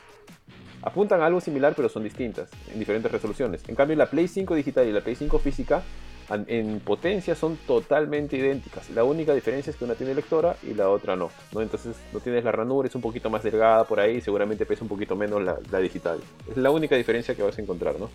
Apuntan 0.82 1.22
a 1.22 1.26
algo 1.26 1.40
similar, 1.40 1.72
pero 1.74 1.88
son 1.88 2.04
distintas, 2.04 2.50
en 2.72 2.78
diferentes 2.78 3.10
resoluciones. 3.10 3.62
En 3.68 3.74
cambio, 3.74 3.96
la 3.96 4.06
Play 4.06 4.28
5 4.28 4.54
digital 4.54 4.86
y 4.86 4.92
la 4.92 5.00
Play 5.00 5.16
5 5.16 5.38
física 5.38 5.82
en 6.28 6.80
potencia 6.80 7.34
son 7.34 7.56
totalmente 7.66 8.36
idénticas. 8.36 8.90
La 8.90 9.04
única 9.04 9.34
diferencia 9.34 9.70
es 9.70 9.76
que 9.76 9.84
una 9.84 9.94
tiene 9.94 10.14
lectora 10.14 10.56
y 10.62 10.74
la 10.74 10.88
otra 10.88 11.16
no. 11.16 11.30
¿no? 11.52 11.60
Entonces 11.60 11.96
no 12.12 12.20
tienes 12.20 12.44
la 12.44 12.52
ranura, 12.52 12.88
es 12.88 12.94
un 12.94 13.00
poquito 13.00 13.30
más 13.30 13.42
delgada 13.42 13.84
por 13.84 14.00
ahí, 14.00 14.20
seguramente 14.20 14.66
pesa 14.66 14.82
un 14.82 14.88
poquito 14.88 15.16
menos 15.16 15.42
la, 15.42 15.78
digital. 15.78 16.18
Es 16.50 16.56
la 16.56 16.70
única 16.70 16.96
diferencia 16.96 17.34
que 17.34 17.42
vas 17.42 17.58
a 17.58 17.62
encontrar, 17.62 17.98
¿no? 18.00 18.10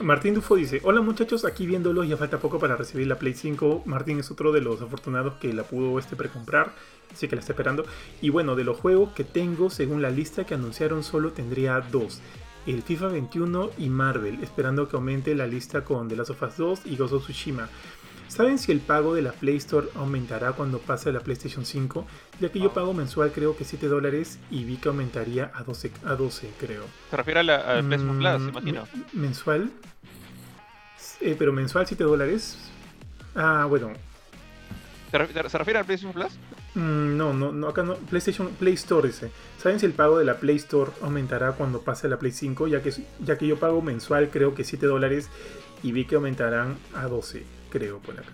Martín 0.00 0.34
Dufo 0.34 0.54
dice, 0.54 0.80
hola 0.84 1.00
muchachos, 1.00 1.44
aquí 1.44 1.66
viéndolos, 1.66 2.06
ya 2.06 2.16
falta 2.16 2.38
poco 2.38 2.60
para 2.60 2.76
recibir 2.76 3.08
la 3.08 3.18
Play 3.18 3.34
5. 3.34 3.82
Martín 3.84 4.20
es 4.20 4.30
otro 4.30 4.52
de 4.52 4.60
los 4.60 4.80
afortunados 4.80 5.34
que 5.34 5.52
la 5.52 5.64
pudo 5.64 5.98
este 5.98 6.14
precomprar, 6.14 6.70
así 7.12 7.26
que 7.26 7.34
la 7.34 7.40
está 7.40 7.52
esperando. 7.52 7.84
Y 8.20 8.30
bueno, 8.30 8.54
de 8.54 8.62
los 8.62 8.78
juegos 8.78 9.12
que 9.14 9.24
tengo, 9.24 9.70
según 9.70 10.00
la 10.00 10.10
lista 10.10 10.44
que 10.44 10.54
anunciaron, 10.54 11.02
solo 11.02 11.32
tendría 11.32 11.80
dos. 11.80 12.20
El 12.68 12.82
FIFA 12.82 13.08
21 13.08 13.70
y 13.78 13.88
Marvel, 13.88 14.42
esperando 14.42 14.88
que 14.88 14.96
aumente 14.96 15.34
la 15.34 15.46
lista 15.46 15.84
con 15.84 16.06
The 16.08 16.16
Last 16.16 16.30
of 16.30 16.42
Us 16.42 16.56
2 16.58 16.80
y 16.86 16.96
Ghost 16.96 17.14
of 17.14 17.22
Tsushima. 17.24 17.68
¿Saben 18.28 18.58
si 18.58 18.72
el 18.72 18.80
pago 18.80 19.14
de 19.14 19.22
la 19.22 19.32
Play 19.32 19.56
Store 19.56 19.88
aumentará 19.94 20.52
cuando 20.52 20.78
pase 20.78 21.08
a 21.08 21.12
la 21.12 21.20
PlayStation 21.20 21.64
5? 21.64 22.06
Ya 22.40 22.50
que 22.52 22.60
yo 22.60 22.74
pago 22.74 22.92
mensual 22.92 23.32
creo 23.32 23.56
que 23.56 23.64
7 23.64 23.88
dólares 23.88 24.38
y 24.50 24.64
vi 24.64 24.76
que 24.76 24.88
aumentaría 24.88 25.50
a 25.54 25.62
12, 25.62 25.90
a 26.04 26.14
12 26.14 26.50
creo. 26.60 26.84
Se 27.10 27.16
refiere 27.16 27.40
a 27.40 27.42
la 27.42 27.56
a 27.56 27.80
PlayStation 27.80 28.18
Plus, 28.18 28.40
Mm, 28.42 28.48
imagino. 28.50 28.88
me- 29.14 29.20
¿Mensual? 29.22 29.70
Eh, 31.22 31.36
pero 31.38 31.52
mensual 31.54 31.86
7 31.86 32.04
dólares. 32.04 32.58
Ah, 33.34 33.64
bueno. 33.66 33.92
¿Se 35.10 35.18
ref- 35.18 35.48
¿Se 35.48 35.56
refiere 35.58 35.78
al 35.78 35.86
PlayStation 35.86 36.12
Plus? 36.12 36.38
Mm, 36.78 37.16
no, 37.16 37.32
no, 37.32 37.50
no, 37.52 37.68
acá 37.68 37.82
no. 37.82 37.94
PlayStation 37.96 38.48
Play 38.50 38.74
Store 38.74 39.06
dice. 39.08 39.30
¿Saben 39.60 39.80
si 39.80 39.86
el 39.86 39.92
pago 39.92 40.18
de 40.18 40.24
la 40.24 40.38
Play 40.38 40.56
Store 40.56 40.92
aumentará 41.02 41.52
cuando 41.52 41.80
pase 41.82 42.06
a 42.06 42.10
la 42.10 42.18
Play 42.18 42.30
5? 42.32 42.68
Ya 42.68 42.82
que, 42.82 42.92
ya 43.24 43.36
que 43.36 43.46
yo 43.46 43.58
pago 43.58 43.82
mensual 43.82 44.30
creo 44.30 44.54
que 44.54 44.62
7 44.64 44.86
dólares 44.86 45.28
y 45.82 45.92
vi 45.92 46.04
que 46.04 46.14
aumentarán 46.14 46.76
a 46.94 47.06
12, 47.06 47.42
creo, 47.70 47.98
por 47.98 48.14
acá. 48.18 48.30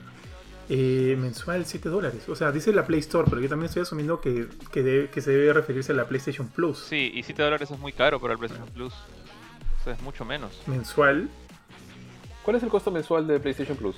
Eh, 0.69 1.17
mensual 1.19 1.65
7 1.67 1.89
dólares. 1.89 2.29
O 2.29 2.35
sea, 2.35 2.53
dice 2.53 2.73
la 2.73 2.87
Play 2.87 3.01
Store, 3.01 3.27
pero 3.29 3.41
yo 3.41 3.49
también 3.49 3.67
estoy 3.69 3.83
asumiendo 3.83 4.21
que, 4.21 4.47
que, 4.73 4.83
debe- 4.85 5.09
que 5.11 5.21
se 5.21 5.31
debe 5.31 5.53
referirse 5.53 5.93
a 5.93 5.95
la 5.95 6.07
PlayStation 6.07 6.49
Plus. 6.49 6.79
Sí, 6.79 7.13
y 7.15 7.23
7 7.23 7.43
dólares 7.43 7.71
es 7.71 7.79
muy 7.79 7.93
caro 7.93 8.21
para 8.21 8.33
el 8.35 8.39
PlayStation 8.39 8.69
Plus. 8.75 8.93
O 8.93 9.85
sea, 9.85 9.93
es 9.95 10.03
mucho 10.03 10.25
menos. 10.25 10.61
Mensual. 10.67 11.29
¿Cuál 12.43 12.57
es 12.57 12.63
el 12.63 12.69
costo 12.69 12.91
mensual 12.91 13.27
de 13.27 13.41
PlayStation 13.41 13.77
Plus? 13.77 13.97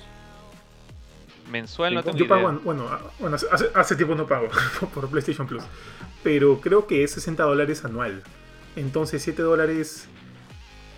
Mensual 1.49 1.93
no 1.93 2.03
tengo 2.03 2.17
Yo 2.17 2.27
pago, 2.27 2.41
idea. 2.41 2.49
an- 2.49 2.61
bueno, 2.63 2.89
bueno, 3.19 3.35
hace, 3.35 3.67
hace- 3.73 3.95
tiempo 3.95 4.15
no 4.15 4.27
pago 4.27 4.49
por 4.93 5.09
PlayStation 5.09 5.47
Plus, 5.47 5.63
pero 6.23 6.59
creo 6.59 6.87
que 6.87 7.03
es 7.03 7.11
60 7.11 7.43
dólares 7.43 7.85
anual. 7.85 8.21
Entonces 8.75 9.21
7 9.23 9.41
dólares 9.41 10.07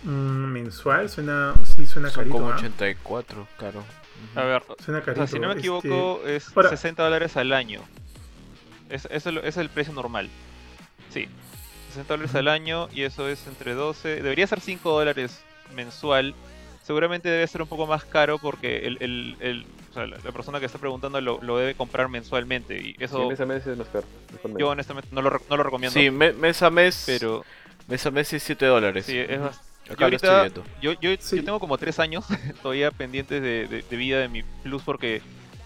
mm, 0.04 0.08
mensual 0.10 1.08
suena, 1.08 1.54
sí, 1.64 1.86
suena 1.86 2.10
Son 2.10 2.16
carito. 2.24 2.36
como 2.36 2.50
¿ah? 2.50 2.56
84, 2.56 3.46
claro. 3.58 3.84
A 4.34 4.42
ver, 4.44 4.62
Suena 4.84 5.00
o 5.00 5.02
carito. 5.04 5.26
sea, 5.26 5.26
si 5.26 5.38
no 5.40 5.48
me 5.48 5.54
este, 5.54 5.60
equivoco, 5.60 6.20
es 6.26 6.54
ahora- 6.56 6.70
60 6.70 7.02
dólares 7.02 7.36
al 7.36 7.52
año. 7.52 7.80
Es, 8.90 9.06
es, 9.10 9.24
el, 9.26 9.38
es 9.38 9.56
el 9.56 9.68
precio 9.70 9.92
normal. 9.94 10.28
Sí, 11.10 11.28
60 11.90 12.12
dólares 12.14 12.34
al 12.34 12.48
año 12.48 12.88
y 12.92 13.02
eso 13.02 13.28
es 13.28 13.46
entre 13.46 13.74
12. 13.74 14.16
Debería 14.22 14.46
ser 14.46 14.60
5 14.60 14.90
dólares 14.90 15.40
mensual. 15.74 16.34
Seguramente 16.82 17.28
debe 17.28 17.46
ser 17.46 17.62
un 17.62 17.68
poco 17.68 17.86
más 17.86 18.04
caro 18.04 18.38
porque 18.38 18.78
el, 18.86 18.98
el- 19.00 19.36
el- 19.40 19.66
o 19.90 19.92
sea, 19.92 20.06
la, 20.06 20.16
la 20.22 20.32
persona 20.32 20.60
que 20.60 20.66
está 20.66 20.78
preguntando 20.78 21.20
lo, 21.20 21.40
lo 21.42 21.58
debe 21.58 21.74
comprar 21.74 22.08
mensualmente. 22.08 22.78
Y 22.78 22.92
Sí, 22.92 22.96
eso 23.00 23.28
mes 23.28 23.40
a 23.40 23.46
mes 23.46 23.66
es 23.66 23.76
más 23.76 23.88
caro. 23.88 24.06
yo 24.58 24.68
honestamente 24.68 25.08
no 25.12 25.20
lo, 25.22 25.30
no 25.50 25.56
lo 25.56 25.62
recomiendo. 25.62 25.92
Sí, 25.98 26.10
me- 26.10 26.32
mes 26.32 26.62
a 26.62 26.70
mes, 26.70 27.02
pero 27.06 27.44
mes 27.88 28.04
a 28.06 28.10
mes 28.10 28.32
es 28.32 28.42
7 28.42 28.66
dólares. 28.66 29.04
sí, 29.06 29.18
es 29.18 29.40
ahorita- 29.98 30.42
viendo. 30.42 30.64
Yo, 30.80 30.92
yo, 31.00 31.10
Sí. 31.18 31.36
yo 31.36 31.44
tengo 31.44 31.58
como 31.60 31.76
tres 31.76 31.98
años 31.98 32.24
todavía 32.62 32.90
pendientes 32.92 33.42
de, 33.42 33.66
de- 33.66 33.82
de 33.82 33.96
vida 33.96 34.18
de 34.20 34.28
mi 34.28 34.42
Plus 34.62 34.82
porque 34.82 35.20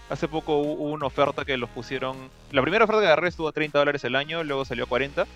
hace 0.09 0.27
poco 0.27 0.59
hu- 0.61 0.75
hubo 0.77 0.91
una 0.91 1.05
oferta 1.05 1.45
que 1.45 1.55
los 1.57 1.69
pusieron. 1.69 2.17
La 2.51 2.61
primera 2.63 2.85
oferta 2.85 3.01
que 3.01 3.07
agarré 3.07 3.27
estuvo 3.29 3.47
a 3.47 3.51
30 3.51 3.77
dólares 3.77 4.03
el 4.03 4.15
año, 4.15 4.43
luego 4.43 4.65
salió 4.65 4.85
a 4.85 4.87
40. 4.87 5.27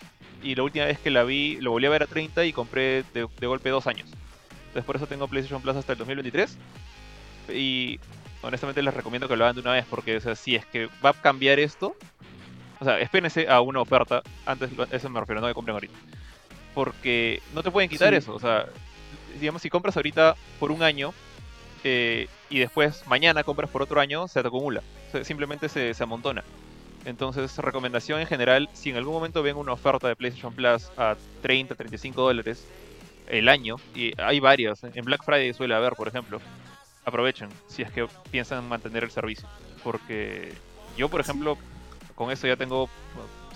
Y 0.42 0.56
la 0.56 0.64
última 0.64 0.86
vez 0.86 0.98
que 1.00 1.10
la 1.12 1.24
vi, 1.24 1.58
lo 1.62 1.72
volví 1.72 1.86
a 1.86 1.90
ver 1.90 2.04
a 2.04 2.08
30 2.08 2.46
y 2.46 2.54
compré 2.54 3.04
de, 3.14 3.28
de 3.40 3.48
golpe 3.48 3.70
dos 3.70 3.86
años. 3.88 4.08
Entonces 4.68 4.84
por 4.86 4.96
eso 4.96 5.06
tengo 5.06 5.28
PlayStation 5.28 5.62
Plus 5.62 5.76
hasta 5.76 5.92
el 5.94 5.98
2023. 6.00 6.58
Y 7.54 8.00
honestamente 8.42 8.82
les 8.82 8.94
recomiendo 8.94 9.28
que 9.28 9.36
lo 9.36 9.44
hagan 9.46 9.56
de 9.56 9.62
una 9.62 9.74
vez 9.74 9.86
porque 9.90 10.18
o 10.18 10.22
sea, 10.22 10.36
si 10.36 10.56
es 10.56 10.66
que 10.66 10.88
va 11.04 11.10
a 11.12 11.14
cambiar 11.14 11.60
esto, 11.60 11.96
o 12.80 12.86
sea, 12.86 13.00
espérense 13.00 13.48
a 13.50 13.62
una 13.62 13.82
oferta. 13.82 14.22
Antes, 14.46 14.70
eso 14.92 15.10
me 15.10 15.20
refiero, 15.20 15.42
no 15.42 15.48
que 15.48 15.54
compren 15.54 15.74
ahorita. 15.74 15.94
Porque 16.74 17.42
no 17.54 17.64
te 17.64 17.72
pueden 17.72 17.90
quitar 17.90 18.10
Sí. 18.14 18.18
eso. 18.18 18.34
O 18.34 18.40
sea, 18.40 18.68
digamos, 19.40 19.62
si 19.62 19.70
compras 19.70 19.96
ahorita 19.98 20.36
por 20.60 20.72
un 20.72 20.84
año 20.84 21.14
eh, 21.84 22.28
y 22.50 22.60
después 22.60 23.06
mañana 23.08 23.44
compras 23.44 23.70
por 23.70 23.82
otro 23.82 24.00
año, 24.00 24.28
se 24.28 24.42
te 24.42 24.48
acumula. 24.48 24.82
O 25.10 25.12
sea, 25.12 25.24
simplemente 25.24 25.68
se, 25.70 25.94
se 25.94 26.04
amontona. 26.04 26.44
Entonces, 27.06 27.58
recomendación 27.58 28.20
en 28.20 28.28
general, 28.28 28.70
si 28.74 28.90
en 28.90 28.98
algún 28.98 29.14
momento 29.14 29.42
ven 29.42 29.56
una 29.56 29.74
oferta 29.74 30.08
de 30.08 30.16
PlayStation 30.16 30.54
Plus 30.54 30.90
a 30.98 31.16
30, 31.42 31.76
35 31.76 32.22
dólares 32.22 32.66
el 33.28 33.48
año, 33.48 33.78
y 33.96 34.12
hay 34.22 34.40
varias, 34.40 34.84
en 34.84 35.06
Black 35.06 35.24
Friday 35.24 35.54
suele 35.54 35.76
haber, 35.76 35.94
por 35.94 36.08
ejemplo, 36.08 36.42
aprovechen 37.10 37.50
si 37.68 37.82
es 37.82 37.92
que 37.92 38.08
piensan 38.32 38.68
mantener 38.68 39.04
el 39.04 39.12
servicio. 39.12 39.48
Porque 39.84 40.54
yo, 40.98 41.10
por 41.10 41.22
ejemplo, 41.22 41.58
con 42.16 42.32
eso 42.32 42.48
ya 42.48 42.56
tengo 42.56 42.90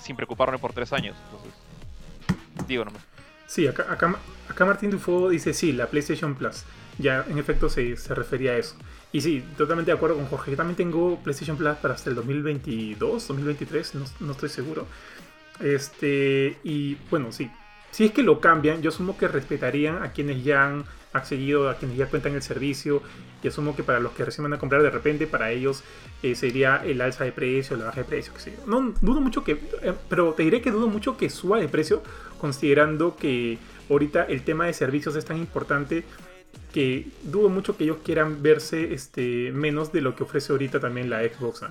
sin 0.02 0.16
preocuparme 0.16 0.58
por 0.58 0.74
tres 0.74 0.94
años. 0.94 1.16
Entonces, 1.26 2.68
digo 2.68 2.86
nomás. 2.86 3.02
Sí, 3.48 3.68
acá, 3.68 3.86
acá, 3.90 4.16
acá 4.50 4.66
Martín 4.66 4.90
Dufo 4.90 5.30
dice 5.30 5.54
sí, 5.54 5.74
la 5.74 5.88
PlayStation 5.88 6.36
Plus. 6.36 6.64
Ya, 6.98 7.26
en 7.28 7.38
efecto, 7.38 7.70
se, 7.70 7.98
se 7.98 8.14
refería 8.14 8.52
a 8.52 8.58
eso. 8.58 8.76
Y 9.12 9.22
sí, 9.22 9.44
totalmente 9.58 9.92
de 9.92 9.98
acuerdo 9.98 10.16
con 10.16 10.26
Jorge. 10.26 10.52
Yo 10.52 10.58
también 10.58 10.76
tengo 10.76 11.20
PlayStation 11.20 11.56
Plus 11.56 11.76
para 11.78 11.94
hasta 11.94 12.10
el 12.10 12.16
2022, 12.16 13.28
2023, 13.28 13.96
no, 13.96 14.06
no 14.20 14.32
estoy 14.32 14.50
seguro. 14.50 14.88
Este, 15.60 16.58
y 16.64 16.96
bueno, 17.10 17.32
sí. 17.32 17.50
Si 17.94 18.06
es 18.06 18.12
que 18.12 18.24
lo 18.24 18.40
cambian, 18.40 18.82
yo 18.82 18.90
asumo 18.90 19.16
que 19.20 19.28
respetarían 19.28 20.02
a 20.02 20.14
quienes 20.14 20.44
ya 20.44 20.66
han 20.66 20.84
accedido, 21.14 21.70
a 21.70 21.76
quienes 21.78 21.96
ya 21.96 22.08
cuentan 22.08 22.34
el 22.34 22.42
servicio. 22.42 23.04
Y 23.44 23.48
asumo 23.48 23.76
que 23.76 23.84
para 23.84 24.00
los 24.00 24.14
que 24.14 24.26
recién 24.26 24.42
van 24.42 24.54
a 24.54 24.58
comprar 24.58 24.82
de 24.82 24.90
repente, 24.90 25.28
para 25.28 25.52
ellos 25.52 25.84
eh, 26.24 26.34
sería 26.34 26.78
el 26.84 27.02
alza 27.02 27.24
de 27.24 27.32
precio, 27.32 27.78
la 27.78 27.86
baja 27.86 28.02
de 28.02 28.06
precio. 28.06 28.34
No, 28.66 28.96
dudo 29.00 29.22
mucho 29.22 29.44
que, 29.44 29.60
eh, 29.84 29.94
pero 30.10 30.34
te 30.34 30.42
diré 30.42 30.60
que 30.60 30.72
dudo 30.72 30.88
mucho 30.88 31.18
que 31.18 31.30
suba 31.30 31.60
de 31.60 31.70
precio, 31.70 32.02
considerando 32.40 33.16
que 33.16 33.60
ahorita 33.92 34.24
el 34.24 34.42
tema 34.42 34.66
de 34.66 34.74
servicios 34.74 35.16
es 35.16 35.26
tan 35.26 35.38
importante 35.38 36.04
que 36.74 37.12
dudo 37.22 37.50
mucho 37.50 37.78
que 37.78 37.84
ellos 37.84 37.98
quieran 38.04 38.42
verse 38.42 38.96
este, 38.96 39.52
menos 39.52 39.92
de 39.92 40.02
lo 40.02 40.16
que 40.16 40.24
ofrece 40.24 40.52
ahorita 40.52 40.80
también 40.80 41.12
la 41.12 41.20
Xbox. 41.20 41.62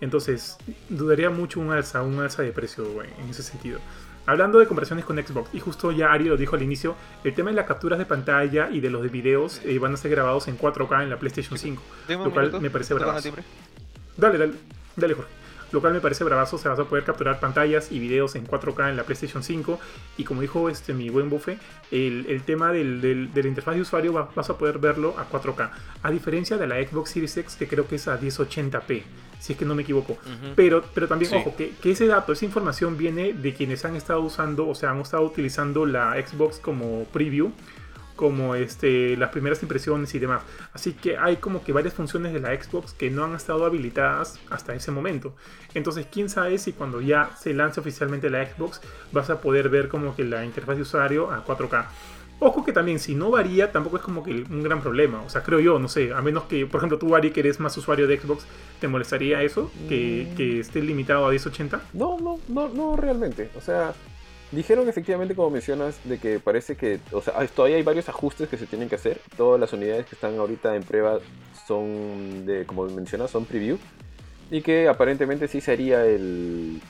Entonces, 0.00 0.56
dudaría 0.88 1.28
mucho 1.28 1.60
un 1.60 1.70
alza, 1.70 2.00
un 2.00 2.18
alza 2.18 2.40
de 2.40 2.52
precio 2.52 3.02
en 3.02 3.28
ese 3.28 3.42
sentido. 3.42 3.78
Hablando 4.26 4.58
de 4.58 4.66
comparaciones 4.66 5.04
con 5.04 5.16
Xbox, 5.16 5.50
y 5.54 5.60
justo 5.60 5.90
ya 5.92 6.12
Ari 6.12 6.24
lo 6.24 6.36
dijo 6.36 6.54
al 6.54 6.62
inicio, 6.62 6.94
el 7.24 7.34
tema 7.34 7.50
de 7.50 7.56
las 7.56 7.66
capturas 7.66 7.98
de 7.98 8.06
pantalla 8.06 8.68
y 8.70 8.80
de 8.80 8.90
los 8.90 9.02
de 9.02 9.08
videos 9.08 9.60
eh, 9.64 9.78
van 9.78 9.94
a 9.94 9.96
ser 9.96 10.10
grabados 10.12 10.46
en 10.48 10.56
4K 10.58 11.02
en 11.02 11.10
la 11.10 11.18
PlayStation 11.18 11.58
5. 11.58 11.82
Dime 12.06 12.24
Lo 12.24 12.30
cual 12.30 12.46
minuto, 12.46 12.60
me 12.60 12.70
parece 12.70 12.94
¿está 12.94 13.04
bravazo. 13.06 13.30
Dale, 14.16 14.38
dale, 14.38 14.52
dale 14.96 15.14
Jorge. 15.14 15.30
Lo 15.72 15.80
cual 15.80 15.92
me 15.92 16.00
parece 16.00 16.24
bravazo, 16.24 16.56
o 16.56 16.58
sea, 16.58 16.72
vas 16.72 16.80
a 16.80 16.84
poder 16.84 17.04
capturar 17.04 17.38
pantallas 17.38 17.92
y 17.92 18.00
videos 18.00 18.34
en 18.34 18.44
4K 18.46 18.90
en 18.90 18.96
la 18.96 19.04
PlayStation 19.04 19.42
5. 19.42 19.78
Y 20.18 20.24
como 20.24 20.40
dijo 20.40 20.68
este 20.68 20.92
mi 20.94 21.10
buen 21.10 21.30
bufe, 21.30 21.58
el, 21.92 22.26
el 22.28 22.42
tema 22.42 22.72
del, 22.72 23.00
del- 23.00 23.32
de 23.32 23.42
la 23.42 23.48
interfaz 23.48 23.76
de 23.76 23.80
usuario 23.82 24.12
va- 24.12 24.28
vas 24.34 24.50
a 24.50 24.58
poder 24.58 24.78
verlo 24.78 25.14
a 25.16 25.28
4K. 25.30 25.70
A 26.02 26.10
diferencia 26.10 26.56
de 26.58 26.66
la 26.66 26.76
Xbox 26.76 27.10
Series 27.10 27.36
X, 27.36 27.54
que 27.56 27.68
creo 27.68 27.86
que 27.86 27.94
es 27.96 28.08
a 28.08 28.18
1080p, 28.20 29.02
si 29.40 29.54
es 29.54 29.58
que 29.58 29.64
no 29.64 29.74
me 29.74 29.82
equivoco. 29.82 30.16
Pero, 30.54 30.84
pero 30.94 31.08
también, 31.08 31.30
Sí. 31.30 31.36
ojo, 31.36 31.56
que, 31.56 31.70
que 31.82 31.90
ese 31.90 32.06
dato, 32.06 32.32
esa 32.32 32.44
información 32.44 32.96
viene 32.96 33.32
de 33.32 33.52
quienes 33.54 33.84
han 33.84 33.96
estado 33.96 34.20
usando, 34.20 34.68
o 34.68 34.74
sea, 34.76 34.90
han 34.90 35.00
estado 35.00 35.24
utilizando 35.24 35.86
la 35.86 36.14
Xbox 36.24 36.58
como 36.58 37.04
preview, 37.12 37.50
como 38.16 38.54
este, 38.54 39.16
las 39.16 39.30
primeras 39.30 39.62
impresiones 39.62 40.14
y 40.14 40.18
demás. 40.18 40.42
Así 40.74 40.92
que 40.92 41.16
hay 41.16 41.38
como 41.38 41.64
que 41.64 41.72
varias 41.72 41.94
funciones 41.94 42.34
de 42.34 42.40
la 42.40 42.50
Xbox 42.62 42.92
que 42.92 43.08
no 43.10 43.24
han 43.24 43.34
estado 43.34 43.64
habilitadas 43.64 44.38
hasta 44.50 44.74
ese 44.74 44.90
momento. 44.90 45.34
Entonces, 45.72 46.06
quién 46.12 46.28
sabe 46.28 46.58
si 46.58 46.74
cuando 46.74 47.00
ya 47.00 47.30
se 47.40 47.54
lance 47.54 47.80
oficialmente 47.80 48.28
la 48.28 48.44
Xbox 48.46 48.82
vas 49.10 49.30
a 49.30 49.40
poder 49.40 49.70
ver 49.70 49.88
como 49.88 50.14
que 50.14 50.24
la 50.24 50.44
interfaz 50.44 50.76
de 50.76 50.82
usuario 50.82 51.30
a 51.32 51.46
4K. 51.46 51.86
Ojo 52.42 52.64
que 52.64 52.72
también 52.72 52.98
si 52.98 53.14
no 53.14 53.30
varía 53.30 53.70
tampoco 53.70 53.98
es 53.98 54.02
como 54.02 54.22
que 54.22 54.32
un 54.32 54.62
gran 54.62 54.80
problema. 54.80 55.22
O 55.22 55.28
sea, 55.30 55.42
creo 55.42 55.60
yo, 55.60 55.78
no 55.78 55.88
sé, 55.88 56.12
a 56.14 56.22
menos 56.22 56.44
que, 56.44 56.64
por 56.66 56.78
ejemplo, 56.78 56.98
tú, 56.98 57.14
Ari, 57.14 57.30
que 57.32 57.40
eres 57.40 57.60
más 57.60 57.76
usuario 57.76 58.06
de 58.06 58.18
Xbox, 58.18 58.44
¿te 58.80 58.88
molestaría 58.88 59.42
eso? 59.42 59.70
Que, 59.88 60.26
Mm. 60.32 60.36
que 60.36 60.60
esté 60.60 60.80
limitado 60.80 61.26
a 61.26 61.30
1080. 61.30 61.82
No, 61.92 62.18
no, 62.18 62.38
no, 62.48 62.68
no 62.70 62.96
realmente. 62.96 63.50
O 63.56 63.60
sea, 63.60 63.92
dijeron 64.52 64.88
efectivamente, 64.88 65.34
como 65.34 65.50
mencionas, 65.50 66.00
de 66.04 66.18
que 66.18 66.40
parece 66.40 66.76
que, 66.76 66.98
o 67.12 67.20
sea, 67.20 67.34
hay- 67.38 67.48
todavía 67.48 67.76
hay 67.76 67.82
varios 67.82 68.08
ajustes 68.08 68.48
que 68.48 68.56
se 68.56 68.66
tienen 68.66 68.88
que 68.88 68.94
hacer. 68.94 69.20
Todas 69.36 69.60
las 69.60 69.72
unidades 69.74 70.06
que 70.06 70.14
están 70.14 70.38
ahorita 70.38 70.74
en 70.74 70.82
prueba 70.82 71.18
son, 71.68 72.46
de, 72.46 72.64
como 72.64 72.86
mencionas, 72.86 73.30
son 73.30 73.44
preview. 73.44 73.76
Y 74.50 74.62
que 74.62 74.88
aparentemente 74.88 75.46
sí 75.46 75.60
sería 75.60 76.04
el, 76.06 76.80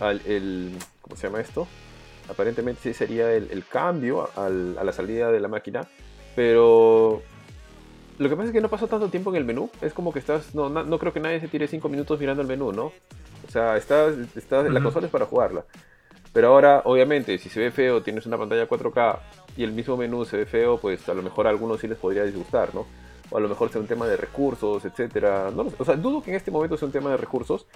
al- 0.00 0.20
el, 0.26 0.72
¿cómo 1.00 1.16
se 1.16 1.28
llama 1.28 1.40
esto? 1.40 1.66
Aparentemente 2.32 2.80
sí 2.82 2.92
sería 2.94 3.32
el, 3.32 3.48
el 3.50 3.64
cambio 3.64 4.28
al- 4.36 4.76
a 4.78 4.84
la 4.84 4.92
salida 4.92 5.30
de 5.30 5.38
la 5.40 5.48
máquina. 5.48 5.86
Pero 6.34 7.22
lo 8.18 8.28
que 8.28 8.36
pasa 8.36 8.48
es 8.48 8.52
que 8.52 8.60
no 8.60 8.68
pasó 8.68 8.86
tanto 8.88 9.08
tiempo 9.08 9.30
en 9.30 9.36
el 9.36 9.44
menú. 9.44 9.70
Es 9.80 9.92
como 9.92 10.12
que 10.12 10.18
estás. 10.18 10.54
No, 10.54 10.68
no, 10.68 10.82
no 10.84 10.98
creo 10.98 11.12
que 11.12 11.20
nadie 11.20 11.40
se 11.40 11.48
tire 11.48 11.66
5 11.68 11.88
minutos 11.88 12.18
mirando 12.18 12.42
el 12.42 12.48
menú, 12.48 12.72
¿no? 12.72 12.86
O 12.86 13.50
sea, 13.50 13.76
estás, 13.76 14.14
estás, 14.36 14.64
la 14.64 14.70
Ujú. 14.74 14.82
consola 14.84 15.06
es 15.06 15.12
para 15.12 15.26
jugarla. 15.26 15.64
Pero 16.32 16.48
ahora, 16.48 16.82
obviamente, 16.84 17.36
si 17.38 17.48
se 17.50 17.60
ve 17.60 17.70
feo, 17.70 18.02
tienes 18.02 18.24
una 18.26 18.38
pantalla 18.38 18.66
4K 18.66 19.18
y 19.56 19.64
el 19.64 19.72
mismo 19.72 19.96
menú 19.98 20.24
se 20.24 20.38
ve 20.38 20.46
feo, 20.46 20.78
pues 20.78 21.06
a 21.08 21.14
lo 21.14 21.22
mejor 21.22 21.46
a 21.46 21.50
algunos 21.50 21.80
sí 21.80 21.88
les 21.88 21.98
podría 21.98 22.24
disgustar, 22.24 22.74
¿no? 22.74 22.86
O 23.30 23.36
a 23.36 23.40
lo 23.40 23.48
mejor 23.50 23.70
sea 23.70 23.80
un 23.82 23.86
tema 23.86 24.06
de 24.06 24.16
recursos, 24.16 24.82
etcétera. 24.86 25.50
No. 25.54 25.66
O 25.78 25.84
sea, 25.84 25.94
dudo 25.96 26.22
que 26.22 26.30
en 26.30 26.36
este 26.36 26.50
momento 26.50 26.76
sea 26.78 26.86
un 26.86 26.92
tema 26.92 27.10
de 27.10 27.18
recursos, 27.18 27.66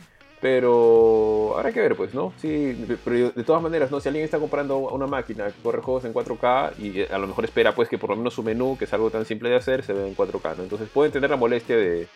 pero 0.49 1.55
habrá 1.57 1.73
que 1.73 1.81
ver, 1.81 1.97
pues, 1.97 2.15
¿no? 2.15 2.33
Sí, 2.37 2.87
pero 3.05 3.33
de 3.33 3.43
todas 3.43 3.61
maneras, 3.61 3.91
¿no? 3.91 3.99
Si 3.99 4.09
alguien 4.09 4.25
está 4.25 4.39
comprando 4.39 4.79
una 4.79 5.09
máquina 5.09 5.47
que 5.47 5.61
corre 5.61 5.83
juegos 5.83 6.05
en 6.05 6.15
4K 6.15 6.79
y 6.79 7.01
eh, 7.01 7.09
a 7.11 7.19
lo 7.19 7.27
mejor 7.27 7.45
espera, 7.45 7.75
pues, 7.75 7.89
que 7.89 7.99
por 7.99 8.11
lo 8.11 8.17
menos 8.17 8.35
su 8.35 8.45
menú, 8.45 8.77
que 8.79 8.85
es 8.85 8.93
algo 8.93 9.11
tan 9.11 9.25
simple 9.25 9.49
de 9.49 9.57
hacer, 9.57 9.83
se 9.83 9.93
ve 9.93 10.07
en 10.07 10.15
4K, 10.15 10.57
¿no? 10.57 10.63
Entonces 10.63 10.89
pueden 10.89 11.11
tener 11.11 11.31
la 11.31 11.37
molestia 11.37 11.77
de, 11.77 12.07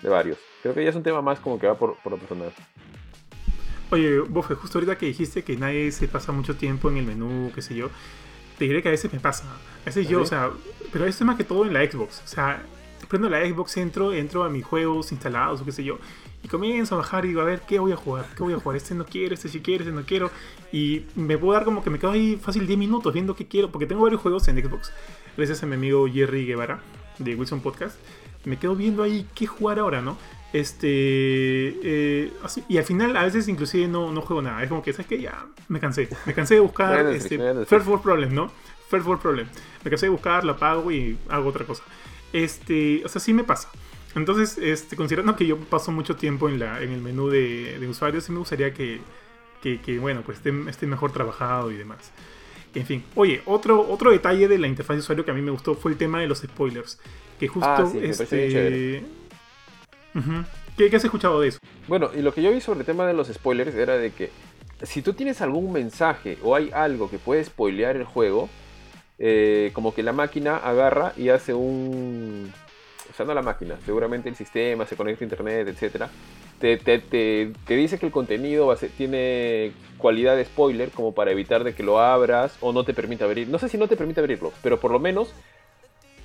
de 0.00 0.08
varios. 0.08 0.38
Creo 0.62 0.74
que 0.74 0.84
ya 0.84 0.90
es 0.90 0.94
un 0.94 1.02
tema 1.02 1.22
más 1.22 1.40
como 1.40 1.58
que 1.58 1.66
va 1.66 1.76
por, 1.76 1.96
por 1.96 2.12
lo 2.12 2.18
personal. 2.18 2.52
Oye, 3.90 4.20
Bofe, 4.20 4.54
justo 4.54 4.78
ahorita 4.78 4.96
que 4.96 5.06
dijiste 5.06 5.42
que 5.42 5.56
nadie 5.56 5.90
se 5.90 6.06
pasa 6.06 6.30
mucho 6.30 6.54
tiempo 6.54 6.88
en 6.88 6.98
el 6.98 7.04
menú, 7.04 7.50
qué 7.52 7.62
sé 7.62 7.74
yo, 7.74 7.90
te 8.58 8.66
diré 8.66 8.80
que 8.80 8.90
a 8.90 8.92
veces 8.92 9.12
me 9.12 9.18
pasa. 9.18 9.42
A 9.82 9.86
veces 9.86 10.06
yo, 10.08 10.20
¿Ah, 10.20 10.22
o 10.22 10.26
sea, 10.26 10.50
pero 10.92 11.04
esto 11.04 11.24
es 11.24 11.26
más 11.26 11.36
que 11.36 11.42
todo 11.42 11.66
en 11.66 11.72
la 11.72 11.84
Xbox. 11.84 12.22
O 12.24 12.28
sea, 12.28 12.62
prendo 13.08 13.28
la 13.28 13.40
Xbox, 13.40 13.76
entro, 13.76 14.12
entro 14.12 14.44
a 14.44 14.48
mis 14.48 14.64
juegos 14.64 15.10
instalados 15.10 15.62
o 15.62 15.64
qué 15.64 15.72
sé 15.72 15.82
yo, 15.82 15.98
y 16.42 16.48
comienzo 16.48 16.94
a 16.94 16.98
bajar 16.98 17.24
y 17.24 17.28
digo, 17.28 17.40
a 17.40 17.44
ver, 17.44 17.60
¿qué 17.68 17.78
voy 17.78 17.92
a 17.92 17.96
jugar? 17.96 18.26
¿Qué 18.36 18.42
voy 18.42 18.52
a 18.54 18.58
jugar? 18.58 18.76
Este 18.76 18.94
no 18.94 19.04
quiero, 19.06 19.34
este 19.34 19.48
sí 19.48 19.60
quiero, 19.60 19.84
este 19.84 19.94
no 19.94 20.04
quiero. 20.04 20.30
Y 20.72 21.02
me 21.14 21.38
puedo 21.38 21.52
dar 21.54 21.64
como 21.64 21.82
que 21.84 21.90
me 21.90 21.98
quedo 21.98 22.10
ahí 22.12 22.36
fácil 22.42 22.66
10 22.66 22.78
minutos 22.78 23.12
viendo 23.12 23.34
qué 23.36 23.46
quiero, 23.46 23.70
porque 23.70 23.86
tengo 23.86 24.02
varios 24.02 24.20
juegos 24.20 24.48
en 24.48 24.62
Xbox. 24.62 24.92
Gracias 25.36 25.62
a 25.62 25.66
mi 25.66 25.74
amigo 25.74 26.06
Jerry 26.12 26.44
Guevara 26.46 26.80
de 27.18 27.34
Wilson 27.34 27.60
Podcast. 27.60 27.96
Me 28.44 28.58
quedo 28.58 28.74
viendo 28.74 29.02
ahí 29.04 29.26
qué 29.34 29.46
jugar 29.46 29.78
ahora, 29.78 30.00
¿no? 30.02 30.16
Este. 30.52 30.86
eh, 31.82 32.32
así- 32.42 32.64
y 32.68 32.76
al 32.78 32.84
final, 32.84 33.16
a 33.16 33.22
veces, 33.24 33.48
inclusive, 33.48 33.86
no, 33.88 34.12
no 34.12 34.20
juego 34.22 34.42
nada. 34.42 34.62
Es 34.62 34.68
como 34.68 34.82
que, 34.82 34.92
¿sabes 34.92 35.06
qué? 35.06 35.20
Ya 35.20 35.46
me 35.68 35.78
cansé. 35.80 36.08
Me 36.26 36.34
cansé 36.34 36.54
de 36.54 36.60
buscar. 36.60 36.98
Este. 37.16 37.36
First 37.66 37.86
World 37.86 38.02
Problem, 38.02 38.34
¿no? 38.34 38.50
First 38.90 39.06
World 39.06 39.22
Problem. 39.22 39.46
Me 39.84 39.90
cansé 39.90 40.06
de 40.06 40.10
buscar, 40.10 40.44
lo 40.44 40.52
apago 40.52 40.90
y 40.90 41.16
hago 41.28 41.48
otra 41.48 41.64
cosa. 41.64 41.82
Este. 42.32 43.02
O 43.04 43.08
sea, 43.08 43.20
sí 43.20 43.32
me 43.32 43.44
pasa. 43.44 43.68
Entonces, 44.14 44.58
este, 44.58 44.96
considerando 44.96 45.36
que 45.36 45.46
yo 45.46 45.58
paso 45.58 45.90
mucho 45.92 46.16
tiempo 46.16 46.48
en, 46.48 46.58
la, 46.58 46.82
en 46.82 46.92
el 46.92 47.00
menú 47.00 47.28
de, 47.28 47.78
de 47.78 47.88
usuario, 47.88 48.20
sí 48.20 48.32
me 48.32 48.38
gustaría 48.38 48.74
que, 48.74 49.00
que, 49.62 49.80
que, 49.80 49.98
bueno, 49.98 50.22
pues 50.22 50.38
esté, 50.38 50.52
esté 50.68 50.86
mejor 50.86 51.12
trabajado 51.12 51.70
y 51.70 51.76
demás. 51.76 52.12
En 52.74 52.86
fin, 52.86 53.04
oye, 53.14 53.42
otro, 53.46 53.86
otro 53.90 54.10
detalle 54.10 54.48
de 54.48 54.58
la 54.58 54.66
interfaz 54.66 54.96
de 54.96 55.00
usuario 55.00 55.24
que 55.24 55.30
a 55.30 55.34
mí 55.34 55.42
me 55.42 55.50
gustó 55.50 55.74
fue 55.74 55.92
el 55.92 55.98
tema 55.98 56.20
de 56.20 56.26
los 56.26 56.40
spoilers. 56.40 56.98
Que 57.38 57.48
justo 57.48 57.68
Ah, 57.68 57.86
sí, 57.90 57.98
bien 57.98 58.10
este. 58.10 59.04
¿Qué, 60.76 60.88
qué 60.88 60.96
has 60.96 61.04
escuchado 61.04 61.40
de 61.40 61.48
eso? 61.48 61.58
Bueno, 61.86 62.10
y 62.14 62.22
lo 62.22 62.32
que 62.32 62.42
yo 62.42 62.52
vi 62.52 62.60
sobre 62.60 62.80
el 62.80 62.86
tema 62.86 63.06
de 63.06 63.12
los 63.12 63.28
spoilers 63.28 63.74
era 63.74 63.96
de 63.96 64.10
que 64.12 64.30
si 64.82 65.02
tú 65.02 65.12
tienes 65.12 65.40
algún 65.40 65.72
mensaje 65.72 66.38
o 66.42 66.56
hay 66.56 66.70
algo 66.72 67.10
que 67.10 67.18
puede 67.18 67.44
spoilear 67.44 67.96
el 67.96 68.04
juego, 68.04 68.48
eh, 69.18 69.70
como 69.74 69.94
que 69.94 70.02
la 70.02 70.12
máquina 70.12 70.56
agarra 70.56 71.12
y 71.16 71.28
hace 71.28 71.54
un... 71.54 72.52
O 73.12 73.14
sea, 73.14 73.26
no 73.26 73.34
la 73.34 73.42
máquina, 73.42 73.76
seguramente 73.84 74.30
el 74.30 74.34
sistema 74.36 74.86
se 74.86 74.96
conecta 74.96 75.22
a 75.22 75.26
internet, 75.26 75.68
etc. 75.68 76.06
Te, 76.58 76.78
te- 76.78 76.98
te- 76.98 77.52
te 77.66 77.76
dice 77.76 77.98
que 77.98 78.06
el 78.06 78.12
contenido 78.12 78.66
va 78.68 78.74
a 78.74 78.76
ser- 78.78 78.88
tiene 78.90 79.72
cualidad 79.98 80.34
de 80.34 80.46
spoiler 80.46 80.88
como 80.90 81.12
para 81.12 81.30
evitar 81.30 81.62
de 81.62 81.74
que 81.74 81.82
lo 81.82 82.00
abras 82.00 82.56
o 82.62 82.72
no 82.72 82.84
te 82.84 82.94
permita 82.94 83.26
abrir. 83.26 83.48
No 83.48 83.58
sé 83.58 83.68
si 83.68 83.76
no 83.76 83.86
te 83.86 83.96
permite 83.96 84.20
abrirlo, 84.20 84.50
pero 84.62 84.80
por 84.80 84.90
lo 84.90 84.98
menos 84.98 85.34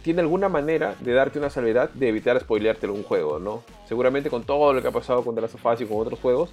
tiene 0.02 0.22
alguna 0.22 0.48
manera 0.48 0.96
de 1.02 1.12
darte 1.12 1.40
una 1.40 1.50
salvedad 1.50 1.90
de 1.90 2.08
evitar 2.08 2.40
spoilearte 2.40 2.86
algún 2.86 3.04
juego, 3.04 3.40
¿no? 3.40 3.64
Seguramente 3.90 4.30
con 4.30 4.44
todo 4.44 4.72
lo 4.72 4.82
que 4.82 4.88
ha 4.88 4.92
pasado 4.92 5.24
con 5.26 5.36
The 5.36 5.42
Last 5.42 5.56
of 5.56 5.66
Us 5.66 5.82
y 5.82 5.86
con 5.86 5.98
otros 5.98 6.20
juegos, 6.22 6.52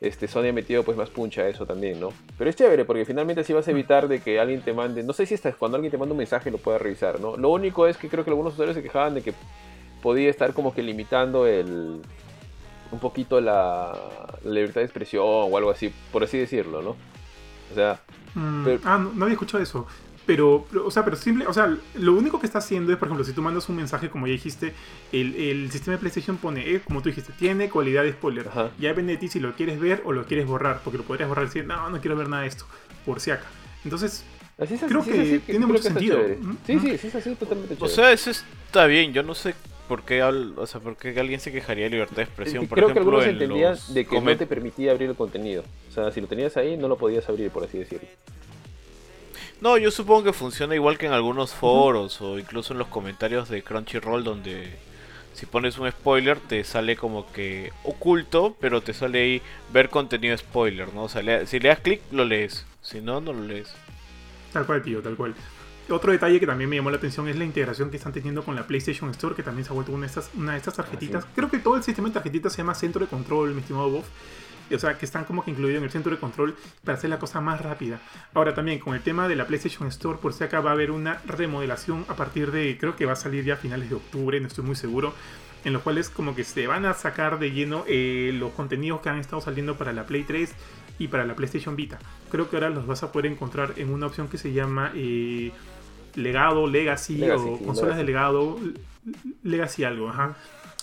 este, 0.00 0.26
Sony 0.28 0.48
ha 0.48 0.52
metido 0.52 0.82
pues 0.82 0.96
más 0.96 1.08
puncha 1.08 1.42
a 1.42 1.48
eso 1.48 1.64
también, 1.64 2.00
¿no? 2.00 2.08
Pero 2.36 2.50
es 2.50 2.56
chévere 2.56 2.84
porque 2.84 3.04
finalmente 3.04 3.42
así 3.42 3.52
vas 3.52 3.66
a 3.68 3.70
evitar 3.70 4.08
de 4.08 4.20
que 4.20 4.40
alguien 4.40 4.60
te 4.60 4.72
mande, 4.74 5.02
no 5.04 5.12
sé 5.12 5.24
si 5.24 5.34
hasta 5.34 5.52
cuando 5.52 5.76
alguien 5.76 5.90
te 5.92 5.96
manda 5.98 6.12
un 6.12 6.18
mensaje 6.18 6.50
lo 6.50 6.58
pueda 6.58 6.78
revisar, 6.78 7.20
¿no? 7.20 7.36
Lo 7.36 7.48
único 7.50 7.86
es 7.86 7.96
que 7.96 8.08
creo 8.08 8.24
que 8.24 8.30
algunos 8.30 8.54
usuarios 8.54 8.76
se 8.76 8.82
quejaban 8.82 9.14
de 9.14 9.22
que 9.22 9.32
podía 10.02 10.30
estar 10.30 10.52
como 10.54 10.74
que 10.74 10.82
limitando 10.82 11.46
el 11.46 12.00
un 12.92 13.00
poquito 13.00 13.40
la, 13.40 13.92
la 14.44 14.50
libertad 14.50 14.80
de 14.80 14.84
expresión 14.84 15.24
o 15.26 15.56
algo 15.56 15.70
así, 15.70 15.92
por 16.12 16.22
así 16.24 16.38
decirlo, 16.38 16.82
¿no? 16.82 16.90
O 17.70 17.74
sea, 17.74 18.00
Mm, 18.34 18.64
Pero- 18.64 18.80
ah, 18.84 18.98
no, 18.98 19.12
no 19.14 19.24
había 19.24 19.32
escuchado 19.32 19.62
eso. 19.62 19.86
Pero, 20.26 20.66
pero, 20.70 20.86
o 20.86 20.90
sea, 20.90 21.04
pero 21.06 21.16
simple, 21.16 21.46
o 21.46 21.52
sea, 21.54 21.74
lo 21.94 22.12
único 22.12 22.38
que 22.38 22.44
está 22.46 22.58
haciendo 22.58 22.92
es, 22.92 22.98
por 22.98 23.08
ejemplo, 23.08 23.24
si 23.24 23.32
tú 23.32 23.40
mandas 23.40 23.66
un 23.70 23.76
mensaje, 23.76 24.10
como 24.10 24.26
ya 24.26 24.32
dijiste, 24.32 24.74
el, 25.12 25.34
el 25.36 25.70
sistema 25.70 25.92
de 25.96 26.00
PlayStation 26.00 26.36
pone, 26.36 26.68
eh, 26.68 26.80
como 26.84 27.00
tú 27.00 27.08
dijiste, 27.08 27.32
tiene 27.38 27.70
cualidad 27.70 28.02
de 28.02 28.12
spoiler. 28.12 28.48
Ajá. 28.48 28.70
Ya 28.78 28.88
depende 28.90 29.12
de 29.14 29.18
ti 29.18 29.28
si 29.28 29.40
lo 29.40 29.54
quieres 29.54 29.80
ver 29.80 30.02
o 30.04 30.12
lo 30.12 30.26
quieres 30.26 30.46
borrar, 30.46 30.80
porque 30.84 30.98
lo 30.98 31.04
podrías 31.04 31.28
borrar 31.30 31.44
y 31.44 31.48
decir, 31.48 31.64
no, 31.64 31.88
no 31.88 31.98
quiero 32.00 32.14
ver 32.16 32.28
nada 32.28 32.42
de 32.42 32.48
esto, 32.48 32.66
por 33.06 33.20
si 33.20 33.30
acá. 33.30 33.46
Entonces, 33.84 34.24
así 34.58 34.74
es, 34.74 34.82
Creo 34.82 35.00
así 35.00 35.10
que 35.12 35.16
es 35.16 35.28
así, 35.28 35.38
tiene 35.38 35.58
creo 35.60 35.68
mucho 35.68 35.82
que 35.82 35.88
sentido. 35.88 36.18
Mm, 36.18 36.56
Sí, 36.66 36.76
mm. 36.76 36.80
sí, 36.82 36.98
sí, 36.98 37.06
es 37.06 37.14
así, 37.14 37.34
totalmente 37.36 37.74
O 37.74 37.76
chévere. 37.86 37.94
sea, 37.94 38.12
eso 38.12 38.30
está 38.30 38.84
bien. 38.86 39.12
Yo 39.14 39.22
no 39.22 39.34
sé 39.34 39.54
por 39.88 40.02
qué, 40.04 40.22
al- 40.22 40.54
o 40.58 40.66
sea, 40.66 40.80
por 40.80 40.96
qué 40.96 41.18
alguien 41.18 41.40
se 41.40 41.52
quejaría 41.52 41.84
de 41.84 41.90
libertad 41.90 42.16
de 42.16 42.22
Es 42.22 42.28
expresión. 42.28 42.64
que 42.64 42.68
Por 42.68 42.76
creo 42.78 42.88
que 42.88 42.92
ejemplo, 42.92 43.16
algunos 43.18 43.26
en 43.26 43.42
entendían 43.42 43.70
los 43.72 43.94
de 43.94 44.06
que 44.06 44.20
no 44.20 44.36
te 44.36 44.46
permitía 44.46 44.92
abrir 44.92 45.08
el 45.10 45.16
contenido. 45.16 45.64
O 45.88 45.92
sea, 45.92 46.10
si 46.12 46.20
lo 46.20 46.26
tenías 46.26 46.56
ahí, 46.56 46.76
no 46.76 46.88
lo 46.88 46.96
podías 46.96 47.28
abrir, 47.28 47.50
por 47.50 47.64
así 47.64 47.78
decirlo. 47.78 48.08
No, 49.60 49.78
yo 49.78 49.90
supongo 49.90 50.24
que 50.24 50.32
funciona 50.32 50.74
igual 50.74 50.98
que 50.98 51.06
en 51.06 51.12
algunos 51.12 51.54
foros 51.54 52.20
o 52.20 52.38
incluso 52.38 52.72
en 52.74 52.78
los 52.78 52.88
comentarios 52.88 53.48
de 53.48 53.62
Crunchyroll 53.62 54.22
donde 54.22 54.68
si 55.32 55.46
pones 55.46 55.78
un 55.78 55.90
spoiler 55.90 56.38
te 56.40 56.62
sale 56.64 56.96
como 56.96 57.30
que 57.32 57.72
oculto, 57.84 58.54
pero 58.60 58.82
te 58.82 58.92
sale 58.92 59.20
ahí 59.22 59.42
ver 59.72 59.88
contenido 59.88 60.36
spoiler, 60.36 60.92
¿no? 60.94 61.04
O 61.04 61.08
sea, 61.08 61.22
le- 61.22 61.46
si 61.46 61.58
le 61.58 61.68
das 61.70 61.80
clic 61.80 62.00
lo 62.10 62.24
lees, 62.24 62.66
si 62.82 63.00
no, 63.00 63.20
no 63.20 63.32
lo 63.32 63.42
lees. 63.44 63.74
tal 64.52 64.64
cual, 64.66 64.82
tío, 64.82 65.02
tal 65.02 65.16
cual. 65.16 65.34
Otro 65.88 66.10
detalle 66.10 66.40
que 66.40 66.46
también 66.46 66.68
me 66.68 66.76
llamó 66.76 66.90
la 66.90 66.96
atención 66.96 67.28
es 67.28 67.36
la 67.36 67.44
integración 67.44 67.90
que 67.90 67.96
están 67.96 68.12
teniendo 68.12 68.42
con 68.42 68.56
la 68.56 68.66
PlayStation 68.66 69.08
Store, 69.10 69.36
que 69.36 69.42
también 69.42 69.64
se 69.64 69.70
ha 69.70 69.74
vuelto 69.74 69.92
una 69.92 70.02
de 70.02 70.06
estas, 70.08 70.30
una 70.34 70.52
de 70.52 70.58
estas 70.58 70.74
tarjetitas. 70.74 71.24
sí. 71.24 71.30
Creo 71.34 71.48
que 71.48 71.58
todo 71.58 71.76
el 71.76 71.84
sistema 71.84 72.08
de 72.08 72.14
tarjetitas 72.14 72.52
se 72.52 72.58
llama 72.58 72.74
centro 72.74 73.00
de 73.00 73.06
control, 73.06 73.54
mi 73.54 73.60
estimado 73.60 73.90
Bob. 73.90 74.04
O 74.74 74.78
sea, 74.80 74.98
que 74.98 75.04
están 75.04 75.24
como 75.24 75.44
que 75.44 75.52
incluidos 75.52 75.78
en 75.78 75.84
el 75.84 75.90
centro 75.90 76.10
de 76.10 76.18
control 76.18 76.56
para 76.84 76.98
hacer 76.98 77.08
la 77.08 77.20
cosa 77.20 77.40
más 77.40 77.60
rápida. 77.60 78.00
Ahora 78.34 78.52
también 78.52 78.80
con 78.80 78.96
el 78.96 79.00
tema 79.00 79.28
de 79.28 79.36
la 79.36 79.46
PlayStation 79.46 79.86
Store, 79.88 80.18
por 80.20 80.32
si 80.32 80.42
acá 80.42 80.60
va 80.60 80.70
a 80.70 80.72
haber 80.72 80.90
una 80.90 81.20
remodelación 81.24 82.04
a 82.08 82.16
partir 82.16 82.50
de, 82.50 82.76
creo 82.76 82.96
que 82.96 83.06
va 83.06 83.12
a 83.12 83.16
salir 83.16 83.44
ya 83.44 83.54
a 83.54 83.56
finales 83.56 83.88
de 83.88 83.94
octubre, 83.94 84.40
no 84.40 84.48
estoy 84.48 84.64
muy 84.64 84.74
seguro, 84.74 85.14
en 85.64 85.72
los 85.72 85.82
cuales 85.82 86.10
como 86.10 86.34
que 86.34 86.42
se 86.42 86.66
van 86.66 86.84
a 86.84 86.94
sacar 86.94 87.38
de 87.38 87.52
lleno 87.52 87.84
eh, 87.86 88.32
los 88.34 88.52
contenidos 88.52 89.00
que 89.02 89.08
han 89.08 89.18
estado 89.18 89.40
saliendo 89.40 89.76
para 89.76 89.92
la 89.92 90.04
Play 90.04 90.24
3 90.24 90.52
y 90.98 91.08
para 91.08 91.24
la 91.24 91.34
PlayStation 91.34 91.76
Vita. 91.76 91.98
Creo 92.30 92.48
que 92.48 92.56
ahora 92.56 92.70
los 92.70 92.86
vas 92.86 93.02
a 93.02 93.12
poder 93.12 93.30
encontrar 93.30 93.74
en 93.76 93.90
una 93.90 94.06
opción 94.06 94.28
que 94.28 94.38
se 94.38 94.52
llama 94.52 94.92
eh, 94.94 95.52
Legado, 96.16 96.66
Legacy, 96.66 97.16
Legacy, 97.16 97.44
o 97.46 97.58
consolas 97.58 97.96
Legacy. 97.96 97.98
de 97.98 98.04
legado, 98.04 98.58
Legacy 99.42 99.84
algo, 99.84 100.08
ajá. 100.08 100.36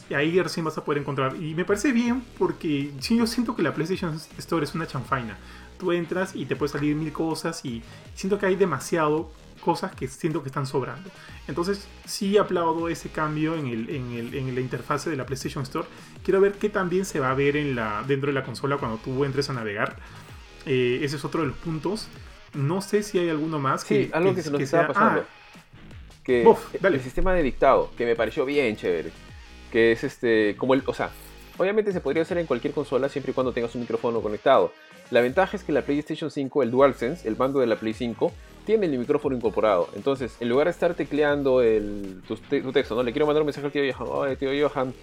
Y 0.09 0.13
ahí 0.15 0.39
recién 0.41 0.65
vas 0.65 0.77
a 0.77 0.83
poder 0.83 1.01
encontrar. 1.01 1.35
Y 1.41 1.55
me 1.55 1.65
parece 1.65 1.91
bien 1.91 2.23
porque 2.37 2.91
sí, 2.99 3.17
yo 3.17 3.25
siento 3.27 3.55
que 3.55 3.63
la 3.63 3.73
PlayStation 3.73 4.19
Store 4.37 4.63
es 4.63 4.75
una 4.75 4.85
chanfaina. 4.85 5.37
Tú 5.79 5.91
entras 5.91 6.35
y 6.35 6.45
te 6.45 6.55
puede 6.55 6.71
salir 6.71 6.95
mil 6.95 7.11
cosas 7.11 7.63
y 7.65 7.81
siento 8.15 8.37
que 8.37 8.45
hay 8.45 8.55
demasiado 8.55 9.31
cosas 9.61 9.95
que 9.95 10.07
siento 10.09 10.43
que 10.43 10.49
están 10.49 10.67
sobrando. 10.67 11.09
Entonces 11.47 11.87
sí 12.05 12.37
aplaudo 12.37 12.89
ese 12.89 13.09
cambio 13.09 13.55
en, 13.55 13.67
el, 13.67 13.89
en, 13.89 14.11
el- 14.11 14.33
en 14.35 14.53
la 14.53 14.61
interfase 14.61 15.09
de 15.09 15.15
la 15.15 15.25
PlayStation 15.25 15.63
Store. 15.63 15.87
Quiero 16.23 16.41
ver 16.41 16.53
qué 16.53 16.69
también 16.69 17.05
se 17.05 17.19
va 17.21 17.31
a 17.31 17.33
ver 17.33 17.55
en 17.55 17.75
la, 17.75 18.03
dentro 18.05 18.27
de 18.27 18.33
la 18.33 18.43
consola 18.43 18.77
cuando 18.77 18.97
tú 18.97 19.23
entres 19.23 19.49
a 19.49 19.53
navegar. 19.53 19.97
Eh, 20.65 20.99
ese 21.01 21.15
es 21.15 21.25
otro 21.25 21.41
de 21.41 21.47
los 21.47 21.57
puntos. 21.57 22.07
No 22.53 22.81
sé 22.81 23.03
si 23.03 23.19
hay 23.19 23.29
alguno 23.29 23.59
más. 23.59 23.81
Sí, 23.81 24.09
algo 24.13 24.33
que, 24.35 24.41
se 24.41 24.51
nos 24.51 24.61
estaba 24.61 24.83
sea- 24.85 24.93
pasando. 24.93 25.21
ah, 25.21 25.25
que 26.23 26.45
dale. 26.79 26.97
el 26.97 27.03
sistema 27.03 27.33
de 27.33 27.43
dictado, 27.43 27.89
que 27.97 28.05
me 28.05 28.15
pareció 28.15 28.45
bien 28.45 28.75
chévere. 28.77 29.11
Que 29.71 29.91
es 29.91 30.03
este, 30.03 30.55
como 30.57 30.73
el, 30.73 30.83
o 30.85 30.93
sea, 30.93 31.09
obviamente 31.57 31.91
se 31.91 31.99
podría 31.99 32.21
hacer 32.21 32.37
en 32.37 32.45
cualquier 32.45 32.73
consola 32.73 33.09
siempre 33.09 33.31
y 33.31 33.33
cuando 33.33 33.51
tengas 33.53 33.73
un 33.75 33.81
micrófono 33.81 34.21
conectado. 34.21 34.71
La 35.11 35.21
ventaja 35.21 35.57
es 35.57 35.63
que 35.63 35.71
la 35.71 35.81
PlayStation 35.81 36.31
5, 36.31 36.63
el 36.63 36.71
DualSense, 36.71 37.27
el 37.27 37.35
mando 37.35 37.59
de 37.59 37.67
la 37.67 37.75
Play 37.75 37.93
5, 37.93 38.31
tiene 38.65 38.85
el 38.85 38.97
micrófono 38.97 39.35
incorporado. 39.35 39.89
Entonces, 39.95 40.37
en 40.39 40.47
lugar 40.49 40.67
de 40.67 40.71
estar 40.71 40.93
tecleando 40.93 41.61
el, 41.61 42.21
tu, 42.27 42.35
te- 42.37 42.61
tu 42.61 42.71
texto, 42.71 42.95
¿no? 42.95 43.03
Le 43.03 43.11
quiero 43.11 43.25
mandar 43.25 43.41
un 43.41 43.47
mensaje 43.47 43.65
al 43.67 43.73
tío 43.73 43.83
Johan. 43.93 44.07
Oye, 44.11 44.35
tío 44.37 44.69
Johan, 44.69 44.93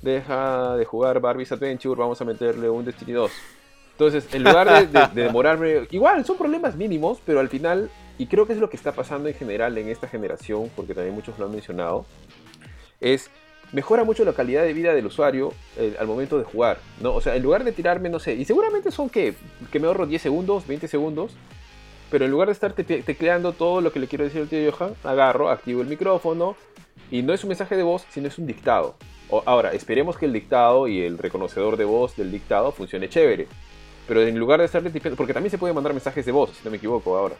deja 0.00 0.76
de 0.76 0.84
jugar 0.84 1.20
Barbie's 1.20 1.52
Adventure, 1.52 1.98
vamos 2.00 2.20
a 2.20 2.24
meterle 2.24 2.70
un 2.70 2.84
Destiny 2.84 3.12
2. 3.12 3.30
Entonces, 4.06 4.32
en 4.34 4.42
lugar 4.44 4.68
de, 4.70 4.86
de- 4.86 5.06
de 5.08 5.22
demorarme, 5.24 5.86
igual 5.90 6.24
son 6.24 6.36
problemas 6.36 6.76
mínimos, 6.76 7.18
pero 7.24 7.40
al 7.40 7.48
final, 7.48 7.90
y 8.18 8.26
creo 8.26 8.46
que 8.46 8.52
es 8.52 8.58
lo 8.58 8.68
que 8.70 8.76
está 8.76 8.92
pasando 8.92 9.28
en 9.28 9.34
general 9.34 9.76
en 9.78 9.88
esta 9.88 10.08
generación, 10.08 10.70
porque 10.76 10.94
también 10.94 11.14
muchos 11.14 11.38
lo 11.38 11.46
han 11.46 11.52
mencionado, 11.52 12.04
es 13.00 13.30
mejora 13.72 14.04
mucho 14.04 14.24
la 14.24 14.32
calidad 14.32 14.62
de 14.64 14.72
vida 14.74 14.92
del 14.94 15.06
usuario 15.06 15.52
eh, 15.78 15.96
al 15.98 16.06
momento 16.06 16.38
de 16.38 16.44
jugar, 16.44 16.78
¿no? 17.00 17.14
O 17.14 17.20
sea, 17.20 17.36
en 17.36 17.42
lugar 17.42 17.64
de 17.64 17.72
tirarme, 17.72 18.08
no 18.10 18.18
sé, 18.18 18.34
y 18.34 18.44
seguramente 18.44 18.90
son 18.90 19.08
que, 19.08 19.34
que 19.70 19.80
me 19.80 19.86
ahorro 19.86 20.06
10 20.06 20.20
segundos, 20.20 20.66
20 20.66 20.88
segundos, 20.88 21.32
pero 22.10 22.26
en 22.26 22.30
lugar 22.30 22.48
de 22.48 22.52
estar 22.52 22.72
te- 22.74 22.84
tecleando 23.02 23.52
todo 23.52 23.80
lo 23.80 23.90
que 23.92 23.98
le 23.98 24.06
quiero 24.08 24.24
decir 24.24 24.42
al 24.42 24.48
tío 24.48 24.70
Johan, 24.70 24.94
agarro, 25.04 25.48
activo 25.48 25.80
el 25.80 25.86
micrófono 25.88 26.54
Y 27.10 27.22
no 27.22 27.32
es 27.32 27.42
un 27.44 27.48
mensaje 27.48 27.74
de 27.76 27.82
voz, 27.82 28.04
sino 28.10 28.28
es 28.28 28.36
un 28.38 28.46
dictado. 28.46 28.96
O- 29.30 29.42
ahora, 29.46 29.72
esperemos 29.72 30.18
que 30.18 30.26
el 30.26 30.32
dictado 30.34 30.88
y 30.88 31.00
el 31.00 31.16
reconocedor 31.16 31.78
de 31.78 31.84
voz 31.86 32.14
del 32.16 32.30
dictado 32.30 32.70
funcione 32.72 33.08
chévere. 33.08 33.46
Pero 34.06 34.22
en 34.22 34.38
lugar 34.38 34.60
de 34.60 34.66
estarle 34.66 34.90
tipeando, 34.90 35.16
porque 35.16 35.32
también 35.32 35.50
se 35.50 35.58
puede 35.58 35.74
mandar 35.74 35.92
mensajes 35.92 36.26
de 36.26 36.32
voz, 36.32 36.50
si 36.50 36.64
no 36.64 36.70
me 36.70 36.76
equivoco 36.76 37.16
ahora. 37.16 37.36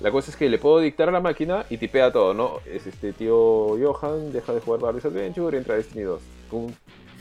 La 0.00 0.10
cosa 0.10 0.30
es 0.30 0.36
que 0.36 0.48
le 0.48 0.58
puedo 0.58 0.80
dictar 0.80 1.08
a 1.08 1.12
la 1.12 1.20
máquina 1.20 1.64
y 1.70 1.78
tipea 1.78 2.12
todo, 2.12 2.34
¿no? 2.34 2.58
Es 2.66 2.86
este 2.86 3.12
tío 3.12 3.76
Johan, 3.78 4.32
deja 4.32 4.52
de 4.52 4.60
jugar 4.60 4.80
Barry's 4.80 5.04
Adventure, 5.04 5.56
entra 5.56 5.74
a 5.74 5.76
Destiny 5.76 6.02
2. 6.02 6.22
Pum, 6.50 6.72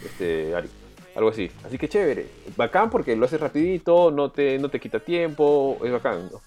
este, 0.04 0.56
Ari. 0.56 0.70
Algo 1.16 1.30
así. 1.30 1.52
Así 1.64 1.78
que 1.78 1.88
chévere. 1.88 2.28
Bacán 2.58 2.90
porque 2.90 3.16
lo 3.16 3.26
haces 3.26 3.40
rapidito, 3.40 4.10
no 4.10 4.32
te, 4.32 4.58
no 4.58 4.70
te 4.70 4.80
quita 4.80 5.00
tiempo, 5.00 5.78
es 5.84 5.92
bacán, 5.92 6.30
¿no? 6.32 6.42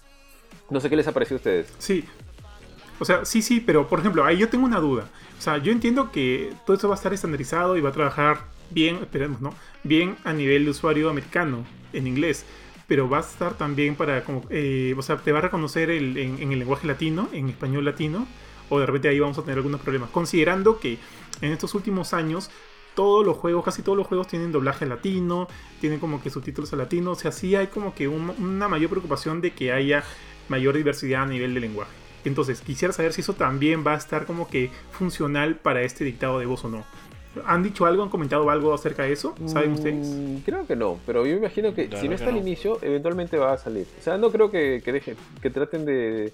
No 0.69 0.81
sé 0.81 0.89
qué 0.89 0.97
les 0.97 1.07
ha 1.07 1.13
parecido 1.13 1.37
a 1.37 1.39
ustedes. 1.39 1.73
Sí. 1.77 2.03
O 2.99 3.05
sea, 3.05 3.23
sí, 3.23 3.41
sí, 3.41 3.61
pero 3.61 3.87
por 3.87 3.99
ejemplo, 3.99 4.25
ahí 4.25 4.37
yo 4.37 4.49
tengo 4.49 4.65
una 4.65 4.79
duda. 4.79 5.07
O 5.37 5.41
sea, 5.41 5.57
yo 5.59 5.71
entiendo 5.71 6.11
que 6.11 6.51
todo 6.65 6.75
esto 6.75 6.89
va 6.89 6.95
a 6.95 6.97
estar 6.97 7.13
estandarizado 7.13 7.77
y 7.77 7.81
va 7.81 7.89
a 7.89 7.93
trabajar 7.93 8.39
bien, 8.71 8.97
esperemos, 8.97 9.39
¿no? 9.39 9.53
Bien 9.83 10.17
a 10.25 10.33
nivel 10.33 10.65
de 10.65 10.71
usuario 10.71 11.09
americano, 11.09 11.63
en 11.93 12.07
inglés. 12.07 12.45
Pero 12.87 13.09
va 13.09 13.17
a 13.17 13.21
estar 13.21 13.55
también 13.55 13.95
para, 13.95 14.23
como, 14.23 14.43
eh, 14.49 14.95
o 14.97 15.01
sea, 15.01 15.17
te 15.17 15.31
va 15.31 15.39
a 15.39 15.41
reconocer 15.41 15.89
en, 15.89 16.17
el 16.17 16.59
lenguaje 16.59 16.87
latino, 16.87 17.27
en 17.33 17.49
español 17.49 17.83
latino, 17.83 18.27
o 18.69 18.79
de 18.79 18.85
repente 18.85 19.09
ahí 19.09 19.19
vamos 19.19 19.37
a 19.37 19.41
tener 19.41 19.57
algunos 19.57 19.81
problemas. 19.81 20.09
Considerando 20.09 20.79
que 20.79 20.97
en 21.41 21.51
estos 21.51 21.73
últimos 21.75 22.13
años 22.13 22.49
todos 22.95 23.25
los 23.25 23.37
juegos, 23.37 23.63
casi 23.63 23.81
todos 23.83 23.97
los 23.97 24.07
juegos 24.07 24.27
tienen 24.27 24.51
doblaje 24.51 24.85
latino, 24.85 25.47
tienen 25.81 25.99
como 25.99 26.21
que 26.21 26.29
subtítulos 26.29 26.73
a 26.73 26.77
latino, 26.77 27.11
o 27.11 27.15
sea, 27.15 27.31
sí 27.31 27.55
hay 27.55 27.67
como 27.67 27.93
que 27.93 28.07
un- 28.07 28.33
una 28.39 28.67
mayor 28.67 28.89
preocupación 28.89 29.39
de 29.41 29.51
que 29.51 29.71
haya 29.71 30.03
mayor 30.49 30.75
diversidad 30.75 31.23
a 31.23 31.25
nivel 31.27 31.53
de 31.53 31.59
lenguaje. 31.59 31.91
Entonces, 32.25 32.61
quisiera 32.61 32.93
saber 32.93 33.13
si 33.13 33.21
eso 33.21 33.33
también 33.33 33.85
va 33.85 33.93
a 33.93 33.97
estar 33.97 34.25
como 34.25 34.49
que 34.49 34.71
funcional 34.91 35.55
para 35.57 35.83
este 35.83 36.03
dictado 36.03 36.39
de 36.39 36.45
voz 36.45 36.65
o 36.65 36.69
no. 36.69 36.85
¿Han 37.45 37.61
dicho 37.61 37.85
algo, 37.85 38.03
han 38.03 38.09
comentado 38.09 38.49
algo 38.49 38.73
acerca 38.73 39.03
de 39.03 39.11
eso? 39.13 39.35
¿Saben 39.45 39.73
ustedes? 39.73 40.07
Mm, 40.07 40.37
Creo 40.45 40.65
que 40.65 40.75
no, 40.75 40.99
pero 41.05 41.25
yo 41.25 41.33
me 41.33 41.39
imagino 41.39 41.73
que 41.73 41.87
La 41.87 41.99
si 41.99 42.07
no 42.07 42.15
está 42.15 42.25
que 42.25 42.29
al 42.31 42.35
no. 42.35 42.41
inicio, 42.41 42.79
eventualmente 42.81 43.37
va 43.37 43.53
a 43.53 43.57
salir. 43.57 43.85
O 43.99 44.01
sea, 44.01 44.17
no 44.17 44.31
creo 44.31 44.49
que, 44.49 44.81
que 44.83 44.91
dejen, 44.91 45.15
que 45.41 45.49
traten 45.49 45.85
de 45.85 46.31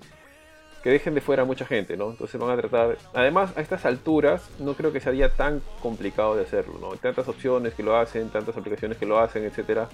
que 0.83 0.89
dejen 0.89 1.13
de 1.15 1.21
fuera 1.21 1.43
a 1.43 1.45
mucha 1.45 1.65
gente, 1.65 1.95
¿no? 1.95 2.09
Entonces 2.11 2.39
van 2.39 2.49
a 2.51 2.57
tratar. 2.57 2.97
Además, 3.13 3.53
a 3.55 3.61
estas 3.61 3.85
alturas, 3.85 4.49
no 4.59 4.73
creo 4.73 4.91
que 4.91 4.99
sería 4.99 5.29
tan 5.33 5.61
complicado 5.81 6.35
de 6.35 6.43
hacerlo, 6.43 6.77
¿no? 6.79 6.91
Hay 6.91 6.97
tantas 6.97 7.27
opciones 7.29 7.73
que 7.73 7.83
lo 7.83 7.95
hacen, 7.95 8.29
tantas 8.29 8.57
aplicaciones 8.57 8.97
que 8.97 9.05
lo 9.05 9.17
hacen, 9.17 9.45
etcétera. 9.45 9.87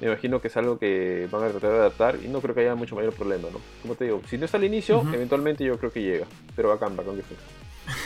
Me 0.00 0.06
imagino 0.06 0.40
que 0.40 0.46
es 0.48 0.56
algo 0.56 0.78
que 0.78 1.26
van 1.30 1.42
a 1.42 1.48
tratar 1.48 1.70
de 1.70 1.76
adaptar 1.78 2.18
y 2.22 2.28
no 2.28 2.40
creo 2.40 2.54
que 2.54 2.60
haya 2.60 2.74
mucho 2.76 2.94
mayor 2.94 3.14
problema, 3.14 3.48
¿no? 3.50 3.58
Como 3.82 3.94
te 3.96 4.04
digo, 4.04 4.20
si 4.28 4.38
no 4.38 4.44
está 4.44 4.58
al 4.58 4.64
inicio, 4.64 5.00
Ujú. 5.00 5.14
eventualmente 5.14 5.64
yo 5.64 5.76
creo 5.78 5.90
que 5.90 6.02
llega. 6.02 6.26
Pero 6.54 6.68
bacán, 6.68 6.94
bacán 6.94 7.14
que 7.14 7.20
esté. 7.22 7.34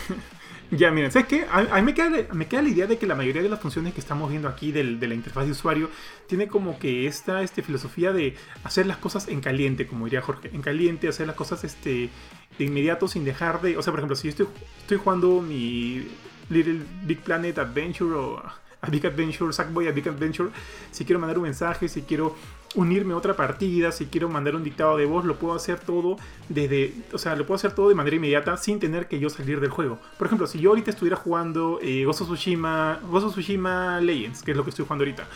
Ya, 0.72 0.92
miren, 0.92 1.10
¿sabes 1.10 1.26
qué? 1.26 1.46
A, 1.50 1.76
mí 1.76 1.82
me 1.82 1.94
queda, 1.94 2.10
me 2.32 2.46
queda 2.46 2.62
la 2.62 2.68
idea 2.68 2.86
de 2.86 2.96
que 2.96 3.04
la 3.04 3.16
mayoría 3.16 3.42
de 3.42 3.48
las 3.48 3.58
funciones 3.58 3.92
que 3.92 3.98
estamos 3.98 4.30
viendo 4.30 4.46
aquí 4.46 4.70
de 4.70 4.84
la 4.84 5.14
interfaz 5.14 5.46
de 5.46 5.50
usuario 5.50 5.90
tiene 6.28 6.46
como 6.46 6.78
que 6.78 7.08
esta 7.08 7.42
este, 7.42 7.62
filosofía 7.62 8.12
de 8.12 8.36
hacer 8.62 8.86
las 8.86 8.96
cosas 8.98 9.26
en 9.26 9.40
caliente, 9.40 9.88
como 9.88 10.04
diría 10.04 10.22
Jorge, 10.22 10.48
en 10.52 10.62
caliente, 10.62 11.08
hacer 11.08 11.26
las 11.26 11.34
cosas 11.34 11.64
este, 11.64 12.08
de 12.56 12.64
inmediato 12.64 13.08
sin 13.08 13.24
dejar 13.24 13.60
de... 13.62 13.76
O 13.78 13.82
sea, 13.82 13.90
por 13.92 13.98
ejemplo, 13.98 14.14
si 14.14 14.28
yo 14.28 14.30
estoy, 14.30 14.46
estoy 14.82 14.98
jugando 14.98 15.40
mi 15.40 16.06
Little 16.50 16.82
Big 17.02 17.18
Planet 17.18 17.58
Adventure 17.58 18.14
o 18.14 18.40
a 18.80 18.90
Big 18.90 19.04
Adventure, 19.04 19.52
Sackboy 19.52 19.88
a 19.88 19.92
Big 19.92 20.08
Adventure, 20.08 20.50
si 20.92 21.04
quiero 21.04 21.18
mandar 21.18 21.36
un 21.36 21.44
mensaje, 21.44 21.88
si 21.88 22.02
quiero 22.02 22.36
unirme 22.74 23.14
a 23.14 23.16
otra 23.16 23.34
partida, 23.34 23.90
si 23.90 24.06
quiero 24.06 24.28
mandar 24.28 24.54
un 24.54 24.62
dictado 24.62 24.96
de 24.96 25.04
voz, 25.04 25.24
lo 25.24 25.36
puedo 25.36 25.54
hacer 25.54 25.80
todo 25.80 26.16
desde, 26.48 26.94
o 27.12 27.18
sea, 27.18 27.34
lo 27.34 27.46
puedo 27.46 27.56
hacer 27.56 27.72
todo 27.72 27.88
de 27.88 27.94
manera 27.94 28.16
inmediata 28.16 28.56
sin 28.56 28.78
tener 28.78 29.08
que 29.08 29.18
yo 29.18 29.28
salir 29.28 29.60
del 29.60 29.70
juego. 29.70 29.98
Por 30.18 30.26
ejemplo, 30.26 30.46
si 30.46 30.60
yo 30.60 30.70
ahorita 30.70 30.90
estuviera 30.90 31.16
jugando 31.16 31.80
eh, 31.82 32.06
of 32.06 32.16
Tsushima, 32.16 33.00
of 33.10 33.32
Tsushima 33.32 34.00
Legends, 34.00 34.42
que 34.42 34.52
es 34.52 34.56
lo 34.56 34.64
que 34.64 34.70
estoy 34.70 34.84
jugando 34.84 35.04
ahorita. 35.04 35.26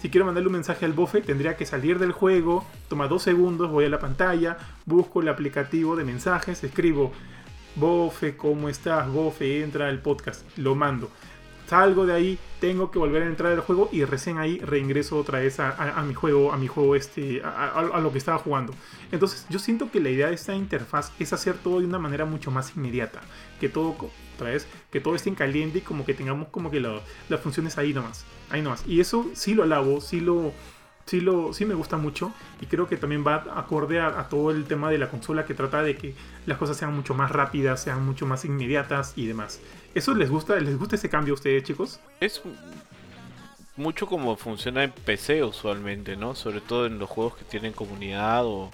Si 0.00 0.10
quiero 0.10 0.24
mandarle 0.24 0.46
un 0.46 0.52
mensaje 0.52 0.84
al 0.84 0.92
bofe, 0.92 1.20
tendría 1.20 1.56
que 1.56 1.66
salir 1.66 1.98
del 1.98 2.12
juego, 2.12 2.64
toma 2.88 3.08
dos 3.08 3.22
segundos, 3.22 3.70
voy 3.70 3.84
a 3.84 3.88
la 3.88 3.98
pantalla, 3.98 4.56
busco 4.86 5.20
el 5.20 5.28
aplicativo 5.28 5.96
de 5.96 6.04
mensajes, 6.04 6.62
escribo, 6.62 7.12
bofe, 7.74 8.36
¿cómo 8.36 8.68
estás? 8.68 9.10
Bofe, 9.10 9.62
entra 9.62 9.88
al 9.88 10.00
podcast, 10.00 10.46
lo 10.56 10.76
mando. 10.76 11.10
Salgo 11.68 12.06
de 12.06 12.14
ahí, 12.14 12.38
tengo 12.60 12.90
que 12.90 12.98
volver 12.98 13.22
a 13.22 13.26
entrar 13.26 13.52
al 13.52 13.60
juego 13.60 13.90
y 13.92 14.02
recién 14.06 14.38
ahí 14.38 14.58
reingreso 14.58 15.18
otra 15.18 15.40
vez 15.40 15.60
a, 15.60 16.02
mi 16.06 16.14
juego, 16.14 16.50
a 16.50 16.56
mi 16.56 16.66
juego 16.66 16.96
este, 16.96 17.42
a, 17.44 18.00
lo 18.02 18.10
que 18.10 18.16
estaba 18.16 18.38
jugando. 18.38 18.72
Entonces 19.12 19.46
yo 19.50 19.58
siento 19.58 19.90
que 19.90 20.00
la 20.00 20.08
idea 20.08 20.28
de 20.28 20.34
esta 20.34 20.54
interfaz 20.54 21.12
es 21.18 21.34
hacer 21.34 21.58
todo 21.58 21.80
de 21.80 21.84
una 21.84 21.98
manera 21.98 22.24
mucho 22.24 22.50
más 22.50 22.74
inmediata. 22.74 23.20
Que 23.60 23.68
todo, 23.68 23.94
otra 24.36 24.48
vez, 24.48 24.66
que 24.90 25.00
todo 25.00 25.14
esté 25.14 25.28
en 25.28 25.34
caliente 25.34 25.78
y 25.78 25.80
como 25.82 26.06
que 26.06 26.14
tengamos 26.14 26.48
como 26.48 26.70
que 26.70 26.80
las 26.80 27.40
funciones 27.42 27.76
ahí 27.76 27.92
nomás. 27.92 28.24
Ahí 28.48 28.62
nomás. 28.62 28.86
Y 28.86 29.00
eso 29.00 29.28
sí 29.34 29.54
lo 29.54 29.64
alabo, 29.64 30.00
sí 30.00 30.20
lo, 30.20 30.54
sí 31.08 31.20
lo, 31.20 31.52
sí 31.52 31.64
me 31.64 31.74
gusta 31.74 31.96
mucho. 31.96 32.32
Y 32.60 32.66
creo 32.66 32.86
que 32.86 32.96
también 32.96 33.24
va 33.26 33.44
acorde 33.56 33.98
a, 33.98 34.20
a 34.20 34.28
todo 34.28 34.50
el 34.50 34.66
tema 34.66 34.90
de 34.90 34.98
la 34.98 35.08
consola 35.08 35.46
que 35.46 35.54
trata 35.54 35.82
de 35.82 35.96
que 35.96 36.14
las 36.46 36.58
cosas 36.58 36.76
sean 36.76 36.94
mucho 36.94 37.14
más 37.14 37.30
rápidas, 37.30 37.82
sean 37.82 38.04
mucho 38.04 38.26
más 38.26 38.44
inmediatas 38.44 39.14
y 39.16 39.26
demás. 39.26 39.60
¿Eso 39.94 40.14
les 40.14 40.30
gusta? 40.30 40.56
¿Les 40.60 40.78
gusta 40.78 40.96
ese 40.96 41.08
cambio 41.08 41.32
a 41.32 41.36
ustedes, 41.36 41.64
chicos? 41.64 41.98
Es 42.20 42.42
mucho 43.76 44.06
como 44.06 44.36
funciona 44.36 44.84
en 44.84 44.92
PC 44.92 45.42
usualmente, 45.44 46.16
¿no? 46.16 46.34
Sobre 46.34 46.60
todo 46.60 46.86
en 46.86 46.98
los 46.98 47.08
juegos 47.08 47.36
que 47.36 47.44
tienen 47.44 47.72
comunidad 47.72 48.44
o, 48.44 48.70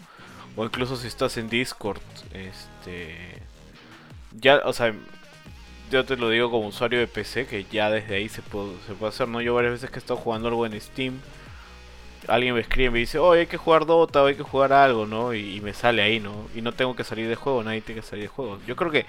o 0.57 0.65
incluso 0.65 0.97
si 0.97 1.07
estás 1.07 1.37
en 1.37 1.49
Discord. 1.49 2.01
Este. 2.33 3.43
Ya, 4.41 4.61
o 4.65 4.73
sea, 4.73 4.93
yo 5.91 6.05
te 6.05 6.17
lo 6.17 6.31
digo 6.31 6.51
como 6.51 6.67
usuario 6.69 6.99
de 6.99 7.07
PC, 7.07 7.47
que 7.47 7.65
ya 7.71 7.91
desde 7.91 8.17
ahí 8.17 8.29
se 8.29 8.43
puede, 8.43 8.73
se 8.87 8.95
puede 8.95 9.11
hacer, 9.11 9.29
¿no? 9.29 9.41
Yo 9.41 9.55
varias 9.55 9.75
veces 9.75 9.91
que 9.91 9.97
he 9.97 10.01
estado 10.01 10.19
jugando 10.19 10.49
algo 10.49 10.67
en 10.67 10.81
Steam, 10.81 11.21
alguien 12.29 12.55
me 12.55 12.61
escribe 12.61 12.89
y 12.89 12.91
me 12.91 12.99
dice, 13.01 13.19
oh, 13.19 13.33
hay 13.33 13.47
que 13.47 13.57
jugar 13.57 13.87
Dota, 13.87 14.23
o 14.23 14.27
hay 14.27 14.37
que 14.37 14.43
jugar 14.43 14.73
algo, 14.73 15.07
¿no? 15.07 15.35
Y, 15.35 15.61
me 15.61 15.73
sale 15.73 16.03
ahí, 16.03 16.21
¿no? 16.21 16.47
Y 16.55 16.63
no 16.63 16.73
tengo 16.73 16.95
que 16.97 17.05
salir 17.05 17.29
de 17.29 17.37
juego, 17.37 17.63
nadie 17.63 17.81
tiene 17.81 18.01
que 18.01 18.07
salir 18.07 18.25
de 18.25 18.29
juego. 18.29 18.59
Yo 18.67 18.77
creo 18.77 18.91
que 18.91 19.07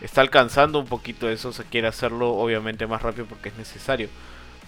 está 0.00 0.20
alcanzando 0.20 0.78
un 0.78 0.86
poquito 0.86 1.28
eso, 1.28 1.52
se 1.52 1.64
quiere 1.64 1.86
hacerlo 1.88 2.32
obviamente 2.32 2.86
más 2.86 3.02
rápido 3.02 3.26
porque 3.26 3.48
es 3.50 3.56
necesario. 3.56 4.08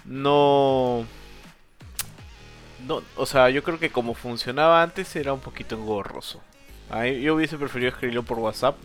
No... 0.05 1.05
No, 2.86 3.03
o 3.16 3.26
sea, 3.26 3.51
yo 3.51 3.64
creo 3.64 3.78
que 3.78 3.90
como 3.90 4.14
funcionaba 4.14 4.82
antes 4.82 5.16
era 5.16 5.32
un 5.32 5.40
poquito 5.40 5.74
engorroso. 5.76 6.40
Yo 7.20 7.34
hubiese 7.34 7.59
preferido 7.59 7.90
escribirlo 7.90 8.22
por 8.22 8.38
WhatsApp 8.38 8.76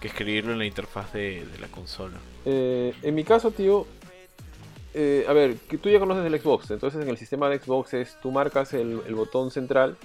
que 0.00 0.08
escribirlo 0.08 0.52
en 0.52 0.58
la 0.58 0.66
interfaz 0.66 1.12
de, 1.12 1.44
de 1.44 1.58
la 1.58 1.66
consola. 1.68 2.16
Eh, 2.44 2.94
en 3.02 3.14
mi 3.14 3.24
caso, 3.24 3.50
tío, 3.50 3.86
eh, 4.96 5.24
a 5.28 5.32
ver, 5.32 5.56
tú 5.82 5.90
ya 5.90 5.98
conoces 5.98 6.24
el 6.24 6.40
Xbox, 6.40 6.70
entonces 6.70 7.02
en 7.02 7.08
el 7.08 7.16
sistema 7.16 7.48
de 7.48 7.58
Xbox 7.58 7.94
es, 7.94 8.16
tú 8.22 8.30
marcas 8.30 8.72
el, 8.74 9.00
botón 9.14 9.50
central, 9.50 9.96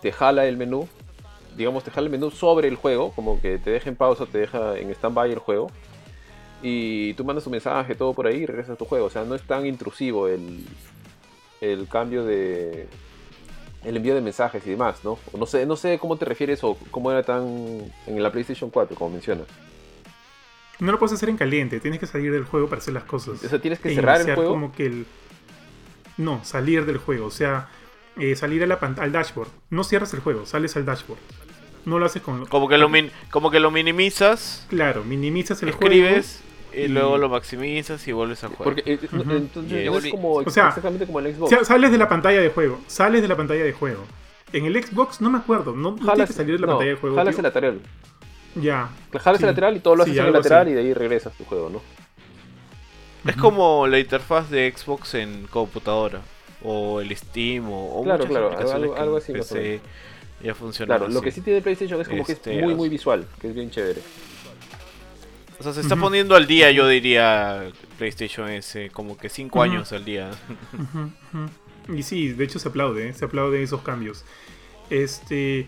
te 0.00 0.12
jala 0.12 0.46
el 0.46 0.56
menú, 0.56 0.88
digamos, 1.58 1.84
te 1.84 1.90
jala 1.90 2.06
el 2.06 2.10
menú 2.10 2.30
sobre 2.30 2.68
el 2.68 2.76
juego, 2.76 3.12
como 3.12 3.38
que 3.38 3.58
te 3.58 3.70
deja 3.70 3.90
en 3.90 3.96
pausa, 3.96 4.24
te 4.24 4.38
deja 4.38 4.78
en 4.78 4.90
stand-by 4.90 5.30
el 5.30 5.40
juego, 5.40 5.70
y 6.62 7.12
tú 7.14 7.24
mandas 7.24 7.44
tu 7.44 7.50
mensaje, 7.50 7.94
todo 7.94 8.14
por 8.14 8.26
ahí, 8.26 8.36
y 8.36 8.46
regresas 8.46 8.72
a 8.72 8.78
tu 8.78 8.86
juego, 8.86 9.06
o 9.06 9.10
sea, 9.10 9.24
no 9.24 9.34
es 9.34 9.42
tan 9.42 9.66
intrusivo 9.66 10.26
el, 10.26 10.64
el 11.60 11.86
cambio 11.88 12.24
de... 12.24 12.88
El 13.84 13.98
envío 13.98 14.14
de 14.14 14.22
mensajes 14.22 14.66
y 14.66 14.70
demás, 14.70 15.04
¿no? 15.04 15.18
No 15.38 15.44
sé, 15.44 15.66
no 15.66 15.76
sé 15.76 15.98
cómo 15.98 16.16
te 16.16 16.24
refieres 16.24 16.64
o 16.64 16.78
cómo 16.90 17.10
era 17.10 17.22
tan 17.22 17.92
en 18.06 18.22
la 18.22 18.32
PlayStation 18.32 18.70
4, 18.70 18.96
como 18.96 19.10
mencionas. 19.10 19.46
No 20.80 20.92
lo 20.92 20.98
puedes 20.98 21.12
hacer 21.12 21.28
en 21.28 21.36
caliente, 21.36 21.78
tienes 21.80 22.00
que 22.00 22.06
salir 22.06 22.32
del 22.32 22.44
juego 22.44 22.68
para 22.68 22.80
hacer 22.80 22.94
las 22.94 23.04
cosas. 23.04 23.42
O 23.44 23.48
sea, 23.48 23.58
tienes 23.60 23.78
que 23.80 23.90
E 23.92 23.94
cerrar 23.94 24.16
el 24.16 24.22
iniciar 24.22 24.36
juego. 24.36 24.50
como 24.52 24.72
que 24.72 24.86
el... 24.86 25.06
No, 26.16 26.44
salir 26.44 26.84
del 26.86 26.98
juego, 26.98 27.26
o 27.26 27.30
sea, 27.30 27.68
eh, 28.16 28.36
salir 28.36 28.62
a 28.62 28.66
la 28.66 28.74
al 28.98 29.12
dashboard. 29.12 29.48
No 29.70 29.84
cierras 29.84 30.12
el 30.14 30.20
juego, 30.20 30.46
sales 30.46 30.76
al 30.76 30.84
dashboard. 30.84 31.18
No 31.84 31.98
lo 31.98 32.06
haces 32.06 32.22
con... 32.22 32.46
Como 32.46 32.68
que 32.68 32.78
lo, 32.78 32.88
min- 32.88 33.10
como 33.30 33.50
que 33.50 33.60
lo 33.60 33.70
minimizas, 33.70 34.66
Claro, 34.68 35.04
minimizas 35.04 35.62
el 35.62 35.68
escribes 35.70 36.40
y, 36.72 36.80
y- 36.82 36.88
luego 36.88 37.18
lo 37.18 37.28
maximizas 37.28 38.06
y 38.08 38.12
vuelves 38.12 38.42
a 38.44 38.48
jugar. 38.48 38.64
Porque 38.64 38.82
eh, 38.86 38.98
Ujú. 39.12 39.30
entonces 39.32 40.04
es- 40.04 40.10
como 40.10 40.32
O 40.34 40.50
sea, 40.50 40.68
exactamente 40.68 41.06
como 41.06 41.18
el 41.20 41.26
juego. 41.26 41.46
Xbox. 41.48 41.52
O 41.52 41.56
sea, 41.56 41.64
sales 41.64 41.90
de 41.92 41.98
la 41.98 42.08
pantalla 42.08 42.40
de 42.40 42.48
juego, 42.50 42.80
sales 42.86 43.22
de 43.22 43.28
la 43.28 43.36
pantalla 43.36 43.64
de 43.64 43.72
juego. 43.72 44.04
En 44.52 44.64
el 44.66 44.82
Xbox 44.84 45.20
no 45.20 45.30
me 45.30 45.38
acuerdo, 45.38 45.74
no, 45.74 45.92
no 45.92 45.96
tienes 46.12 46.28
que 46.28 46.32
salir 46.34 46.54
de 46.54 46.60
la 46.60 46.66
no, 46.68 46.72
pantalla 46.74 46.90
de 46.92 46.96
juego. 46.96 47.16
jalas 47.16 47.34
tío. 47.34 47.40
el 47.40 47.42
lateral. 47.44 47.80
Ya. 48.56 48.88
Jalas 49.12 49.38
Sí. 49.38 49.44
el 49.44 49.50
lateral 49.50 49.76
y 49.76 49.80
todo 49.80 49.96
lo 49.96 50.04
Sí, 50.04 50.10
haces 50.10 50.20
en 50.20 50.26
el 50.26 50.32
lateral 50.32 50.62
así. 50.62 50.70
y 50.70 50.74
de 50.74 50.80
ahí 50.80 50.94
regresas 50.94 51.32
tu 51.34 51.44
juego, 51.44 51.70
¿no? 51.70 51.82
Es 53.28 53.36
como 53.36 53.86
la 53.86 53.98
interfaz 53.98 54.50
de 54.50 54.72
Xbox 54.76 55.14
en 55.14 55.46
computadora. 55.48 56.20
O 56.62 57.00
el 57.00 57.14
Steam 57.16 57.70
o, 57.70 58.00
o 58.00 58.04
Claro, 58.04 58.24
muchas 58.26 58.30
claro, 58.30 58.72
algo- 58.74 58.96
algo 58.96 59.16
así 59.18 59.32
PC 59.32 59.80
ya 60.42 60.54
funcionan 60.54 60.98
Claro, 60.98 61.12
lo 61.12 61.20
que 61.20 61.30
sí 61.30 61.40
tiene 61.42 61.60
PlayStation 61.60 62.00
es 62.00 62.08
como 62.08 62.22
Este, 62.22 62.50
que 62.50 62.56
es 62.58 62.62
muy, 62.64 62.72
o 62.72 62.76
muy 62.76 62.88
sea- 62.88 62.92
visual, 62.92 63.26
que 63.40 63.48
es 63.48 63.54
bien 63.54 63.70
chévere. 63.70 64.00
O 65.58 65.62
sea, 65.62 65.72
se 65.72 65.80
está 65.82 65.96
poniendo 65.96 66.34
al 66.36 66.46
día, 66.46 66.70
yo 66.70 66.86
diría, 66.88 67.64
PlayStation 67.98 68.48
S, 68.50 68.90
como 68.92 69.16
que 69.16 69.28
5 69.28 69.58
Ujú. 69.60 69.62
años 69.70 69.92
al 69.92 70.04
día. 70.04 70.30
Y 71.94 72.02
sí, 72.02 72.28
de 72.32 72.44
hecho 72.44 72.58
se 72.58 72.68
aplaude, 72.68 73.08
¿eh? 73.08 73.12
se 73.14 73.24
aplaude 73.26 73.62
esos 73.62 73.82
cambios. 73.82 74.24
Este, 74.90 75.66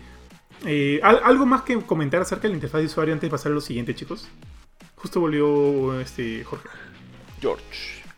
eh, 0.65 0.99
¿al- 1.03 1.21
¿Algo 1.23 1.45
más 1.45 1.61
que 1.63 1.79
comentar 1.81 2.21
acerca 2.21 2.43
de 2.43 2.49
la 2.49 2.55
interfaz 2.55 2.81
de 2.81 2.87
usuario 2.87 3.13
antes 3.13 3.27
de 3.27 3.31
pasar 3.31 3.51
a 3.51 3.55
lo 3.55 3.61
siguiente, 3.61 3.95
chicos? 3.95 4.27
justo 4.95 5.19
volvió 5.19 5.99
este 5.99 6.43
Jorge. 6.43 6.67
George. 7.39 7.63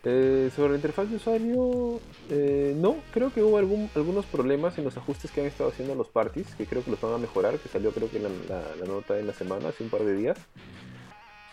Eh, 0.06 0.50
sobre 0.56 0.70
la 0.70 0.76
interfaz 0.78 1.10
de 1.10 1.18
usuario, 1.18 2.00
eh, 2.30 2.74
no, 2.78 2.96
creo 3.14 3.34
que 3.34 3.44
hubo 3.44 3.58
algún, 3.58 3.90
algunos 3.96 4.26
problemas 4.26 4.78
en 4.78 4.86
los 4.86 4.96
ajustes 4.96 5.30
que 5.30 5.42
han 5.42 5.48
estado 5.48 5.72
haciendo 5.72 5.94
los 5.94 6.08
parties, 6.08 6.48
que 6.56 6.66
creo 6.66 6.82
que 6.82 6.92
los 6.92 7.02
van 7.02 7.14
a 7.16 7.18
mejorar, 7.18 7.58
que 7.58 7.68
salió 7.68 7.92
creo 7.92 8.10
que 8.10 8.20
la, 8.20 8.30
la, 8.48 8.62
la 8.80 8.86
nota 8.86 9.20
en 9.20 9.28
la 9.28 9.34
semana, 9.34 9.68
hace 9.70 9.84
un 9.84 9.90
par 9.90 10.06
de 10.06 10.16
días, 10.16 10.38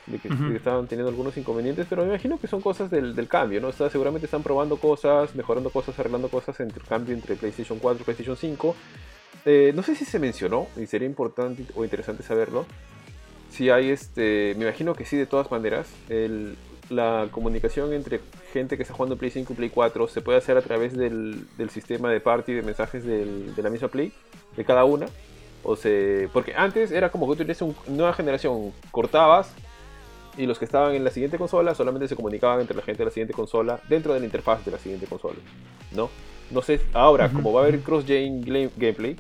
de 0.07 0.19
que, 0.21 0.29
Ujú. 0.29 0.51
que 0.51 0.57
estaban 0.57 0.87
teniendo 0.87 1.09
algunos 1.11 1.37
inconvenientes, 1.37 1.89
pero 1.91 2.03
me 2.03 2.09
imagino 2.11 2.39
que 2.39 2.47
son 2.47 2.61
cosas 2.61 2.89
del, 2.89 3.17
del 3.17 3.27
cambio, 3.27 3.61
¿no? 3.61 3.67
O 3.69 3.73
sea, 3.73 3.91
seguramente 3.91 4.27
están 4.27 4.45
probando 4.45 4.77
cosas, 4.77 5.35
mejorando 5.35 5.71
cosas, 5.71 5.99
arreglando 5.99 6.29
cosas 6.29 6.61
entre 6.61 6.81
el 6.81 6.87
cambio 6.87 7.15
entre 7.17 7.35
PlayStation 7.35 7.81
4 7.81 8.03
y 8.03 8.05
PlayStation 8.05 8.37
5. 8.37 8.77
Eh, 9.47 9.73
no 9.75 9.83
sé 9.83 9.95
si 9.95 10.05
se 10.05 10.19
mencionó, 10.19 10.67
y 10.77 10.87
sería 10.87 11.07
importante 11.07 11.65
o 11.75 11.85
interesante 11.85 12.23
saberlo, 12.23 12.67
si 13.51 13.71
hay 13.71 13.91
este, 13.91 14.55
me 14.59 14.65
imagino 14.65 14.95
que 14.95 15.05
sí 15.07 15.17
de 15.17 15.25
todas 15.25 15.51
maneras, 15.51 15.89
el, 16.09 16.57
la 16.91 17.29
comunicación 17.31 17.93
entre 17.93 18.21
gente 18.53 18.77
que 18.77 18.83
está 18.83 18.93
jugando 18.95 19.17
Play 19.17 19.31
5 19.31 19.53
y 19.53 19.57
Play 19.57 19.71
4 19.71 20.09
se 20.09 20.21
puede 20.21 20.39
hacer 20.39 20.57
a 20.57 20.63
través 20.63 20.97
del, 20.97 21.47
del 21.57 21.71
sistema 21.71 22.11
de 22.11 22.21
party 22.21 22.53
de 22.55 22.63
mensajes 22.63 23.05
del- 23.05 23.55
de 23.55 23.63
la 23.63 23.71
misma 23.71 23.89
Play, 23.89 24.13
de 24.57 24.65
cada 24.65 24.85
una. 24.85 25.07
O 25.63 25.75
se, 25.77 26.29
porque 26.33 26.55
antes 26.55 26.91
era 26.93 27.11
como 27.11 27.27
que 27.27 27.33
tú 27.33 27.39
tenías 27.39 27.63
una 27.63 27.75
nueva 27.89 28.13
generación, 28.13 28.73
cortabas 28.91 29.53
y 30.37 30.47
los 30.47 30.59
que 30.59 30.65
estaban 30.65 30.95
en 30.95 31.03
la 31.03 31.11
siguiente 31.11 31.39
consola 31.39 31.75
solamente 31.75 32.07
se 32.09 32.15
comunicaban 32.15 32.61
entre 32.61 32.77
la 32.77 32.83
gente 32.83 32.99
de 32.99 33.05
la 33.07 33.11
siguiente 33.11 33.33
consola 33.35 33.81
dentro 33.89 34.13
de 34.13 34.21
la 34.21 34.27
interfaz 34.27 34.65
de 34.65 34.71
la 34.73 34.79
siguiente 34.79 35.07
consola. 35.07 35.39
¿No? 35.93 36.11
No 36.51 36.63
sé, 36.63 36.81
ahora, 36.93 37.31
como 37.33 37.53
va 37.53 37.63
a 37.63 37.65
haber 37.65 37.81
cross-gen 37.81 38.45
gla- 38.45 38.71
gameplay, 38.77 39.17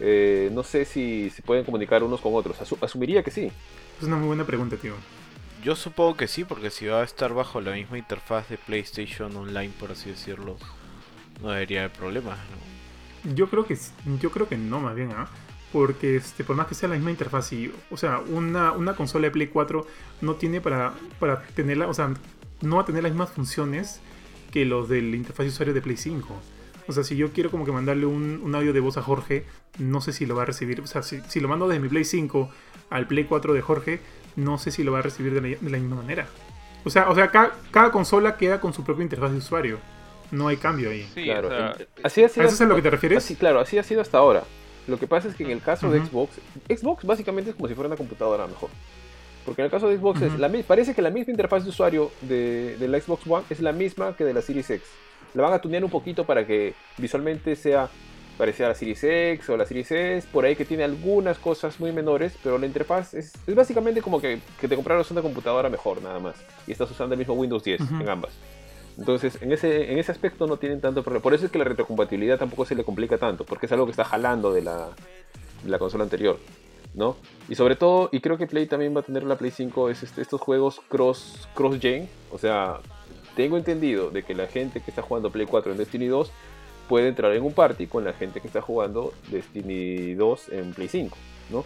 eh, 0.00 0.50
no 0.52 0.62
sé 0.62 0.84
si 0.84 1.30
se 1.30 1.42
pueden 1.42 1.64
comunicar 1.64 2.02
unos 2.02 2.20
con 2.20 2.34
otros. 2.34 2.58
Asu- 2.60 2.78
asumiría 2.82 3.22
que 3.22 3.30
sí. 3.30 3.50
Es 4.00 4.06
una 4.06 4.16
muy 4.16 4.26
buena 4.28 4.44
pregunta, 4.44 4.76
tío. 4.76 4.94
Yo 5.62 5.76
supongo 5.76 6.16
que 6.16 6.28
sí, 6.28 6.44
porque 6.44 6.70
si 6.70 6.86
va 6.86 7.00
a 7.00 7.04
estar 7.04 7.32
bajo 7.32 7.60
la 7.60 7.72
misma 7.72 7.96
interfaz 7.98 8.48
de 8.50 8.58
PlayStation 8.58 9.34
Online, 9.34 9.72
por 9.80 9.92
así 9.92 10.10
decirlo, 10.10 10.56
no 11.42 11.50
debería 11.50 11.80
haber 11.84 11.92
problemas. 11.96 12.38
¿no? 13.24 13.34
Yo 13.34 13.48
creo 13.48 13.64
que 13.66 13.78
yo 14.20 14.30
creo 14.30 14.48
que 14.48 14.56
no, 14.58 14.80
más 14.80 14.94
bien, 14.94 15.12
¿ah? 15.12 15.28
Porque 15.72 16.16
este, 16.16 16.44
por 16.44 16.54
más 16.54 16.66
que 16.66 16.74
sea 16.74 16.88
la 16.88 16.94
misma 16.96 17.10
interfaz, 17.10 17.52
y, 17.52 17.72
o 17.90 17.96
sea, 17.96 18.18
una, 18.20 18.72
una 18.72 18.94
consola 18.94 19.26
de 19.26 19.30
Play 19.32 19.48
4 19.48 19.86
no 20.20 20.34
tiene 20.34 20.60
para, 20.60 20.92
para 21.18 21.42
tenerla, 21.42 21.88
o 21.88 21.94
sea, 21.94 22.12
no 22.60 22.76
va 22.76 22.82
a 22.82 22.84
tener 22.84 23.02
las 23.02 23.12
mismas 23.12 23.30
funciones 23.30 24.00
que 24.52 24.64
los 24.66 24.88
de 24.88 25.02
la 25.02 25.16
interfaz 25.16 25.44
de 25.46 25.50
usuario 25.50 25.74
de 25.74 25.80
Play 25.82 25.96
5. 25.96 26.40
O 26.86 26.92
sea, 26.92 27.04
si 27.04 27.16
yo 27.16 27.32
quiero 27.32 27.50
como 27.50 27.64
que 27.64 27.72
mandarle 27.72 28.06
un, 28.06 28.40
un 28.42 28.54
audio 28.54 28.72
de 28.72 28.80
voz 28.80 28.96
a 28.96 29.02
Jorge, 29.02 29.44
no 29.78 30.00
sé 30.00 30.12
si 30.12 30.26
lo 30.26 30.34
va 30.36 30.42
a 30.42 30.46
recibir. 30.46 30.80
O 30.80 30.86
sea, 30.86 31.02
si, 31.02 31.20
si 31.28 31.40
lo 31.40 31.48
mando 31.48 31.66
desde 31.68 31.80
mi 31.80 31.88
Play 31.88 32.04
5 32.04 32.50
al 32.90 33.06
Play 33.06 33.24
4 33.24 33.54
de 33.54 33.60
Jorge, 33.62 34.00
no 34.36 34.58
sé 34.58 34.70
si 34.70 34.84
lo 34.84 34.92
va 34.92 34.98
a 34.98 35.02
recibir 35.02 35.32
de 35.34 35.40
la, 35.40 35.48
de 35.60 35.70
la 35.70 35.78
misma 35.78 35.96
manera. 35.96 36.26
O 36.84 36.90
sea, 36.90 37.08
o 37.08 37.14
sea 37.14 37.28
cada, 37.30 37.52
cada 37.70 37.90
consola 37.90 38.36
queda 38.36 38.60
con 38.60 38.74
su 38.74 38.84
propia 38.84 39.02
interfaz 39.02 39.32
de 39.32 39.38
usuario. 39.38 39.78
No 40.30 40.48
hay 40.48 40.56
cambio 40.56 40.90
ahí. 40.90 41.08
Sí, 41.14 41.24
claro. 41.24 41.48
o 41.48 41.50
sea, 41.50 41.76
en- 41.78 41.86
así 42.02 42.22
ha 42.22 42.26
¿A 42.26 42.28
sido 42.28 42.46
eso 42.46 42.54
es 42.54 42.60
a 42.60 42.64
lo 42.66 42.76
que 42.76 42.82
te 42.82 42.90
refieres? 42.90 43.18
Así, 43.18 43.36
claro, 43.36 43.60
así 43.60 43.78
ha 43.78 43.82
sido 43.82 44.00
hasta 44.00 44.18
ahora. 44.18 44.44
Lo 44.86 44.98
que 44.98 45.06
pasa 45.06 45.28
es 45.28 45.34
que 45.34 45.44
en 45.44 45.50
el 45.50 45.62
caso 45.62 45.90
de. 45.90 46.00
Xbox, 46.04 46.34
Xbox 46.68 47.04
básicamente 47.04 47.50
es 47.50 47.56
como 47.56 47.68
si 47.68 47.74
fuera 47.74 47.88
una 47.88 47.96
computadora 47.96 48.46
mejor. 48.46 48.68
Porque 49.44 49.62
en 49.62 49.66
el 49.66 49.70
caso 49.70 49.88
de 49.88 49.98
Xbox 49.98 50.22
es 50.22 50.38
la 50.38 50.50
parece 50.66 50.94
que 50.94 51.02
la 51.02 51.10
misma 51.10 51.30
interfaz 51.30 51.64
de 51.64 51.70
usuario 51.70 52.10
de, 52.22 52.76
de 52.78 52.88
la 52.88 53.00
Xbox 53.00 53.26
One 53.26 53.44
es 53.50 53.60
la 53.60 53.72
misma 53.72 54.16
que 54.16 54.24
de 54.24 54.32
la 54.34 54.42
Series 54.42 54.68
X. 54.70 54.86
La 55.34 55.42
van 55.42 55.52
a 55.52 55.58
tunear 55.60 55.84
un 55.84 55.90
poquito 55.90 56.24
para 56.24 56.46
que 56.46 56.74
visualmente 56.98 57.56
sea 57.56 57.88
parecida 58.38 58.66
a 58.66 58.68
la 58.70 58.74
Series 58.74 59.02
X 59.04 59.48
o 59.50 59.56
la 59.56 59.64
Series 59.66 59.90
S, 59.92 60.28
por 60.32 60.44
ahí 60.44 60.56
que 60.56 60.64
tiene 60.64 60.82
algunas 60.84 61.38
cosas 61.38 61.78
muy 61.78 61.92
menores, 61.92 62.36
pero 62.42 62.58
la 62.58 62.66
interfaz 62.66 63.14
es, 63.14 63.32
es 63.46 63.54
básicamente 63.54 64.02
como 64.02 64.20
que, 64.20 64.40
que 64.60 64.66
te 64.68 64.74
compraras 64.74 65.10
una 65.10 65.22
computadora 65.22 65.68
mejor 65.68 66.02
nada 66.02 66.18
más. 66.18 66.36
Y 66.66 66.72
estás 66.72 66.90
usando 66.90 67.14
el 67.14 67.18
mismo 67.18 67.34
Windows 67.34 67.62
10 67.62 67.80
Ujú. 67.80 68.00
en 68.00 68.08
ambas. 68.08 68.32
Entonces, 68.98 69.38
en 69.42 69.52
ese, 69.52 69.92
en 69.92 69.98
ese 69.98 70.12
aspecto 70.12 70.46
no 70.46 70.56
tienen 70.56 70.80
tanto 70.80 71.02
problema. 71.02 71.22
Por 71.22 71.34
eso 71.34 71.46
es 71.46 71.50
que 71.52 71.58
la 71.58 71.64
retrocompatibilidad 71.64 72.38
tampoco 72.38 72.64
se 72.64 72.74
le 72.76 72.84
complica 72.84 73.18
tanto, 73.18 73.44
porque 73.44 73.66
es 73.66 73.72
algo 73.72 73.86
que 73.86 73.90
está 73.90 74.04
jalando 74.04 74.52
de 74.52 74.62
la, 74.62 74.88
de 75.64 75.70
la 75.70 75.78
consola 75.78 76.04
anterior, 76.04 76.38
¿no? 76.94 77.16
Y 77.48 77.56
sobre 77.56 77.74
todo, 77.76 78.08
y 78.12 78.20
creo 78.20 78.38
que 78.38 78.46
Play 78.46 78.66
también 78.66 78.94
va 78.94 79.00
a 79.00 79.04
tener 79.04 79.24
la 79.24 79.36
Play 79.36 79.50
5, 79.50 79.90
es 79.90 80.02
este- 80.04 80.22
estos 80.22 80.40
juegos 80.40 80.80
cross, 80.88 81.48
cross-gen. 81.54 82.08
O 82.32 82.38
sea, 82.38 82.78
tengo 83.36 83.56
entendido 83.56 84.10
de 84.10 84.22
que 84.22 84.34
la 84.34 84.46
gente 84.46 84.80
que 84.80 84.90
está 84.90 85.02
jugando 85.02 85.30
Play 85.30 85.46
4 85.46 85.72
en 85.72 85.78
Destiny 85.78 86.06
2 86.06 86.30
puede 86.88 87.08
entrar 87.08 87.32
en 87.32 87.42
un 87.42 87.52
party 87.52 87.86
con 87.86 88.04
la 88.04 88.12
gente 88.12 88.40
que 88.40 88.46
está 88.46 88.60
jugando 88.60 89.12
Destiny 89.30 90.14
2 90.14 90.48
en 90.50 90.74
Play 90.74 90.88
5, 90.88 91.16
¿no? 91.50 91.64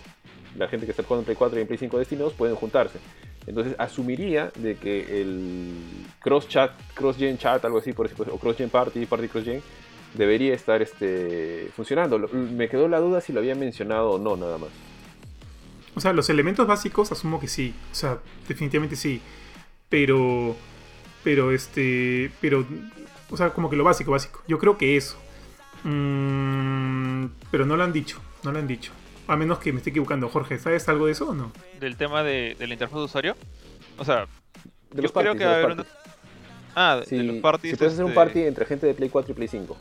La 0.56 0.68
gente 0.68 0.86
que 0.86 0.92
está 0.92 1.02
jugando 1.02 1.22
en 1.22 1.24
Play 1.26 1.36
4 1.36 1.58
y 1.58 1.62
en 1.62 1.66
Play 1.66 1.78
5 1.78 1.98
Destiny 1.98 2.20
2 2.20 2.32
pueden 2.34 2.56
juntarse. 2.56 2.98
Entonces 3.46 3.74
asumiría 3.78 4.52
de 4.56 4.76
que 4.76 5.22
el 5.22 5.74
cross 6.20 6.48
chat, 6.48 6.70
cross 6.94 7.16
gen 7.16 7.38
chat, 7.38 7.64
algo 7.64 7.78
así, 7.78 7.92
por 7.92 8.08
pues, 8.10 8.28
o 8.28 8.38
cross 8.38 8.56
gen 8.56 8.68
party, 8.68 9.06
party 9.06 9.28
cross 9.28 9.44
gen, 9.44 9.62
debería 10.14 10.54
estar 10.54 10.82
este, 10.82 11.70
funcionando. 11.74 12.18
Me 12.18 12.68
quedó 12.68 12.88
la 12.88 12.98
duda 12.98 13.20
si 13.20 13.32
lo 13.32 13.40
había 13.40 13.54
mencionado 13.54 14.12
o 14.12 14.18
no, 14.18 14.36
nada 14.36 14.58
más. 14.58 14.68
O 15.94 16.00
sea, 16.00 16.12
los 16.12 16.28
elementos 16.30 16.66
básicos 16.66 17.10
asumo 17.10 17.40
que 17.40 17.48
sí. 17.48 17.74
O 17.90 17.94
sea, 17.94 18.18
definitivamente 18.46 18.96
sí. 18.96 19.20
Pero. 19.88 20.54
Pero 21.24 21.52
este. 21.52 22.30
Pero. 22.40 22.66
O 23.30 23.36
sea, 23.36 23.50
como 23.50 23.68
que 23.68 23.76
lo 23.76 23.84
básico, 23.84 24.12
básico. 24.12 24.42
Yo 24.48 24.58
creo 24.58 24.78
que 24.78 24.96
eso. 24.96 25.18
Mm, 25.84 27.26
pero 27.50 27.66
no 27.66 27.76
lo 27.76 27.84
han 27.84 27.92
dicho. 27.92 28.20
No 28.42 28.52
lo 28.52 28.58
han 28.58 28.66
dicho. 28.66 28.92
A 29.26 29.36
menos 29.36 29.58
que 29.58 29.72
me 29.72 29.78
esté 29.78 29.90
equivocando. 29.90 30.28
Jorge, 30.28 30.58
¿sabes 30.58 30.88
algo 30.88 31.06
de 31.06 31.12
eso 31.12 31.28
o 31.30 31.34
no? 31.34 31.52
del 31.80 31.96
tema 31.96 32.22
de, 32.22 32.56
de 32.58 32.66
la 32.66 32.72
interfaz 32.74 32.98
de 32.98 33.04
usuario. 33.04 33.36
O 33.98 34.04
sea, 34.04 34.26
De 34.90 34.96
yo 34.96 35.02
los 35.02 35.12
creo 35.12 35.34
parties, 35.34 35.38
que 35.38 35.44
de 35.44 35.50
va 35.50 35.56
a 35.56 35.60
los 35.60 35.64
haber 35.64 35.78
una... 35.80 35.86
Ah, 36.74 36.96
de, 37.00 37.06
Si, 37.06 37.16
de 37.16 37.22
los 37.24 37.36
parties. 37.36 37.72
si 37.72 37.76
puedes 37.76 37.92
hacer 37.94 38.04
un 38.04 38.10
este, 38.12 38.20
party 38.24 38.42
entre 38.42 38.64
gente 38.64 38.86
de 38.86 38.94
Play 38.94 39.08
4 39.08 39.32
y 39.32 39.34
Play 39.34 39.48
5. 39.48 39.76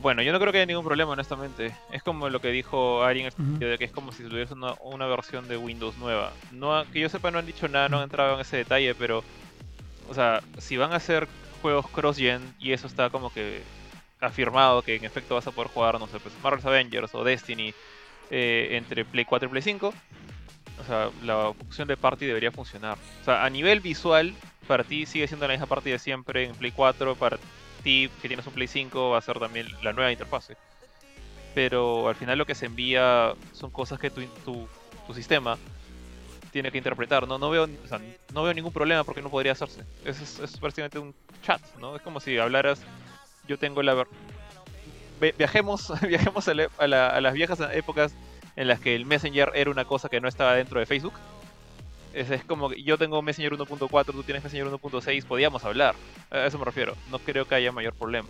Bueno, 0.00 0.22
yo 0.22 0.32
no 0.32 0.40
creo 0.40 0.52
que 0.52 0.58
haya 0.58 0.66
ningún 0.66 0.84
problema, 0.84 1.12
honestamente. 1.12 1.74
Es 1.90 2.02
como 2.02 2.28
lo 2.28 2.40
que 2.40 2.48
dijo 2.48 3.02
Ari 3.02 3.20
en 3.20 3.26
el 3.26 3.32
sentido 3.32 3.70
de 3.70 3.78
que 3.78 3.84
es 3.84 3.92
como 3.92 4.12
si 4.12 4.22
tuviese 4.24 4.54
una, 4.54 4.74
una 4.80 5.06
versión 5.06 5.46
de 5.48 5.56
Windows 5.56 5.96
nueva. 5.98 6.32
No, 6.50 6.84
que 6.92 7.00
yo 7.00 7.08
sepa, 7.08 7.30
no 7.30 7.38
han 7.38 7.46
dicho 7.46 7.68
nada, 7.68 7.88
no 7.88 7.98
han 7.98 8.04
entrado 8.04 8.34
en 8.34 8.40
ese 8.40 8.58
detalle, 8.58 8.94
pero. 8.94 9.22
O 10.08 10.14
sea, 10.14 10.42
si 10.58 10.76
van 10.76 10.92
a 10.92 10.96
hacer 10.96 11.28
juegos 11.62 11.88
cross-gen 11.88 12.42
y 12.58 12.72
eso 12.72 12.86
está 12.86 13.08
como 13.10 13.32
que 13.32 13.62
afirmado 14.20 14.82
que 14.82 14.96
en 14.96 15.04
efecto 15.04 15.34
vas 15.34 15.46
a 15.46 15.52
poder 15.52 15.70
jugar, 15.70 15.98
no 15.98 16.06
sé, 16.06 16.18
pues 16.20 16.34
Marvel's 16.42 16.66
Avengers 16.66 17.14
o 17.14 17.24
Destiny 17.24 17.72
eh, 18.30 18.68
entre 18.72 19.04
Play 19.04 19.24
4 19.24 19.48
y 19.48 19.50
Play 19.50 19.62
5, 19.62 19.94
o 20.80 20.84
sea, 20.84 21.10
la 21.22 21.52
función 21.52 21.88
de 21.88 21.96
party 21.96 22.26
debería 22.26 22.50
funcionar. 22.50 22.98
O 23.22 23.24
sea, 23.24 23.44
a 23.44 23.50
nivel 23.50 23.80
visual, 23.80 24.34
para 24.66 24.84
ti 24.84 25.06
sigue 25.06 25.28
siendo 25.28 25.46
la 25.46 25.52
misma 25.52 25.66
party 25.66 25.90
de 25.90 25.98
siempre 25.98 26.44
en 26.44 26.54
Play 26.54 26.72
4, 26.72 27.14
para 27.16 27.38
ti 27.82 28.10
que 28.20 28.28
tienes 28.28 28.46
un 28.46 28.52
Play 28.52 28.68
5 28.68 29.10
va 29.10 29.18
a 29.18 29.22
ser 29.22 29.38
también 29.38 29.66
la 29.82 29.92
nueva 29.92 30.10
interfase. 30.12 30.56
Pero 31.54 32.08
al 32.08 32.14
final 32.14 32.38
lo 32.38 32.46
que 32.46 32.54
se 32.54 32.66
envía 32.66 33.34
son 33.52 33.70
cosas 33.70 33.98
que 33.98 34.10
tu, 34.10 34.22
tu, 34.44 34.66
tu 35.06 35.14
sistema 35.14 35.58
tiene 36.50 36.70
que 36.70 36.78
interpretar. 36.78 37.26
No, 37.28 37.38
no, 37.38 37.50
veo, 37.50 37.66
no 38.32 38.42
veo 38.42 38.54
ningún 38.54 38.72
problema 38.72 39.04
porque 39.04 39.22
no 39.22 39.30
podría 39.30 39.52
hacerse. 39.52 39.82
Es, 40.04 40.38
es, 40.40 40.56
prácticamente 40.58 40.98
un 40.98 41.14
chat, 41.42 41.60
¿no? 41.78 41.96
Es 41.96 42.02
como 42.02 42.20
si 42.20 42.38
hablaras, 42.38 42.82
yo 43.46 43.58
tengo 43.58 43.82
la... 43.82 44.06
Viajemos, 45.38 45.92
viajemos 46.08 46.48
a 46.48 46.54
la- 46.54 47.08
a 47.08 47.20
las 47.20 47.34
viejas 47.34 47.58
épocas 47.72 48.14
en 48.56 48.68
las 48.68 48.80
que 48.80 48.94
el 48.94 49.06
Messenger 49.06 49.52
era 49.54 49.70
una 49.70 49.84
cosa 49.84 50.08
que 50.08 50.20
no 50.20 50.28
estaba 50.28 50.54
dentro 50.54 50.80
de 50.80 50.86
Facebook. 50.86 51.14
Es, 52.12 52.44
como 52.44 52.72
yo 52.72 52.98
tengo 52.98 53.22
Messenger 53.22 53.52
1.4, 53.54 54.04
tú 54.12 54.22
tienes 54.22 54.42
Messenger 54.44 54.68
1.6, 54.68 55.24
podíamos 55.24 55.64
hablar. 55.64 55.94
A 56.30 56.46
eso 56.46 56.58
me 56.58 56.64
refiero. 56.64 56.94
No 57.10 57.18
creo 57.18 57.46
que 57.46 57.54
haya 57.54 57.72
mayor 57.72 57.94
problema. 57.94 58.28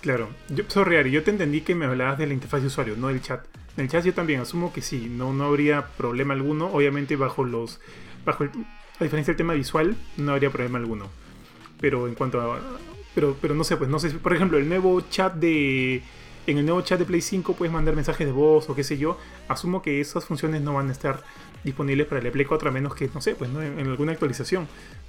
Claro. 0.00 0.28
Yo, 0.50 0.64
sorry, 0.68 1.10
yo 1.10 1.22
te 1.22 1.30
entendí 1.30 1.60
que 1.62 1.74
me 1.74 1.86
hablabas 1.86 2.18
de 2.18 2.26
la 2.26 2.34
interfaz 2.34 2.60
de 2.60 2.66
usuario, 2.66 2.96
no 2.96 3.08
del 3.08 3.22
chat. 3.22 3.44
En 3.76 3.84
el 3.84 3.90
chat 3.90 4.04
yo 4.04 4.12
también 4.14 4.40
asumo 4.40 4.72
que 4.72 4.82
sí, 4.82 5.08
no, 5.10 5.32
no 5.32 5.44
habría 5.44 5.86
problema 5.96 6.34
alguno. 6.34 6.66
Obviamente 6.66 7.16
bajo 7.16 7.44
los. 7.44 7.80
bajo 8.24 8.44
el- 8.44 8.50
a 9.00 9.02
diferencia 9.04 9.32
del 9.32 9.38
tema 9.38 9.54
visual, 9.54 9.96
no 10.16 10.32
habría 10.32 10.50
problema 10.50 10.78
alguno. 10.78 11.08
Pero 11.80 12.06
en 12.06 12.14
cuanto 12.14 12.40
a. 12.40 12.60
Pero, 13.14 13.36
pero 13.40 13.54
no 13.54 13.64
sé, 13.64 13.76
pues 13.76 13.88
no 13.90 13.98
sé. 13.98 14.10
Por 14.10 14.34
ejemplo, 14.34 14.58
el 14.58 14.68
nuevo 14.68 15.00
chat 15.02 15.34
de. 15.34 16.02
En 16.46 16.58
el 16.58 16.66
nuevo 16.66 16.82
chat 16.82 16.98
de 16.98 17.06
Play 17.06 17.22
5 17.22 17.54
puedes 17.54 17.72
mandar 17.72 17.94
mensajes 17.96 18.26
de 18.26 18.32
voz 18.32 18.68
o 18.68 18.74
qué 18.74 18.84
sé 18.84 18.98
yo. 18.98 19.18
Asumo 19.48 19.80
que 19.82 20.00
esas 20.00 20.24
funciones 20.26 20.60
no 20.60 20.74
van 20.74 20.90
a 20.90 20.92
estar 20.92 21.22
disponibles 21.64 22.06
para 22.06 22.20
el 22.20 22.30
Play 22.30 22.44
4 22.44 22.68
a 22.68 22.72
menos 22.72 22.94
que, 22.94 23.08
no 23.12 23.20
sé, 23.20 23.34
pues 23.34 23.50
no 23.50 23.62
en, 23.62 23.78
en 23.78 23.88
alguna 23.88 24.12
actualización. 24.12 24.68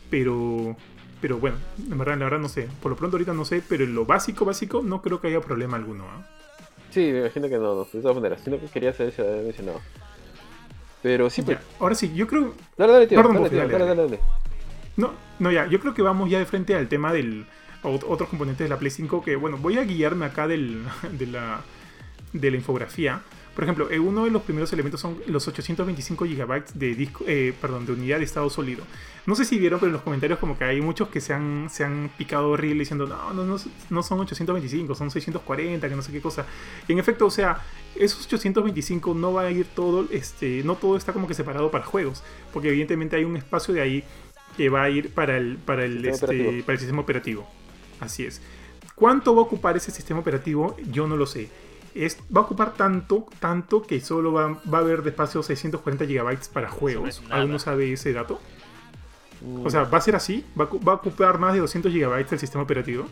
Pero. 0.10 0.76
Pero 1.22 1.40
bueno, 1.40 1.58
en 1.80 1.98
verdad, 1.98 2.18
la 2.18 2.26
verdad 2.26 2.40
no 2.40 2.50
sé. 2.50 2.68
Por 2.82 2.92
lo 2.92 2.98
pronto 2.98 3.16
ahorita 3.16 3.34
no 3.34 3.46
sé, 3.46 3.64
pero 3.68 3.84
en 3.84 3.96
lo 3.96 4.06
básico, 4.06 4.46
básico, 4.46 4.82
no 4.84 5.02
creo 5.02 5.22
que 5.22 5.28
haya 5.28 5.42
problema 5.42 5.78
alguno. 5.78 6.06
¿ah? 6.06 6.26
Sí, 6.92 7.12
me 7.12 7.20
imagino 7.20 7.50
que 7.50 7.56
no, 7.58 7.76
no, 7.76 7.84
de 7.84 8.02
todas 8.02 8.16
maneras. 8.16 8.42
Sino 8.44 8.60
que 8.60 8.68
quería 8.68 8.92
había 8.92 9.42
mencionado. 9.44 9.82
Pero 11.02 11.30
sí, 11.30 11.42
pues. 11.42 11.58
Ya, 11.58 11.64
ahora 11.80 11.96
sí, 11.96 12.14
yo 12.14 12.28
creo. 12.28 12.54
Dale, 12.78 12.94
dale, 12.94 13.08
tío. 13.08 13.18
Perdón, 13.18 13.36
dale, 13.36 13.50
tío, 13.50 13.60
dale, 13.60 13.72
dale, 13.72 13.86
dale. 13.86 14.02
dale, 14.02 14.18
dale. 14.18 14.46
No, 14.98 15.14
no, 15.40 15.52
ya, 15.52 15.68
yo 15.68 15.80
creo 15.80 15.94
que 15.94 16.02
vamos 16.02 16.30
ya 16.30 16.40
de 16.40 16.46
frente 16.46 16.76
al 16.76 16.88
tema 16.88 17.12
del. 17.12 17.46
otros 17.84 18.30
componentes 18.30 18.66
de 18.66 18.70
la 18.70 18.80
Play 18.80 18.92
5 18.92 19.24
que, 19.24 19.36
bueno, 19.36 19.58
voy 19.58 19.78
a 19.78 19.84
guiarme 19.84 20.26
acá 20.26 20.48
del, 20.48 20.84
de, 21.12 21.28
la, 21.28 21.62
de 22.34 22.52
la 22.52 22.58
infografía. 22.58 23.22
Por 23.56 23.64
ejemplo, 23.64 23.90
eh, 23.90 24.00
uno 24.00 24.26
de 24.26 24.32
los 24.32 24.42
primeros 24.42 24.72
elementos 24.74 25.00
son 25.00 25.18
los 25.28 25.48
825 25.48 26.26
GB 26.26 26.66
de 26.74 26.94
disco, 26.94 27.24
eh, 27.26 27.54
perdón, 27.60 27.86
de 27.86 27.94
unidad 27.94 28.18
de 28.18 28.26
estado 28.26 28.50
sólido. 28.50 28.84
No 29.26 29.34
sé 29.34 29.46
si 29.46 29.58
vieron, 29.58 29.80
pero 29.80 29.88
en 29.88 29.94
los 29.94 30.02
comentarios 30.02 30.40
como 30.40 30.58
que 30.58 30.66
hay 30.66 30.82
muchos 30.82 31.08
que 31.08 31.22
se 31.22 31.34
han, 31.34 31.70
se 31.72 31.86
han 31.86 32.12
picado 32.18 32.50
horrible 32.50 32.80
diciendo, 32.80 33.08
no, 33.08 33.34
no, 33.34 33.46
no, 33.46 33.56
no 33.90 34.04
son 34.04 34.20
825, 34.20 34.94
son 34.94 35.10
640, 35.10 35.88
que 35.88 35.96
no 35.96 36.02
sé 36.02 36.12
qué 36.12 36.20
cosa. 36.20 36.46
Y 36.86 36.92
en 36.92 37.00
efecto, 37.00 37.26
o 37.26 37.32
sea, 37.32 37.62
esos 37.96 38.26
825 38.26 39.14
no 39.14 39.32
va 39.32 39.44
a 39.44 39.52
ir 39.52 39.66
todo, 39.74 40.06
este, 40.12 40.62
no 40.66 40.76
todo 40.76 40.98
está 40.98 41.14
como 41.14 41.26
que 41.26 41.34
separado 41.34 41.72
para 41.72 41.86
juegos, 41.86 42.24
porque 42.52 42.68
evidentemente 42.68 43.16
hay 43.16 43.24
un 43.24 43.38
espacio 43.38 43.74
de 43.74 43.82
ahí 43.82 44.04
que 44.58 44.68
va 44.68 44.84
a 44.84 44.90
ir 44.90 45.14
para 45.14 45.38
el, 45.38 45.58
para 45.58 45.86
el, 45.86 46.04
Sistema 46.04 46.14
este, 46.14 46.26
operativo. 46.26 46.66
para 46.66 46.74
el 46.74 46.80
sistema 46.80 47.02
operativo. 47.02 47.48
Así 48.02 48.26
es. 48.26 48.42
¿Cuánto 48.96 49.34
va 49.34 49.42
a 49.42 49.46
ocupar 49.46 49.78
ese 49.78 49.92
sistema 49.92 50.20
operativo? 50.20 50.76
Yo 50.92 51.08
no 51.08 51.16
lo 51.18 51.26
sé. 51.26 51.50
Es, 51.96 52.18
va 52.36 52.42
a 52.42 52.44
ocupar 52.44 52.74
tanto, 52.74 53.26
tanto 53.40 53.82
que 53.82 54.02
solo 54.02 54.34
va, 54.34 54.60
va 54.72 54.78
a 54.80 54.82
haber 54.82 55.02
de 55.02 55.10
espacio 55.12 55.42
640 55.42 56.06
GB 56.06 56.38
para 56.54 56.70
juegos. 56.70 57.22
¿Alguno 57.32 57.58
sabe 57.58 57.94
ese 57.94 58.12
dato? 58.14 58.40
O 59.64 59.70
sea, 59.70 59.84
¿va 59.84 59.98
a 59.98 60.02
ser 60.02 60.16
así? 60.16 60.46
¿Va 60.60 60.66
va 60.66 60.94
a 60.94 60.96
ocupar 60.96 61.40
más 61.40 61.54
de 61.54 61.60
200 61.60 61.92
GB 61.94 62.26
el 62.32 62.40
sistema 62.40 62.64
operativo? 62.64 63.06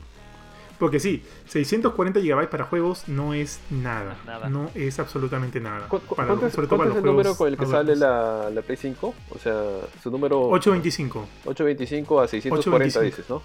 Porque 0.79 0.99
sí, 0.99 1.23
640 1.47 2.19
GB 2.19 2.49
para 2.49 2.65
juegos 2.65 3.07
no 3.07 3.33
es 3.33 3.59
nada. 3.69 4.17
Nada. 4.25 4.49
No 4.49 4.69
es 4.75 4.99
absolutamente 4.99 5.59
nada. 5.61 5.87
¿cu- 5.87 5.99
cu- 5.99 6.15
Para- 6.15 6.29
¿Cuánto 6.29 6.47
es, 6.47 6.53
sobre 6.53 6.67
todo 6.67 6.77
cuánto 6.77 6.93
para 6.95 6.99
es 6.99 7.05
el 7.05 7.11
número 7.11 7.35
con 7.37 7.47
el 7.47 7.57
que 7.57 7.65
sale 7.67 7.95
la, 7.95 8.49
la 8.49 8.61
Play 8.63 8.77
5? 8.77 9.13
O 9.29 9.37
sea, 9.39 9.53
su 10.01 10.11
número 10.11 10.41
825. 10.49 11.19
825 11.45 12.19
a 12.21 12.27
640 12.27 12.99
825. 12.99 13.05
dices, 13.05 13.29
¿no? 13.29 13.41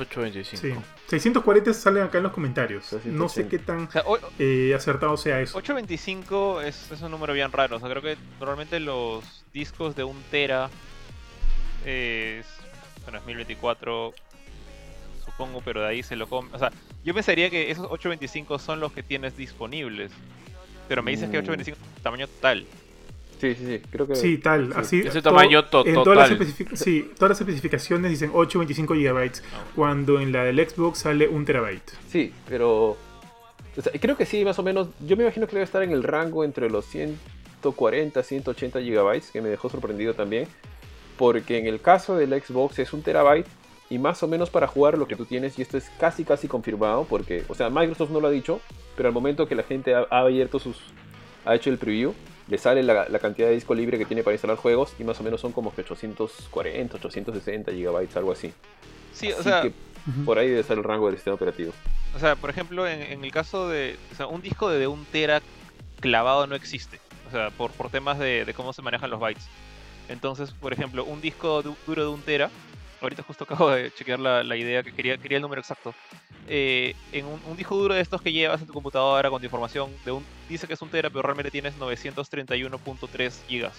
825. 0.00 0.60
Sí. 0.60 0.74
640 1.08 1.74
salen 1.74 2.02
acá 2.04 2.18
en 2.18 2.24
los 2.24 2.32
comentarios. 2.32 2.84
680. 2.86 3.18
No 3.18 3.28
sé 3.28 3.48
qué 3.48 3.58
tan 3.58 3.86
O 3.86 3.90
sea, 3.90 4.02
o- 4.06 4.18
eh, 4.38 4.72
acertado 4.74 5.16
sea 5.16 5.40
eso. 5.40 5.56
825 5.58 6.62
es, 6.62 6.90
es 6.90 7.00
un 7.02 7.10
número 7.10 7.32
bien 7.34 7.52
raro. 7.52 7.76
O 7.76 7.80
sea, 7.80 7.88
creo 7.88 8.02
que 8.02 8.16
normalmente 8.40 8.80
los 8.80 9.44
discos 9.52 9.94
de 9.96 10.04
un 10.04 10.20
tera 10.30 10.70
es. 11.84 12.46
Bueno, 13.04 13.18
es 13.18 13.26
1024. 13.26 14.14
Supongo, 15.24 15.60
pero 15.64 15.80
de 15.82 15.88
ahí 15.88 16.02
se 16.02 16.16
lo 16.16 16.28
come. 16.28 16.50
O 16.52 16.58
sea, 16.58 16.70
yo 17.04 17.14
pensaría 17.14 17.48
que 17.50 17.70
esos 17.70 17.86
825 17.86 18.58
son 18.58 18.80
los 18.80 18.92
que 18.92 19.02
tienes 19.02 19.36
disponibles. 19.36 20.12
Pero 20.88 21.02
me 21.02 21.10
dices 21.12 21.30
que 21.30 21.36
Mm. 21.38 21.42
825 21.44 21.78
es 21.96 22.02
tamaño 22.02 22.26
total. 22.28 22.66
Sí, 23.42 23.54
sí, 23.56 23.66
sí. 23.66 23.82
Creo 23.90 24.06
que. 24.06 24.14
Sí, 24.14 24.38
tal, 24.38 24.68
sí. 24.68 24.72
así. 24.76 25.00
Ese 25.00 25.20
todo- 25.20 25.34
tamaño 25.34 25.64
to- 25.64 25.84
en 25.84 25.94
todas 25.94 26.30
las, 26.30 26.38
total. 26.38 26.76
sí, 26.76 27.10
todas 27.18 27.30
las 27.30 27.40
especificaciones 27.40 28.10
dicen 28.12 28.30
825 28.32 28.94
GB, 28.94 29.42
cuando 29.74 30.20
en 30.20 30.30
la 30.30 30.44
del 30.44 30.58
Xbox 30.66 31.00
sale 31.00 31.26
1 31.28 31.44
terabyte. 31.44 31.90
Sí, 32.08 32.32
pero. 32.48 32.90
o 32.90 32.96
sea, 33.82 33.92
creo 34.00 34.16
que 34.16 34.26
sí, 34.26 34.44
más 34.44 34.58
o 34.58 34.62
menos. 34.62 34.88
Yo 35.06 35.16
me 35.16 35.24
imagino 35.24 35.46
que 35.46 35.52
debe 35.54 35.64
estar 35.64 35.82
en 35.82 35.90
el 35.90 36.04
rango 36.04 36.44
entre 36.44 36.70
los 36.70 36.86
140, 37.60 38.22
180 38.22 38.80
gigabytes, 38.80 39.30
que 39.32 39.40
me 39.42 39.48
dejó 39.48 39.68
sorprendido 39.68 40.14
también. 40.14 40.46
Porque 41.18 41.58
en 41.58 41.66
el 41.66 41.80
caso 41.80 42.16
del 42.16 42.30
Xbox 42.40 42.78
es 42.78 42.92
un 42.92 43.02
terabyte 43.02 43.46
y 43.90 43.98
más 43.98 44.22
o 44.22 44.28
menos 44.28 44.48
para 44.50 44.66
jugar 44.66 44.96
lo 44.96 45.06
que 45.06 45.16
tú 45.16 45.26
tienes, 45.26 45.58
y 45.58 45.62
esto 45.62 45.76
es 45.76 45.90
casi 46.00 46.24
casi 46.24 46.48
confirmado, 46.48 47.04
porque, 47.08 47.44
o 47.48 47.54
sea, 47.54 47.68
Microsoft 47.68 48.10
no 48.10 48.20
lo 48.20 48.28
ha 48.28 48.30
dicho, 48.30 48.60
pero 48.96 49.08
al 49.08 49.14
momento 49.14 49.46
que 49.46 49.54
la 49.54 49.62
gente 49.62 49.94
ha, 49.94 50.06
ha 50.10 50.20
abierto 50.20 50.58
sus. 50.58 50.78
ha 51.44 51.54
hecho 51.54 51.68
el 51.70 51.76
preview, 51.76 52.14
le 52.48 52.58
sale 52.58 52.82
la, 52.82 53.08
la 53.08 53.18
cantidad 53.18 53.48
de 53.48 53.54
disco 53.54 53.74
libre 53.74 53.98
que 53.98 54.04
tiene 54.04 54.22
para 54.22 54.34
instalar 54.34 54.56
juegos, 54.56 54.94
y 54.98 55.04
más 55.04 55.18
o 55.20 55.22
menos 55.22 55.40
son 55.40 55.52
como 55.52 55.74
que 55.74 55.82
840, 55.82 56.96
860 56.96 57.72
gigabytes, 57.72 58.16
algo 58.16 58.32
así. 58.32 58.52
Sí, 59.12 59.30
o 59.32 59.42
sea, 59.42 59.62
que 59.62 59.72
por 60.24 60.38
ahí 60.38 60.48
debe 60.48 60.62
ser 60.62 60.78
el 60.78 60.84
rango 60.84 61.06
del 61.06 61.16
sistema 61.16 61.34
operativo. 61.36 61.72
o 62.14 62.18
sea, 62.18 62.34
por 62.36 62.50
ejemplo, 62.50 62.86
en, 62.88 63.02
en 63.02 63.24
el 63.24 63.30
caso 63.30 63.68
de. 63.68 63.96
O 64.12 64.14
sea, 64.16 64.26
un 64.26 64.42
disco 64.42 64.68
de, 64.68 64.78
de 64.78 64.86
un 64.86 65.04
tera 65.04 65.40
clavado 66.00 66.46
no 66.46 66.54
existe. 66.54 66.98
O 67.28 67.30
sea, 67.30 67.50
por, 67.50 67.70
por 67.72 67.88
temas 67.90 68.18
de, 68.18 68.44
de 68.44 68.54
cómo 68.54 68.72
se 68.72 68.82
manejan 68.82 69.10
los 69.10 69.20
bytes. 69.20 69.46
Entonces, 70.08 70.50
por 70.52 70.72
ejemplo, 70.72 71.04
un 71.04 71.20
disco 71.20 71.62
du- 71.62 71.76
duro 71.86 72.02
de 72.02 72.08
un 72.10 72.20
tera. 72.22 72.50
Ahorita 73.02 73.22
justo 73.24 73.44
acabo 73.44 73.70
de 73.70 73.92
chequear 73.92 74.20
la, 74.20 74.44
la 74.44 74.56
idea 74.56 74.82
que 74.82 74.92
quería, 74.92 75.18
quería 75.18 75.36
el 75.38 75.42
número 75.42 75.60
exacto. 75.60 75.92
Eh, 76.48 76.94
en 77.12 77.26
un, 77.26 77.40
un 77.46 77.56
disco 77.56 77.76
duro 77.76 77.94
de 77.94 78.00
estos 78.00 78.22
que 78.22 78.32
llevas 78.32 78.60
en 78.60 78.66
tu 78.68 78.72
computadora 78.72 79.28
con 79.28 79.40
tu 79.40 79.44
información, 79.44 79.90
de 80.04 80.12
un, 80.12 80.24
dice 80.48 80.66
que 80.66 80.74
es 80.74 80.82
un 80.82 80.88
tera, 80.88 81.10
pero 81.10 81.22
realmente 81.22 81.50
tienes 81.50 81.76
931.3 81.78 83.32
gigas. 83.48 83.74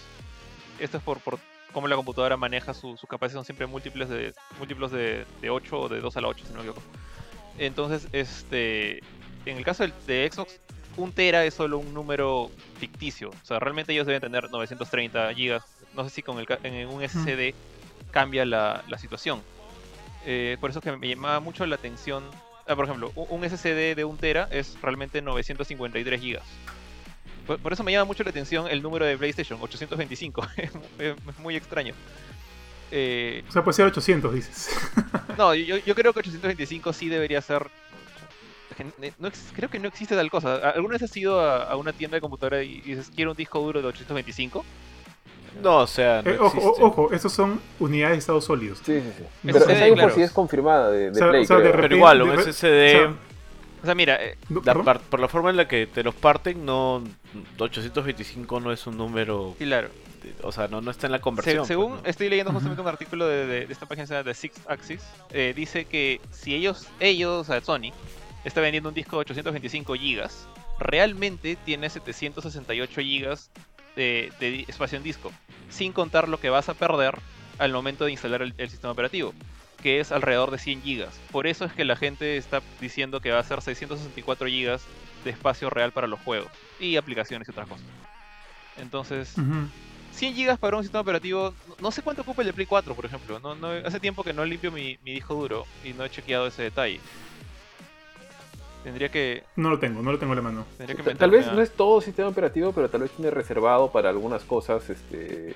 Esto 0.80 0.97
es 0.97 1.03
por, 1.03 1.19
por 1.19 1.39
cómo 1.71 1.88
la 1.88 1.95
computadora 1.95 2.38
maneja 2.38 2.74
su, 2.74 2.97
su 2.97 3.07
capacidad, 3.07 3.39
son 3.39 3.45
siempre 3.45 3.65
múltiples 3.65 4.09
de 4.09 4.34
múltiplos 4.59 4.91
de, 4.91 5.26
de 5.41 5.49
8 5.49 5.80
o 5.80 5.89
de 5.89 6.01
2 6.01 6.17
a 6.17 6.21
la 6.21 6.28
8, 6.28 6.45
si 6.45 6.51
no 6.51 6.59
me 6.59 6.69
equivoco. 6.69 6.82
Entonces, 7.57 8.07
este, 8.11 8.99
en 9.45 9.57
el 9.57 9.63
caso 9.63 9.84
del, 9.84 9.93
de 10.05 10.30
Xbox, 10.32 10.59
un 10.97 11.11
tera 11.11 11.43
es 11.45 11.53
solo 11.53 11.80
un 11.80 11.93
número 11.93 12.51
ficticio. 12.78 13.30
O 13.30 13.45
sea, 13.45 13.59
realmente 13.59 13.93
ellos 13.93 14.05
deben 14.05 14.21
tener 14.21 14.49
930 14.49 15.34
gigas. 15.34 15.63
No 15.95 16.03
sé 16.03 16.09
si 16.09 16.24
con 16.24 16.39
el, 16.39 16.47
en 16.63 16.88
un 16.88 17.07
SSD 17.07 17.53
cambia 18.14 18.45
la, 18.45 18.82
la 18.88 18.97
situación. 18.97 19.41
Eh, 20.26 20.55
por 20.61 20.70
eso 20.70 20.80
es 20.80 20.84
que 20.86 20.95
me 20.95 21.07
llamaba 21.09 21.41
mucho 21.41 21.66
la 21.66 21.76
atención. 21.76 22.24
ah, 22.68 22.76
por 22.76 22.86
ejemplo, 22.86 23.11
un, 23.16 23.43
SSD 23.43 23.95
de 23.95 24.05
un 24.05 24.18
tera 24.18 24.47
es 24.51 24.78
realmente 24.82 25.22
953 25.22 26.22
gigas. 26.22 26.43
Por, 27.45 27.59
por 27.59 27.74
eso 27.74 27.84
me 27.84 27.91
llama 27.91 28.05
mucho 28.05 28.24
la 28.24 28.30
atención 28.30 28.68
el 28.70 28.82
número 28.82 29.05
de 29.05 29.18
PlayStation, 29.18 29.59
825. 29.61 30.47
es, 30.57 30.74
mu- 30.74 30.82
es 31.32 31.39
muy 31.39 31.55
extraño. 31.57 31.93
Eh, 32.91 33.43
O 33.49 33.51
sea, 33.51 33.64
puede 33.64 33.76
ser 33.76 33.86
800, 33.88 34.34
dices. 34.34 34.70
no, 35.38 35.53
yo, 35.55 35.78
yo 35.78 35.95
creo 35.95 36.14
que 36.14 36.20
825 36.20 36.93
sí 36.93 37.09
debería 37.09 37.41
ser. 37.41 37.68
que 38.78 38.86
no 38.86 39.30
creo 39.55 39.70
que 39.70 39.80
no 39.80 39.88
existe 39.88 40.16
tal 40.16 40.30
cosa. 40.30 40.70
¿Alguna 40.70 40.93
vez 40.93 41.03
has 41.03 41.18
ido 41.18 41.41
a, 41.41 41.64
a 41.64 41.76
una 41.76 41.91
tienda 41.91 42.16
de 42.16 42.22
computadora 42.22 42.64
y 42.64 42.80
dices 42.82 43.11
quiero 43.14 43.32
un 43.32 43.38
disco 43.38 43.59
duro 43.59 43.82
de 43.82 43.88
825? 43.88 44.64
No, 45.61 45.77
o 45.79 45.87
sea, 45.87 46.21
no 46.23 46.31
Eh, 46.31 46.37
ojo, 46.39 46.57
existe. 46.57 46.83
ojo, 46.83 47.09
estos 47.13 47.31
son 47.33 47.61
unidades 47.79 48.15
de 48.15 48.19
estado 48.19 48.41
sólidos. 48.41 48.79
Sí, 48.85 48.99
sí, 48.99 49.11
sí. 49.17 49.23
Pero 49.43 49.57
esa 49.59 49.87
info 49.87 49.95
claro. 49.95 50.15
sí 50.15 50.21
es 50.21 50.31
confirmada 50.31 50.89
de, 50.91 51.05
de 51.05 51.11
O 51.11 51.13
sea, 51.15 51.29
Play, 51.29 51.43
o 51.43 51.45
sea, 51.45 51.57
de 51.57 51.63
repente- 51.63 51.81
Pero 51.83 51.95
igual, 51.95 52.21
un 52.23 52.29
de 52.35 52.43
SSD, 52.43 52.95
o 52.95 52.99
sea, 52.99 53.13
O 53.81 53.85
sea, 53.85 53.95
mira, 53.95 54.15
eh, 54.23 54.37
por 55.09 55.19
la 55.19 55.27
forma 55.27 55.49
en 55.49 55.57
la 55.57 55.67
que 55.67 55.87
te 55.87 56.03
los 56.03 56.15
parten, 56.15 56.65
no 56.65 57.03
825 57.59 58.59
no 58.59 58.71
es 58.71 58.87
un 58.87 58.97
número, 58.97 59.55
claro. 59.57 59.89
de- 60.23 60.33
o 60.43 60.51
sea, 60.51 60.67
no, 60.69 60.79
no 60.81 60.89
está 60.91 61.07
en 61.07 61.11
la 61.11 61.17
Se- 61.17 61.21
conversión. 61.21 61.57
pues, 61.57 61.67
según 61.67 61.91
¿no? 61.95 62.01
estoy 62.05 62.29
leyendo 62.29 62.51
justamente 62.53 62.81
un 62.81 62.87
artículo 62.87 63.27
de, 63.27 63.45
de- 63.45 63.65
de 63.67 63.73
esta 63.73 63.85
página 63.85 64.23
The 64.23 64.33
Six 64.33 64.61
Axis, 64.67 65.01
eh, 65.31 65.53
dice 65.55 65.85
que 65.85 66.21
si 66.31 66.55
ellos, 66.55 66.87
ellos, 66.99 67.41
o 67.41 67.43
sea, 67.51 67.61
Sony, 67.61 67.91
está 68.45 68.61
vendiendo 68.61 68.89
un 68.89 68.95
disco 68.95 69.17
de 69.17 69.21
825 69.21 69.95
gigas, 69.95 70.47
realmente 70.79 71.57
tiene 71.65 71.89
768 71.89 73.01
gigas 73.01 73.51
de, 73.95 74.65
espacio 74.67 74.97
en 74.97 75.03
disco, 75.03 75.31
sin 75.69 75.93
contar 75.93 76.29
lo 76.29 76.39
que 76.39 76.49
vas 76.49 76.69
a 76.69 76.73
perder 76.73 77.15
al 77.59 77.71
momento 77.71 78.05
de 78.05 78.11
instalar 78.11 78.41
el, 78.41 78.53
el 78.57 78.69
sistema 78.69 78.91
operativo, 78.93 79.33
que 79.81 79.99
es 79.99 80.11
alrededor 80.11 80.51
de 80.51 80.57
100 80.57 80.81
gigas. 80.81 81.21
Por 81.31 81.47
eso 81.47 81.65
es 81.65 81.73
que 81.73 81.85
la 81.85 81.95
gente 81.95 82.37
está 82.37 82.63
diciendo 82.79 83.19
que 83.19 83.31
va 83.31 83.39
a 83.39 83.43
ser 83.43 83.61
664 83.61 84.47
gigas 84.47 84.87
de 85.23 85.31
espacio 85.31 85.69
real 85.69 85.91
para 85.91 86.07
los 86.07 86.19
juegos 86.21 86.51
y 86.79 86.95
aplicaciones 86.95 87.47
y 87.47 87.51
otras 87.51 87.67
cosas. 87.67 87.87
Entonces, 88.75 89.37
Ujú. 89.37 89.69
100 90.11 90.35
GB 90.35 90.57
para 90.57 90.77
un 90.77 90.83
sistema 90.83 91.01
operativo, 91.01 91.55
no- 91.67 91.75
no 91.79 91.91
sé 91.91 92.01
cuánto 92.01 92.21
ocupa 92.21 92.41
el 92.41 92.47
de 92.47 92.53
Play 92.53 92.65
4, 92.65 92.95
por 92.95 93.05
ejemplo. 93.05 93.39
No, 93.39 93.55
no, 93.55 93.67
hace 93.69 93.99
tiempo 93.99 94.23
que 94.23 94.33
no 94.33 94.45
limpio 94.45 94.71
mi, 94.71 94.97
mi 95.03 95.13
disco 95.13 95.33
duro 95.35 95.67
y 95.83 95.93
no 95.93 96.03
he 96.05 96.09
chequeado 96.09 96.47
ese 96.47 96.63
detalle. 96.63 97.01
Tendría 98.84 99.09
que, 99.09 99.43
No 99.55 99.69
lo 99.69 99.79
tengo, 99.79 100.01
no 100.01 100.11
lo 100.11 100.19
tengo 100.19 100.34
en 100.34 100.38
la 100.38 100.43
mano. 100.43 100.65
que 100.86 101.15
Tal- 101.15 101.31
vez 101.31 101.51
no 101.51 101.61
es 101.61 101.71
todo 101.71 102.01
sistema 102.01 102.27
operativo, 102.29 102.71
pero 102.73 102.89
tal 102.89 103.01
vez 103.01 103.11
tiene 103.11 103.31
reservado 103.31 103.91
para 103.91 104.09
algunas 104.09 104.43
cosas, 104.43 104.89
este, 104.89 105.53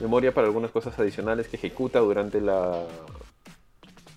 memoria 0.00 0.32
para 0.34 0.46
algunas 0.48 0.70
cosas 0.70 0.98
adicionales 0.98 1.46
que 1.48 1.56
ejecuta 1.56 2.00
durante 2.00 2.40
la, 2.40 2.84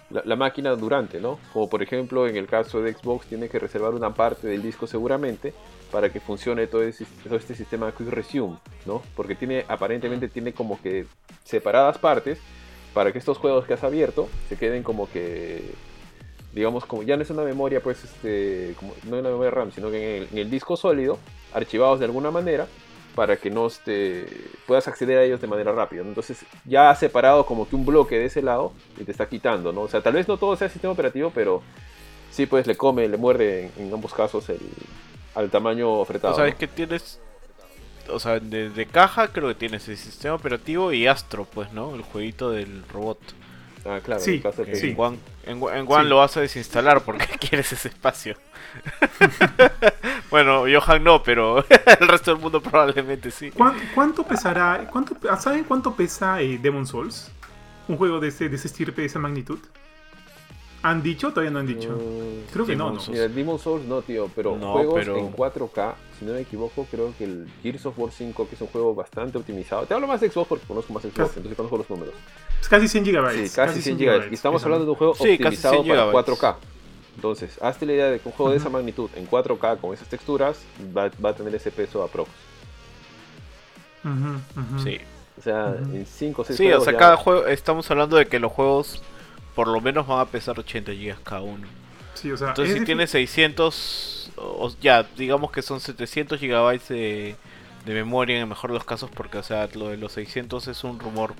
la, 0.09 0.21
la 0.25 0.35
máquina 0.35 0.71
durante, 0.75 1.19
¿no? 1.19 1.39
Como 1.51 1.69
por 1.69 1.83
ejemplo 1.83 2.27
en 2.27 2.35
el 2.37 2.47
caso 2.47 2.81
de 2.81 2.93
Xbox 2.93 3.27
tiene 3.27 3.49
que 3.49 3.59
reservar 3.59 3.93
una 3.93 4.13
parte 4.13 4.47
del 4.47 4.61
disco 4.61 4.87
seguramente 4.87 5.53
para 5.91 6.11
que 6.11 6.19
funcione 6.19 6.67
todo, 6.67 6.83
ese- 6.83 7.05
todo 7.23 7.35
este 7.35 7.53
sistema 7.55 7.91
Quick 7.91 8.09
Resume, 8.09 8.57
¿no? 8.85 9.01
Porque 9.15 9.35
tiene 9.35 9.65
aparentemente 9.67 10.27
tiene 10.27 10.53
como 10.53 10.81
que 10.81 11.05
separadas 11.43 11.97
partes 11.99 12.39
para 12.93 13.11
que 13.11 13.17
estos 13.19 13.37
juegos 13.37 13.65
que 13.65 13.73
has 13.73 13.83
abierto 13.83 14.29
se 14.49 14.55
queden 14.55 14.83
como 14.83 15.09
que 15.09 15.63
digamos, 16.53 16.85
como 16.85 17.03
ya 17.03 17.17
no 17.17 17.23
es 17.23 17.29
una 17.29 17.43
memoria, 17.43 17.81
pues, 17.81 18.03
este, 18.03 18.75
como, 18.79 18.93
no 19.05 19.17
una 19.17 19.29
memoria 19.29 19.51
RAM, 19.51 19.71
sino 19.71 19.89
que 19.89 20.17
en 20.17 20.23
el, 20.23 20.29
en 20.31 20.37
el 20.37 20.49
disco 20.51 20.77
sólido, 20.77 21.17
archivados 21.53 21.99
de 21.99 22.05
alguna 22.05 22.31
manera, 22.31 22.67
para 23.15 23.37
que 23.37 23.49
no 23.49 23.67
este, 23.67 24.25
puedas 24.65 24.87
acceder 24.87 25.17
a 25.17 25.23
ellos 25.23 25.41
de 25.41 25.47
manera 25.47 25.71
rápida. 25.71 26.01
Entonces, 26.01 26.45
ya 26.65 26.89
has 26.89 26.99
separado 26.99 27.45
como 27.45 27.67
que 27.67 27.75
un 27.75 27.85
bloque 27.85 28.17
de 28.17 28.25
ese 28.25 28.41
lado 28.41 28.71
y 28.99 29.03
te 29.03 29.11
está 29.11 29.27
quitando, 29.27 29.71
¿no? 29.71 29.81
O 29.81 29.87
sea, 29.87 30.01
tal 30.01 30.13
vez 30.13 30.27
no 30.27 30.37
todo 30.37 30.55
sea 30.55 30.69
sistema 30.69 30.93
operativo, 30.93 31.31
pero 31.33 31.61
sí, 32.31 32.45
pues, 32.45 32.67
le 32.67 32.75
come, 32.75 33.07
le 33.07 33.17
muerde 33.17 33.71
en, 33.77 33.87
en 33.87 33.93
ambos 33.93 34.13
casos 34.13 34.49
el, 34.49 34.59
al 35.35 35.49
tamaño 35.49 35.91
ofretado. 35.91 36.33
O 36.33 36.35
sea, 36.35 36.47
es 36.47 36.55
que 36.55 36.67
tienes, 36.67 37.19
o 38.09 38.19
sea, 38.19 38.39
de, 38.39 38.69
de 38.69 38.85
caja 38.85 39.29
creo 39.29 39.47
que 39.49 39.55
tienes 39.55 39.87
el 39.87 39.97
sistema 39.97 40.35
operativo 40.35 40.91
y 40.91 41.07
Astro, 41.07 41.45
pues, 41.45 41.71
¿no? 41.73 41.95
El 41.95 42.01
jueguito 42.01 42.51
del 42.51 42.83
robot. 42.89 43.19
Ah, 43.85 43.99
claro, 44.03 44.21
Sí, 44.21 44.31
en 44.31 44.35
el 44.37 44.43
caso 44.43 44.57
de 44.61 44.65
Que 44.65 44.71
que- 44.71 44.77
sí. 44.79 44.89
En 44.91 44.99
One, 44.99 45.17
en, 45.45 45.61
One- 45.61 45.79
en 45.79 45.85
One 45.89 46.03
Sí. 46.03 46.09
lo 46.09 46.17
vas 46.17 46.37
a 46.37 46.41
desinstalar 46.41 47.01
porque 47.03 47.25
quieres 47.39 47.71
ese 47.73 47.89
espacio. 47.89 48.35
bueno, 50.29 50.63
Johan 50.71 51.03
no, 51.03 51.21
pero 51.23 51.59
el 51.99 52.07
resto 52.07 52.31
del 52.33 52.41
mundo 52.41 52.61
probablemente 52.61 53.31
sí. 53.31 53.51
¿Cuánto, 53.51 54.23
pesará? 54.23 54.87
Cuánto, 54.91 55.15
¿Saben 55.39 55.63
cuánto 55.63 55.93
pesa 55.95 56.41
eh, 56.41 56.57
Demon 56.61 56.87
Souls? 56.87 57.31
Un 57.87 57.97
juego 57.97 58.19
de 58.19 58.29
ese, 58.29 58.47
de 58.49 58.55
ese 58.55 58.67
estirpe, 58.67 59.01
de 59.01 59.07
esa 59.07 59.19
magnitud. 59.19 59.59
¿Han 60.83 61.01
dicho? 61.01 61.29
Todavía 61.29 61.49
no 61.49 61.59
han 61.59 61.65
dicho. 61.67 61.91
Mm, 61.91 62.51
creo 62.51 62.65
que 62.65 62.75
no, 62.75 62.91
no. 62.91 63.01
Mira, 63.07 63.29
Demon 63.29 63.57
Souls 63.57 63.85
no, 63.85 64.01
tío, 64.01 64.29
pero 64.35 64.55
juegos 64.55 65.07
en 65.07 65.33
4K, 65.33 65.93
si 66.19 66.25
no 66.25 66.33
me 66.33 66.41
equivoco, 66.41 66.85
creo 66.91 67.13
que 67.17 67.23
el 67.23 67.47
Gears 67.63 67.85
of 67.85 67.97
War 67.97 68.11
5, 68.11 68.49
que 68.49 68.55
es 68.55 68.61
un 68.61 68.67
juego 68.67 68.93
bastante 68.93 69.37
optimizado. 69.37 69.85
Te 69.85 69.93
hablo 69.93 70.07
más 70.07 70.19
de 70.19 70.29
Xbox 70.29 70.49
porque 70.49 70.67
conozco 70.67 70.91
más 70.91 71.03
Xbox, 71.03 71.37
entonces 71.37 71.55
conozco 71.55 71.77
los 71.77 71.89
números. 71.89 72.13
Es 72.59 72.67
casi 72.67 72.89
100 72.89 73.05
GB. 73.05 73.47
Sí, 73.47 73.55
casi, 73.55 73.81
100 73.81 73.97
GB. 73.97 74.31
Y 74.31 74.33
estamos 74.33 74.61
hablando 74.65 74.83
de 74.83 74.91
un 74.91 74.97
juego 74.97 75.13
optimizado 75.13 75.85
para 75.85 76.11
4K. 76.11 76.55
Entonces, 77.15 77.57
hazte 77.61 77.85
la 77.85 77.93
idea 77.93 78.09
de 78.09 78.19
que 78.19 78.27
un 78.27 78.35
juego 78.35 78.51
de 78.51 78.57
esa 78.57 78.69
magnitud 78.69 79.09
en 79.15 79.29
4K 79.29 79.79
con 79.79 79.93
esas 79.93 80.09
texturas 80.09 80.59
va, 80.95 81.09
va 81.23 81.29
a 81.29 81.33
tener 81.33 81.55
ese 81.55 81.71
peso 81.71 82.03
aprox. 82.03 82.29
Sí. 84.83 84.99
O 85.37 85.41
sea, 85.41 85.75
en 85.77 86.05
5 86.05 86.41
o 86.41 86.45
6 86.45 86.57
Sí, 86.57 86.71
o 86.71 86.81
sea, 86.81 86.95
cada 86.97 87.15
juego, 87.17 87.47
estamos 87.47 87.89
hablando 87.89 88.17
de 88.17 88.27
que 88.27 88.39
los 88.39 88.51
juegos 88.51 89.01
por 89.55 89.67
lo 89.67 89.79
menos 89.81 90.07
van 90.07 90.19
a 90.19 90.25
pesar 90.25 90.59
80 90.59 90.91
GB 90.91 91.23
cada 91.23 91.41
uno. 91.41 91.67
Sí, 92.13 92.31
o 92.31 92.37
sea, 92.37 92.49
Entonces, 92.49 92.77
si 92.77 92.85
tiene 92.85 93.07
600, 93.07 94.31
o, 94.37 94.71
ya, 94.81 95.03
digamos 95.17 95.51
que 95.51 95.61
son 95.61 95.79
700 95.79 96.39
GB 96.39 96.79
de, 96.87 97.35
de 97.85 97.93
memoria 97.93 98.35
en 98.35 98.41
el 98.43 98.47
mejor 98.47 98.71
de 98.71 98.75
los 98.75 98.85
casos, 98.85 99.09
porque, 99.11 99.37
o 99.37 99.43
sea, 99.43 99.67
lo 99.73 99.89
de 99.89 99.97
los 99.97 100.13
600 100.13 100.67
es 100.67 100.83
un 100.83 100.99
rumor. 100.99 101.33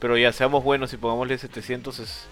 Pero 0.00 0.16
ya, 0.16 0.32
seamos 0.32 0.62
buenos 0.62 0.92
y 0.92 0.96
pongámosle 0.96 1.38
700 1.38 1.98
es, 2.00 2.26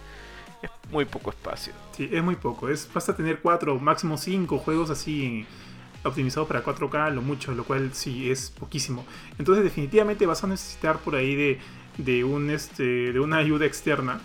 es 0.63 0.71
muy 0.91 1.05
poco 1.05 1.31
espacio. 1.31 1.73
Sí, 1.93 2.09
es 2.13 2.23
muy 2.23 2.37
poco. 2.37 2.69
Es, 2.69 2.89
basta 2.93 3.17
tener 3.17 3.41
4, 3.41 3.79
máximo 3.79 4.19
5 4.19 4.59
juegos 4.59 4.91
así 4.91 5.47
optimizados 6.03 6.47
para 6.47 6.63
4K, 6.63 7.13
lo 7.13 7.23
mucho, 7.23 7.53
lo 7.53 7.65
cual 7.65 7.91
sí 7.95 8.31
es 8.31 8.51
poquísimo. 8.51 9.07
Entonces, 9.39 9.65
definitivamente 9.65 10.27
vas 10.27 10.45
a 10.45 10.47
necesitar 10.47 10.99
por 10.99 11.15
ahí 11.15 11.35
de, 11.35 11.59
de, 11.97 12.25
un, 12.25 12.51
este, 12.51 13.13
de 13.13 13.21
una 13.21 13.39
ayuda 13.39 13.65
externa 13.65 14.21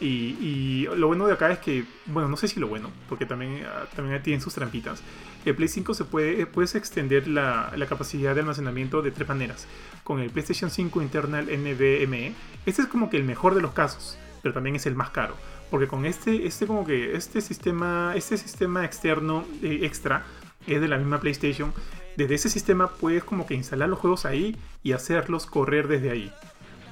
y, 0.00 0.86
lo 0.96 1.06
bueno 1.06 1.26
de 1.26 1.32
acá 1.32 1.50
es 1.50 1.58
que, 1.58 1.84
bueno, 2.06 2.28
no 2.28 2.36
sé 2.36 2.48
si 2.48 2.60
lo 2.60 2.68
bueno, 2.68 2.90
porque 3.08 3.24
también, 3.24 3.64
ah, 3.66 3.86
también 3.94 4.22
tienen 4.22 4.40
sus 4.40 4.54
trampitas. 4.54 5.02
El 5.44 5.54
Play 5.54 5.68
5 5.68 5.94
se 5.94 6.04
puede, 6.04 6.46
puedes 6.46 6.74
extender 6.74 7.28
la, 7.28 7.72
la, 7.76 7.86
capacidad 7.86 8.34
de 8.34 8.40
almacenamiento 8.40 9.00
de 9.00 9.10
tres 9.10 9.28
maneras. 9.28 9.66
Con 10.04 10.20
el 10.20 10.30
PlayStation 10.30 10.70
5 10.70 11.02
Internal 11.02 11.46
NVMe, 11.46 12.34
este 12.66 12.82
es 12.82 12.88
como 12.88 13.08
que 13.08 13.16
el 13.16 13.24
mejor 13.24 13.54
de 13.54 13.62
los 13.62 13.72
casos, 13.72 14.18
pero 14.42 14.52
también 14.52 14.76
es 14.76 14.86
el 14.86 14.94
más 14.94 15.10
caro. 15.10 15.34
Porque 15.70 15.88
con 15.88 16.04
este, 16.04 16.46
este 16.46 16.66
como 16.66 16.84
que 16.84 17.16
este 17.16 17.40
sistema, 17.40 18.12
este 18.14 18.36
sistema 18.36 18.84
externo 18.84 19.44
eh, 19.62 19.80
extra 19.82 20.24
es 20.66 20.80
de 20.80 20.88
la 20.88 20.98
misma 20.98 21.20
PlayStation. 21.20 21.72
Desde 22.16 22.34
ese 22.34 22.48
sistema 22.48 22.88
puedes 22.88 23.24
como 23.24 23.46
que 23.46 23.54
instalar 23.54 23.88
los 23.88 23.98
juegos 23.98 24.26
ahí 24.26 24.56
y 24.82 24.92
hacerlos 24.92 25.46
correr 25.46 25.88
desde 25.88 26.10
ahí. 26.10 26.32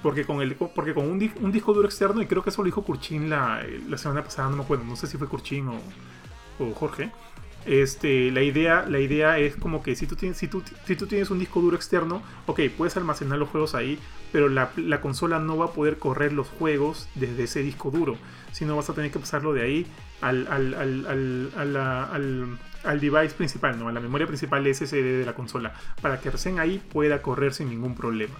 Porque 0.04 0.26
con, 0.26 0.42
el, 0.42 0.54
porque 0.54 0.92
con 0.92 1.06
un, 1.10 1.18
disco 1.18 1.72
duro 1.72 1.86
externo, 1.86 2.20
y 2.20 2.26
creo 2.26 2.42
que 2.42 2.50
eso 2.50 2.60
lo 2.60 2.66
dijo 2.66 2.84
Kurchin 2.84 3.30
la, 3.30 3.64
la 3.88 3.96
semana 3.96 4.22
pasada, 4.22 4.50
no 4.50 4.56
me 4.58 4.62
acuerdo, 4.62 4.84
no 4.84 4.96
sé 4.96 5.06
si 5.06 5.16
fue 5.16 5.26
Kurchin 5.28 5.66
o, 5.68 5.80
o 6.58 6.74
Jorge. 6.74 7.10
Este, 7.64 8.30
la, 8.30 8.42
idea, 8.42 8.84
la 8.86 8.98
idea 9.00 9.38
es 9.38 9.56
como 9.56 9.82
que 9.82 9.96
si 9.96 10.06
tú, 10.06 10.14
tienes, 10.14 10.36
si, 10.36 10.46
tú, 10.46 10.62
si 10.84 10.94
tú 10.94 11.06
tienes 11.06 11.30
un 11.30 11.38
disco 11.38 11.58
duro 11.62 11.74
externo, 11.74 12.20
ok, 12.44 12.60
puedes 12.76 12.94
almacenar 12.98 13.38
los 13.38 13.48
juegos 13.48 13.74
ahí, 13.74 13.98
pero 14.30 14.50
la, 14.50 14.72
la, 14.76 15.00
consola 15.00 15.38
no 15.38 15.56
va 15.56 15.64
a 15.64 15.72
poder 15.72 15.98
correr 15.98 16.34
los 16.34 16.48
juegos 16.48 17.08
desde 17.14 17.44
ese 17.44 17.62
disco 17.62 17.90
duro, 17.90 18.18
sino 18.52 18.76
vas 18.76 18.90
a 18.90 18.92
tener 18.92 19.10
que 19.10 19.18
pasarlo 19.18 19.54
de 19.54 19.62
ahí 19.62 19.86
al, 20.20 20.46
al, 20.48 20.74
al, 20.74 21.50
al, 21.56 22.58
al 22.84 23.00
device 23.00 23.34
principal, 23.34 23.78
¿no? 23.78 23.88
a 23.88 23.92
la 23.92 24.00
memoria 24.00 24.26
principal 24.26 24.66
SSD 24.66 25.20
de 25.20 25.24
la 25.24 25.32
consola, 25.32 25.72
para 26.02 26.20
que 26.20 26.30
recién 26.30 26.58
ahí 26.58 26.82
pueda 26.92 27.22
correr 27.22 27.54
sin 27.54 27.70
ningún 27.70 27.94
problema. 27.94 28.34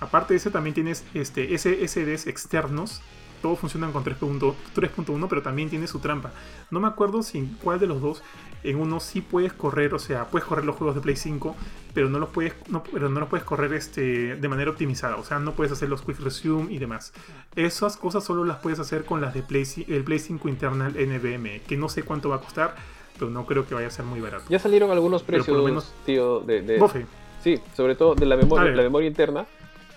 Aparte 0.00 0.34
de 0.34 0.38
eso, 0.38 0.50
también 0.50 0.74
tienes 0.74 1.04
este, 1.14 1.56
SSDs 1.56 2.26
externos. 2.26 3.00
Todos 3.42 3.58
funcionan 3.58 3.92
con 3.92 4.02
3.1, 4.02 5.26
pero 5.28 5.42
también 5.42 5.68
tiene 5.68 5.86
su 5.86 5.98
trampa. 5.98 6.32
No 6.70 6.80
me 6.80 6.88
acuerdo 6.88 7.22
si 7.22 7.44
cuál 7.62 7.78
de 7.78 7.86
los 7.86 8.00
dos. 8.00 8.22
En 8.64 8.80
uno 8.80 8.98
sí 8.98 9.20
puedes 9.20 9.52
correr, 9.52 9.94
o 9.94 9.98
sea, 9.98 10.26
puedes 10.26 10.48
correr 10.48 10.64
los 10.64 10.74
juegos 10.74 10.96
de 10.96 11.02
Play 11.02 11.14
5, 11.14 11.54
pero 11.94 12.08
no 12.08 12.18
los 12.18 12.30
puedes, 12.30 12.54
no, 12.68 12.82
pero 12.82 13.08
no 13.08 13.20
los 13.20 13.28
puedes 13.28 13.44
correr 13.44 13.72
este, 13.74 14.36
de 14.36 14.48
manera 14.48 14.70
optimizada. 14.70 15.16
O 15.16 15.24
sea, 15.24 15.38
no 15.38 15.52
puedes 15.52 15.72
hacer 15.72 15.88
los 15.88 16.02
Quick 16.02 16.18
Resume 16.18 16.72
y 16.72 16.78
demás. 16.78 17.12
Esas 17.54 17.96
cosas 17.96 18.24
solo 18.24 18.44
las 18.44 18.56
puedes 18.56 18.80
hacer 18.80 19.04
con 19.04 19.20
las 19.20 19.34
de 19.34 19.42
Play, 19.42 19.64
el 19.86 20.02
Play 20.02 20.18
5 20.18 20.48
Internal 20.48 20.92
NVMe, 20.92 21.60
que 21.68 21.76
no 21.76 21.88
sé 21.88 22.02
cuánto 22.02 22.30
va 22.30 22.36
a 22.36 22.40
costar, 22.40 22.74
pero 23.18 23.30
no 23.30 23.46
creo 23.46 23.66
que 23.66 23.74
vaya 23.74 23.86
a 23.86 23.90
ser 23.90 24.06
muy 24.06 24.20
barato. 24.20 24.44
Ya 24.48 24.58
salieron 24.58 24.90
algunos 24.90 25.22
precios, 25.22 25.62
menos, 25.62 25.94
tío, 26.04 26.40
de, 26.40 26.62
de... 26.62 27.06
Sí, 27.44 27.60
sobre 27.76 27.94
todo 27.94 28.16
de 28.16 28.26
la 28.26 28.36
memoria, 28.36 28.72
la 28.72 28.82
memoria 28.82 29.06
interna 29.06 29.46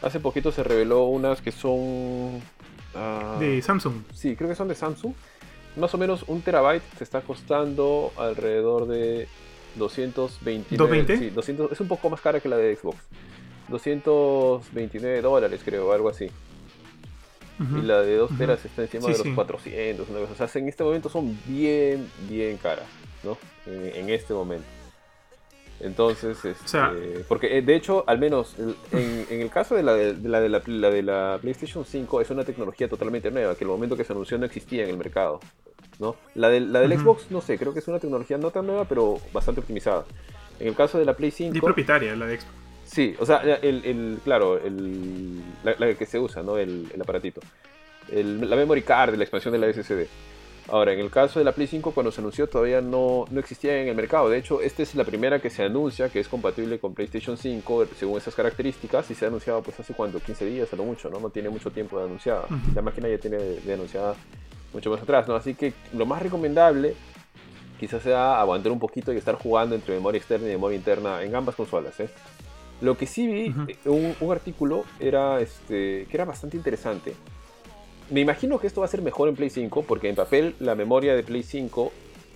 Hace 0.01 0.19
poquito 0.19 0.51
se 0.51 0.63
reveló 0.63 1.05
unas 1.05 1.41
que 1.41 1.51
son... 1.51 2.41
Ah, 2.95 3.37
de 3.39 3.61
Samsung. 3.61 4.03
Sí, 4.13 4.35
creo 4.35 4.49
que 4.49 4.55
son 4.55 4.67
de 4.67 4.75
Samsung. 4.75 5.13
Más 5.75 5.93
o 5.93 5.97
menos 5.97 6.23
un 6.27 6.41
terabyte 6.41 6.83
se 6.97 7.03
está 7.03 7.21
costando 7.21 8.11
alrededor 8.17 8.87
de 8.87 9.27
229 9.75 11.05
¿220? 11.05 11.19
Sí, 11.19 11.29
200, 11.29 11.71
es 11.71 11.79
un 11.79 11.87
poco 11.87 12.09
más 12.09 12.21
cara 12.21 12.39
que 12.39 12.49
la 12.49 12.57
de 12.57 12.75
Xbox. 12.75 12.97
229 13.67 15.21
dólares, 15.21 15.61
creo, 15.63 15.91
algo 15.93 16.09
así. 16.09 16.29
Y 17.59 17.81
la 17.81 18.01
de 18.01 18.15
2 18.15 18.37
teras 18.37 18.63
está 18.63 18.83
encima 18.83 19.09
de 19.09 19.17
los 19.17 19.27
400. 19.35 20.07
O 20.09 20.35
sea, 20.35 20.49
en 20.55 20.69
este 20.69 20.83
momento 20.83 21.09
son 21.09 21.37
bien, 21.45 22.09
bien 22.29 22.57
caras, 22.57 22.85
¿no? 23.21 23.37
en 23.65 24.09
este 24.09 24.33
momento. 24.33 24.78
Entonces, 25.81 26.43
este, 26.43 26.79
porque 27.27 27.57
eh, 27.57 27.61
de 27.61 27.75
hecho, 27.75 28.03
al 28.05 28.19
menos 28.19 28.55
en, 28.91 29.25
el 29.29 29.49
caso 29.49 29.75
de 29.75 29.83
la 29.83 29.93
de, 29.93 30.13
la, 30.23 30.41
de 30.41 30.49
la, 30.49 30.59
de 30.59 31.01
la, 31.01 31.37
PlayStation 31.41 31.85
5 31.85 32.21
es 32.21 32.29
una 32.29 32.43
tecnología 32.43 32.89
totalmente 32.89 33.31
nueva, 33.31 33.55
que 33.55 33.63
el 33.63 33.69
momento 33.69 33.95
que 33.95 34.03
se 34.03 34.11
anunció 34.11 34.37
no 34.37 34.45
existía 34.45 34.83
en 34.83 34.89
el 34.89 34.97
mercado. 34.97 35.39
¿no? 35.99 36.15
La, 36.35 36.49
de, 36.49 36.61
la 36.61 36.79
del 36.81 36.97
Xbox, 36.97 37.29
no 37.29 37.41
sé, 37.41 37.57
creo 37.57 37.73
que 37.73 37.79
es 37.79 37.87
una 37.87 37.99
tecnología 37.99 38.37
no 38.37 38.51
tan 38.51 38.67
nueva, 38.67 38.85
pero 38.85 39.19
bastante 39.33 39.61
optimizada. 39.61 40.05
En 40.59 40.67
el 40.67 40.75
caso 40.75 40.97
de 40.97 41.05
la 41.05 41.15
Play 41.15 41.31
5... 41.31 41.57
Y 41.57 41.61
propietaria, 41.61 42.15
la 42.15 42.25
de 42.25 42.39
Xbox. 42.39 42.53
Sí, 42.85 43.15
o 43.19 43.25
sea, 43.25 43.37
el, 43.37 43.85
el 43.85 44.19
claro, 44.23 44.57
el, 44.57 45.41
la, 45.63 45.93
que 45.93 46.05
se 46.05 46.17
usa, 46.19 46.41
¿no? 46.41 46.57
El, 46.57 46.87
el 46.93 47.01
aparatito. 47.01 47.39
la 48.11 48.55
memory 48.55 48.81
card, 48.81 49.15
la 49.15 49.23
expansión 49.23 49.51
de 49.51 49.59
la 49.59 49.71
SSD. 49.71 50.07
Ahora, 50.71 50.93
en 50.93 50.99
el 50.99 51.09
caso 51.09 51.39
de 51.39 51.45
la 51.45 51.51
Play 51.51 51.67
5, 51.67 51.91
cuando 51.91 52.11
se 52.11 52.21
anunció 52.21 52.47
todavía 52.47 52.79
no, 52.79 53.25
no 53.31 53.39
existía 53.39 53.81
en 53.81 53.87
el 53.87 53.95
mercado. 53.95 54.29
De 54.29 54.37
hecho, 54.37 54.61
esta 54.61 54.83
es 54.83 54.93
la 54.93 55.03
primera 55.03 55.39
que 55.39 55.49
se 55.49 55.63
anuncia 55.63 56.09
que 56.09 56.19
es 56.19 56.27
compatible 56.27 56.79
con 56.79 56.93
PlayStation 56.93 57.37
5 57.37 57.87
según 57.97 58.17
esas 58.17 58.35
características 58.35 59.09
y 59.09 59.15
se 59.15 59.25
ha 59.25 59.29
anunciado 59.29 59.63
pues 59.63 59.79
hace 59.79 59.93
cuánto, 59.93 60.19
15 60.19 60.45
días 60.45 60.71
a 60.71 60.75
lo 60.75 60.83
mucho, 60.83 61.09
¿no? 61.09 61.19
No 61.19 61.29
tiene 61.29 61.49
mucho 61.49 61.71
tiempo 61.71 61.97
de 61.97 62.05
anunciada. 62.05 62.45
La 62.75 62.81
máquina 62.81 63.07
ya 63.07 63.17
tiene 63.17 63.37
de, 63.37 63.73
anunciada 63.73 64.13
mucho 64.73 64.91
más 64.91 65.01
atrás, 65.01 65.27
¿no? 65.27 65.35
Así 65.35 65.55
que 65.55 65.73
lo 65.93 66.05
más 66.05 66.21
recomendable 66.21 66.95
quizás 67.79 68.03
sea 68.03 68.39
aguantar 68.39 68.71
un 68.71 68.79
poquito 68.79 69.11
y 69.11 69.17
estar 69.17 69.35
jugando 69.35 69.73
entre 69.73 69.95
memoria 69.95 70.19
externa 70.19 70.47
y 70.47 70.51
memoria 70.51 70.77
interna 70.77 71.23
en 71.23 71.35
ambas 71.35 71.55
consolas, 71.55 71.99
¿eh? 71.99 72.09
Lo 72.81 72.95
que 72.95 73.07
sí 73.07 73.27
vi, 73.27 73.53
eh, 73.67 73.77
un, 73.85 74.15
un, 74.19 74.31
artículo 74.31 74.85
era 74.99 75.41
este, 75.41 76.05
que 76.09 76.11
era 76.15 76.23
bastante 76.23 76.55
interesante 76.55 77.13
me 78.11 78.21
imagino 78.21 78.59
que 78.59 78.67
esto 78.67 78.81
va 78.81 78.85
a 78.85 78.89
ser 78.89 79.01
mejor 79.01 79.29
en 79.29 79.35
Play 79.35 79.49
5 79.49 79.83
porque 79.83 80.09
en 80.09 80.15
papel 80.15 80.55
la 80.59 80.75
memoria 80.75 81.15
de 81.15 81.23
Play 81.23 81.43
5, 81.43 81.91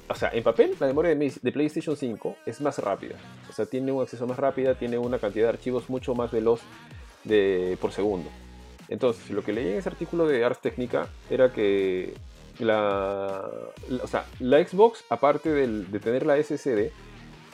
o 0.10 0.16
sea, 0.16 0.30
en 0.34 0.44
papel 0.44 0.76
la 0.80 0.88
memoria 0.88 1.16
de, 1.16 1.52
PlayStation 1.52 1.96
5 1.96 2.38
es 2.46 2.62
más 2.62 2.78
rápida. 2.80 3.16
O 3.50 3.54
sea, 3.54 3.66
tiene 3.66 3.92
un 3.92 4.02
acceso 4.02 4.28
más 4.28 4.38
rápida, 4.38 4.76
tiene 4.76 4.98
una 4.98 5.20
cantidad 5.20 5.46
de 5.46 5.50
archivos 5.50 5.90
mucho 5.90 6.16
más 6.16 6.32
veloz 6.32 6.62
de, 7.24 7.78
por 7.82 7.92
segundo. 7.92 8.30
Entonces, 8.90 9.30
lo 9.30 9.44
que 9.44 9.54
leí 9.54 9.70
en 9.70 9.78
ese 9.78 9.90
artículo 9.90 10.28
de 10.28 10.44
Ars 10.44 10.60
Technica 10.60 11.08
era 11.30 11.52
que 11.52 12.14
la, 12.60 13.44
o 14.02 14.08
sea, 14.08 14.26
la 14.40 14.64
Xbox, 14.64 15.04
aparte 15.10 15.50
de 15.50 16.00
tener 16.00 16.26
la 16.26 16.42
SSD, 16.42 16.92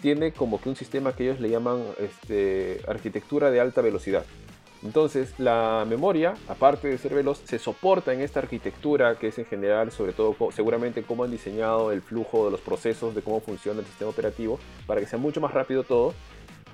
tiene 0.01 0.31
como 0.31 0.59
que 0.59 0.69
un 0.69 0.75
sistema 0.75 1.13
que 1.13 1.23
ellos 1.23 1.39
le 1.39 1.49
llaman 1.49 1.81
este, 1.99 2.81
arquitectura 2.87 3.51
de 3.51 3.59
alta 3.59 3.81
velocidad. 3.81 4.25
Entonces, 4.83 5.33
la 5.37 5.85
memoria, 5.87 6.35
aparte 6.47 6.87
de 6.87 6.97
ser 6.97 7.13
veloz, 7.13 7.41
se 7.43 7.59
soporta 7.59 8.13
en 8.13 8.21
esta 8.21 8.39
arquitectura 8.39 9.15
que 9.15 9.27
es 9.27 9.37
en 9.37 9.45
general, 9.45 9.91
sobre 9.91 10.13
todo, 10.13 10.35
seguramente 10.51 11.03
cómo 11.03 11.25
han 11.25 11.31
diseñado 11.31 11.91
el 11.91 12.01
flujo 12.01 12.45
de 12.45 12.51
los 12.51 12.61
procesos, 12.61 13.13
de 13.13 13.21
cómo 13.21 13.41
funciona 13.41 13.81
el 13.81 13.85
sistema 13.85 14.11
operativo, 14.11 14.57
para 14.87 15.01
que 15.01 15.07
sea 15.07 15.19
mucho 15.19 15.41
más 15.41 15.53
rápido 15.53 15.83
todo, 15.83 16.13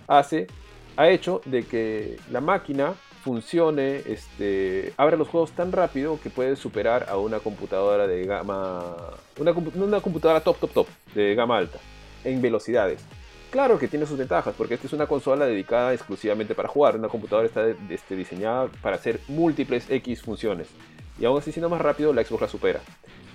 hace, 0.08 0.46
ha 0.98 1.10
hecho 1.10 1.42
de 1.46 1.64
que 1.66 2.18
la 2.32 2.42
máquina 2.42 2.94
funcione, 3.24 4.04
este, 4.06 4.94
abre 4.98 5.18
los 5.18 5.28
juegos 5.28 5.52
tan 5.54 5.72
rápido 5.72 6.20
que 6.22 6.30
puede 6.30 6.56
superar 6.56 7.08
a 7.10 7.18
una 7.18 7.40
computadora 7.40 8.06
de 8.06 8.24
gama, 8.24 8.96
una 9.40 9.52
computadora 10.00 10.42
top, 10.42 10.60
top, 10.60 10.72
top, 10.72 10.88
de 11.16 11.34
gama 11.34 11.58
alta, 11.58 11.80
en 12.24 12.40
velocidades. 12.40 13.04
Claro 13.56 13.80
que 13.80 13.88
tiene 13.88 14.06
sus 14.06 14.18
ventajas, 14.18 14.54
porque 14.58 14.74
esta 14.74 14.86
es 14.86 14.92
una 14.92 15.08
consola 15.08 15.46
dedicada 15.46 15.94
exclusivamente 15.94 16.54
para 16.54 16.68
jugar. 16.68 16.98
Una 16.98 17.08
computadora 17.08 17.48
está 17.48 17.66
este, 17.90 18.18
diseñada 18.18 18.68
para 18.82 18.98
hacer 18.98 19.22
múltiples 19.30 19.90
X 19.90 20.24
funciones. 20.24 20.68
Y 21.18 21.24
aún 21.24 21.38
así, 21.38 21.54
siendo 21.54 21.70
más 21.70 21.80
rápido, 21.80 22.12
la 22.12 22.22
Xbox 22.22 22.42
la 22.42 22.48
supera. 22.50 22.82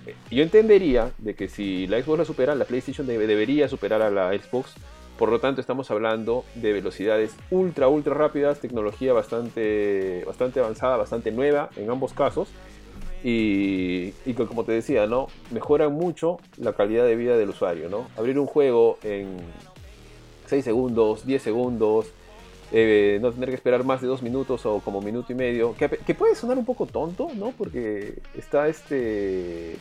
eh, 0.07 0.15
yo 0.31 0.43
entendería 0.43 1.11
de 1.17 1.35
que 1.35 1.49
si 1.49 1.87
la 1.87 2.03
Xbox 2.03 2.19
la 2.19 2.25
supera, 2.27 2.55
la 2.55 2.67
PlayStation 2.67 3.07
debe- 3.07 3.27
debería 3.27 3.67
superar 3.67 4.03
a 4.03 4.11
la 4.11 4.31
Xbox. 4.39 4.75
Por 5.19 5.31
lo 5.31 5.41
tanto, 5.41 5.63
estamos 5.63 5.91
hablando 5.91 6.45
de 6.55 6.75
velocidades 6.75 7.35
ultra, 7.51 7.89
ultra 7.89 8.13
rápidas, 8.13 8.61
tecnología 8.61 9.15
bastante, 9.15 10.23
bastante 10.27 10.61
avanzada, 10.61 10.99
bastante 10.99 11.31
nueva 11.33 11.71
en 11.77 11.89
ambos 11.89 12.13
casos. 12.13 12.51
Y, 13.25 14.13
y 14.27 14.35
como 14.35 14.65
te 14.65 14.73
decía, 14.73 15.07
¿no? 15.07 15.29
Mejoran 15.51 15.95
mucho 15.95 16.37
la 16.59 16.75
calidad 16.75 17.07
de 17.07 17.17
vida 17.17 17.39
del 17.39 17.49
usuario, 17.49 17.89
¿no? 17.89 18.07
Abrir 18.19 18.39
un 18.39 18.47
juego 18.47 18.99
en 19.03 19.39
6 20.51 20.65
segundos, 20.65 21.25
10 21.25 21.43
segundos, 21.43 22.07
eh, 22.73 23.19
no 23.21 23.33
tener 23.33 23.49
que 23.49 23.55
esperar 23.55 23.85
más 23.85 24.01
de 24.01 24.07
2 24.07 24.23
minutos 24.23 24.65
o 24.67 24.81
como 24.81 25.01
minuto 25.01 25.33
y 25.33 25.35
medio, 25.35 25.75
que, 25.75 25.89
que 25.89 26.15
puede 26.15 26.35
sonar 26.35 26.59
un 26.59 26.65
poco 26.65 26.87
tonto, 26.87 27.29
¿no? 27.35 27.53
Porque 27.57 28.19
está 28.37 28.69
este... 28.69 29.77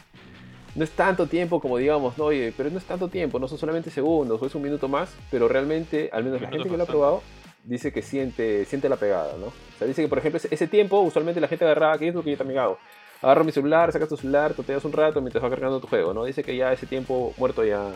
No 0.76 0.84
es 0.84 0.92
tanto 0.92 1.26
tiempo 1.26 1.60
como 1.60 1.78
digamos, 1.78 2.18
no, 2.18 2.26
oye, 2.26 2.54
pero 2.56 2.70
no 2.70 2.78
es 2.78 2.86
tanto 2.86 3.08
tiempo, 3.08 3.40
no 3.40 3.48
son 3.48 3.58
solamente 3.58 3.90
segundos 3.90 4.42
o 4.42 4.46
es 4.46 4.54
un 4.54 4.62
minuto 4.62 4.88
más, 4.88 5.14
pero 5.32 5.48
realmente, 5.48 6.10
al 6.14 6.24
menos 6.24 6.42
la 6.42 6.50
gente 6.50 6.70
que 6.70 6.78
lo 6.78 6.84
ha 6.84 6.88
probado, 6.88 7.22
dice 7.64 7.92
que 7.92 8.02
siente, 8.02 8.66
siente 8.66 8.88
la 8.88 8.96
pegada, 8.96 9.36
¿no? 9.38 9.48
O 9.48 9.78
sea, 9.78 9.88
dice 9.88 10.04
que, 10.04 10.08
por 10.08 10.20
ejemplo, 10.20 10.38
ese, 10.38 10.48
ese 10.52 10.68
tiempo, 10.68 11.00
usualmente 11.02 11.42
la 11.42 11.48
gente 11.48 11.66
agarraba, 11.66 11.98
que 11.98 12.08
es 12.08 12.16
lo 12.16 12.24
que 12.24 12.32
yo 12.32 12.38
también 12.38 12.60
hago. 12.60 12.78
Agarro 13.22 13.44
mi 13.44 13.52
celular, 13.52 13.92
sacas 13.92 14.08
tu 14.08 14.16
celular, 14.16 14.54
toteas 14.54 14.86
un 14.86 14.94
rato 14.94 15.22
mientras 15.22 15.44
va 15.44 15.50
cargando 15.50 15.80
tu 15.80 15.88
juego, 15.88 16.14
¿no? 16.14 16.24
Dice 16.24 16.44
que 16.44 16.56
ya 16.56 16.72
ese 16.72 16.86
tiempo 16.86 17.34
muerto 17.38 17.66
ya, 17.66 17.92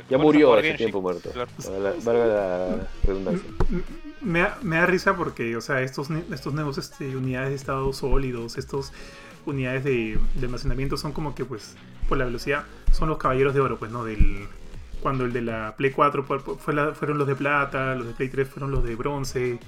ya 0.00 0.02
pones 0.08 0.14
a 0.14 0.18
murió 0.22 0.52
Genshin, 0.56 0.76
tiempo 0.76 1.00
muerto. 1.02 1.30
claro. 1.32 1.50
Valga 1.64 1.78
la- 1.80 1.94
valga 2.04 2.26
la 2.26 2.88
redundancia. 3.04 3.48
Me 4.20 4.40
da, 4.40 4.58
me 4.62 4.76
da 4.76 4.86
risa 4.86 5.16
porque, 5.16 5.56
o 5.56 5.60
sea, 5.60 5.82
estos, 5.82 6.08
estos 6.10 6.54
nuevos 6.54 6.78
este, 6.78 7.16
unidades 7.16 7.50
de 7.50 7.56
estado 7.56 7.92
sólidos, 7.92 8.56
estos 8.58 8.92
unidades 9.46 9.82
de, 9.84 10.18
de 10.34 10.46
almacenamiento 10.46 10.96
son 10.96 11.12
como 11.12 11.34
que, 11.34 11.44
pues, 11.44 11.74
por 12.08 12.18
la 12.18 12.24
velocidad, 12.24 12.64
son 12.92 13.08
los 13.08 13.18
caballeros 13.18 13.52
de 13.54 13.60
oro, 13.60 13.78
pues, 13.78 13.90
¿no? 13.90 14.04
Del, 14.04 14.46
cuando 15.02 15.24
el 15.24 15.32
de 15.32 15.42
la 15.42 15.74
Play 15.76 15.90
4 15.90 16.22
fue- 16.24 16.74
la- 16.74 16.92
fueron 16.92 17.18
los 17.18 17.26
de 17.26 17.34
plata, 17.34 17.94
los 17.96 18.06
de 18.06 18.12
Play 18.12 18.28
3 18.28 18.48
fueron 18.48 18.70
los 18.70 18.84
de 18.84 18.94
bronce. 18.94 19.58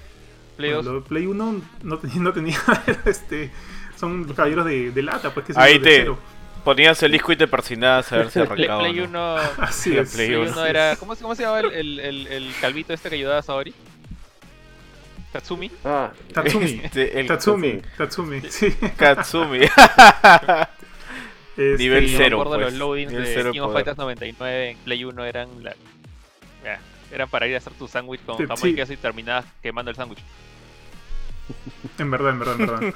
Play 0.56 0.70
Bueno, 0.70 0.84
2, 0.84 0.94
los 0.94 1.02
de 1.02 1.08
Play 1.08 1.26
1 1.26 1.60
no 1.82 1.98
tenía, 1.98 2.16
no 2.22 2.32
tenía 2.32 2.58
este, 3.06 3.50
son 3.96 4.24
los 4.28 4.36
caballeros 4.36 4.64
de, 4.66 4.92
de 4.92 5.02
lata, 5.02 5.34
pues, 5.34 5.46
que 5.46 5.52
son 5.54 5.62
Ahí 5.62 5.74
los 5.74 5.82
de 5.82 5.90
te- 5.90 5.96
cero. 5.96 6.18
Ponías 6.64 7.02
el 7.02 7.12
disco 7.12 7.30
y 7.32 7.36
te 7.36 7.46
persinabas 7.46 8.10
a 8.12 8.16
ver 8.16 8.30
si 8.30 8.32
Play, 8.46 8.46
arrancaba. 8.46 8.78
Play 8.80 8.94
no. 9.08 9.34
1, 9.34 9.36
Así 9.58 9.90
La 9.94 10.02
es. 10.02 10.14
Play 10.14 10.28
Play 10.28 10.40
uno. 10.40 10.50
1 10.52 10.66
era... 10.66 10.96
¿Cómo, 10.96 11.14
se- 11.14 11.22
¿Cómo 11.22 11.34
se 11.34 11.42
llamaba 11.42 11.60
el, 11.60 11.72
el, 11.72 12.00
el, 12.00 12.26
el 12.28 12.52
calvito 12.60 12.92
este 12.92 13.08
que 13.10 13.16
ayudaba 13.16 13.38
a 13.38 13.42
Saori? 13.42 13.74
Tatsumi. 15.32 15.70
Ah, 15.84 16.12
Tatsumi. 16.32 16.80
Este, 16.84 17.20
el 17.20 17.26
Tatsumi, 17.26 17.80
Tatsumi, 17.98 18.40
sí. 18.48 18.70
Katsumi. 18.96 19.60
Este, 21.56 21.76
Nivel 21.78 22.06
Yo 22.08 22.18
cero, 22.18 22.36
me 22.38 22.42
acuerdo 22.42 22.62
pues. 22.64 22.72
los 22.72 22.74
loadings 22.74 23.12
de 23.12 23.26
cero 23.26 23.52
King 23.52 23.60
of. 23.60 23.72
Fighters 23.72 23.96
99 23.98 24.70
en 24.70 24.78
Play 24.78 25.04
1 25.04 25.24
eran 25.24 25.48
la... 25.62 25.74
eran 27.12 27.28
para 27.30 27.46
ir 27.46 27.54
a 27.54 27.58
hacer 27.58 27.72
tu 27.74 27.86
sándwich 27.88 28.20
con 28.24 28.36
Sí, 28.38 28.42
jamón 28.44 28.58
sí. 28.58 28.68
y 28.70 28.74
queso 28.74 28.92
y 28.92 28.96
terminabas 28.96 29.44
quemando 29.62 29.90
el 29.90 29.96
sándwich. 29.96 30.20
En 31.98 32.10
verdad, 32.10 32.30
en 32.30 32.38
verdad, 32.38 32.54
en 32.60 32.66
verdad. 32.66 32.94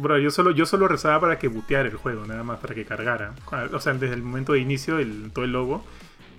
Bro, 0.00 0.18
yo 0.18 0.30
solo, 0.30 0.50
yo 0.52 0.66
solo 0.66 0.88
rezaba 0.88 1.20
para 1.20 1.38
que 1.38 1.48
booteara 1.48 1.88
el 1.88 1.96
juego, 1.96 2.26
nada 2.26 2.42
más 2.42 2.58
para 2.58 2.74
que 2.74 2.84
cargara. 2.84 3.34
O 3.72 3.80
sea, 3.80 3.92
desde 3.94 4.14
el 4.14 4.22
momento 4.22 4.52
de 4.52 4.60
inicio, 4.60 4.98
el, 4.98 5.30
todo 5.32 5.44
el 5.44 5.52
logo, 5.52 5.84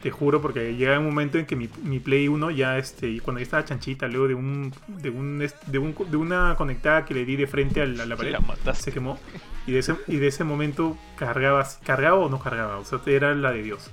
te 0.02 0.12
juro, 0.12 0.42
porque 0.42 0.76
llega 0.76 1.00
un 1.00 1.06
momento 1.06 1.38
en 1.38 1.46
que 1.46 1.56
mi, 1.56 1.70
mi 1.84 2.00
Play 2.00 2.28
1 2.28 2.52
ya, 2.52 2.78
este, 2.78 3.20
cuando 3.22 3.40
ya 3.40 3.44
estaba 3.44 3.64
chanchita, 3.64 4.08
luego 4.08 4.28
de 4.28 4.36
un, 4.36 4.74
de 4.88 5.10
un, 5.10 5.40
de 5.68 5.78
un, 5.80 5.96
de 6.10 6.18
una 6.18 6.56
conectada 6.58 7.06
que 7.06 7.14
le 7.14 7.24
di 7.26 7.36
de 7.36 7.48
frente 7.48 7.82
a 7.82 7.86
la, 7.86 8.04
a 8.04 8.06
la 8.06 8.16
Y 8.16 8.18
pared, 8.18 8.36
la 8.66 8.76
se 8.76 8.92
quemó. 8.92 9.18
Y 9.66 9.72
de 9.72 9.80
ese, 9.80 9.96
y 10.08 10.18
de 10.18 10.28
ese 10.28 10.44
momento 10.44 10.98
cargaba, 11.18 11.66
cargaba 11.86 12.18
o 12.18 12.30
no 12.30 12.40
cargaba, 12.40 12.80
o 12.80 12.86
sea, 12.86 13.00
era 13.06 13.34
la 13.34 13.52
de 13.52 13.64
Dios. 13.64 13.90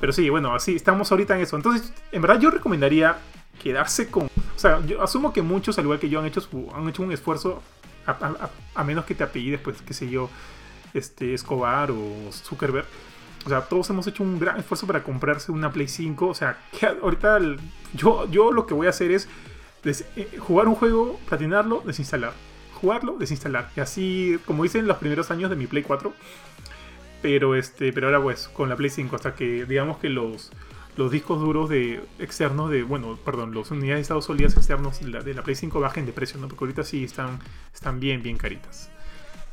Pero 0.00 0.12
sí, 0.12 0.28
bueno, 0.30 0.54
así 0.54 0.74
estamos 0.74 1.12
ahorita 1.12 1.36
en 1.36 1.42
eso. 1.42 1.56
Entonces, 1.56 1.92
en 2.10 2.22
verdad 2.22 2.40
yo 2.40 2.50
recomendaría 2.50 3.18
quedarse 3.62 4.10
con... 4.10 4.24
O 4.24 4.58
sea, 4.58 4.84
yo 4.86 5.02
asumo 5.02 5.32
que 5.32 5.42
muchos, 5.42 5.78
al 5.78 5.84
igual 5.84 6.00
que 6.00 6.08
yo, 6.08 6.18
han 6.18 6.26
hecho, 6.26 6.40
han 6.74 6.88
hecho 6.88 7.02
un 7.02 7.12
esfuerzo, 7.12 7.62
a, 8.06 8.84
menos 8.84 9.04
que 9.04 9.14
te 9.14 9.24
apellides, 9.24 9.60
pues, 9.60 9.82
qué 9.82 9.94
sé 9.94 10.08
yo, 10.08 10.30
este, 10.94 11.34
Escobar 11.34 11.90
o 11.90 12.30
Zuckerberg. 12.32 12.86
O 13.44 13.48
sea, 13.48 13.62
todos 13.62 13.90
hemos 13.90 14.06
hecho 14.06 14.22
un 14.22 14.38
gran 14.38 14.58
esfuerzo 14.58 14.86
para 14.86 15.02
comprarse 15.02 15.50
una 15.50 15.72
Play 15.72 15.88
5. 15.88 16.28
O 16.28 16.34
sea, 16.34 16.58
ahorita 17.02 17.40
yo, 17.92 18.30
yo 18.30 18.52
lo 18.52 18.66
que 18.66 18.74
voy 18.74 18.86
a 18.86 18.90
hacer 18.90 19.10
es 19.10 19.28
eh, 19.84 20.38
jugar 20.38 20.68
un 20.68 20.76
juego, 20.76 21.18
platinarlo, 21.28 21.82
desinstalar. 21.84 22.32
Jugarlo, 22.80 23.16
desinstalar. 23.18 23.70
Y 23.76 23.80
así, 23.80 24.38
como 24.46 24.64
hice 24.64 24.78
en 24.78 24.86
los 24.86 24.98
primeros 24.98 25.30
años 25.30 25.50
de 25.50 25.56
mi 25.56 25.66
Play 25.66 25.82
4. 25.82 26.12
Pero 27.20 27.54
este, 27.54 27.92
pero 27.92 28.08
ahora 28.08 28.20
pues 28.20 28.48
con 28.48 28.68
la 28.68 28.76
Play 28.76 28.90
5 28.90 29.14
hasta 29.14 29.34
que 29.34 29.64
digamos 29.64 29.98
que 29.98 30.08
los 30.08 30.50
los 30.96 31.10
discos 31.10 31.40
duros 31.40 31.68
de 31.70 32.02
externos 32.18 32.70
de 32.70 32.82
bueno, 32.82 33.16
perdón, 33.24 33.52
los 33.54 33.70
unidades 33.70 33.98
de 33.98 34.02
estado 34.02 34.22
sólidas 34.22 34.56
externos 34.56 35.00
de 35.00 35.08
la, 35.08 35.20
de 35.22 35.34
la 35.34 35.42
Play 35.42 35.56
5 35.56 35.80
bajen 35.80 36.04
de 36.06 36.12
precio, 36.12 36.38
¿no? 36.38 36.48
Porque 36.48 36.64
ahorita 36.64 36.84
sí 36.84 37.04
están 37.04 37.38
están 37.72 37.98
bien 38.00 38.22
bien 38.22 38.36
caritas. 38.36 38.90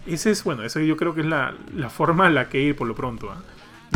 Ese 0.06 0.32
es 0.32 0.44
bueno, 0.44 0.64
eso 0.64 0.80
yo 0.80 0.98
creo 0.98 1.14
que 1.14 1.22
es 1.22 1.28
la, 1.28 1.53
la 1.76 1.90
forma 1.90 2.28
a 2.28 2.30
la 2.30 2.49
que 2.49 2.60
ir 2.61 2.76
por 2.76 2.88
lo 2.88 2.95
pronto. 2.95 3.30
¿ah? 3.32 3.41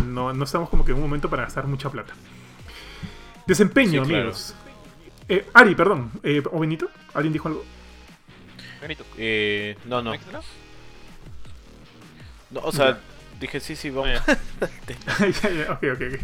No, 0.06 0.34
no 0.34 0.44
estamos 0.44 0.70
como 0.70 0.86
que 0.86 0.92
en 0.92 0.98
un 0.98 1.04
momento 1.04 1.30
para 1.30 1.44
gastar 1.44 1.68
mucha 1.68 1.90
plata. 1.90 2.14
Desempeño, 3.46 4.04
Sí, 4.04 4.10
claro. 4.10 4.24
amigos. 4.24 4.56
Eh, 5.30 5.46
Ari, 5.54 5.76
perdón, 5.76 6.12
eh, 6.24 6.42
o 6.52 6.60
Benito, 6.60 6.90
¿alguien 7.14 7.34
dijo 7.34 7.48
algo? 7.48 7.64
Benito. 8.82 9.06
Eh, 9.18 9.78
no, 9.86 10.02
no. 10.02 10.14
No, 12.52 12.60
o 12.62 12.72
sea, 12.72 13.00
dije 13.40 13.60
sí, 13.60 13.76
sí, 13.76 13.90
Ah, 13.90 13.92
vamos. 13.96 14.10
ya. 14.28 14.40
Ya, 15.42 15.50
ya, 15.50 15.72
ok, 15.74 15.84
ok, 15.94 16.02
ok. 16.14 16.20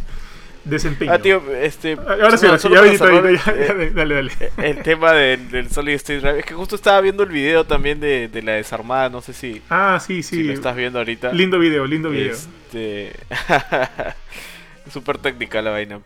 Desempeño. 0.65 1.11
Ah, 1.13 1.19
tío, 1.19 1.41
este. 1.55 1.93
Ahora 1.93 2.37
sí, 2.37 2.45
no, 2.45 2.49
ahora 2.51 2.59
sí, 2.59 2.69
ya 2.69 2.97
cerrar, 2.97 3.23
Benito, 3.23 3.45
ya, 3.45 3.51
eh, 3.53 3.91
dale, 3.95 4.15
dale. 4.15 4.31
El 4.57 4.83
tema 4.83 5.13
del, 5.13 5.49
del 5.51 5.69
Solid 5.69 5.93
State 5.95 6.19
Drive. 6.19 6.39
Es 6.39 6.45
que 6.45 6.53
justo 6.53 6.75
estaba 6.75 6.99
viendo 7.01 7.23
el 7.23 7.29
video 7.29 7.63
también 7.65 7.99
de, 7.99 8.27
de 8.27 8.41
la 8.43 8.53
desarmada. 8.53 9.09
No 9.09 9.21
sé 9.21 9.33
si, 9.33 9.61
Ah, 9.69 9.99
sí, 10.05 10.21
si 10.21 10.35
sí. 10.37 10.43
lo 10.43 10.53
estás 10.53 10.75
viendo 10.75 10.99
ahorita. 10.99 11.31
Lindo 11.33 11.57
video, 11.59 11.85
lindo 11.85 12.09
video. 12.09 12.33
Este. 12.33 13.13
Súper 14.91 15.17
técnica 15.17 15.61
la 15.61 15.71
vaina. 15.71 16.01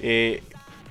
Eh, 0.00 0.42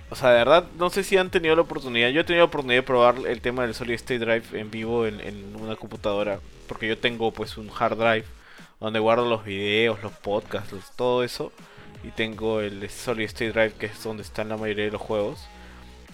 o 0.09 0.15
sea, 0.15 0.29
de 0.29 0.37
verdad, 0.37 0.65
no 0.77 0.89
sé 0.89 1.03
si 1.03 1.17
han 1.17 1.29
tenido 1.29 1.55
la 1.55 1.61
oportunidad. 1.61 2.09
Yo 2.09 2.21
he 2.21 2.23
tenido 2.23 2.41
la 2.43 2.47
oportunidad 2.47 2.79
de 2.79 2.83
probar 2.83 3.15
el 3.27 3.41
tema 3.41 3.63
del 3.63 3.73
Solid 3.73 3.93
State 3.95 4.19
Drive 4.19 4.43
en 4.59 4.69
vivo 4.71 5.05
en, 5.07 5.19
en 5.21 5.55
una 5.55 5.75
computadora. 5.75 6.39
Porque 6.67 6.87
yo 6.87 6.97
tengo 6.97 7.31
pues 7.31 7.57
un 7.57 7.69
hard 7.77 7.97
drive 7.97 8.25
donde 8.79 8.99
guardo 8.99 9.29
los 9.29 9.45
videos, 9.45 10.01
los 10.03 10.11
podcasts, 10.11 10.71
los- 10.73 10.91
todo 10.95 11.23
eso. 11.23 11.51
Y 12.03 12.09
tengo 12.11 12.59
el 12.61 12.89
Solid 12.89 13.25
State 13.25 13.51
Drive 13.53 13.73
que 13.79 13.85
es 13.87 14.03
donde 14.03 14.23
están 14.23 14.49
la 14.49 14.57
mayoría 14.57 14.85
de 14.85 14.91
los 14.91 15.01
juegos. 15.01 15.39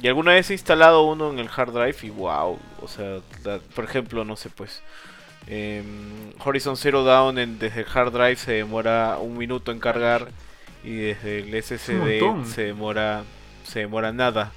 Y 0.01 0.07
alguna 0.07 0.33
vez 0.33 0.49
he 0.49 0.53
instalado 0.53 1.03
uno 1.03 1.29
en 1.31 1.39
el 1.39 1.49
hard 1.55 1.73
drive 1.73 1.97
y 2.03 2.09
wow. 2.09 2.57
O 2.81 2.87
sea, 2.87 3.19
por 3.75 3.83
ejemplo, 3.85 4.23
no 4.25 4.35
sé 4.35 4.49
pues. 4.49 4.81
em, 5.47 6.31
Horizon 6.43 6.77
Zero 6.77 7.03
Dawn 7.03 7.37
en- 7.39 7.59
desde 7.59 7.81
el 7.81 7.87
hard 7.93 8.11
drive 8.13 8.35
se 8.37 8.51
demora 8.53 9.17
un 9.19 9.37
minuto 9.37 9.71
en 9.71 9.79
cargar. 9.79 10.29
Y 10.83 10.95
desde 10.97 11.39
el 11.39 11.53
SSD 11.55 12.45
se 12.45 12.63
demora. 12.63 13.23
Se 13.65 13.79
demora 13.79 14.11
nada. 14.13 14.53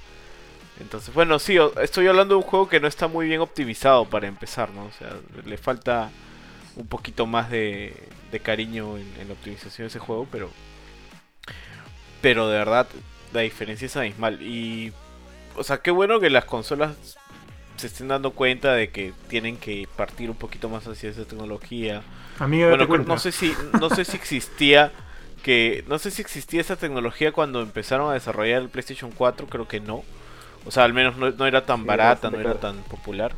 Entonces, 0.79 1.13
bueno, 1.13 1.37
sí, 1.39 1.57
estoy 1.81 2.07
hablando 2.07 2.35
de 2.35 2.39
un 2.43 2.49
juego 2.49 2.67
que 2.69 2.79
no 2.79 2.87
está 2.87 3.07
muy 3.07 3.27
bien 3.27 3.41
optimizado 3.41 4.05
para 4.05 4.27
empezar, 4.27 4.69
¿no? 4.71 4.85
O 4.85 4.91
sea, 4.97 5.09
le 5.45 5.57
falta 5.57 6.09
un 6.75 6.87
poquito 6.87 7.25
más 7.27 7.49
de, 7.51 7.93
de 8.31 8.39
cariño 8.39 8.97
en, 8.97 9.07
en 9.19 9.27
la 9.27 9.33
optimización 9.33 9.85
de 9.85 9.89
ese 9.89 9.99
juego, 9.99 10.27
pero. 10.31 10.49
Pero 12.23 12.49
de 12.49 12.57
verdad, 12.57 12.87
la 13.33 13.41
diferencia 13.41 13.85
es 13.87 13.97
abismal. 13.97 14.41
Y. 14.41 14.93
O 15.57 15.63
sea, 15.63 15.79
qué 15.83 15.91
bueno 15.91 16.19
que 16.21 16.31
las 16.31 16.45
consolas 16.45 16.95
se 17.77 17.87
estén 17.87 18.07
dando 18.09 18.31
cuenta 18.33 18.73
de 18.73 18.91
que 18.91 19.13
tienen 19.29 19.57
que 19.57 19.87
partir 19.95 20.29
un 20.31 20.37
poquito 20.37 20.69
más 20.69 20.87
hacia 20.87 21.11
esa 21.11 21.25
tecnología. 21.25 22.07
Amiga, 22.39 22.69
Bueno, 22.69 22.87
cuenta. 22.87 23.07
no 23.07 23.19
sé 23.19 23.31
si 23.31 23.55
no 23.79 23.89
sé 23.91 24.05
si 24.05 24.17
existía 24.17 24.93
que 25.43 25.83
no 25.87 25.99
sé 25.99 26.11
si 26.11 26.21
existía 26.23 26.61
esa 26.61 26.77
tecnología 26.77 27.33
cuando 27.33 27.61
empezaron 27.61 28.11
a 28.11 28.15
desarrollar 28.15 28.61
el 28.63 28.69
PlayStation 28.69 29.11
4, 29.11 29.47
creo 29.47 29.67
que 29.67 29.81
no. 29.81 30.05
O 30.65 30.71
sea, 30.71 30.85
al 30.85 30.93
menos 30.93 31.17
no, 31.17 31.31
no 31.31 31.47
era 31.47 31.65
tan 31.65 31.85
Sí, 31.85 31.85
barata, 31.85 32.31
no 32.31 32.39
era 32.39 32.59
tan 32.59 32.85
popular. 32.85 33.37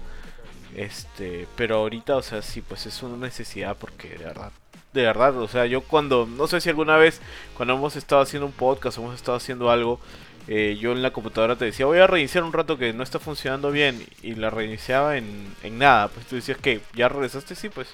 Este, 0.76 1.48
pero 1.56 1.78
ahorita, 1.78 2.18
o 2.18 2.22
sea, 2.24 2.41
sí, 2.44 2.62
pues 2.62 2.86
es 2.86 3.03
una 3.03 3.18
necesidad 3.18 3.78
porque 3.78 4.10
de 4.18 4.26
verdad, 4.26 4.52
de 4.96 5.04
verdad, 5.04 5.38
o 5.38 5.48
sea, 5.48 5.66
yo 5.66 5.82
cuando, 5.82 6.26
no 6.26 6.48
sé 6.48 6.62
si 6.62 6.70
alguna 6.70 6.98
vez 6.98 7.22
cuando 7.56 7.76
hemos 7.76 7.96
estado 7.96 8.22
haciendo 8.22 8.48
un 8.48 8.52
podcast, 8.54 8.98
hemos 8.98 9.14
estado 9.14 9.38
haciendo 9.38 9.70
algo, 9.70 10.00
eh, 10.48 10.78
yo 10.80 10.92
en 10.94 11.02
la 11.02 11.12
computadora 11.12 11.56
te 11.56 11.66
decía, 11.66 11.86
voy 11.86 12.00
a 12.00 12.08
reiniciar 12.08 12.44
un 12.44 12.54
rato 12.54 12.78
que 12.78 12.94
no 12.94 13.04
está 13.04 13.20
funcionando 13.20 13.72
bien 13.72 14.04
y 14.24 14.36
la 14.36 14.50
reiniciaba 14.50 15.18
en, 15.18 15.54
en 15.64 15.78
nada, 15.78 16.08
pues 16.08 16.26
tú 16.26 16.36
decías 16.36 16.58
que 16.58 16.82
ya 16.94 17.10
regresaste, 17.10 17.56
sí, 17.56 17.70
pues 17.70 17.90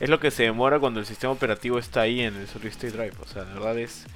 es 0.00 0.08
lo 0.08 0.20
que 0.20 0.30
se 0.30 0.42
demora 0.42 0.78
cuando 0.78 1.00
el 1.00 1.06
sistema 1.06 1.32
operativo 1.32 1.78
está 1.78 2.02
ahí 2.02 2.20
en 2.20 2.36
el 2.36 2.48
Solid 2.48 2.68
State 2.68 2.96
Drive, 2.96 3.14
o 3.22 3.26
sea, 3.26 3.44
de 3.44 3.54
verdad 3.54 3.78
es 3.78 4.06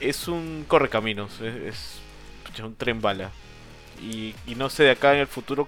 es 0.00 0.28
un 0.28 0.64
correcaminos, 0.66 1.40
es, 1.40 2.00
es 2.52 2.60
un 2.60 2.74
tren 2.74 3.00
bala. 3.00 3.30
Y, 4.02 4.34
y 4.46 4.54
no 4.56 4.68
sé 4.68 4.84
de 4.84 4.90
acá 4.90 5.14
en 5.14 5.20
el 5.20 5.26
futuro 5.26 5.66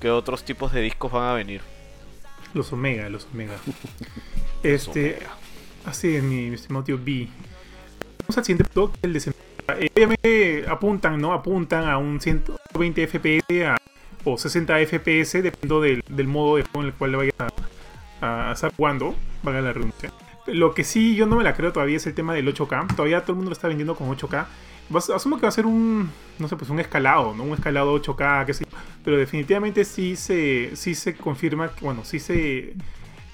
qué 0.00 0.10
otros 0.10 0.44
tipos 0.44 0.72
de 0.72 0.80
discos 0.80 1.12
van 1.12 1.28
a 1.28 1.34
venir. 1.34 1.60
Los 2.54 2.72
Omega, 2.72 3.08
los 3.08 3.26
Omega. 3.32 3.54
Este, 4.62 5.18
Así 5.84 6.16
es, 6.16 6.22
mi, 6.22 6.48
mi 6.48 6.54
estimado 6.54 6.84
tío 6.84 6.98
B. 6.98 7.28
Vamos 8.22 8.38
al 8.38 8.44
siguiente 8.44 8.64
punto, 8.72 8.92
el 9.02 9.12
desempeño. 9.12 9.44
Eh, 9.78 9.88
obviamente 9.94 10.64
apuntan, 10.68 11.20
¿no? 11.20 11.32
Apuntan 11.32 11.88
a 11.88 11.98
un 11.98 12.20
120 12.20 13.06
FPS 13.06 13.64
a- 13.66 13.76
o 14.24 14.36
60 14.36 14.78
FPS, 14.86 15.40
dependiendo 15.42 15.80
del, 15.80 16.02
del 16.08 16.26
modo 16.26 16.56
de 16.56 16.62
juego 16.62 16.80
en 16.80 16.86
el 16.88 16.92
cual 16.94 17.10
le 17.12 17.16
vayas 17.18 17.34
a, 18.20 18.50
a 18.50 18.52
estar 18.52 18.72
jugando, 18.74 19.14
valga 19.42 19.60
la 19.60 19.72
redundancia. 19.72 20.12
Lo 20.46 20.74
que 20.74 20.84
sí 20.84 21.14
yo 21.14 21.26
no 21.26 21.36
me 21.36 21.44
la 21.44 21.54
creo 21.54 21.72
todavía 21.72 21.96
es 21.98 22.06
el 22.06 22.14
tema 22.14 22.34
del 22.34 22.52
8K. 22.52 22.94
Todavía 22.96 23.20
todo 23.22 23.32
el 23.32 23.36
mundo 23.36 23.50
lo 23.50 23.54
está 23.54 23.68
vendiendo 23.68 23.94
con 23.94 24.08
8K. 24.08 24.46
Asumo 24.94 25.36
que 25.36 25.42
va 25.42 25.48
a 25.48 25.52
ser 25.52 25.66
un, 25.66 26.10
no 26.38 26.48
sé, 26.48 26.56
pues 26.56 26.70
un 26.70 26.80
escalado, 26.80 27.34
¿no? 27.34 27.44
Un 27.44 27.54
escalado 27.54 27.94
8K, 28.00 28.46
qué 28.46 28.54
sé 28.54 28.64
yo. 28.64 28.70
Pero 29.04 29.16
definitivamente 29.16 29.84
sí 29.84 30.16
se, 30.16 30.74
sí 30.76 30.94
se 30.94 31.14
confirma, 31.14 31.70
bueno, 31.80 32.04
sí 32.04 32.18
se... 32.18 32.74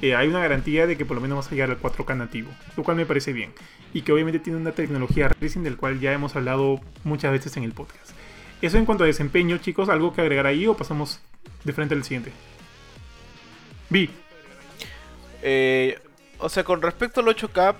eh, 0.02 0.14
hay 0.16 0.28
una 0.28 0.40
garantía 0.40 0.86
de 0.86 0.97
que 0.97 1.05
por 1.05 1.14
lo 1.16 1.20
menos 1.20 1.36
vas 1.36 1.47
a 1.48 1.51
llegar 1.51 1.70
al 1.70 1.81
4K 1.81 2.16
nativo, 2.16 2.51
lo 2.76 2.82
cual 2.82 2.97
me 2.97 3.06
parece 3.06 3.32
bien. 3.32 3.52
Y 3.93 4.02
que 4.02 4.12
obviamente 4.12 4.40
tiene 4.40 4.59
una 4.59 4.72
tecnología 4.72 5.28
racing 5.40 5.62
del 5.62 5.76
cual 5.76 6.01
ya 6.01 6.12
hemos 6.12 6.35
hablado 6.35 6.81
muchas 7.05 7.31
veces 7.31 7.56
en 7.56 7.62
el 7.62 7.72
podcast. 7.72 8.10
Eso 8.60 8.78
en 8.78 8.85
cuanto 8.86 9.05
a 9.05 9.06
desempeño, 9.06 9.59
chicos, 9.59 9.89
¿algo 9.89 10.12
que 10.12 10.20
agregar 10.22 10.47
ahí 10.47 10.66
o 10.66 10.76
pasamos 10.76 11.20
de 11.62 11.72
frente 11.72 11.94
al 11.94 12.02
siguiente? 12.02 12.32
Vi. 13.90 14.10
Eh, 15.43 15.98
o 16.39 16.48
sea, 16.48 16.64
con 16.64 16.82
respecto 16.82 17.20
al 17.20 17.26
8K, 17.26 17.74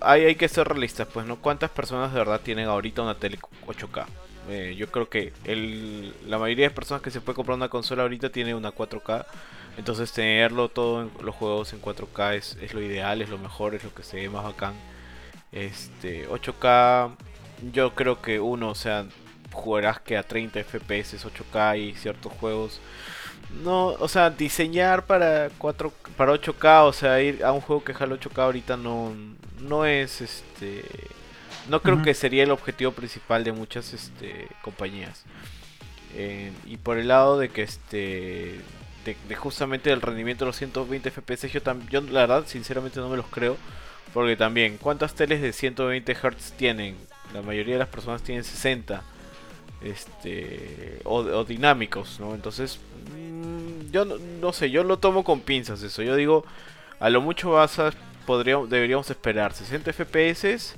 hay, 0.00 0.24
hay 0.24 0.34
que 0.34 0.48
ser 0.48 0.68
realistas, 0.68 1.08
pues, 1.12 1.26
¿no? 1.26 1.36
¿Cuántas 1.36 1.70
personas 1.70 2.12
de 2.12 2.18
verdad 2.18 2.40
tienen 2.40 2.66
ahorita 2.66 3.02
una 3.02 3.14
tele 3.14 3.38
8K? 3.66 4.06
Eh, 4.48 4.74
yo 4.78 4.90
creo 4.90 5.08
que 5.10 5.32
la 6.26 6.38
mayoría 6.38 6.68
de 6.68 6.74
personas 6.74 7.02
que 7.02 7.10
se 7.10 7.20
puede 7.20 7.36
comprar 7.36 7.56
una 7.56 7.68
consola 7.68 8.02
ahorita 8.02 8.30
tiene 8.30 8.54
una 8.54 8.72
4K. 8.72 9.26
Entonces 9.76 10.12
tenerlo 10.12 10.68
todo 10.68 11.02
en 11.02 11.10
los 11.22 11.34
juegos 11.34 11.72
en 11.72 11.80
4K 11.80 12.34
es, 12.34 12.56
es 12.60 12.74
lo 12.74 12.82
ideal, 12.82 13.22
es 13.22 13.28
lo 13.28 13.38
mejor, 13.38 13.74
es 13.74 13.84
lo 13.84 13.94
que 13.94 14.02
se 14.02 14.16
ve 14.16 14.28
más 14.28 14.44
bacán. 14.44 14.74
Este, 15.52 16.28
8K, 16.28 17.14
yo 17.72 17.94
creo 17.94 18.20
que 18.20 18.40
uno, 18.40 18.70
o 18.70 18.74
sea, 18.74 19.06
jugarás 19.52 20.00
que 20.00 20.16
a 20.16 20.22
30 20.22 20.64
FPS 20.64 21.24
8K 21.24 21.78
y 21.78 21.94
ciertos 21.94 22.32
juegos. 22.32 22.80
No, 23.50 23.88
o 23.88 24.08
sea, 24.08 24.30
diseñar 24.30 25.06
para 25.06 25.48
4 25.58 25.92
para 26.16 26.32
8K, 26.32 26.84
o 26.84 26.92
sea, 26.92 27.20
ir 27.22 27.44
a 27.44 27.52
un 27.52 27.60
juego 27.60 27.82
que 27.82 27.94
jala 27.94 28.16
8K 28.16 28.38
ahorita 28.38 28.76
no 28.76 29.14
no 29.60 29.84
es 29.86 30.20
este 30.20 30.84
no 31.68 31.80
creo 31.82 32.02
que 32.02 32.14
sería 32.14 32.44
el 32.44 32.50
objetivo 32.50 32.92
principal 32.92 33.44
de 33.44 33.52
muchas 33.52 33.92
este 33.92 34.48
compañías. 34.62 35.24
Eh, 36.14 36.52
y 36.66 36.78
por 36.78 36.98
el 36.98 37.08
lado 37.08 37.38
de 37.38 37.50
que 37.50 37.62
este 37.62 38.60
de, 39.04 39.16
de 39.28 39.34
justamente 39.34 39.92
el 39.92 40.00
rendimiento 40.02 40.44
de 40.44 40.48
los 40.50 40.56
120 40.56 41.10
FPS 41.10 41.50
yo 41.50 41.60
yo 41.90 42.00
la 42.02 42.20
verdad 42.20 42.44
sinceramente 42.46 43.00
no 43.00 43.08
me 43.08 43.16
los 43.16 43.26
creo. 43.26 43.56
Porque 44.14 44.36
también 44.36 44.78
cuántas 44.78 45.14
teles 45.14 45.42
de 45.42 45.52
120 45.52 46.14
Hz 46.14 46.52
tienen 46.56 46.96
la 47.34 47.42
mayoría 47.42 47.74
de 47.74 47.80
las 47.80 47.88
personas 47.88 48.22
tienen 48.22 48.44
60 48.44 49.02
este 49.82 51.00
o, 51.04 51.44
dinámicos 51.44 52.18
no 52.18 52.34
entonces 52.34 52.80
mm, 53.14 53.90
yo 53.90 54.04
no, 54.04 54.52
sé 54.52 54.70
yo 54.70 54.84
lo 54.84 54.98
tomo 54.98 55.24
con 55.24 55.40
pinzas 55.40 55.82
eso. 55.82 56.02
Yo 56.02 56.16
digo 56.16 56.44
a 57.00 57.10
lo 57.10 57.20
mucho 57.20 57.52
vas 57.52 57.78
a 57.78 57.92
podríamos 58.26 58.68
deberíamos 58.68 59.08
esperar 59.10 59.54
60 59.54 59.92
FPS 59.92 60.76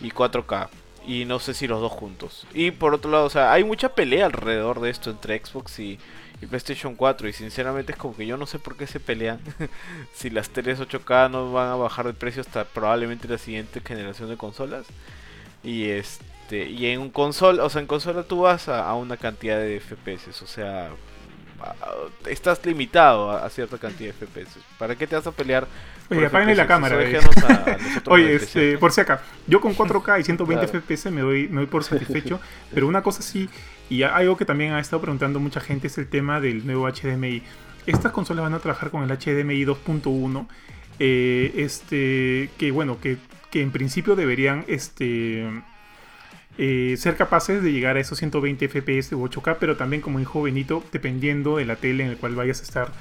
y 0.00 0.10
4K 0.10 0.68
y 1.06 1.24
no 1.24 1.38
sé 1.38 1.54
si 1.54 1.66
los 1.66 1.80
dos 1.80 1.92
juntos. 1.92 2.46
Y 2.54 2.70
por 2.70 2.94
otro 2.94 3.10
lado 3.10 3.24
o 3.24 3.30
sea 3.30 3.52
hay 3.52 3.64
mucha 3.64 3.94
pelea 3.94 4.26
alrededor 4.26 4.80
de 4.80 4.90
esto 4.90 5.10
entre 5.10 5.44
Xbox 5.44 5.78
y, 5.78 5.98
y 6.40 6.46
PlayStation 6.46 6.94
4 6.94 7.28
y 7.28 7.32
sinceramente 7.32 7.92
es 7.92 7.98
como 7.98 8.16
que 8.16 8.26
yo 8.26 8.36
no 8.36 8.46
sé 8.46 8.58
por 8.58 8.76
qué 8.76 8.86
se 8.86 9.00
pelean. 9.00 9.40
Si 10.14 10.30
las 10.30 10.50
teles 10.50 10.80
8K 10.80 11.30
no 11.30 11.52
van 11.52 11.70
a 11.70 11.76
bajar 11.76 12.06
de 12.06 12.14
precio 12.14 12.42
hasta 12.42 12.64
probablemente 12.64 13.26
la 13.26 13.38
siguiente 13.38 13.80
generación 13.80 14.28
de 14.28 14.36
consolas. 14.36 14.86
Y 15.64 15.88
este 15.88 16.33
y 16.52 16.86
en 16.86 17.00
un 17.00 17.10
consola 17.10 17.64
o 17.64 17.70
sea 17.70 17.80
en 17.80 17.86
consola 17.86 18.22
tú 18.24 18.40
vas 18.42 18.68
a, 18.68 18.88
a 18.88 18.94
una 18.94 19.16
cantidad 19.16 19.58
de 19.58 19.80
FPS 19.80 20.42
o 20.42 20.46
sea 20.46 20.88
a- 21.60 22.28
estás 22.28 22.64
limitado 22.66 23.30
a, 23.30 23.44
a 23.46 23.50
cierta 23.50 23.78
cantidad 23.78 24.12
de 24.14 24.26
FPS 24.26 24.58
¿para 24.78 24.94
qué 24.96 25.06
te 25.06 25.16
vas 25.16 25.26
a 25.26 25.32
pelear 25.32 25.66
Oye, 26.10 26.26
apáguenle 26.26 26.54
la 26.54 26.66
cámara. 26.66 27.02
Eh. 27.02 27.18
Oye, 28.08 28.34
este, 28.34 28.76
por 28.76 28.92
si 28.92 29.00
acá, 29.00 29.22
yo 29.46 29.62
con 29.62 29.74
4K 29.74 30.20
y 30.20 30.24
120 30.24 30.66
Claro. 30.66 30.82
FPS 30.82 31.10
me 31.10 31.22
doy, 31.22 31.48
me 31.48 31.56
doy 31.62 31.66
por 31.66 31.82
satisfecho, 31.82 32.38
pero 32.74 32.86
una 32.86 33.02
cosa 33.02 33.22
sí, 33.22 33.48
y 33.88 34.02
algo 34.02 34.36
que 34.36 34.44
también 34.44 34.74
ha 34.74 34.80
estado 34.80 35.00
preguntando 35.00 35.40
mucha 35.40 35.60
gente 35.60 35.86
es 35.86 35.96
el 35.96 36.06
tema 36.08 36.42
del 36.42 36.66
nuevo 36.66 36.86
HDMI. 36.86 37.42
Estas 37.86 38.12
consolas 38.12 38.42
van 38.42 38.52
a 38.52 38.58
trabajar 38.58 38.90
con 38.90 39.02
el 39.02 39.08
HDMI 39.16 39.64
2.1, 39.64 40.46
eh, 40.98 41.52
este, 41.56 42.50
que 42.58 42.70
bueno, 42.70 43.00
que, 43.00 43.16
que 43.50 43.62
en 43.62 43.70
principio 43.70 44.14
deberían 44.14 44.66
este, 44.68 45.48
eh, 46.56 46.94
ser 46.98 47.16
capaces 47.16 47.62
de 47.62 47.72
llegar 47.72 47.96
a 47.96 48.00
esos 48.00 48.18
120 48.18 48.68
FPS 48.68 49.12
u 49.14 49.26
8K, 49.26 49.56
pero 49.58 49.76
también 49.76 50.02
como 50.02 50.18
dijo 50.18 50.42
Benito, 50.42 50.84
dependiendo 50.92 51.56
de 51.56 51.64
la 51.64 51.76
tele 51.76 52.04
en 52.04 52.10
el 52.10 52.16
cual 52.16 52.36
vayas 52.36 52.60
a 52.60 52.62
estar, 52.62 52.92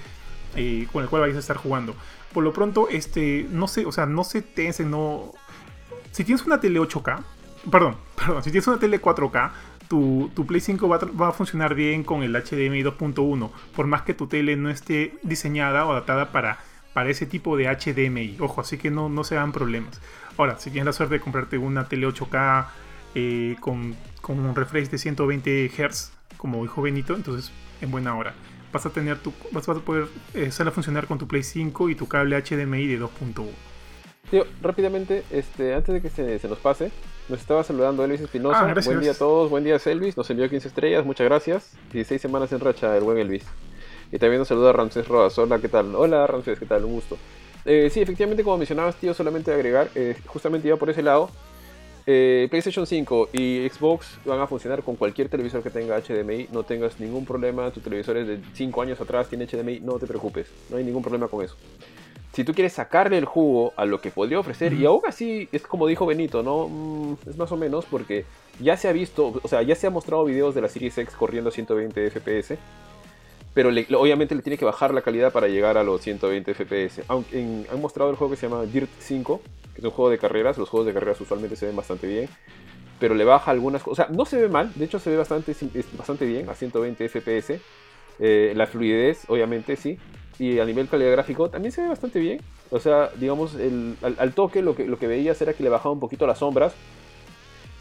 eh, 0.55 0.87
con 0.91 1.03
el 1.03 1.09
cual 1.09 1.21
vayas 1.21 1.37
a 1.37 1.39
estar 1.39 1.57
jugando. 1.57 1.95
Por 2.33 2.43
lo 2.43 2.51
pronto, 2.51 2.87
este, 2.89 3.45
no 3.51 3.67
sé, 3.67 3.85
o 3.85 3.91
sea, 3.91 4.05
no 4.05 4.23
se 4.23 4.41
tensen, 4.41 4.89
no. 4.89 5.31
Si 6.11 6.23
tienes 6.23 6.45
una 6.45 6.59
tele 6.59 6.79
8K, 6.79 7.23
perdón, 7.69 7.95
perdón, 8.15 8.43
si 8.43 8.49
tienes 8.49 8.67
una 8.67 8.79
tele 8.79 8.99
4K, 8.99 9.51
tu, 9.87 10.31
tu 10.33 10.47
Play 10.47 10.61
5 10.61 10.87
va, 10.87 10.97
va 10.97 11.27
a 11.27 11.31
funcionar 11.31 11.75
bien 11.75 12.03
con 12.03 12.23
el 12.23 12.33
HDMI 12.33 12.83
2.1, 12.83 13.51
por 13.75 13.85
más 13.85 14.01
que 14.01 14.15
tu 14.15 14.25
tele 14.25 14.55
no 14.55 14.71
esté 14.71 15.15
diseñada 15.21 15.85
o 15.85 15.91
adaptada 15.91 16.31
para, 16.31 16.57
para 16.93 17.09
ese 17.11 17.27
tipo 17.27 17.55
de 17.55 17.65
HDMI. 17.65 18.37
Ojo, 18.39 18.61
así 18.61 18.79
que 18.79 18.89
no, 18.89 19.09
no 19.09 19.23
se 19.23 19.35
dan 19.35 19.51
problemas. 19.51 20.01
Ahora, 20.37 20.57
si 20.57 20.71
tienes 20.71 20.87
la 20.87 20.93
suerte 20.93 21.15
de 21.15 21.21
comprarte 21.21 21.59
una 21.59 21.87
tele 21.87 22.07
8K 22.07 22.65
eh, 23.15 23.55
con, 23.59 23.95
con 24.21 24.39
un 24.39 24.55
refresh 24.55 24.89
de 24.89 24.97
120 24.97 25.69
Hz, 25.69 26.11
como 26.37 26.61
dijo 26.61 26.81
Benito, 26.81 27.15
entonces 27.15 27.51
en 27.81 27.91
buena 27.91 28.15
hora. 28.15 28.33
Vas 28.71 28.85
a 28.85 28.89
tener 28.89 29.19
tu, 29.19 29.31
vas 29.51 29.67
a 29.69 29.75
poder 29.75 30.07
eh, 30.33 30.47
hacerla 30.47 30.71
funcionar 30.71 31.05
con 31.05 31.19
tu 31.19 31.27
Play 31.27 31.43
5 31.43 31.89
y 31.89 31.95
tu 31.95 32.07
cable 32.07 32.41
HDMI 32.41 32.87
de 32.87 32.99
2.1. 32.99 33.47
Tío, 34.31 34.45
rápidamente, 34.61 35.23
este, 35.29 35.75
antes 35.75 35.93
de 35.93 36.01
que 36.01 36.09
se, 36.09 36.39
se 36.39 36.47
nos 36.47 36.57
pase, 36.57 36.91
nos 37.29 37.39
estaba 37.39 37.63
saludando 37.63 38.03
Elvis 38.03 38.21
Espinosa. 38.21 38.61
Ah, 38.61 38.73
buen 38.83 38.99
día 38.99 39.11
a 39.11 39.15
todos, 39.15 39.49
buen 39.49 39.63
día 39.63 39.77
Elvis, 39.85 40.17
nos 40.17 40.29
envió 40.29 40.49
15 40.49 40.67
estrellas, 40.67 41.05
muchas 41.05 41.25
gracias. 41.25 41.77
16 41.91 42.21
semanas 42.21 42.51
en 42.51 42.59
racha 42.59 42.97
el 42.97 43.03
buen 43.03 43.17
Elvis. 43.17 43.43
Y 44.11 44.19
también 44.19 44.39
nos 44.39 44.47
saluda 44.47 44.73
Ramsés 44.73 45.07
Rodas, 45.07 45.37
hola, 45.37 45.59
¿qué 45.59 45.69
tal? 45.69 45.95
Hola 45.95 46.25
Ramsés, 46.27 46.57
¿qué 46.57 46.65
tal? 46.65 46.85
Un 46.85 46.93
gusto. 46.93 47.17
Eh, 47.65 47.89
sí, 47.91 48.01
efectivamente, 48.01 48.43
como 48.43 48.57
mencionabas, 48.57 48.95
tío, 48.95 49.13
solamente 49.13 49.53
agregar, 49.53 49.89
eh, 49.95 50.17
justamente 50.25 50.67
iba 50.67 50.77
por 50.77 50.89
ese 50.89 51.01
lado. 51.01 51.29
Eh, 52.05 52.47
PlayStation 52.49 52.85
5 52.85 53.29
y 53.31 53.69
Xbox 53.69 54.19
van 54.25 54.41
a 54.41 54.47
funcionar 54.47 54.83
con 54.83 54.95
cualquier 54.95 55.29
televisor 55.29 55.63
que 55.63 55.69
tenga 55.69 55.99
HDMI. 55.99 56.49
No 56.51 56.63
tengas 56.63 56.99
ningún 56.99 57.25
problema. 57.25 57.71
Tu 57.71 57.79
televisor 57.79 58.17
es 58.17 58.27
de 58.27 58.39
5 58.53 58.81
años 58.81 58.99
atrás, 58.99 59.29
tiene 59.29 59.47
HDMI. 59.47 59.79
No 59.79 59.99
te 59.99 60.07
preocupes. 60.07 60.47
No 60.69 60.77
hay 60.77 60.83
ningún 60.83 61.01
problema 61.01 61.27
con 61.27 61.43
eso. 61.43 61.55
Si 62.33 62.43
tú 62.43 62.53
quieres 62.53 62.73
sacarle 62.73 63.19
el 63.19 63.25
jugo 63.25 63.73
a 63.77 63.85
lo 63.85 64.01
que 64.01 64.09
podría 64.09 64.39
ofrecer, 64.39 64.73
y 64.73 64.85
aún 64.85 65.01
así 65.07 65.47
es 65.51 65.61
como 65.61 65.85
dijo 65.85 66.07
Benito, 66.07 66.41
¿no? 66.41 66.67
Mm, 66.67 67.29
es 67.29 67.37
más 67.37 67.51
o 67.51 67.57
menos 67.57 67.85
porque 67.85 68.25
ya 68.59 68.75
se 68.75 68.87
ha 68.87 68.91
visto, 68.91 69.39
o 69.43 69.47
sea, 69.47 69.61
ya 69.61 69.75
se 69.75 69.85
ha 69.85 69.91
mostrado 69.91 70.25
videos 70.25 70.55
de 70.55 70.61
la 70.61 70.67
Series 70.67 70.97
X 70.97 71.13
corriendo 71.15 71.49
a 71.49 71.53
120 71.53 72.09
FPS. 72.09 72.57
Pero 73.53 73.69
le- 73.71 73.85
obviamente 73.95 74.33
le 74.35 74.41
tiene 74.41 74.57
que 74.57 74.65
bajar 74.65 74.93
la 74.93 75.01
calidad 75.01 75.31
para 75.31 75.47
llegar 75.47 75.77
a 75.77 75.83
los 75.83 76.01
120 76.01 76.51
FPS. 76.55 77.03
Aunque 77.07 77.39
en- 77.39 77.67
han 77.71 77.79
mostrado 77.81 78.09
el 78.09 78.15
juego 78.15 78.31
que 78.31 78.37
se 78.37 78.47
llama 78.47 78.63
Dirt 78.65 78.89
5, 78.99 79.41
que 79.73 79.81
es 79.81 79.85
un 79.85 79.91
juego 79.91 80.09
de 80.09 80.17
carreras. 80.17 80.57
Los 80.57 80.69
juegos 80.69 80.87
de 80.87 80.93
carreras 80.93 81.21
usualmente 81.21 81.55
se 81.55 81.67
ven 81.67 81.75
bastante 81.75 82.07
bien. 82.07 82.29
Pero 82.99 83.15
le 83.15 83.23
baja 83.25 83.51
algunas 83.51 83.83
cosas. 83.83 84.05
O 84.05 84.07
sea, 84.07 84.15
no 84.15 84.25
se 84.25 84.37
ve 84.41 84.49
mal. 84.49 84.71
De 84.75 84.85
hecho, 84.85 84.97
se 84.99 85.09
ve 85.09 85.17
bastante, 85.17 85.55
bastante 85.97 86.25
bien 86.25 86.49
a 86.49 86.55
120 86.55 87.05
FPS. 87.05 87.59
Eh, 88.19 88.53
la 88.55 88.65
fluidez, 88.65 89.23
obviamente, 89.27 89.75
sí. 89.75 89.97
Y 90.39 90.57
a 90.59 90.65
nivel 90.65 90.87
calidad 90.87 91.11
gráfico 91.11 91.49
también 91.49 91.71
se 91.71 91.81
ve 91.81 91.89
bastante 91.89 92.19
bien. 92.19 92.39
O 92.71 92.79
sea, 92.79 93.09
digamos, 93.19 93.53
el- 93.55 93.97
al, 94.01 94.15
al 94.17 94.33
toque 94.33 94.61
lo 94.63 94.75
que, 94.75 94.85
lo 94.85 94.97
que 94.97 95.05
veías 95.07 95.39
era 95.41 95.53
que 95.53 95.63
le 95.63 95.69
bajaba 95.69 95.91
un 95.93 95.99
poquito 95.99 96.25
las 96.25 96.39
sombras. 96.39 96.73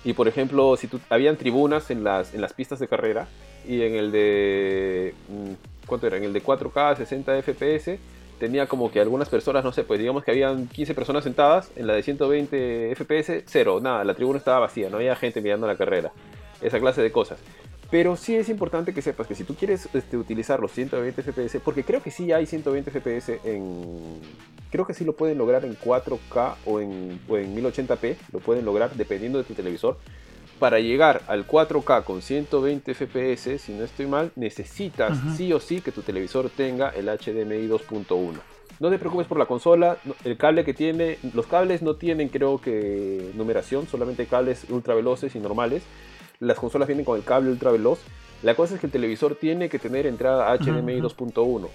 Y 0.05 0.15
por 0.15 0.27
ejemplo, 0.29 0.77
si 0.77 0.89
tú, 0.89 1.01
habían 1.09 1.37
tribunas 1.37 1.91
en 1.91 2.03
las, 2.05 2.35
en 2.35 2.41
las 2.41 2.53
pistas 2.53 2.79
de 2.79 2.89
carrera 2.89 3.29
y 3.67 3.83
en 3.83 3.95
el 3.95 4.13
de. 4.13 5.15
mm, 5.29 5.87
¿Cuánto 5.87 6.07
era? 6.07 6.17
En 6.17 6.25
el 6.25 6.33
de 6.33 6.43
4K, 6.43 6.97
60 6.97 7.43
FPS, 7.43 7.99
tenía 8.39 8.67
como 8.67 8.91
que 8.91 9.01
algunas 9.01 9.29
personas, 9.29 9.65
no 9.65 9.73
sé, 9.73 9.85
pues 9.85 10.01
digamos 10.01 10.25
que 10.25 10.31
habían 10.31 10.67
15 10.67 10.95
personas 10.95 11.25
sentadas, 11.25 11.71
en 11.77 11.87
la 11.87 11.95
de 11.95 12.03
120 12.03 12.95
FPS, 12.97 13.45
cero, 13.47 13.79
nada, 13.81 14.03
la 14.05 14.15
tribuna 14.15 14.39
estaba 14.39 14.61
vacía, 14.61 14.91
no 14.91 14.97
había 14.97 15.15
gente 15.17 15.41
mirando 15.41 15.67
la 15.67 15.77
carrera. 15.77 16.13
Esa 16.61 16.81
clase 16.81 17.03
de 17.03 17.13
cosas. 17.13 17.39
Pero 17.93 18.17
sí 18.17 18.35
es 18.35 18.49
importante 18.49 18.95
que 18.95 19.03
sepas 19.03 19.27
que 19.27 19.35
si 19.35 19.45
tú 19.45 19.55
quieres 19.55 19.87
este, 19.93 20.17
utilizar 20.17 20.61
los 20.61 20.73
120 20.73 21.23
FPS, 21.23 21.61
porque 21.63 21.85
creo 21.85 22.03
que 22.03 22.11
sí 22.11 22.33
hay 22.33 22.47
120 22.47 22.91
FPS 22.91 23.39
en... 23.45 24.19
Creo 24.71 24.87
que 24.87 24.95
sí 24.95 25.05
lo 25.05 25.15
pueden 25.15 25.37
lograr 25.37 25.67
en 25.67 25.77
4K 25.77 26.55
o 26.65 26.81
en, 26.81 27.21
o 27.29 27.37
en 27.37 27.55
1080p, 27.55 28.17
lo 28.33 28.39
pueden 28.41 28.65
lograr 28.65 28.95
dependiendo 28.95 29.37
de 29.39 29.45
tu 29.45 29.53
televisor. 29.53 29.99
Para 30.63 30.79
llegar 30.79 31.23
al 31.27 31.45
4K 31.45 32.05
con 32.05 32.23
120 32.23 32.95
FPS, 32.95 33.59
si 33.59 33.73
no 33.73 33.83
estoy 33.83 34.07
mal, 34.07 34.31
necesitas 34.37 35.19
Ujú. 35.19 35.37
sí 35.37 35.53
o 35.53 35.59
sí 35.59 35.81
que 35.81 35.91
tu 35.91 36.03
televisor 36.03 36.51
tenga 36.51 36.91
el 36.91 37.07
HDMI 37.07 37.67
2.1. 37.67 38.35
no 38.79 38.89
te 38.89 38.97
preocupes 38.97 39.27
por 39.27 39.41
la 39.41 39.47
consola, 39.47 39.97
el 40.23 40.37
cable 40.37 40.65
que 40.65 40.73
tiene, 40.73 41.19
los 41.35 41.49
cables 41.49 41.83
no 41.83 41.97
tienen 41.97 42.29
creo 42.29 42.61
que 42.61 43.33
numeración, 43.35 43.89
solamente 43.89 44.27
cables 44.27 44.67
ultra 44.71 44.95
veloces 44.95 45.35
y 45.35 45.41
normales. 45.41 45.83
Las 46.39 46.61
consolas 46.61 46.87
vienen 46.87 47.05
con 47.05 47.17
el 47.19 47.25
cable 47.25 47.51
ultra 47.51 47.73
veloz. 47.73 47.99
La 48.45 48.55
cosa 48.55 48.75
es 48.75 48.81
que 48.81 48.87
el 48.87 48.93
televisor 48.93 49.35
tiene 49.35 49.69
que 49.69 49.81
tener 49.81 50.07
entrada 50.07 50.57
HDMI 50.57 51.01
Ujú. 51.01 51.09
2.1. 51.09 51.69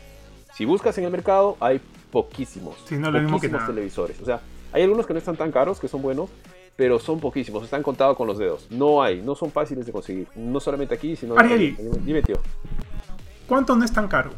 Si 0.53 0.63
buscas 0.63 0.97
en 0.97 1.03
el 1.03 1.11
mercado, 1.11 1.57
hay 1.59 1.81
poquísimos. 2.09 2.77
Sí, 2.85 2.95
no, 2.95 3.11
lo 3.11 3.19
mismo 3.19 3.41
que 3.41 3.49
poquísimos 3.49 3.65
televisores. 3.67 4.21
O 4.21 4.25
sea, 4.25 4.39
hay 4.71 4.83
algunos 4.83 5.05
que 5.05 5.11
no 5.11 5.19
están 5.19 5.35
tan 5.35 5.51
caros, 5.51 5.77
que 5.77 5.89
son 5.89 6.01
buenos, 6.01 6.29
pero 6.77 6.99
son 6.99 7.19
poquísimos, 7.19 7.63
están 7.63 7.83
contados 7.83 8.15
con 8.15 8.27
los 8.27 8.37
dedos. 8.37 8.67
No 8.69 9.01
hay, 9.01 9.19
no 9.21 9.35
son 9.35 9.51
fáciles 9.51 9.85
de 9.85 9.91
conseguir. 9.91 10.27
No 10.35 10.59
solamente 10.59 10.93
aquí, 10.93 11.15
sino... 11.15 11.37
Ari, 11.37 11.53
Ari. 11.53 11.77
Dime, 12.05 12.21
tío. 12.21 12.37
¿Cuánto 13.47 13.75
no 13.75 13.83
es 13.83 13.91
tan 13.91 14.07
caro? 14.07 14.29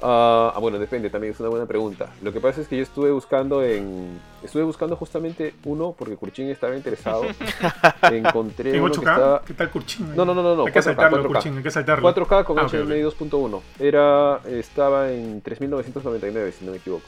Ah, 0.00 0.52
ah, 0.54 0.58
bueno, 0.60 0.78
depende, 0.78 1.10
también 1.10 1.32
es 1.32 1.40
una 1.40 1.48
buena 1.48 1.66
pregunta. 1.66 2.12
Lo 2.22 2.32
que 2.32 2.40
pasa 2.40 2.60
es 2.60 2.68
que 2.68 2.76
yo 2.76 2.82
estuve 2.82 3.10
buscando 3.10 3.64
en... 3.64 4.20
Estuve 4.44 4.62
buscando 4.62 4.94
justamente 4.96 5.54
uno, 5.64 5.94
porque 5.98 6.14
Kurchin 6.14 6.50
estaba 6.50 6.76
interesado. 6.76 7.22
Encontré 8.12 8.76
¿En 8.76 8.82
uno 8.82 8.92
que 8.92 9.00
8K? 9.00 9.10
estaba... 9.10 9.42
¿Qué 9.42 9.54
tal 9.54 9.70
Kurchin? 9.70 10.14
No, 10.14 10.24
no, 10.24 10.34
no, 10.34 10.42
no, 10.42 10.54
no, 10.54 10.66
Hay 10.66 10.72
que 10.72 10.78
4K, 10.78 10.82
saltarlo, 10.82 11.24
4K. 11.24 11.26
Kurchin, 11.26 11.56
hay 11.56 11.62
que 11.64 11.70
saltarlo. 11.70 12.14
4K 12.14 12.44
con 12.44 12.58
Ah, 12.60 12.68
HDMI 12.68 13.02
2.1. 13.02 13.60
Era, 13.80 14.40
estaba 14.46 15.10
en 15.10 15.42
3.999, 15.42 16.52
si 16.52 16.64
no 16.64 16.70
me 16.70 16.76
equivoco. 16.76 17.06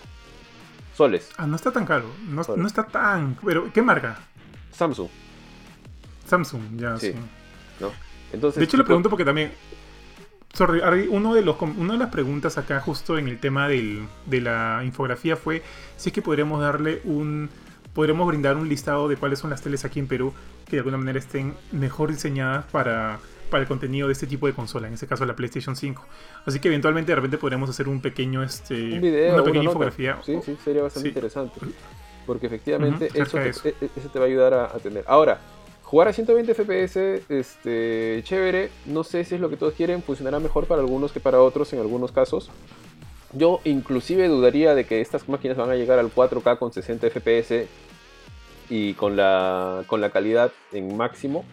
Soles, 0.97 1.31
Ah, 1.37 1.47
no 1.47 1.57
está 1.57 1.71
tan 1.73 1.85
caro. 1.85 2.07
No, 2.29 2.41
está 2.67 2.87
tan... 2.87 3.37
Pero, 3.45 3.71
¿qué 3.73 3.83
marca? 3.83 4.19
Samsung, 4.73 5.09
Samsung, 6.27 6.63
ya, 6.77 6.97
sí. 6.99 7.13
Sí. 7.13 7.19
¿no? 7.81 7.91
Entonces, 8.33 8.59
De 8.59 8.65
hecho, 8.65 8.77
le 8.77 8.85
pregunto 8.85 9.09
porque 9.11 9.25
también. 9.25 9.53
Sorry, 10.55 10.81
uno 11.09 11.35
de 11.35 11.43
los, 11.43 11.61
una 11.61 11.93
de 11.93 11.99
las 11.99 12.09
preguntas 12.11 12.57
acá, 12.57 12.81
justo 12.81 13.19
en 13.19 13.29
el 13.29 13.39
tema 13.39 13.69
del- 13.69 14.07
de 14.25 14.41
la 14.41 14.81
infografía, 14.85 15.37
fue 15.37 15.63
si 15.97 16.09
es 16.09 16.13
que 16.15 16.23
podríamos 16.23 16.61
darle 16.61 17.01
un. 17.05 17.51
Podríamos 17.95 18.27
brindar 18.27 18.57
un 18.57 18.69
listado 18.69 19.09
de 19.09 19.17
cuáles 19.17 19.39
son 19.39 19.51
las 19.51 19.63
teles 19.63 19.85
aquí 19.85 20.01
en 20.01 20.07
Perú 20.07 20.35
que 20.67 20.73
de 20.73 20.79
alguna 20.79 20.99
manera 20.99 21.19
estén 21.19 21.55
mejor 21.73 22.11
diseñadas 22.11 22.65
para, 22.67 23.19
para 23.51 23.63
el 23.63 23.69
contenido 23.69 24.07
de 24.09 24.13
este 24.13 24.27
tipo 24.27 24.47
de 24.47 24.53
consola, 24.53 24.87
en 24.89 24.95
este 24.95 25.07
caso 25.07 25.25
la 25.25 25.35
PlayStation 25.37 25.77
5. 25.77 26.05
Así 26.47 26.59
que 26.61 26.69
eventualmente 26.69 27.13
de 27.13 27.17
repente 27.17 27.39
podríamos 27.39 27.71
hacer 27.71 27.89
un 27.89 28.01
pequeño, 28.01 28.43
este, 28.43 28.75
un 28.95 29.01
video, 29.01 29.35
una 29.35 29.45
pequeña 29.45 29.65
infografía. 29.65 30.19
Sí, 30.25 30.39
sí, 30.45 30.57
sería 30.65 30.83
bastante 30.83 31.09
Sí. 31.09 31.15
interesante. 31.15 31.61
Porque 32.27 32.47
efectivamente 32.47 33.09
eso, 33.15 33.39
te, 33.39 33.49
e- 33.51 33.75
e- 33.83 33.91
eso 33.97 34.09
te 34.13 34.19
va 34.19 34.25
a 34.25 34.29
ayudar 34.29 34.53
a, 34.55 34.65
a 34.67 34.79
tener. 34.79 35.05
Ahora, 35.07 35.39
jugar 35.85 36.09
a 36.09 36.13
120 36.13 36.55
FPS, 36.55 37.23
este, 37.29 38.21
chévere. 38.25 38.71
No 38.87 39.05
sé 39.05 39.25
si 39.25 39.37
es 39.37 39.41
lo 39.41 39.49
que 39.49 39.57
todos 39.57 39.75
quieren. 39.75 40.03
Funcionará 40.03 40.41
mejor 40.41 40.67
para 40.67 40.81
algunos 40.81 41.13
que 41.13 41.21
para 41.21 41.41
otros 41.41 41.73
en 41.73 41.79
algunos 41.79 42.11
casos. 42.11 42.51
Yo 43.33 43.61
inclusive 43.65 44.27
dudaría 44.29 44.75
de 44.75 44.87
que 44.87 45.01
estas 45.01 45.29
máquinas 45.29 45.57
van 45.57 45.71
a 45.71 45.75
llegar 45.77 45.99
al 46.01 46.11
4K 46.13 46.59
con 46.59 46.73
60 46.73 47.07
FPS 47.11 47.67
y 48.71 48.95
con 48.95 49.15
la, 49.17 49.85
con 49.87 50.01
la 50.01 50.11
calidad 50.11 50.51
en 50.73 50.97
máximo. 50.97 51.45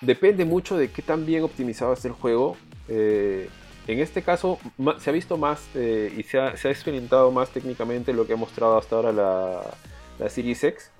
Depende 0.00 0.44
mucho 0.44 0.76
de 0.76 0.90
qué 0.90 1.02
tan 1.02 1.24
bien 1.24 1.42
optimizado 1.42 1.92
es 1.94 2.04
el 2.04 2.12
juego. 2.12 2.56
Eh, 2.88 3.48
en 3.86 4.00
este 4.00 4.22
caso 4.22 4.58
se 4.98 5.10
ha 5.10 5.12
visto 5.12 5.36
más 5.36 5.66
eh, 5.74 6.12
y 6.16 6.22
se 6.24 6.38
ha, 6.38 6.50
experimentado 6.50 7.30
más 7.30 7.50
técnicamente 7.50 8.12
lo 8.12 8.26
que 8.26 8.32
ha 8.32 8.36
mostrado 8.36 8.76
hasta 8.76 8.96
ahora 8.96 9.12
la, 9.12 9.62
la 10.18 10.28
Series 10.28 10.62
X. 10.64 10.90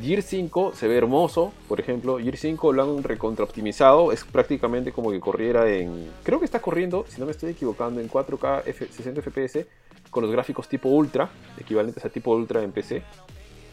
Gear 0.00 0.22
5 0.22 0.72
se 0.74 0.86
ve 0.86 0.96
hermoso, 0.96 1.52
por 1.68 1.80
ejemplo, 1.80 2.18
Gear 2.18 2.36
5 2.36 2.72
lo 2.72 2.82
han 2.84 3.02
recontraoptimizado, 3.02 4.12
es 4.12 4.22
prácticamente 4.22 4.92
como 4.92 5.10
que 5.10 5.18
corriera 5.18 5.68
en... 5.68 6.08
Creo 6.22 6.38
que 6.38 6.44
está 6.44 6.60
corriendo, 6.60 7.04
si 7.08 7.18
no 7.18 7.26
me 7.26 7.32
estoy 7.32 7.50
equivocando, 7.50 8.00
en 8.00 8.08
4K 8.08 8.62
F- 8.66 8.86
60 8.86 9.20
FPS 9.20 9.66
con 10.08 10.22
los 10.22 10.30
gráficos 10.30 10.68
tipo 10.68 10.88
Ultra, 10.90 11.28
equivalentes 11.58 12.04
a 12.04 12.08
tipo 12.08 12.30
Ultra 12.32 12.62
en 12.62 12.70
PC. 12.70 13.02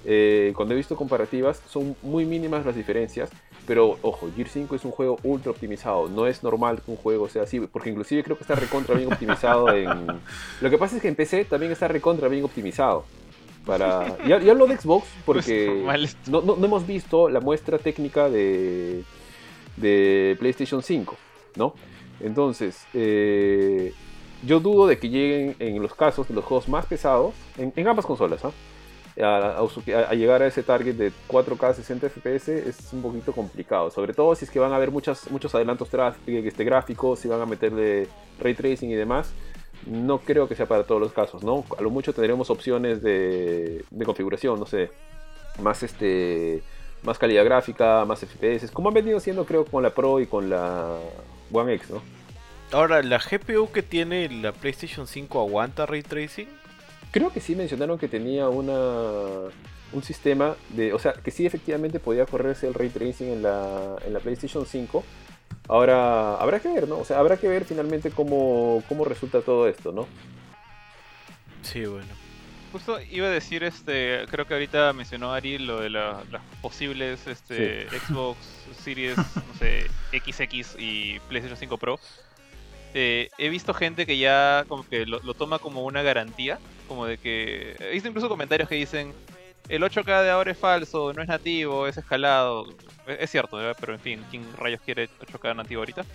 Eh, 0.10 0.54
cuando 0.56 0.74
he 0.74 0.78
visto 0.78 0.96
comparativas 0.96 1.62
son 1.70 1.94
muy 2.02 2.24
mínimas 2.26 2.66
las 2.66 2.76
diferencias, 2.78 3.30
pero 3.66 3.98
ojo, 4.02 4.30
Gear 4.34 4.48
5 4.48 4.74
es 4.76 4.86
un 4.86 4.92
juego 4.92 5.20
ultra 5.24 5.52
optimizado, 5.52 6.08
no 6.08 6.26
es 6.28 6.44
normal 6.44 6.82
que 6.82 6.92
un 6.92 6.96
juego 6.96 7.28
sea 7.28 7.44
así, 7.44 7.60
porque 7.60 7.90
inclusive 7.90 8.24
creo 8.24 8.38
que 8.38 8.44
está 8.44 8.56
recontra 8.56 8.96
bien 8.96 9.12
optimizado 9.12 9.68
en... 9.74 10.08
Lo 10.62 10.70
que 10.70 10.78
pasa 10.78 10.96
es 10.96 11.02
que 11.02 11.10
en 11.10 11.16
PC 11.16 11.44
también 11.44 11.74
está 11.74 11.90
recontra 11.90 12.30
bien 12.30 12.46
optimizado. 12.46 13.04
Para... 13.66 14.16
Y, 14.26 14.30
y 14.30 14.50
hablo 14.50 14.66
de 14.68 14.78
Xbox 14.78 15.06
porque 15.26 15.84
esto. 16.04 16.32
no, 16.32 16.42
no- 16.42 16.56
no 16.56 16.66
hemos 16.66 16.88
visto 16.88 17.28
la 17.28 17.42
muestra 17.42 17.78
técnica 17.78 18.30
de, 18.30 19.04
de 19.76 20.38
PlayStation 20.40 20.82
5, 20.82 21.16
¿no? 21.58 21.74
Entonces, 22.22 22.86
eh, 22.94 23.92
yo 24.44 24.62
dudo 24.62 24.88
de 24.88 24.98
que 25.00 25.10
lleguen 25.10 25.56
en 25.60 25.82
los 25.82 25.94
casos 25.94 26.30
de 26.30 26.34
los 26.34 26.46
juegos 26.46 26.70
más 26.70 26.86
pesados, 26.86 27.34
en, 27.58 27.74
en 27.76 27.88
ambas 27.90 28.06
consolas, 28.06 28.46
¿ah? 28.46 28.52
A 29.23 30.14
llegar 30.14 30.41
a 30.44 30.48
ese 30.48 30.61
target 30.64 30.95
de 30.95 31.11
4K 31.27 31.73
60 31.76 32.07
FPS 32.10 32.49
es 32.49 32.94
un 32.94 33.02
poquito 33.02 33.31
complicado, 33.34 33.89
sobre 33.89 34.14
todo 34.14 34.35
si 34.35 34.45
es 34.45 34.52
que 34.52 34.60
van 34.60 34.72
a 34.73 34.76
haber 34.76 34.91
muchas, 34.91 35.30
muchos 35.31 35.53
adelantos 35.56 35.91
traf- 35.91 36.15
este, 36.27 36.64
gráficos, 36.64 37.19
si 37.19 37.27
van 37.27 37.41
a 37.41 37.45
meterle 37.45 38.07
ray 38.39 38.53
tracing 38.53 38.91
y 38.91 38.95
demás. 38.95 39.31
No 39.85 40.19
creo 40.19 40.48
que 40.48 40.56
sea 40.56 40.65
para 40.65 40.84
todos 40.84 40.99
los 40.99 41.14
casos, 41.14 41.44
¿no? 41.44 41.64
A 41.77 41.81
lo 41.81 41.89
mucho 41.89 42.11
tendremos 42.14 42.49
opciones 42.49 43.02
de, 43.02 43.85
de 43.89 44.06
configuración, 44.06 44.60
no 44.60 44.65
sé, 44.65 44.89
más 45.61 45.81
este 45.84 46.61
más 47.03 47.18
calidad 47.19 47.45
gráfica, 47.45 48.03
más 48.06 48.19
FPS, 48.26 48.72
como 48.72 48.89
han 48.89 48.95
venido 48.95 49.19
siendo 49.19 49.45
creo 49.45 49.65
con 49.65 49.84
la 49.84 49.91
Pro 49.91 50.19
y 50.19 50.26
con 50.26 50.49
la 50.49 50.98
One 51.53 51.73
X, 51.76 51.91
¿no? 51.91 52.02
Ahora, 52.72 53.02
¿la 53.02 53.19
GPU 53.19 53.72
que 53.72 53.81
tiene 53.84 54.27
la 54.30 54.52
PlayStation 54.52 55.07
5 55.07 55.39
aguanta 55.39 55.85
ray 55.85 56.02
tracing? 56.03 56.49
Creo 57.12 57.32
que 57.32 57.40
sí 57.42 57.56
mencionaron 57.56 57.98
que 57.98 58.08
tenía 58.08 58.50
una 58.50 59.50
un 59.94 60.04
sistema 60.04 60.56
de, 60.70 60.92
o 60.94 61.00
sea, 61.00 61.14
que 61.14 61.32
sí 61.32 61.46
efectivamente 61.46 62.00
podía 62.02 62.26
correrse 62.26 62.68
el 62.68 62.74
ray 62.74 62.90
tracing 62.90 63.30
en 63.30 63.42
la, 63.44 63.96
en 64.06 64.12
la 64.14 64.20
PlayStation 64.20 64.66
5. 64.66 65.04
Ahora 65.70 66.36
habrá 66.36 66.60
que 66.60 66.68
ver, 66.68 66.88
¿no? 66.90 66.98
O 67.00 67.06
sea, 67.06 67.20
habrá 67.20 67.38
que 67.38 67.48
ver 67.48 67.64
finalmente 67.66 68.12
cómo, 68.12 68.84
cómo 68.90 69.06
resulta 69.06 69.42
todo 69.42 69.68
esto, 69.68 69.92
¿no? 69.94 70.06
Sí, 71.62 71.86
bueno. 71.86 72.08
Justo 72.72 73.00
iba 73.12 73.28
a 73.28 73.32
decir, 73.32 73.64
este, 73.64 74.26
creo 74.30 74.46
que 74.46 74.54
ahorita 74.54 74.92
mencionó 74.94 75.34
Ari 75.34 75.58
lo 75.58 75.80
de 75.80 75.90
la- 75.90 76.22
las 76.32 76.42
posibles 76.62 77.26
este, 77.26 77.88
Xbox 77.90 78.38
Series, 78.84 79.18
no 79.18 79.54
sé, 79.58 79.88
XX 80.12 80.76
y 80.78 81.18
PlayStation 81.30 81.58
5 81.58 81.78
Pro. 81.78 81.98
Eh, 82.93 83.30
he 83.38 83.49
visto 83.49 83.73
gente 83.73 84.05
que 84.05 84.18
ya 84.18 84.65
como 84.68 84.88
que 84.88 85.05
lo, 85.05 85.19
lo 85.19 85.34
toma 85.34 85.59
como 85.59 85.84
una 85.84 86.01
garantía, 86.01 86.59
como 86.88 87.05
de 87.05 87.18
que... 87.18 87.76
He 87.80 87.91
visto 87.91 88.07
incluso 88.09 88.30
comentarios 88.30 88.69
que 88.69 88.76
dicen, 88.76 89.14
el 89.69 89.84
8K 89.84 90.23
de 90.23 90.30
ahora 90.30 90.51
es 90.51 90.57
falso, 90.57 91.14
no 91.14 91.22
es 91.22 91.27
nativo, 91.27 91.88
es 91.88 91.97
escalado. 91.97 92.68
Es, 93.05 93.18
es 93.19 93.30
cierto, 93.31 93.57
¿verdad? 93.57 93.76
pero 93.80 93.93
en 93.93 93.99
fin, 93.99 94.23
¿quién 94.30 94.45
rayos 94.57 94.81
quiere 94.81 95.09
8K 95.19 95.55
nativo 95.55 95.81
ahorita? 95.81 96.05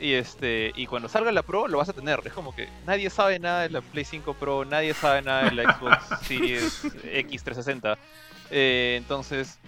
Y 0.00 0.14
este 0.14 0.72
y 0.76 0.86
cuando 0.86 1.08
salga 1.08 1.30
la 1.30 1.42
Pro 1.42 1.68
lo 1.68 1.78
vas 1.78 1.88
a 1.90 1.92
tener. 1.92 2.20
Es 2.24 2.32
como 2.32 2.54
que 2.54 2.68
nadie 2.86 3.10
sabe 3.10 3.38
nada 3.38 3.62
de 3.62 3.70
la 3.70 3.82
Play 3.82 4.04
5 4.04 4.34
Pro, 4.34 4.64
nadie 4.64 4.94
sabe 4.94 5.22
nada 5.22 5.50
de 5.50 5.52
la 5.52 5.74
Xbox 5.74 5.98
Series 6.26 6.84
X360. 6.84 7.98
Eh, 8.50 8.94
entonces, 8.96 9.58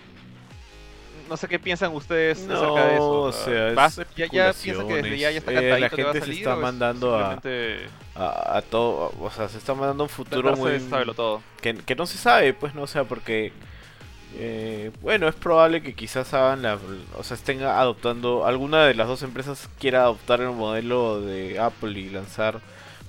no 1.28 1.36
sé 1.36 1.49
qué 1.49 1.59
piensan 1.59 1.93
ustedes 1.94 2.40
No, 2.47 2.55
acerca 2.55 2.86
de 2.86 2.94
eso. 2.94 3.20
o 3.23 3.32
sea, 3.32 3.69
es 3.69 3.74
¿Vas- 3.74 3.97
ya, 4.16 4.27
ya 4.27 4.53
piensan 4.53 4.89
que 4.89 4.94
desde 4.94 5.19
ya, 5.19 5.31
ya 5.31 5.39
está. 5.39 5.53
Eh, 5.53 5.81
la 5.81 5.90
cantadito 5.90 5.97
que 5.97 6.03
va 6.05 6.11
a 6.11 6.12
gente 6.15 6.27
se 6.27 6.39
está 6.39 6.53
es 6.55 6.59
mandando 6.59 7.16
a- 7.16 7.40
A, 8.15 8.57
a 8.59 8.62
todo, 8.62 9.12
o 9.20 9.31
sea, 9.31 9.49
se 9.49 9.59
está 9.59 9.74
mandando 9.74 10.05
un 10.05 10.11
futuro 10.11 10.55
muy... 10.57 10.78
todo? 11.16 11.43
que, 11.61 11.74
que 11.77 11.94
no 11.94 12.07
se 12.07 12.19
sabe, 12.19 12.53
pues 12.55 12.74
no, 12.74 12.82
o 12.82 12.86
sea, 12.86 13.05
porque 13.05 13.53
eh, 14.35 14.90
bueno, 15.03 15.28
es 15.28 15.35
probable 15.35 15.82
que 15.82 15.94
quizás 15.94 16.32
hagan 16.35 16.62
la, 16.62 16.78
o 17.19 17.23
sea, 17.23 17.35
estén 17.36 17.62
adoptando, 17.62 18.47
alguna 18.47 18.85
de 18.86 18.94
las 18.94 19.07
dos 19.09 19.23
empresas 19.23 19.69
quiera 19.78 20.03
adoptar 20.03 20.40
el 20.40 20.51
modelo 20.51 21.20
de 21.20 21.59
Apple 21.59 21.99
y 21.99 22.09
lanzar 22.11 22.61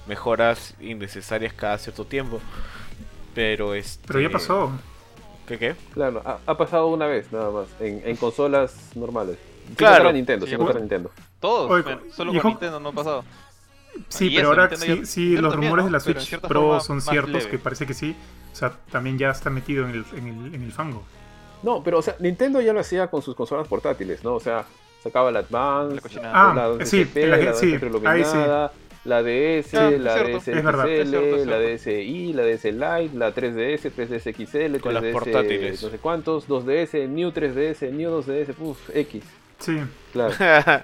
mejoras 0.05 0.75
innecesarias 0.81 1.53
cada 1.53 1.77
cierto 1.77 2.05
tiempo. 2.05 2.41
Pero 3.33 3.73
este 3.73 4.05
Pero 4.07 4.19
ya 4.21 4.29
pasó. 4.29 4.71
¿Qué 5.47 5.57
qué? 5.59 5.75
Claro, 5.93 6.21
ha, 6.25 6.39
ha 6.45 6.57
pasado 6.57 6.87
una 6.87 7.05
vez 7.07 7.31
nada 7.31 7.51
más, 7.51 7.67
en, 7.79 8.01
en 8.05 8.15
consolas 8.15 8.91
normales. 8.95 9.37
Sin 9.67 9.75
Claro. 9.75 10.11
Nintendo, 10.11 10.45
Sí, 10.45 10.51
sin 10.51 10.57
bueno. 10.57 10.67
contar 10.73 10.77
a 10.77 10.83
Nintendo. 10.83 11.11
Todos, 11.39 11.71
Oye, 11.71 11.83
man, 11.83 11.99
solo 12.15 12.31
con 12.41 12.51
Nintendo 12.51 12.79
no 12.79 12.89
ha 12.89 12.93
pasado. 12.93 13.23
Sí, 14.07 14.29
pero 14.29 14.39
eso, 14.39 14.47
ahora 14.49 14.67
Nintendo 14.69 14.95
sí, 14.95 14.99
ya- 15.01 15.05
sí, 15.05 15.37
los 15.37 15.51
también, 15.53 15.69
rumores 15.71 15.83
¿no? 15.83 15.87
de 15.87 15.91
la 15.91 15.99
Switch 15.99 16.39
Pro 16.39 16.79
son 16.79 16.99
ciertos, 17.01 17.31
leve. 17.33 17.49
que 17.49 17.57
parece 17.59 17.85
que 17.85 17.93
sí. 17.93 18.15
O 18.51 18.55
sea, 18.55 18.71
también 18.91 19.17
ya 19.17 19.29
está 19.29 19.49
metido 19.49 19.85
en 19.87 19.91
el, 19.91 20.05
en 20.17 20.27
el, 20.27 20.55
en 20.55 20.63
el 20.63 20.71
fango. 20.71 21.03
No, 21.61 21.83
pero 21.83 21.99
o 21.99 22.01
sea, 22.01 22.15
Nintendo 22.19 22.59
ya 22.61 22.73
lo 22.73 22.79
hacía 22.79 23.07
con 23.07 23.21
sus 23.21 23.35
consolas 23.35 23.67
portátiles, 23.67 24.23
¿no? 24.23 24.33
O 24.35 24.39
sea, 24.39 24.65
sacaba 25.03 25.31
la 25.31 25.39
Advance, 25.39 26.19
La. 26.21 26.31
Ah, 26.33 26.53
la 26.77 26.85
sí, 26.85 27.07
la- 27.15 27.37
la, 27.37 27.53
sí, 27.53 27.73
retroiluminada, 27.73 28.71
la 29.05 29.21
DS, 29.21 29.73
Ah, 29.75 29.91
la 29.91 30.13
cierto. 30.13 30.37
DS 30.39 30.47
Es 30.47 30.63
verdad. 30.63 30.85
XL, 30.85 30.91
Es 31.01 31.09
cierto, 31.09 31.35
es 31.35 31.45
la. 31.47 31.59
DSi, 31.59 32.33
la 32.33 32.43
DS 32.43 32.65
Lite, 32.71 33.17
la 33.17 33.33
3DS, 33.35 33.91
3DS 33.91 34.33
XL, 34.33 34.79
Con 34.79 34.93
las 34.93 35.03
3DS 35.03 35.11
portátiles. 35.11 35.83
no 35.83 35.89
sé 35.89 35.97
cuántos, 35.97 36.47
2DS, 36.47 37.07
New 37.09 37.31
3DS, 37.31 37.91
New 37.91 38.09
2DS, 38.21 38.55
uff, 38.59 38.89
X, 38.95 39.23
Sí. 39.59 39.77
claro. 40.13 40.33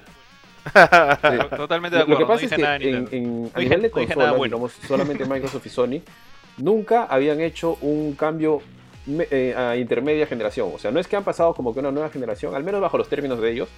Totalmente 1.55 1.97
de 1.97 2.03
Lo, 2.03 2.07
lo 2.09 2.15
acuerdo, 2.15 2.17
que 2.17 2.23
no 2.23 2.27
pasa 2.27 2.41
dije 2.41 2.45
es 2.45 2.51
que 2.55 2.61
nada 2.61 2.75
en, 2.75 2.81
Nintendo. 2.81 3.09
en- 3.11 3.51
a 3.53 3.59
nivel 3.59 3.81
de 3.81 3.87
no 3.87 3.93
consolas, 3.93 4.17
nada 4.17 4.31
bueno. 4.31 4.43
digamos, 4.57 4.73
solamente 4.87 5.25
Microsoft 5.25 5.65
y 5.65 5.69
Sony, 5.69 6.01
nunca 6.57 7.05
habían 7.05 7.39
hecho 7.41 7.77
un 7.81 8.13
cambio 8.15 8.61
eh, 9.07 9.55
a 9.57 9.75
intermedia 9.77 10.27
generación. 10.27 10.69
O 10.73 10.77
sea, 10.77 10.91
no 10.91 10.99
es 10.99 11.07
que 11.07 11.15
han 11.15 11.23
pasado 11.23 11.53
como 11.53 11.73
que 11.73 11.79
una 11.79 11.91
nueva 11.91 12.09
generación, 12.09 12.53
al 12.53 12.63
menos 12.63 12.81
bajo 12.81 12.97
los 12.97 13.07
términos 13.09 13.39
de 13.41 13.51
ellos. 13.51 13.69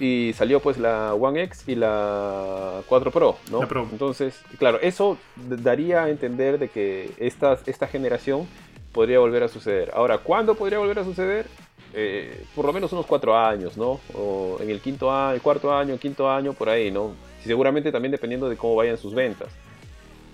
Y 0.00 0.32
salió 0.34 0.60
pues 0.60 0.78
la 0.78 1.14
One 1.14 1.42
X 1.42 1.64
y 1.66 1.74
la 1.74 2.82
4 2.86 3.10
Pro, 3.10 3.36
¿no? 3.50 3.62
Entonces, 3.90 4.40
claro, 4.58 4.78
eso 4.80 5.18
daría 5.36 6.04
a 6.04 6.10
entender 6.10 6.58
de 6.58 6.68
que 6.68 7.10
esta, 7.18 7.58
esta 7.66 7.88
generación 7.88 8.46
podría 8.92 9.18
volver 9.18 9.42
a 9.42 9.48
suceder. 9.48 9.90
Ahora, 9.94 10.18
¿cuándo 10.18 10.54
podría 10.54 10.78
volver 10.78 11.00
a 11.00 11.04
suceder? 11.04 11.46
Eh, 11.94 12.44
por 12.54 12.64
lo 12.66 12.72
menos 12.72 12.92
unos 12.92 13.06
cuatro 13.06 13.36
años, 13.36 13.76
¿no? 13.76 13.98
O 14.14 14.58
en 14.60 14.70
el 14.70 14.80
quinto 14.80 15.10
año, 15.10 15.40
cuarto 15.42 15.74
año, 15.74 15.98
quinto 15.98 16.30
año, 16.30 16.52
por 16.52 16.68
ahí, 16.68 16.90
¿no? 16.90 17.12
seguramente 17.44 17.90
también 17.90 18.12
dependiendo 18.12 18.48
de 18.48 18.56
cómo 18.56 18.76
vayan 18.76 18.98
sus 18.98 19.14
ventas 19.14 19.48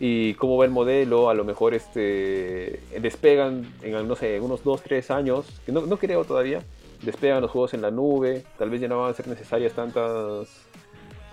y 0.00 0.34
cómo 0.34 0.56
va 0.56 0.64
el 0.64 0.72
modelo, 0.72 1.30
a 1.30 1.34
lo 1.34 1.44
mejor 1.44 1.72
este, 1.74 2.80
despegan 3.00 3.72
en, 3.82 4.08
no 4.08 4.16
sé, 4.16 4.40
unos 4.40 4.64
2, 4.64 4.82
3 4.82 5.10
años, 5.12 5.46
que 5.64 5.70
no, 5.70 5.82
no 5.86 5.96
creo 5.98 6.24
todavía, 6.24 6.60
despegan 7.04 7.40
los 7.42 7.50
juegos 7.50 7.74
en 7.74 7.82
la 7.82 7.90
nube, 7.90 8.44
tal 8.58 8.70
vez 8.70 8.80
ya 8.80 8.88
no 8.88 9.00
van 9.00 9.10
a 9.10 9.14
ser 9.14 9.28
necesarias 9.28 9.72
tantas 9.72 10.48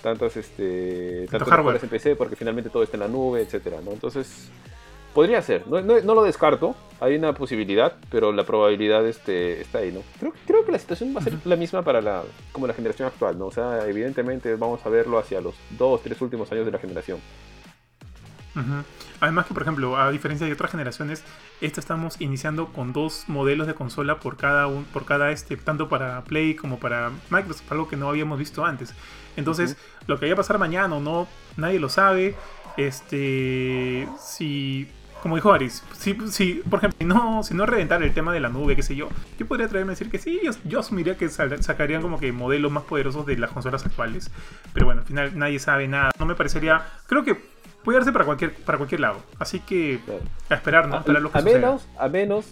tantas 0.02 0.36
este 0.36 1.28
tantos 1.28 1.84
en 1.84 1.90
PC 1.90 2.16
porque 2.16 2.36
finalmente 2.36 2.70
todo 2.70 2.84
está 2.84 2.98
en 2.98 3.02
la 3.02 3.08
nube, 3.08 3.42
etcétera, 3.42 3.80
¿no? 3.84 3.92
Entonces, 3.92 4.50
podría 5.14 5.42
ser, 5.42 5.68
no, 5.68 5.82
no, 5.82 6.16
lo 6.16 6.24
descarto, 6.24 6.76
hay 7.00 7.16
una 7.16 7.34
posibilidad, 7.34 7.94
pero 8.10 8.32
la 8.32 8.44
probabilidad 8.44 9.06
este, 9.06 9.62
está 9.62 9.80
ahí, 9.80 9.92
¿no? 9.92 10.02
Creo, 10.20 10.34
creo 10.46 10.66
que 10.66 10.72
la 10.72 10.80
situación 10.80 11.16
va 11.16 11.20
a 11.20 11.24
ser 11.24 11.34
la 11.46 11.56
misma 11.56 11.84
para 11.84 12.02
la 12.02 12.24
como 12.52 12.68
la 12.68 12.74
generación 12.74 13.08
actual, 13.08 13.38
¿no? 13.38 13.48
O 13.48 13.52
sea, 13.52 13.88
evidentemente 13.88 14.56
vamos 14.56 14.86
a 14.86 14.90
verlo 14.90 15.18
hacia 15.18 15.42
los 15.42 15.56
dos, 15.78 16.02
tres 16.02 16.20
últimos 16.22 16.52
años 16.52 16.66
de 16.66 16.72
la 16.72 16.80
generación. 16.80 17.20
Además 19.20 19.46
que, 19.46 19.54
por 19.54 19.64
ejemplo, 19.64 19.98
a 19.98 20.12
diferencia 20.12 20.46
de 20.46 20.54
otras 20.54 20.72
generaciones, 20.72 21.24
esta 21.62 21.80
estamos 21.80 22.20
iniciando 22.20 22.68
con 22.68 22.92
dos 22.92 23.26
modelos 23.28 23.68
de 23.68 23.76
consola 23.76 24.20
por 24.20 24.38
cada 24.38 24.68
un, 24.68 24.84
por 24.86 25.06
cada 25.06 25.32
este, 25.32 25.56
tanto 25.58 25.88
para 25.90 26.24
Play 26.24 26.56
como 26.56 26.80
para 26.80 27.12
Microsoft, 27.30 27.72
algo 27.72 27.88
que 27.88 27.96
no 27.96 28.10
habíamos 28.10 28.40
visto 28.40 28.66
antes. 28.66 28.94
Entonces, 29.38 29.78
lo 30.08 30.18
que 30.18 30.26
vaya 30.26 30.34
a 30.34 30.38
pasar 30.38 30.58
mañana 30.58 30.96
o 30.96 31.00
no, 31.00 31.28
nadie 31.58 31.80
lo 31.80 31.90
sabe. 31.90 32.36
Este, 32.78 34.08
si, 34.20 34.88
como 35.22 35.36
dijo 35.36 35.52
Aris, 35.52 35.84
si, 35.98 36.18
si 36.30 36.62
por 36.70 36.80
ejemplo, 36.80 36.98
si 37.00 37.06
no, 37.06 37.44
si 37.44 37.54
no 37.54 37.66
reventar 37.66 38.02
el 38.02 38.14
tema 38.14 38.34
de 38.34 38.40
la 38.40 38.50
nube, 38.50 38.76
qué 38.76 38.84
sé 38.84 38.96
yo, 38.96 39.10
yo 39.38 39.46
podría 39.46 39.68
traerme 39.68 39.92
a 39.92 39.94
decir 39.96 40.10
que 40.10 40.20
sí, 40.20 40.40
yo, 40.44 40.52
yo 40.64 40.80
asumiría 40.80 41.18
que 41.18 41.30
sacarían 41.30 42.02
como 42.02 42.20
que 42.20 42.32
modelos 42.32 42.72
más 42.72 42.84
poderosos 42.84 43.26
de 43.26 43.38
las 43.38 43.52
consolas 43.52 43.86
actuales. 43.86 44.32
Pero 44.74 44.86
bueno, 44.86 45.02
al 45.02 45.08
final 45.08 45.38
nadie 45.38 45.60
sabe 45.60 45.88
nada. 45.88 46.12
No 46.20 46.26
me 46.26 46.36
parecería, 46.36 46.86
creo 47.08 47.24
que 47.24 47.61
puede 47.84 47.98
darse 48.00 48.12
para 48.12 48.26
cualquier, 48.26 48.54
para 48.54 48.78
cualquier 48.78 49.02
lado. 49.02 49.22
Así 49.40 49.60
que 49.60 50.00
a 50.50 50.56
esperar, 50.56 50.88
¿no? 50.88 50.98
A, 50.98 51.40
a 51.40 51.42
menos, 51.42 51.88
a 51.98 52.08
menos, 52.08 52.46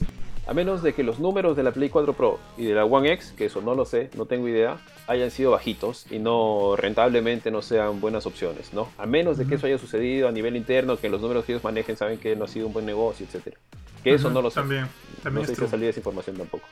a 0.47 0.53
menos 0.53 0.81
de 0.81 0.93
que 0.93 1.03
los 1.03 1.19
números 1.19 1.55
de 1.55 1.63
la 1.63 1.71
Play 1.71 1.89
4 1.89 2.13
Pro 2.13 2.39
y 2.57 2.65
de 2.65 2.73
la 2.73 2.85
One 2.85 3.11
X, 3.13 3.33
que 3.37 3.45
eso 3.45 3.61
no 3.61 3.75
lo 3.75 3.85
sé, 3.85 4.09
no 4.15 4.25
tengo 4.25 4.47
idea, 4.47 4.77
hayan 5.07 5.31
sido 5.31 5.51
bajitos 5.51 6.05
y 6.09 6.19
no 6.19 6.75
rentablemente 6.75 7.51
no 7.51 7.61
sean 7.61 8.01
buenas 8.01 8.25
opciones, 8.25 8.73
¿no? 8.73 8.89
A 8.97 9.05
menos 9.05 9.37
de 9.37 9.45
que 9.45 9.55
eso 9.55 9.67
haya 9.67 9.77
sucedido 9.77 10.27
a 10.27 10.31
nivel 10.31 10.55
interno, 10.55 10.97
que 10.97 11.09
los 11.09 11.21
números 11.21 11.45
que 11.45 11.53
ellos 11.53 11.63
manejen 11.63 11.97
saben 11.97 12.17
que 12.17 12.35
no 12.35 12.45
ha 12.45 12.47
sido 12.47 12.67
un 12.67 12.73
buen 12.73 12.85
negocio, 12.85 13.25
etcétera. 13.25 13.57
Que 14.03 14.13
eso 14.13 14.29
no 14.29 14.41
lo 14.41 14.49
sé. 14.49 14.61
También, 14.61 14.87
también 15.21 15.45
no 15.47 15.55
sé 15.55 15.77
si 15.77 15.85
esa 15.85 15.99
información 15.99 16.37
tampoco. 16.37 16.65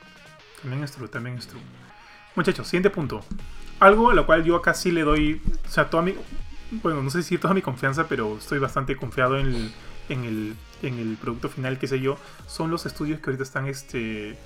También 0.62 0.82
es 0.82 0.92
true, 0.92 1.08
también 1.08 1.36
es 1.36 1.46
true. 1.46 1.60
Muchachos, 2.34 2.66
siguiente 2.66 2.90
punto. 2.90 3.20
Algo 3.80 4.10
a 4.10 4.14
lo 4.14 4.26
cual 4.26 4.44
yo 4.44 4.56
acá 4.56 4.74
sí 4.74 4.90
le 4.90 5.02
doy, 5.02 5.40
o 5.66 5.68
sea, 5.68 5.88
toda 5.88 6.02
mi, 6.02 6.14
bueno, 6.70 7.02
no 7.02 7.10
sé 7.10 7.22
si 7.22 7.38
toda 7.38 7.54
mi 7.54 7.62
confianza, 7.62 8.08
pero 8.08 8.36
estoy 8.38 8.58
bastante 8.58 8.96
confiado 8.96 9.38
en 9.38 9.46
el, 9.46 9.72
en 10.08 10.24
el, 10.24 10.56
en 10.82 10.98
el 10.98 11.16
producto 11.16 11.48
final, 11.48 11.78
qué 11.78 11.86
sé 11.86 12.00
yo, 12.00 12.16
son 12.46 12.70
los 12.70 12.86
estudios 12.86 13.20
que 13.20 13.30
ahorita 13.30 13.42
están, 13.42 13.66
este, 13.66 14.36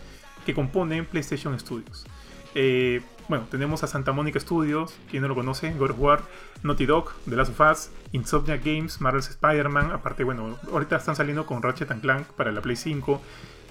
que 0.46 0.54
componen 0.54 1.06
PlayStation 1.06 1.58
Studios. 1.58 2.06
Eh, 2.54 3.02
bueno, 3.28 3.46
tenemos 3.50 3.82
a 3.82 3.86
Santa 3.86 4.12
Mónica 4.12 4.38
Studios, 4.38 4.94
quien 5.10 5.22
no 5.22 5.28
lo 5.28 5.34
conoce, 5.34 5.72
God 5.72 5.90
of 5.90 5.98
War, 5.98 6.22
Naughty 6.62 6.86
Dog, 6.86 7.12
The 7.28 7.36
Last 7.36 7.58
of 7.58 7.60
Us, 7.60 7.90
Insomnia 8.12 8.58
Games, 8.58 9.00
Marvel's 9.00 9.30
Spider-Man, 9.30 9.90
aparte, 9.92 10.24
bueno, 10.24 10.58
ahorita 10.70 10.96
están 10.96 11.16
saliendo 11.16 11.46
con 11.46 11.62
Ratchet 11.62 11.88
Clank 12.00 12.26
para 12.28 12.52
la 12.52 12.60
Play 12.60 12.76
5, 12.76 13.22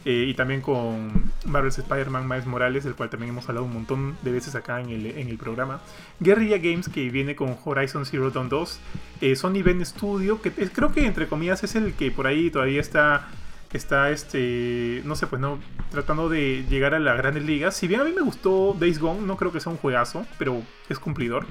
eh, 0.03 0.25
y 0.27 0.33
también 0.33 0.61
con 0.61 1.31
Marvel's 1.45 1.77
Spider-Man 1.77 2.27
Miles 2.27 2.45
Morales, 2.47 2.83
del 2.83 2.95
cual 2.95 3.09
también 3.09 3.29
hemos 3.29 3.47
hablado 3.47 3.65
un 3.65 3.73
montón 3.73 4.17
de 4.23 4.31
veces 4.31 4.55
acá 4.55 4.81
en 4.81 4.89
el, 4.89 5.05
en 5.05 5.27
el 5.27 5.37
programa. 5.37 5.81
Guerrilla 6.19 6.57
Games, 6.57 6.89
que 6.89 7.09
viene 7.09 7.35
con 7.35 7.55
Horizon 7.63 8.05
Zero 8.05 8.31
Dawn 8.31 8.49
2. 8.49 8.79
Eh, 9.21 9.35
Sony 9.35 9.61
Ben 9.63 9.85
Studio, 9.85 10.41
que 10.41 10.51
creo 10.51 10.91
que 10.91 11.05
entre 11.05 11.27
comillas 11.27 11.63
es 11.63 11.75
el 11.75 11.93
que 11.93 12.09
por 12.09 12.25
ahí 12.25 12.49
todavía 12.49 12.81
está, 12.81 13.29
está 13.71 14.09
este, 14.09 15.03
no 15.05 15.15
sé, 15.15 15.27
pues 15.27 15.39
no, 15.39 15.59
tratando 15.91 16.29
de 16.29 16.65
llegar 16.67 16.95
a 16.95 16.99
las 16.99 17.17
grandes 17.17 17.43
ligas. 17.43 17.75
Si 17.75 17.87
bien 17.87 18.01
a 18.01 18.03
mí 18.03 18.11
me 18.11 18.21
gustó 18.21 18.75
Days 18.79 18.99
Gone, 18.99 19.21
no 19.21 19.37
creo 19.37 19.51
que 19.51 19.59
sea 19.59 19.71
un 19.71 19.77
juegazo, 19.77 20.25
pero 20.39 20.63
es 20.89 20.97
cumplidor. 20.97 21.45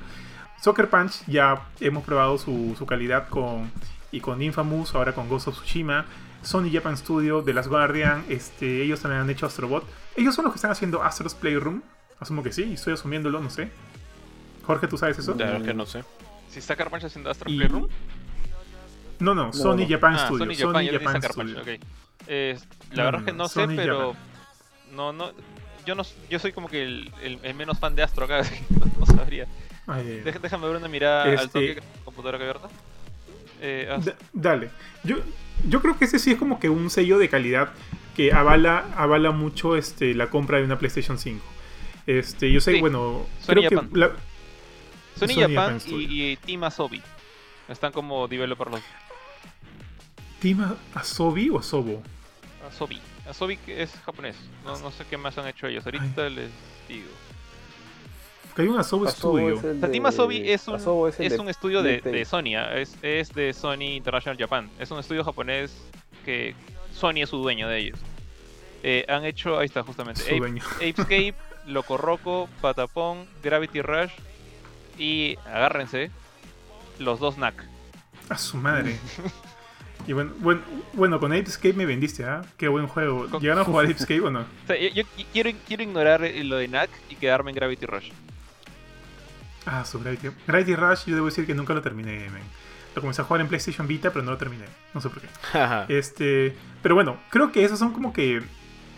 Soccer 0.61 0.91
Punch 0.91 1.25
ya 1.27 1.69
hemos 1.81 2.05
probado 2.05 2.37
su, 2.37 2.75
su 2.77 2.85
calidad 2.85 3.29
con, 3.29 3.71
y 4.11 4.21
con 4.21 4.43
Infamous, 4.43 4.95
ahora 4.95 5.15
con 5.15 5.29
Ghost 5.29 5.49
of 5.49 5.55
Tsushima. 5.55 6.05
Sony 6.43 6.71
Japan 6.73 6.97
Studio, 6.97 7.43
de 7.43 7.53
las 7.53 7.69
Guardian, 7.69 8.25
este, 8.29 8.83
ellos 8.83 9.01
también 9.01 9.23
han 9.23 9.31
hecho 9.31 9.47
Astrobot. 9.47 9.85
Ellos 10.17 10.35
son 10.35 10.45
los 10.45 10.55
que 10.55 10.57
están 10.57 10.71
haciendo 10.71 11.03
Astro's 11.03 11.35
Playroom. 11.35 11.83
Asumo 12.19 12.43
que 12.43 12.53
sí, 12.53 12.75
estoy 12.75 12.95
asumiéndolo, 12.95 13.41
no 13.41 13.51
sé. 13.51 13.71
Jorge, 14.65 14.87
¿tú 14.89 14.99
sabes 14.99 15.19
eso? 15.19 15.37
Claro 15.37 15.63
que 15.63 15.75
no 15.75 15.87
sé. 15.87 16.05
¿Si 16.49 16.59
está 16.59 16.77
Carpunch 16.77 17.05
haciendo 17.05 17.31
Astro's 17.31 17.55
Playroom? 17.55 17.89
No, 19.21 19.35
no, 19.35 19.53
Sony 19.53 19.87
Japan 19.89 20.15
ah, 20.15 20.27
Studio. 20.27 20.55
Sony 20.55 20.89
Japan, 20.91 21.23
Studio. 21.23 21.63
Eh, 22.27 22.59
la 22.93 23.05
verdad 23.05 23.21
es 23.21 23.27
que 23.27 23.33
no 23.33 23.49
sé, 23.49 23.67
pero. 23.69 24.15
No, 24.93 25.13
no. 25.13 25.33
Yo, 25.87 25.95
no, 25.95 26.03
yo 26.29 26.39
soy 26.39 26.53
como 26.53 26.69
que 26.69 26.83
el, 26.83 27.13
el, 27.23 27.55
menos 27.55 27.79
fan 27.79 27.95
de 27.95 28.03
Astro 28.03 28.27
acá, 28.27 28.43
no, 28.99 29.07
sabría. 29.07 29.47
Déjame 30.25 30.67
ver 30.67 30.77
una 30.77 30.89
mirada 30.89 31.25
al 31.25 31.35
este 31.35 31.47
toque 31.49 31.83
computadora 32.05 32.39
que 32.39 32.45
abierta. 32.45 32.69
Eh, 33.61 33.99
dale. 34.33 34.71
Yo, 35.05 35.17
yo 35.69 35.81
creo 35.81 35.99
que 35.99 36.07
ese 36.07 36.19
sí 36.19 36.33
es 36.33 36.39
como 36.39 36.59
que 36.59 36.69
un 36.69 36.91
sello 36.91 37.19
de 37.19 37.29
calidad 37.29 37.73
que 38.17 38.33
avala, 38.33 38.87
avala 38.97 39.31
mucho 39.31 39.77
este, 39.77 40.15
la 40.15 40.29
compra 40.31 40.59
de 40.59 40.65
una 40.65 40.79
PlayStation 40.79 41.19
5. 41.19 41.45
Este, 42.07 42.51
yo 42.51 42.61
sé, 42.61 42.81
bueno, 42.81 43.27
Sony 43.41 43.55
creo 43.55 43.71
Japan. 43.71 43.91
que 43.91 45.27
Sony, 45.27 45.41
Japan, 45.41 45.81
y, 45.87 46.37
Team 46.37 46.65
Asobi 46.65 47.03
están 47.69 47.93
como 47.93 48.27
developers 48.27 48.71
los. 48.71 48.81
¿Team 50.41 50.77
Asobi 50.95 51.51
o 51.51 51.59
Asobo? 51.59 52.03
Asobi. 52.67 53.01
Asobi 53.29 53.59
es 53.67 53.93
japonés. 54.05 54.37
No, 54.65 54.79
no 54.79 54.91
sé 54.91 55.05
qué 55.09 55.17
más 55.17 55.37
han 55.39 55.47
hecho 55.47 55.67
ellos. 55.67 55.85
Ahorita 55.85 56.29
les 56.31 56.51
digo. 56.89 57.09
Que 58.55 58.63
hay 58.63 58.69
un 58.69 58.79
Asobo, 58.79 59.07
Studio. 59.09 59.55
Es 59.55 59.91
Team 59.91 60.07
Asobi 60.07 60.51
es 60.51 60.67
un, 60.69 60.77
es, 61.19 61.39
un 61.39 61.49
estudio 61.49 61.83
de, 61.83 62.01
de, 62.01 62.25
Sony, 62.25 62.57
¿ah? 62.57 62.77
es, 62.77 62.97
es, 63.03 63.33
de 63.33 63.53
Sony 63.53 63.97
International 63.97 64.39
Japan. 64.39 64.69
Es 64.79 64.91
un 64.91 64.99
estudio 64.99 65.25
japonés 65.25 65.77
que 66.25 66.55
Sony 66.93 67.23
es 67.23 67.29
su 67.29 67.39
dueño 67.39 67.69
de 67.69 67.79
ellos. 67.79 67.99
Eh, 68.83 69.05
han 69.09 69.25
hecho, 69.25 69.59
ahí 69.59 69.67
está 69.67 69.83
justamente, 69.83 70.23
Ape, 70.23 70.61
Apescape, 70.77 71.35
Loco 71.67 71.97
Roco, 71.97 72.49
Patapon, 72.61 73.27
Gravity 73.43 73.83
Rush 73.83 74.11
y 74.99 75.37
agárrense, 75.47 76.11
los 76.99 77.21
dos 77.21 77.37
NAC. 77.37 77.65
A 78.29 78.39
su 78.39 78.57
madre. 78.57 78.99
Y 80.07 80.13
bueno, 80.13 80.33
bueno, 80.39 80.63
bueno, 80.95 81.21
con 81.21 81.33
Apescape 81.33 81.75
me 81.75 81.85
vendiste, 81.85 82.25
¿ah? 82.25 82.43
Qué 82.57 82.69
buen 82.69 82.87
juego. 82.87 83.27
¿Llegaron 83.39 83.63
a 83.63 83.65
jugar 83.65 83.85
Apescape 83.91 84.21
o 84.21 84.31
no? 84.31 84.47
yo, 84.69 85.03
quiero, 85.33 85.51
quiero 85.67 85.83
ignorar 85.83 86.23
lo 86.43 86.57
de 86.57 86.69
NAC 86.69 86.91
y 87.11 87.17
quedarme 87.17 87.51
en 87.51 87.57
Gravity 87.57 87.87
Rush. 87.87 88.11
Ah, 89.73 89.85
su 89.85 90.01
Gravity, 90.01 90.31
Gravity 90.49 90.75
Rush, 90.75 91.05
yo 91.07 91.15
debo 91.15 91.27
decir 91.27 91.47
que 91.47 91.55
nunca 91.55 91.73
lo 91.73 91.81
terminé, 91.81 92.27
Lo 92.97 93.01
comencé 93.01 93.23
a 93.23 93.25
jugar 93.25 93.41
en 93.41 93.47
PlayStation 93.47 93.87
Vita, 93.87 94.11
pero 94.11 94.25
no 94.25 94.33
lo 94.33 94.37
terminé. 94.37 94.65
No 94.93 95.01
sé 95.01 95.09
por 95.09 95.23
qué. 95.23 95.29
este, 95.97 96.57
pero 96.83 96.97
bueno, 96.97 97.19
creo 97.31 97.53
que 97.53 97.65
esos 97.65 97.79
son 97.79 97.93
como 97.93 98.13
que. 98.13 98.43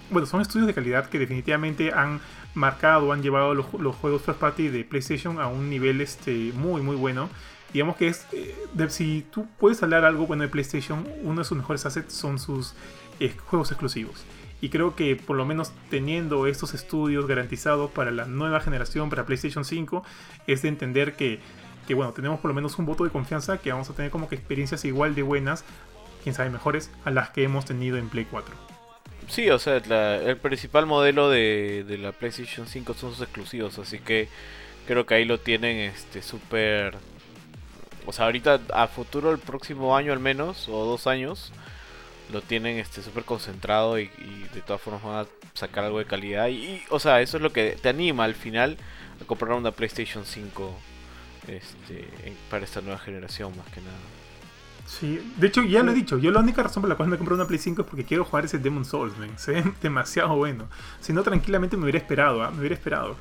Bueno, 0.09 0.27
son 0.27 0.41
estudios 0.41 0.67
de 0.67 0.73
calidad 0.73 1.11
que 1.11 1.19
definitivamente 1.19 1.93
han 1.93 2.21
marcado, 2.55 3.13
han 3.13 3.23
llevado 3.23 3.55
los, 3.55 3.67
juegos 3.67 4.23
first 4.23 4.41
party 4.41 4.69
de 4.69 4.85
PlayStation 4.85 5.41
a 5.41 5.47
un 5.47 5.69
nivel 5.69 6.01
este, 6.01 6.53
muy, 6.55 6.81
muy 6.81 6.97
bueno. 6.97 7.29
Digamos 7.75 7.97
que 7.97 8.09
es. 8.09 8.27
Eh, 8.33 8.57
si 8.89 9.27
tú 9.31 9.47
puedes 9.59 9.83
hablar 9.83 10.07
algo 10.07 10.27
bueno 10.27 10.43
de 10.43 10.49
PlayStation, 10.49 11.07
uno 11.23 11.43
de 11.43 11.45
sus 11.45 11.59
mejores 11.59 11.85
assets 11.85 12.15
son 12.15 12.39
sus 12.39 12.75
eh, 13.21 13.37
juegos 13.45 13.71
exclusivos. 13.71 14.25
Y 14.63 14.69
creo 14.69 14.95
que 14.95 15.17
por 15.17 15.37
lo 15.37 15.45
menos 15.45 15.73
teniendo 15.91 16.47
estos 16.47 16.73
estudios 16.73 17.27
garantizados 17.27 17.91
para 17.91 18.13
la 18.13 18.27
nueva 18.27 18.61
generación, 18.61 19.11
para 19.11 19.27
PlayStation 19.27 19.65
5, 19.65 20.05
es 20.47 20.63
de 20.63 20.69
entender 20.69 21.17
que, 21.17 21.41
bueno, 21.93 22.13
tenemos 22.13 22.39
por 22.39 22.49
lo 22.49 22.55
menos 22.55 22.79
un 22.79 22.87
voto 22.87 23.03
de 23.03 23.11
confianza 23.11 23.59
que 23.59 23.73
vamos 23.73 23.91
a 23.91 23.95
tener 23.95 24.13
como 24.13 24.29
que 24.29 24.37
experiencias 24.37 24.85
igual 24.85 25.17
de 25.17 25.23
buenas, 25.23 25.65
quién 26.23 26.33
sabe 26.33 26.49
mejores, 26.49 26.93
a 27.05 27.11
las 27.11 27.31
que 27.31 27.43
hemos 27.43 27.65
tenido 27.65 27.97
en 27.99 28.09
Play 28.09 28.25
4. 28.25 28.55
Sí, 29.27 29.51
o 29.51 29.59
sea, 29.59 29.79
el 29.79 30.37
principal 30.37 30.87
modelo 30.87 31.29
de, 31.29 31.85
de, 31.87 31.99
la 31.99 32.13
PlayStation 32.13 32.69
5 32.69 32.95
son 32.95 33.11
sus 33.11 33.23
exclusivos, 33.23 33.81
así 33.81 33.99
que 33.99 34.29
creo 34.87 35.07
que 35.07 35.15
ahí 35.15 35.25
lo 35.25 35.41
tienen 35.41 35.79
este 35.79 36.23
súper... 36.23 36.95
O 38.07 38.13
sea, 38.13 38.27
ahorita 38.27 38.61
a 38.73 38.87
futuro, 38.87 39.33
el 39.33 39.39
próximo 39.39 39.97
año 39.97 40.13
al 40.13 40.21
menos, 40.21 40.69
o 40.69 40.85
dos 40.85 41.09
años, 41.09 41.53
lo 42.33 42.43
tienen 42.43 42.79
este 42.79 43.03
súper 43.03 43.25
concentrado 43.25 43.99
y, 43.99 44.11
de 44.55 44.63
todas 44.67 44.81
formas 44.81 45.03
van 45.03 45.25
a 45.25 45.27
sacar 45.55 45.85
algo 45.85 45.99
de 45.99 46.07
calidad. 46.07 46.49
Y, 46.49 46.83
o 46.91 46.99
sea, 46.99 47.21
eso 47.21 47.37
es 47.37 47.43
lo 47.43 47.53
que 47.53 47.77
te 47.81 47.89
anima 47.89 48.25
al 48.25 48.35
final 48.35 48.77
a 49.21 49.25
comprar 49.25 49.53
una 49.53 49.73
PlayStation 49.73 50.25
5 50.25 50.75
este, 51.49 52.09
para 52.51 52.65
esta 52.65 52.81
nueva 52.81 52.99
generación, 52.99 53.57
más 53.57 53.67
que 53.69 53.81
nada. 53.81 53.99
Sí, 54.87 55.33
de 55.37 55.47
hecho 55.47 55.63
ya 55.63 55.83
lo 55.83 55.93
he 55.93 55.95
dicho, 55.95 56.19
yo 56.19 56.31
la 56.31 56.41
única 56.41 56.63
razón 56.63 56.83
por 56.83 56.91
la 56.91 56.97
cual 56.97 57.09
me 57.09 57.17
compré 57.17 57.35
una 57.35 57.47
Play 57.47 57.59
5 57.59 57.83
es 57.83 57.89
porque 57.89 58.05
quiero 58.05 58.25
jugar 58.25 58.45
ese 58.45 58.59
Demon 58.59 58.85
Souls, 58.85 59.17
man. 59.17 59.31
se 59.37 59.53
ve 59.53 59.65
demasiado 59.83 60.37
bueno. 60.37 60.69
Si 61.01 61.13
no, 61.13 61.23
tranquilamente 61.23 61.77
me 61.77 61.85
hubiera 61.85 61.99
esperado, 61.99 62.43
¿ah? 62.43 62.51
me 62.51 62.59
hubiera 62.61 62.75
esperado. 62.75 63.17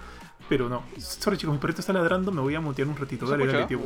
Pero 0.49 0.67
no, 0.67 0.83
sorry 0.97 1.37
chicos, 1.37 1.53
mi 1.53 1.61
perrito 1.61 1.79
está 1.79 1.93
ladrando, 1.93 2.31
me 2.31 2.41
voy 2.41 2.55
a 2.55 2.61
mutear 2.61 2.87
un 2.87 2.97
ratito. 2.97 3.25
Dale, 3.25 3.47
dale, 3.47 3.67
tío 3.67 3.79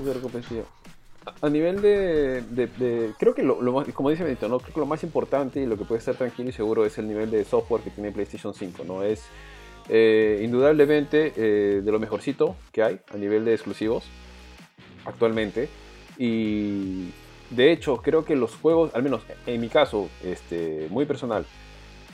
a 1.41 1.49
nivel 1.49 1.81
de, 1.81 3.13
creo 3.17 3.33
que 3.33 3.43
lo, 3.43 3.59
más, 3.71 3.87
como 3.89 4.09
dice 4.09 4.23
Benito, 4.23 4.47
¿no? 4.47 4.59
creo 4.59 4.73
que 4.73 4.79
lo 4.79 4.85
más 4.85 5.03
importante 5.03 5.59
y 5.59 5.65
lo 5.65 5.77
que 5.77 5.85
puede 5.85 5.99
estar 5.99 6.15
tranquilo 6.15 6.49
y 6.49 6.53
seguro 6.53 6.85
es 6.85 6.97
el 6.97 7.07
nivel 7.07 7.31
de 7.31 7.43
software 7.45 7.81
que 7.81 7.89
tiene 7.89 8.11
PlayStation 8.11 8.53
5, 8.53 8.83
¿no? 8.85 9.03
Es 9.03 9.25
eh, 9.89 10.41
indudablemente 10.43 11.33
eh, 11.35 11.81
de 11.81 11.91
lo 11.91 11.99
mejorcito 11.99 12.55
que 12.71 12.83
hay 12.83 12.99
a 13.13 13.17
nivel 13.17 13.45
de 13.45 13.53
exclusivos 13.53 14.05
actualmente. 15.05 15.69
Y 16.17 17.09
de 17.49 17.71
hecho, 17.71 17.97
creo 17.97 18.25
que 18.25 18.35
los 18.35 18.55
juegos, 18.55 18.93
al 18.95 19.03
menos 19.03 19.21
en 19.45 19.61
mi 19.61 19.69
caso, 19.69 20.09
este, 20.23 20.87
muy 20.89 21.05
personal, 21.05 21.45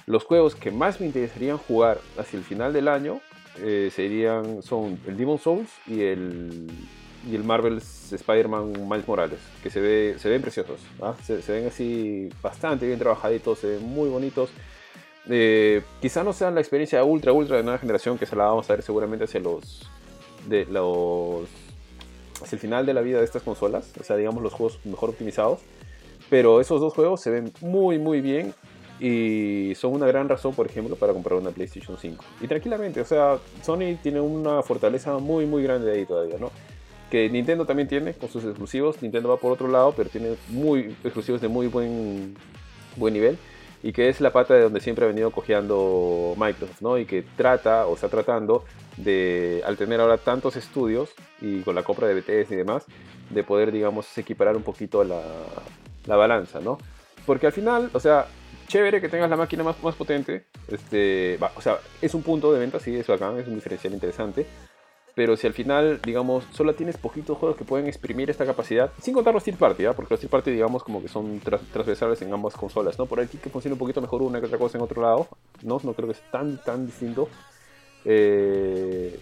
los 0.05 0.25
juegos 0.25 0.55
que 0.55 0.71
más 0.71 0.99
me 0.99 1.05
interesarían 1.07 1.57
jugar 1.57 1.99
hacia 2.17 2.37
el 2.37 2.43
final 2.43 2.73
del 2.73 2.87
año 2.87 3.21
eh, 3.59 3.91
serían, 3.93 4.61
son 4.61 4.99
el 5.07 5.17
Demon 5.17 5.37
Souls 5.37 5.69
y 5.87 6.01
el 6.01 6.67
y 7.29 7.35
el 7.35 7.43
Marvel's 7.43 8.11
Spider-Man 8.11 8.87
Miles 8.89 9.07
Morales, 9.07 9.39
que 9.61 9.69
se, 9.69 9.79
ve, 9.79 10.15
se 10.17 10.29
ven 10.29 10.41
preciosos. 10.41 10.79
Se, 11.23 11.51
ven 11.51 11.67
así 11.67 12.29
bastante 12.41 12.87
bien 12.87 12.99
trabajaditos, 12.99 13.59
se 13.59 13.67
ven 13.67 13.83
muy 13.83 14.09
bonitos. 14.09 14.49
Eh, 15.29 15.83
quizá 16.01 16.23
no 16.23 16.33
sean 16.33 16.55
la 16.55 16.61
experiencia 16.61 17.03
ultra, 17.03 17.31
ultra 17.31 17.57
de 17.57 17.63
nueva 17.63 17.77
generación, 17.77 18.17
que 18.17 18.25
se 18.25 18.35
la 18.35 18.45
vamos 18.45 18.69
a 18.69 18.73
ver 18.73 18.83
seguramente 18.83 19.25
hacia 19.25 19.39
los, 19.39 19.87
de 20.47 20.65
los 20.65 21.47
hacia 22.41 22.55
el 22.55 22.59
final 22.59 22.85
de 22.85 22.93
la 22.93 23.01
vida 23.01 23.19
de 23.19 23.25
estas 23.25 23.43
consolas, 23.43 23.91
o 23.99 24.03
sea, 24.03 24.15
digamos 24.15 24.41
los 24.41 24.53
juegos 24.53 24.79
mejor 24.83 25.11
optimizados. 25.11 25.59
Pero 26.29 26.61
esos 26.61 26.79
dos 26.79 26.93
juegos 26.93 27.21
se 27.21 27.29
ven 27.29 27.51
muy, 27.61 27.99
muy 27.99 28.21
bien 28.21 28.53
y 29.01 29.73
son 29.75 29.93
una 29.93 30.07
gran 30.07 30.29
razón, 30.29 30.53
por 30.53 30.65
ejemplo, 30.65 30.95
para 30.95 31.11
comprar 31.11 31.37
una 31.39 31.51
PlayStation 31.51 31.97
5. 31.97 32.23
Y 32.39 32.47
tranquilamente, 32.47 33.01
o 33.01 33.05
sea, 33.05 33.37
Sony 33.61 33.97
tiene 34.01 34.21
una 34.21 34.61
fortaleza 34.63 35.17
muy, 35.17 35.45
muy 35.45 35.61
grande 35.61 35.91
ahí 35.91 36.05
todavía, 36.05 36.37
¿no? 36.39 36.51
Que 37.11 37.29
Nintendo 37.29 37.65
también 37.65 37.89
tiene 37.89 38.13
con 38.13 38.29
sus 38.29 38.43
exclusivos. 38.45 39.01
Nintendo 39.01 39.29
va 39.29 39.37
por 39.37 39.51
otro 39.51 39.67
lado, 39.67 39.93
pero 39.95 40.09
tiene 40.09 40.35
muy 40.47 40.95
exclusivos 41.03 41.41
de 41.41 41.49
muy 41.49 41.67
buen, 41.67 42.35
buen 42.95 43.13
nivel. 43.13 43.37
Y 43.83 43.91
que 43.91 44.09
es 44.09 44.21
la 44.21 44.31
pata 44.31 44.53
de 44.53 44.61
donde 44.61 44.79
siempre 44.79 45.05
ha 45.05 45.07
venido 45.07 45.31
cojeando 45.31 46.35
Microsoft, 46.37 46.81
¿no? 46.81 46.97
Y 46.97 47.05
que 47.05 47.23
trata, 47.35 47.87
o 47.87 47.95
está 47.95 48.09
tratando 48.09 48.63
de, 48.95 49.61
al 49.65 49.75
tener 49.75 49.99
ahora 49.99 50.17
tantos 50.17 50.55
estudios 50.55 51.09
y 51.41 51.61
con 51.61 51.75
la 51.75 51.83
compra 51.83 52.07
de 52.07 52.13
BTS 52.13 52.51
y 52.51 52.55
demás, 52.55 52.85
de 53.29 53.43
poder, 53.43 53.71
digamos, 53.71 54.17
equiparar 54.17 54.55
un 54.55 54.63
poquito 54.63 55.03
la, 55.03 55.21
la 56.05 56.15
balanza, 56.15 56.59
¿no? 56.61 56.77
Porque 57.25 57.47
al 57.47 57.53
final, 57.53 57.89
o 57.93 57.99
sea, 57.99 58.27
chévere 58.67 59.01
que 59.01 59.09
tengas 59.09 59.29
la 59.29 59.35
máquina 59.35 59.63
más, 59.63 59.81
más 59.83 59.95
potente. 59.95 60.45
Este, 60.69 61.37
o 61.55 61.61
sea, 61.61 61.79
es 62.01 62.13
un 62.13 62.23
punto 62.23 62.53
de 62.53 62.59
venta, 62.59 62.79
sí, 62.79 62.95
es 62.95 63.07
bacán, 63.07 63.37
es 63.37 63.47
un 63.47 63.55
diferencial 63.55 63.93
interesante. 63.93 64.45
Pero 65.13 65.35
si 65.35 65.45
al 65.45 65.53
final, 65.53 65.99
digamos, 66.03 66.45
solo 66.53 66.73
tienes 66.73 66.97
poquitos 66.97 67.37
juegos 67.37 67.57
que 67.57 67.65
pueden 67.65 67.87
exprimir 67.87 68.29
esta 68.29 68.45
capacidad, 68.45 68.91
sin 69.01 69.13
contar 69.13 69.33
los 69.33 69.43
Steel 69.43 69.57
Party, 69.57 69.83
¿ya? 69.83 69.93
porque 69.93 70.13
los 70.13 70.19
Steel 70.19 70.29
Party, 70.29 70.51
digamos, 70.51 70.83
como 70.83 71.01
que 71.01 71.09
son 71.09 71.39
transversales 71.39 72.21
en 72.21 72.31
ambas 72.31 72.53
consolas, 72.53 72.97
¿no? 72.97 73.05
Por 73.05 73.19
aquí 73.19 73.37
que 73.37 73.49
funciona 73.49 73.73
un 73.73 73.79
poquito 73.79 74.01
mejor 74.01 74.21
una 74.21 74.39
que 74.39 74.45
otra 74.45 74.57
cosa 74.57 74.77
en 74.77 74.83
otro 74.83 75.01
lado, 75.01 75.27
¿no? 75.63 75.81
No 75.83 75.93
creo 75.93 76.07
que 76.07 76.13
es 76.13 76.31
tan, 76.31 76.63
tan 76.63 76.85
distinto. 76.85 77.27
Eh, 78.05 79.19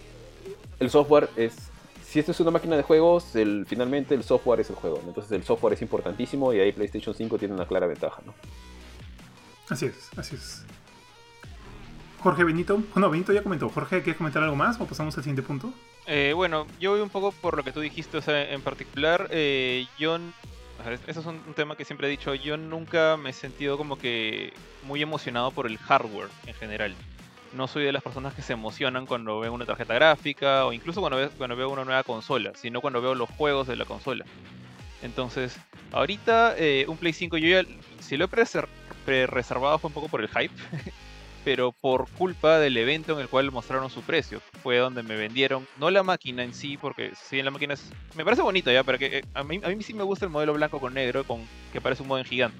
el 0.80 0.90
software 0.90 1.30
es. 1.36 1.56
Si 2.04 2.18
esto 2.18 2.32
es 2.32 2.40
una 2.40 2.50
máquina 2.50 2.76
de 2.76 2.82
juegos, 2.82 3.26
finalmente 3.68 4.16
el 4.16 4.24
software 4.24 4.62
es 4.62 4.70
el 4.72 4.76
juego. 4.76 5.00
Entonces 5.06 5.32
el 5.32 5.44
software 5.44 5.74
es 5.74 5.82
importantísimo 5.84 6.52
y 6.54 6.60
ahí 6.60 6.72
PlayStation 6.72 7.14
5 7.14 7.38
tiene 7.38 7.54
una 7.54 7.68
clara 7.68 7.86
ventaja, 7.86 8.22
¿no? 8.26 8.34
Así 9.70 9.86
es, 9.86 10.10
así 10.18 10.36
es. 10.36 10.64
Jorge 12.20 12.44
Benito. 12.44 12.82
No, 12.96 13.10
Benito 13.10 13.34
ya 13.34 13.44
comentó. 13.44 13.70
Jorge, 13.70 14.02
¿quieres 14.02 14.18
comentar 14.18 14.44
algo 14.44 14.56
más 14.56 14.80
o 14.80 14.86
pasamos 14.86 15.16
al 15.18 15.24
siguiente 15.24 15.42
punto? 15.42 15.74
Eh, 16.06 16.34
bueno, 16.36 16.68
yo 16.80 16.92
voy 16.92 17.02
un 17.02 17.10
poco 17.10 17.32
por 17.32 17.56
lo 17.56 17.64
que 17.64 17.72
tú 17.72 17.80
dijiste, 17.80 18.18
o 18.18 18.22
sea, 18.22 18.52
en 18.52 18.62
particular, 18.62 19.28
eh, 19.32 19.86
yo, 19.98 20.18
eso 21.08 21.20
es 21.20 21.26
un, 21.26 21.40
tema 21.56 21.76
que 21.76 21.86
siempre 21.86 22.08
he 22.08 22.12
dicho, 22.12 22.34
yo 22.36 22.58
nunca 22.58 23.16
me 23.18 23.30
he 23.30 23.34
sentido 23.34 23.78
como 23.78 23.98
que 23.98 24.54
muy 24.84 25.02
emocionado 25.02 25.52
por 25.52 25.68
el 25.68 25.78
hardware 25.78 26.30
en 26.46 26.54
general. 26.56 26.96
No 27.54 27.68
soy 27.68 27.84
de 27.84 27.92
las 27.92 28.04
personas 28.04 28.34
que 28.34 28.42
se 28.42 28.54
emocionan 28.54 29.06
cuando 29.06 29.40
veo 29.40 29.54
una 29.54 29.66
tarjeta 29.66 29.94
gráfica 29.94 30.66
o 30.66 30.74
incluso 30.74 31.00
cuando 31.00 31.18
veo, 31.18 31.30
cuando 31.32 31.56
veo 31.56 31.70
una 31.70 31.86
nueva 31.86 32.04
consola, 32.04 32.52
sino 32.56 32.82
cuando 32.82 33.02
veo 33.02 33.16
los 33.16 33.30
juegos 33.30 33.68
de 33.68 33.76
la 33.76 33.86
consola. 33.86 34.26
Entonces, 35.02 35.58
ahorita 35.92 36.56
eh, 36.58 36.86
un 36.88 36.98
Play 36.98 37.14
5 37.14 37.38
yo 37.38 37.62
ya, 37.62 37.68
si 38.00 38.18
lo 38.18 38.26
he 38.26 38.28
pre-reservado 39.06 39.80
fue 39.80 39.88
un 39.88 39.94
poco 39.94 40.10
por 40.10 40.22
el 40.22 40.28
hype. 40.28 40.54
pero 41.44 41.72
por 41.72 42.10
culpa 42.12 42.60
del 42.60 42.78
evento 42.78 43.14
en 43.14 43.20
el 43.20 43.30
cual 43.30 43.52
mostraron 43.52 43.90
su 43.90 44.02
precio. 44.02 44.42
Fue 44.62 44.78
donde 44.78 45.04
me 45.04 45.16
vendieron, 45.16 45.68
no 45.78 45.90
la 45.90 46.04
máquina 46.04 46.44
en 46.44 46.54
sí, 46.54 46.78
porque 46.78 47.12
sí, 47.16 47.42
la 47.42 47.52
máquina 47.52 47.74
es, 47.74 47.92
me 48.16 48.24
parece 48.24 48.42
bonita 48.42 48.72
ya, 48.72 48.84
pero 48.84 48.98
que 48.98 49.20
eh, 49.20 49.26
a 49.34 49.44
mí, 49.44 49.60
a 49.64 49.70
mí 49.70 49.84
sí 49.84 49.94
me 49.94 50.04
gusta 50.04 50.26
el 50.26 50.32
modelo 50.32 50.54
blanco 50.54 50.80
con 50.80 50.94
negro, 50.94 51.24
con 51.24 51.46
que 51.72 51.82
parece 51.82 52.02
un 52.02 52.10
modelo 52.10 52.28
gigante. 52.28 52.58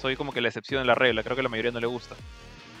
Soy 0.00 0.16
como 0.16 0.32
que 0.32 0.40
la 0.40 0.48
excepción 0.48 0.80
en 0.80 0.86
la 0.86 0.94
regla, 0.94 1.22
creo 1.22 1.36
que 1.36 1.40
a 1.40 1.42
la 1.42 1.48
mayoría 1.48 1.72
no 1.72 1.80
le 1.80 1.86
gusta. 1.86 2.14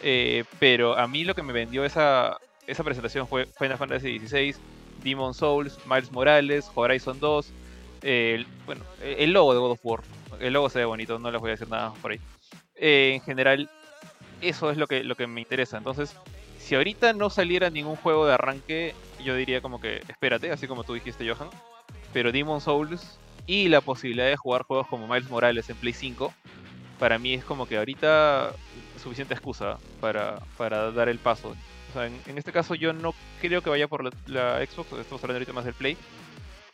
Eh, 0.02 0.44
pero 0.58 0.96
a 0.96 1.06
mí 1.08 1.24
lo 1.24 1.34
que 1.34 1.42
me 1.42 1.52
vendió 1.52 1.84
esa, 1.84 2.38
esa 2.66 2.84
presentación 2.84 3.26
fue 3.26 3.46
Final 3.46 3.78
Fantasy 3.78 4.18
XVI, 4.18 4.54
Demon 5.02 5.34
Souls, 5.34 5.78
Miles 5.86 6.12
Morales, 6.12 6.70
Horizon 6.74 7.18
2, 7.20 7.52
el, 8.02 8.46
bueno, 8.66 8.84
el 9.02 9.32
logo 9.32 9.52
de 9.52 9.60
God 9.60 9.70
of 9.72 9.80
War. 9.82 10.00
El 10.40 10.52
logo 10.52 10.68
se 10.68 10.80
ve 10.80 10.84
bonito, 10.84 11.18
no 11.18 11.30
les 11.30 11.40
voy 11.40 11.50
a 11.50 11.52
decir 11.52 11.68
nada 11.68 11.92
por 12.02 12.12
ahí. 12.12 12.20
Eh, 12.76 13.12
en 13.14 13.20
general, 13.22 13.70
eso 14.40 14.70
es 14.70 14.76
lo 14.76 14.86
que, 14.86 15.04
lo 15.04 15.14
que 15.14 15.26
me 15.26 15.40
interesa. 15.40 15.78
Entonces, 15.78 16.16
si 16.58 16.74
ahorita 16.74 17.12
no 17.12 17.30
saliera 17.30 17.70
ningún 17.70 17.96
juego 17.96 18.26
de 18.26 18.34
arranque, 18.34 18.94
yo 19.22 19.34
diría 19.34 19.60
como 19.60 19.80
que 19.80 20.02
espérate, 20.08 20.50
así 20.50 20.66
como 20.66 20.84
tú 20.84 20.94
dijiste, 20.94 21.28
Johan. 21.28 21.48
Pero 22.12 22.32
Demon 22.32 22.60
Souls 22.60 23.18
y 23.46 23.68
la 23.68 23.80
posibilidad 23.80 24.26
de 24.26 24.36
jugar 24.36 24.62
juegos 24.62 24.86
como 24.88 25.06
Miles 25.06 25.30
Morales 25.30 25.70
en 25.70 25.76
Play 25.76 25.92
5, 25.92 26.32
para 26.98 27.18
mí 27.18 27.34
es 27.34 27.44
como 27.44 27.66
que 27.66 27.76
ahorita 27.76 28.52
suficiente 29.00 29.34
excusa 29.34 29.78
para, 30.00 30.40
para 30.56 30.90
dar 30.90 31.08
el 31.08 31.18
paso. 31.18 31.54
O 31.90 31.92
sea, 31.92 32.06
en, 32.06 32.38
este 32.38 32.52
caso 32.52 32.74
yo 32.74 32.92
no 32.92 33.14
creo 33.40 33.62
que 33.62 33.70
vaya 33.70 33.86
por 33.86 34.02
la, 34.02 34.10
la 34.26 34.66
Xbox, 34.66 34.92
estamos 34.92 35.22
hablando 35.22 35.34
ahorita 35.34 35.52
más 35.52 35.64
del 35.64 35.74
Play. 35.74 35.96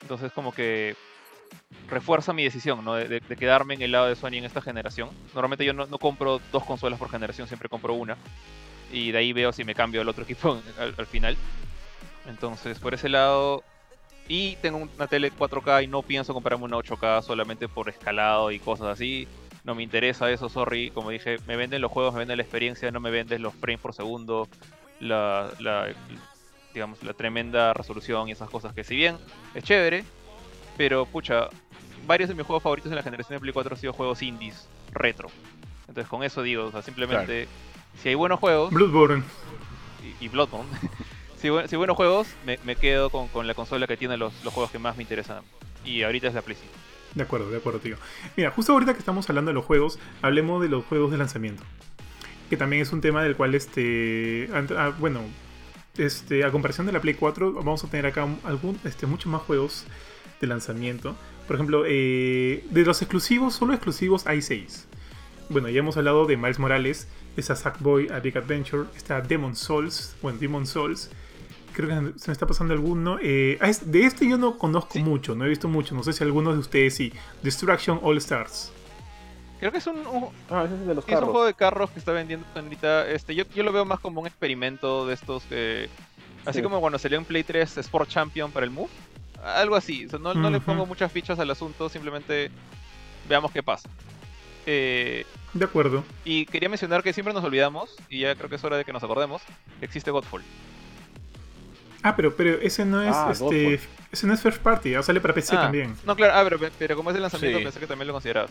Entonces 0.00 0.32
como 0.32 0.52
que 0.52 0.96
refuerza 1.88 2.32
mi 2.32 2.44
decisión, 2.44 2.84
¿no? 2.84 2.94
De, 2.94 3.20
quedarme 3.20 3.74
en 3.74 3.82
el 3.82 3.92
lado 3.92 4.06
de 4.06 4.16
Sony 4.16 4.34
en 4.34 4.44
esta 4.44 4.60
generación. 4.60 5.10
Normalmente 5.34 5.64
yo 5.64 5.72
no, 5.72 5.86
compro 5.98 6.40
dos 6.50 6.64
consolas 6.64 6.98
por 6.98 7.10
generación, 7.10 7.48
siempre 7.48 7.68
compro 7.68 7.94
una. 7.94 8.16
Y 8.92 9.10
de 9.12 9.18
ahí 9.18 9.32
veo 9.32 9.52
si 9.52 9.64
me 9.64 9.74
cambio 9.74 10.00
al 10.00 10.08
otro 10.08 10.24
equipo 10.24 10.58
al, 10.78 11.06
final. 11.06 11.36
Entonces, 12.26 12.78
por 12.78 12.94
ese 12.94 13.08
lado... 13.08 13.62
Y 14.28 14.54
tengo 14.56 14.78
una 14.78 15.08
tele 15.08 15.32
4K 15.32 15.82
y 15.82 15.88
no 15.88 16.02
pienso 16.02 16.32
comprarme 16.32 16.64
una 16.64 16.76
8K 16.76 17.22
solamente 17.22 17.68
por 17.68 17.88
escalado 17.88 18.52
y 18.52 18.60
cosas 18.60 18.86
así. 18.86 19.26
No 19.64 19.74
me 19.74 19.82
interesa 19.82 20.30
eso, 20.30 20.48
sorry. 20.48 20.90
Como 20.90 21.10
dije, 21.10 21.38
me 21.48 21.56
venden 21.56 21.82
los 21.82 21.90
juegos, 21.90 22.14
me 22.14 22.20
venden 22.20 22.36
la 22.36 22.44
experiencia, 22.44 22.90
no 22.92 23.00
me 23.00 23.10
venden 23.10 23.42
los 23.42 23.52
frames 23.52 23.80
por 23.80 23.94
segundo, 23.94 24.48
la 25.00 25.50
digamos, 26.72 27.02
la 27.02 27.12
tremenda 27.12 27.72
resolución 27.74 28.28
y 28.28 28.32
esas 28.32 28.50
cosas 28.50 28.72
que 28.72 28.84
si 28.84 28.96
bien 28.96 29.16
es 29.54 29.64
chévere, 29.64 30.04
pero 30.76 31.06
pucha, 31.06 31.48
varios 32.06 32.28
de 32.28 32.34
mis 32.34 32.46
juegos 32.46 32.62
favoritos 32.62 32.90
en 32.90 32.96
la 32.96 33.02
generación 33.02 33.36
de 33.36 33.40
Play 33.40 33.52
4 33.52 33.74
han 33.74 33.80
sido 33.80 33.92
juegos 33.92 34.22
indies, 34.22 34.68
retro. 34.92 35.28
Entonces 35.88 36.08
con 36.08 36.22
eso 36.22 36.42
digo, 36.42 36.66
o 36.66 36.70
sea, 36.70 36.82
simplemente 36.82 37.48
si 38.00 38.08
hay 38.08 38.14
buenos 38.14 38.40
juegos... 38.40 38.72
Bloodborne. 38.72 39.22
Y, 40.20 40.28
Bloodborne. 40.28 40.70
si, 41.36 41.48
hay 41.48 41.76
buenos 41.76 41.96
juegos, 41.96 42.28
me, 42.44 42.76
quedo 42.76 43.10
con, 43.10 43.46
la 43.46 43.54
consola 43.54 43.86
que 43.86 43.96
tiene 43.96 44.16
los, 44.16 44.32
juegos 44.44 44.70
que 44.70 44.78
más 44.78 44.96
me 44.96 45.02
interesan. 45.02 45.42
Y 45.84 46.02
ahorita 46.02 46.28
es 46.28 46.34
la 46.34 46.42
Play 46.42 46.56
5. 46.60 46.72
De 47.14 47.22
acuerdo, 47.22 47.50
de 47.50 47.58
acuerdo, 47.58 47.78
tío. 47.78 47.96
Mira, 48.36 48.50
justo 48.50 48.72
ahorita 48.72 48.94
que 48.94 49.00
estamos 49.00 49.28
hablando 49.28 49.50
de 49.50 49.54
los 49.54 49.64
juegos, 49.64 49.98
hablemos 50.22 50.62
de 50.62 50.68
los 50.68 50.84
juegos 50.86 51.10
de 51.10 51.18
lanzamiento. 51.18 51.62
Que 52.48 52.56
también 52.56 52.82
es 52.82 52.92
un 52.92 53.00
tema 53.00 53.22
del 53.22 53.36
cual, 53.36 53.54
este, 53.54 54.48
ah, 54.76 54.92
bueno, 54.98 55.20
este, 55.98 56.44
a 56.44 56.50
comparación 56.50 56.86
de 56.86 56.92
la 56.92 57.00
Play 57.00 57.14
4, 57.14 57.52
vamos 57.52 57.84
a 57.84 57.88
tener 57.88 58.06
acá 58.06 58.26
algún, 58.44 58.80
este, 58.84 59.06
muchos 59.06 59.30
más 59.30 59.42
juegos 59.42 59.84
de 60.42 60.46
lanzamiento. 60.48 61.16
Por 61.46 61.56
ejemplo, 61.56 61.84
eh, 61.86 62.64
de 62.68 62.82
los 62.84 63.00
exclusivos, 63.00 63.54
solo 63.54 63.72
exclusivos 63.72 64.26
hay 64.26 64.42
6. 64.42 64.88
Bueno, 65.48 65.68
ya 65.70 65.78
hemos 65.78 65.96
hablado 65.96 66.26
de 66.26 66.36
Miles 66.36 66.58
Morales, 66.58 67.08
está 67.36 67.56
Sackboy 67.56 68.08
A 68.10 68.20
Big 68.20 68.36
Adventure, 68.36 68.84
está 68.96 69.20
Demon 69.22 69.56
Souls, 69.56 70.14
bueno, 70.20 70.38
Demon 70.38 70.66
Souls. 70.66 71.10
Creo 71.72 71.88
que 71.88 72.18
se 72.18 72.28
me 72.28 72.32
está 72.32 72.46
pasando 72.46 72.74
alguno. 72.74 73.18
Eh, 73.22 73.58
de 73.86 74.04
este 74.04 74.28
yo 74.28 74.36
no 74.36 74.58
conozco 74.58 74.98
mucho, 74.98 75.34
no 75.34 75.46
he 75.46 75.48
visto 75.48 75.68
mucho. 75.68 75.94
No 75.94 76.02
sé 76.02 76.12
si 76.12 76.22
algunos 76.22 76.52
de 76.54 76.60
ustedes 76.60 76.94
sí. 76.96 77.12
Destruction 77.42 77.98
All 78.02 78.18
Stars. 78.18 78.70
Creo 79.58 79.72
que 79.72 79.78
es 79.78 79.86
un, 79.86 79.98
un- 80.06 80.28
Ah, 80.50 80.64
ese 80.66 80.74
es 80.74 80.86
de 80.86 80.94
los 80.94 81.04
sí, 81.04 81.12
es 81.12 81.18
un 81.20 81.24
juego 81.26 81.44
de 81.46 81.54
carros 81.54 81.90
que 81.90 81.98
está 81.98 82.12
vendiendo 82.12 82.44
ahorita. 82.54 83.08
Este, 83.08 83.34
yo, 83.34 83.44
yo 83.54 83.62
lo 83.62 83.72
veo 83.72 83.84
más 83.84 84.00
como 84.00 84.20
un 84.20 84.26
experimento 84.26 85.06
de 85.06 85.14
estos 85.14 85.44
que. 85.44 85.88
Así 86.44 86.58
Sí. 86.58 86.62
como 86.62 86.80
cuando 86.80 86.98
salió 86.98 87.16
en 87.18 87.24
Play 87.24 87.44
3 87.44 87.78
Sport 87.78 88.08
Champion 88.08 88.50
para 88.50 88.64
el 88.66 88.70
Move. 88.72 88.90
Algo 89.42 89.74
así. 89.76 90.06
O 90.06 90.10
sea, 90.10 90.18
no, 90.18 90.34
no 90.34 90.50
le 90.50 90.60
pongo 90.60 90.86
muchas 90.86 91.10
fichas 91.10 91.38
al 91.38 91.50
asunto, 91.50 91.88
simplemente 91.88 92.50
veamos 93.28 93.50
qué 93.52 93.62
pasa. 93.62 93.88
Eh, 94.66 95.26
De 95.52 95.64
acuerdo. 95.64 96.04
y 96.24 96.46
quería 96.46 96.68
mencionar 96.68 97.02
que 97.02 97.12
siempre 97.12 97.34
nos 97.34 97.42
olvidamos, 97.44 97.96
y 98.08 98.20
ya 98.20 98.34
creo 98.36 98.48
que 98.48 98.56
es 98.56 98.64
hora 98.64 98.76
de 98.76 98.84
que 98.84 98.92
nos 98.92 99.02
acordemos, 99.02 99.42
que 99.80 99.84
existe 99.86 100.10
Godfall. 100.12 100.42
Ah, 102.04 102.14
pero, 102.16 102.34
pero 102.36 102.60
ese 102.60 102.84
no 102.84 103.02
es 103.02 103.14
Ah, 103.14 103.30
este. 103.32 103.80
Ese 104.10 104.26
no 104.26 104.34
es 104.34 104.40
first 104.40 104.60
party, 104.60 104.94
ah, 104.94 105.02
sale 105.02 105.20
para 105.20 105.34
PC 105.34 105.56
Ah, 105.56 105.62
también. 105.62 105.94
No, 106.04 106.14
claro, 106.16 106.34
ah, 106.36 106.42
pero, 106.44 106.70
pero 106.78 106.96
como 106.96 107.10
es 107.10 107.16
el 107.16 107.22
lanzamiento, 107.22 107.58
Sí. 107.58 107.64
pensé 107.64 107.80
que 107.80 107.86
también 107.86 108.08
lo 108.08 108.12
considerabas. 108.12 108.50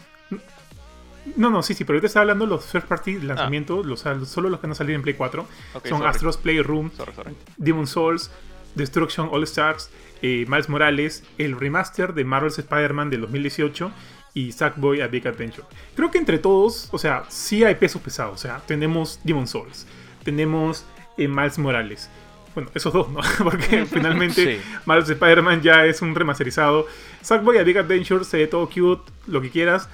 No, 1.36 1.50
no, 1.52 1.62
sí, 1.62 1.74
sí, 1.76 1.84
pero 1.84 1.98
ahorita 1.98 2.08
está 2.08 2.22
hablando 2.22 2.46
los 2.48 2.66
first 2.66 2.88
party 2.88 3.20
lanzamientos, 3.22 3.86
los, 3.86 4.06
ah, 4.06 4.18
solo 4.26 4.50
los 4.50 4.60
que 4.60 4.68
a 4.68 4.74
salir 4.74 4.96
en 4.96 5.02
Play 5.04 5.14
4. 5.16 5.46
Ok, 5.76 5.88
Son 5.88 6.00
sorry. 6.00 6.10
Astro's 6.10 6.38
Playroom, 6.38 6.92
Sorry, 6.98 7.14
sorry. 7.14 7.36
Demon 7.58 7.86
Souls, 7.88 8.32
Destruction 8.76 9.30
All 9.32 9.44
Stars, 9.44 9.90
eh, 10.22 10.46
Miles 10.48 10.70
Morales, 10.70 11.24
el 11.38 11.60
remaster 11.60 12.14
de 12.14 12.24
Marvel's 12.24 12.60
Spider-Man 12.60 13.10
del 13.10 13.22
2018 13.22 13.92
y 14.34 14.52
Sackboy 14.52 15.02
A 15.02 15.08
Big 15.08 15.28
Adventure. 15.28 15.68
Creo 15.96 16.12
que 16.12 16.18
entre 16.18 16.40
todos, 16.40 16.90
o 16.92 16.98
sea, 16.98 17.26
sí 17.28 17.64
hay 17.64 17.76
pesos 17.76 18.02
pesados. 18.02 18.34
O 18.34 18.38
sea, 18.38 18.62
tenemos 18.66 19.20
Demon 19.24 19.48
Souls, 19.48 19.86
tenemos 20.24 20.86
eh, 21.18 21.28
Miles 21.28 21.58
Morales. 21.60 22.10
Bueno, 22.54 22.70
esos 22.74 22.92
dos, 22.92 23.10
¿no? 23.10 23.22
Porque 23.44 23.86
finalmente 23.86 24.58
Sí. 24.58 24.62
Marvel's 24.86 25.10
Spider-Man 25.10 25.62
ya 25.62 25.86
es 25.86 26.02
un 26.02 26.16
remasterizado. 26.16 26.86
Sackboy 27.22 27.58
A 27.58 27.64
Big 27.64 27.78
Adventure 27.78 28.24
se 28.26 28.38
ve 28.38 28.48
todo 28.48 28.70
cute, 28.70 29.12
lo 29.28 29.42
que 29.42 29.50
quieras. 29.50 29.90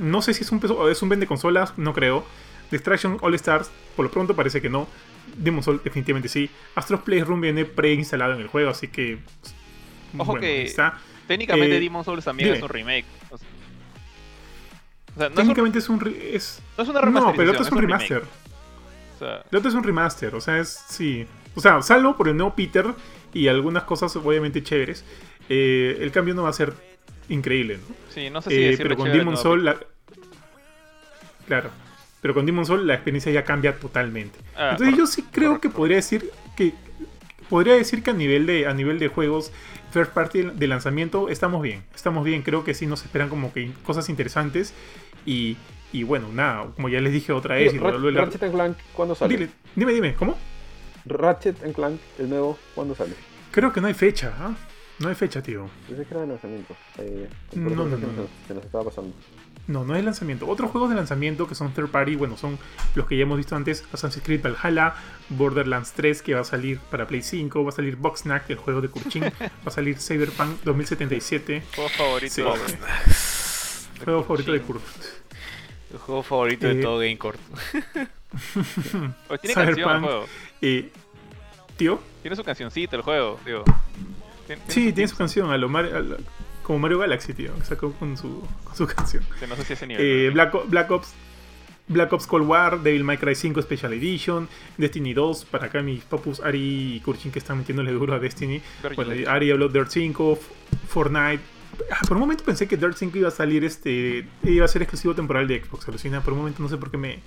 No 0.00 0.22
sé 0.22 0.34
si 0.34 0.42
es 0.42 0.50
un 0.50 0.60
peso, 0.60 0.88
es 0.88 1.02
un 1.02 1.08
vende 1.08 1.26
consolas, 1.26 1.76
no 1.76 1.92
creo. 1.92 2.24
Distraction 2.70 3.18
All 3.20 3.34
Stars, 3.34 3.70
por 3.94 4.04
lo 4.04 4.10
pronto 4.10 4.34
parece 4.34 4.60
que 4.60 4.70
no. 4.70 4.88
Demon 5.36 5.62
Souls 5.62 5.82
definitivamente 5.84 6.28
sí. 6.28 6.50
Astro's 6.74 7.02
Playroom 7.02 7.40
viene 7.40 7.64
preinstalado 7.64 8.32
en 8.34 8.40
el 8.40 8.48
juego, 8.48 8.70
así 8.70 8.88
que. 8.88 9.18
Ojo 10.18 10.32
bueno, 10.32 10.40
que- 10.40 10.62
está. 10.64 10.98
Técnicamente 11.26 11.76
Eh, 11.76 11.80
Demon 11.80 12.04
Souls 12.04 12.24
también 12.24 12.48
dime. 12.48 12.58
es 12.58 12.62
un 12.62 12.68
remake. 12.68 13.04
O 13.30 13.38
sea, 13.38 13.48
o 15.14 15.18
sea, 15.18 15.18
no, 15.18 15.24
es 15.24 15.30
un- 15.30 15.34
Técnicamente 15.36 15.78
es 15.78 15.88
un. 15.88 16.16
es- 16.32 16.62
no 16.76 16.82
es 16.84 16.88
una 16.88 17.00
no, 17.00 17.04
remasterización, 17.06 17.36
pero 17.36 17.42
el 17.42 17.48
otro 17.50 17.66
es 17.66 17.72
un 17.72 17.78
remaster. 17.80 18.22
O 19.14 19.18
sea, 19.18 19.44
El 19.50 19.58
otro 19.58 19.68
es 19.70 19.74
un 19.76 19.84
remaster, 19.84 20.34
o 20.34 20.40
sea, 20.40 20.58
es. 20.58 20.84
Sí. 20.88 21.26
O 21.54 21.60
sea, 21.60 21.80
salvo 21.82 22.16
por 22.16 22.28
el 22.28 22.36
nuevo 22.36 22.54
Peter 22.54 22.86
y 23.34 23.48
algunas 23.48 23.84
cosas 23.84 24.14
obviamente 24.16 24.62
chéveres. 24.62 25.04
eh, 25.48 25.98
el 26.00 26.12
cambio 26.12 26.34
no 26.34 26.44
va 26.44 26.48
a 26.50 26.52
ser 26.52 26.72
increíble, 27.28 27.76
¿no? 27.78 27.94
sí, 28.08 28.30
no 28.30 28.40
sé 28.40 28.50
si 28.50 28.56
Eh, 28.56 28.74
pero 28.78 28.96
con 28.96 29.10
Demon 29.12 29.36
Soul, 29.36 29.64
la... 29.64 29.76
claro. 31.46 31.70
Pero 32.20 32.34
con 32.34 32.46
Demon 32.46 32.64
Soul 32.64 32.86
la 32.86 32.94
experiencia 32.94 33.32
ya 33.32 33.44
cambia 33.44 33.76
totalmente. 33.78 34.38
Ah, 34.56 34.70
Entonces 34.72 34.96
yo 34.96 35.06
sí 35.06 35.22
creo 35.32 35.60
que 35.60 35.68
podría 35.68 35.96
decir 35.96 36.30
que 36.56 36.72
podría 37.52 37.74
decir 37.74 38.02
que 38.02 38.08
a 38.10 38.14
nivel 38.14 38.46
de 38.46 38.66
a 38.66 38.72
nivel 38.72 38.98
de 38.98 39.08
juegos 39.08 39.52
first 39.90 40.10
party 40.12 40.40
de 40.54 40.66
lanzamiento 40.66 41.28
estamos 41.28 41.60
bien. 41.60 41.84
Estamos 41.94 42.24
bien, 42.24 42.40
creo 42.40 42.64
que 42.64 42.72
sí 42.72 42.86
nos 42.86 43.04
esperan 43.04 43.28
como 43.28 43.52
que 43.52 43.70
cosas 43.84 44.08
interesantes 44.08 44.72
y, 45.26 45.58
y 45.92 46.02
bueno, 46.04 46.28
nada, 46.32 46.70
como 46.74 46.88
ya 46.88 46.98
les 47.02 47.12
dije 47.12 47.30
otra 47.32 47.56
vez 47.56 47.68
y 47.74 47.76
Tío, 47.76 47.80
lo 47.82 47.86
Ra- 47.88 47.92
vuelvo 47.92 48.06
a 48.06 48.08
hablar- 48.08 48.24
Ratchet 48.24 48.42
and 48.44 48.54
Clank, 48.54 48.76
¿cuándo 48.94 49.14
sale? 49.14 49.36
Dile, 49.36 49.50
dime, 49.76 49.92
dime, 49.92 50.14
¿cómo? 50.14 50.38
Ratchet 51.04 51.62
and 51.62 51.74
Clank, 51.74 52.00
el 52.18 52.30
nuevo, 52.30 52.58
¿cuándo 52.74 52.94
sale? 52.94 53.12
Creo 53.50 53.70
que 53.70 53.82
no 53.82 53.88
hay 53.88 53.94
fecha, 53.94 54.32
¿ah? 54.38 54.54
No 54.98 55.08
hay 55.10 55.14
fecha, 55.14 55.42
tío. 55.42 55.68
Pensé 55.86 56.04
que 56.04 56.14
era 56.14 56.20
de 56.22 56.28
lanzamiento. 56.28 56.74
Eh, 56.98 57.28
No, 57.54 57.70
no, 57.70 57.84
no, 57.84 57.98
Se 58.48 58.54
nos 58.54 58.64
estaba 58.64 58.84
pasando. 58.84 59.12
No, 59.68 59.84
no 59.84 59.94
es 59.94 60.04
lanzamiento. 60.04 60.48
Otros 60.48 60.70
juegos 60.72 60.90
de 60.90 60.96
lanzamiento 60.96 61.46
que 61.46 61.54
son 61.54 61.72
third 61.72 61.88
party, 61.88 62.16
bueno, 62.16 62.36
son 62.36 62.58
los 62.96 63.06
que 63.06 63.16
ya 63.16 63.22
hemos 63.22 63.36
visto 63.38 63.54
antes: 63.54 63.84
Assassin's 63.92 64.24
Creed 64.24 64.42
Valhalla, 64.42 64.94
Borderlands 65.28 65.92
3, 65.92 66.20
que 66.22 66.34
va 66.34 66.40
a 66.40 66.44
salir 66.44 66.78
para 66.90 67.06
Play 67.06 67.22
5, 67.22 67.62
va 67.62 67.68
a 67.68 67.72
salir 67.72 67.94
Boxnack, 67.96 68.50
el 68.50 68.56
juego 68.56 68.80
de 68.80 68.88
Kurchin, 68.88 69.22
va 69.40 69.48
a 69.66 69.70
salir 69.70 69.98
Cyberpunk 70.00 70.62
2077, 70.64 71.62
Juego 71.76 71.90
favorito. 71.90 72.34
Sí. 72.34 72.42
de- 72.42 74.04
juego 74.04 74.22
favorito 74.24 74.52
de. 74.52 74.60
Kurt. 74.62 74.82
El 75.92 75.98
juego 75.98 76.22
favorito 76.22 76.66
Eh, 76.66 76.74
de 76.74 76.82
todo 76.82 76.98
GameCourt. 76.98 77.40
Pues 79.28 79.40
tiene 79.42 79.54
canción 79.54 79.68
el 79.68 79.74
Cyberpunk. 79.74 80.04
juego. 80.04 80.26
Eh, 80.62 80.90
Tío, 81.76 82.00
Tiene 82.22 82.36
su 82.36 82.44
cancioncita 82.44 82.96
el 82.96 83.02
juego. 83.02 83.38
Tien- 83.44 84.58
sí, 84.68 84.92
tiene 84.92 85.08
su 85.08 85.16
canción, 85.16 85.50
a 85.50 85.56
lo 85.58 85.68
Mario- 85.68 85.96
a 85.96 86.00
lo- 86.00 86.16
como 86.62 86.78
Mario 86.78 86.98
Galaxy, 86.98 87.34
tío, 87.34 87.54
que 87.54 87.64
sacó 87.64 87.92
con 87.92 88.16
su, 88.16 88.42
con 88.64 88.76
su 88.76 88.86
canción. 88.94 89.24
que 89.38 89.46
No 89.46 89.56
sé 89.56 89.64
si 89.64 89.72
ese 89.74 89.86
nivel. 89.86 90.04
Eh, 90.04 90.30
Black, 90.30 90.54
Ops 90.90 91.12
Black 91.88 92.12
Ops 92.12 92.26
Cold 92.26 92.46
War, 92.46 92.80
Devil 92.82 93.02
May 93.04 93.18
Cry 93.18 93.34
5 93.34 93.60
Special 93.62 93.92
Edition, 93.92 94.48
Destiny 94.78 95.12
2, 95.14 95.44
para 95.46 95.66
acá 95.66 95.82
mis 95.82 96.04
papus 96.04 96.40
Ari 96.40 96.94
y 96.96 97.00
Kurchin 97.00 97.32
que 97.32 97.40
están 97.40 97.58
metiéndole 97.58 97.90
duro 97.92 98.14
a 98.14 98.18
Destiny. 98.20 98.62
Bueno, 98.94 99.12
good. 99.14 99.26
Ari 99.26 99.50
habló 99.50 99.68
Dirt 99.68 99.88
5, 99.90 100.32
F- 100.34 100.52
Fortnite. 100.88 101.42
Ah, 101.90 102.00
por 102.06 102.16
un 102.16 102.20
momento 102.20 102.44
pensé 102.44 102.68
que 102.68 102.76
Dirt 102.76 102.96
5 102.96 103.18
iba 103.18 103.28
a 103.28 103.32
salir 103.32 103.64
este. 103.64 104.26
iba 104.44 104.64
a 104.64 104.68
ser 104.68 104.82
exclusivo 104.82 105.14
temporal 105.14 105.48
de 105.48 105.62
Xbox, 105.64 105.88
alucina. 105.88 106.20
Por 106.22 106.32
un 106.34 106.38
momento 106.40 106.62
no 106.62 106.68
sé 106.68 106.76
por 106.78 106.90
qué 106.90 106.96
me, 106.98 107.18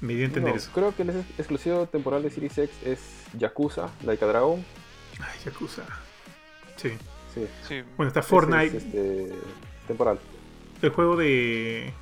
me 0.00 0.14
dio 0.14 0.22
a 0.22 0.26
entender 0.26 0.52
No, 0.52 0.56
eso. 0.58 0.70
creo 0.72 0.94
que 0.94 1.02
el 1.02 1.10
ex- 1.10 1.38
exclusivo 1.38 1.86
temporal 1.86 2.22
de 2.22 2.30
Series 2.30 2.56
X 2.56 2.70
es 2.84 3.00
Yakuza, 3.36 3.90
Like 4.04 4.24
a 4.24 4.28
Dragon. 4.28 4.64
Ay, 5.20 5.38
Yakuza. 5.44 5.82
Sí. 6.76 6.90
Sí. 7.34 7.46
Sí. 7.68 7.82
Bueno, 7.96 8.08
está 8.08 8.22
Fortnite, 8.22 8.76
es, 8.76 8.84
este, 8.84 9.32
temporal. 9.86 10.18
el 10.82 10.90
juego 10.90 11.16
de, 11.16 11.92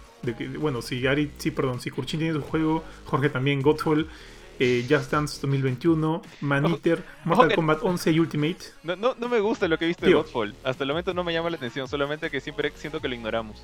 Bueno, 0.58 0.82
si 0.82 1.06
Ari, 1.06 1.30
sí, 1.38 1.50
perdón, 1.50 1.80
si 1.80 1.90
Kurchin 1.90 2.20
tiene 2.20 2.34
su 2.34 2.42
juego, 2.42 2.82
Jorge 3.04 3.28
también, 3.28 3.60
Godfall, 3.62 4.08
eh, 4.60 4.84
Just 4.88 5.10
Dance 5.12 5.38
2021, 5.40 6.20
Man 6.40 6.64
Ojo- 6.64 6.74
Eater, 6.74 6.98
ojo 6.98 7.06
Mortal 7.36 7.54
Kombat 7.54 7.78
11 7.82 8.10
y 8.10 8.18
Ultimate. 8.20 8.58
No, 8.82 8.96
no, 8.96 9.14
no 9.18 9.28
me 9.28 9.38
gusta 9.40 9.68
lo 9.68 9.78
que 9.78 9.84
he 9.84 9.88
visto 9.88 10.04
de. 10.06 10.12
Godfall. 10.14 10.54
Hasta 10.64 10.82
el 10.84 10.88
momento 10.88 11.14
no 11.14 11.22
me 11.24 11.32
llama 11.32 11.50
la 11.50 11.56
atención, 11.56 11.86
solamente 11.88 12.28
que 12.30 12.40
siempre 12.40 12.72
siento 12.74 13.00
que 13.00 13.08
lo 13.08 13.14
ignoramos. 13.14 13.62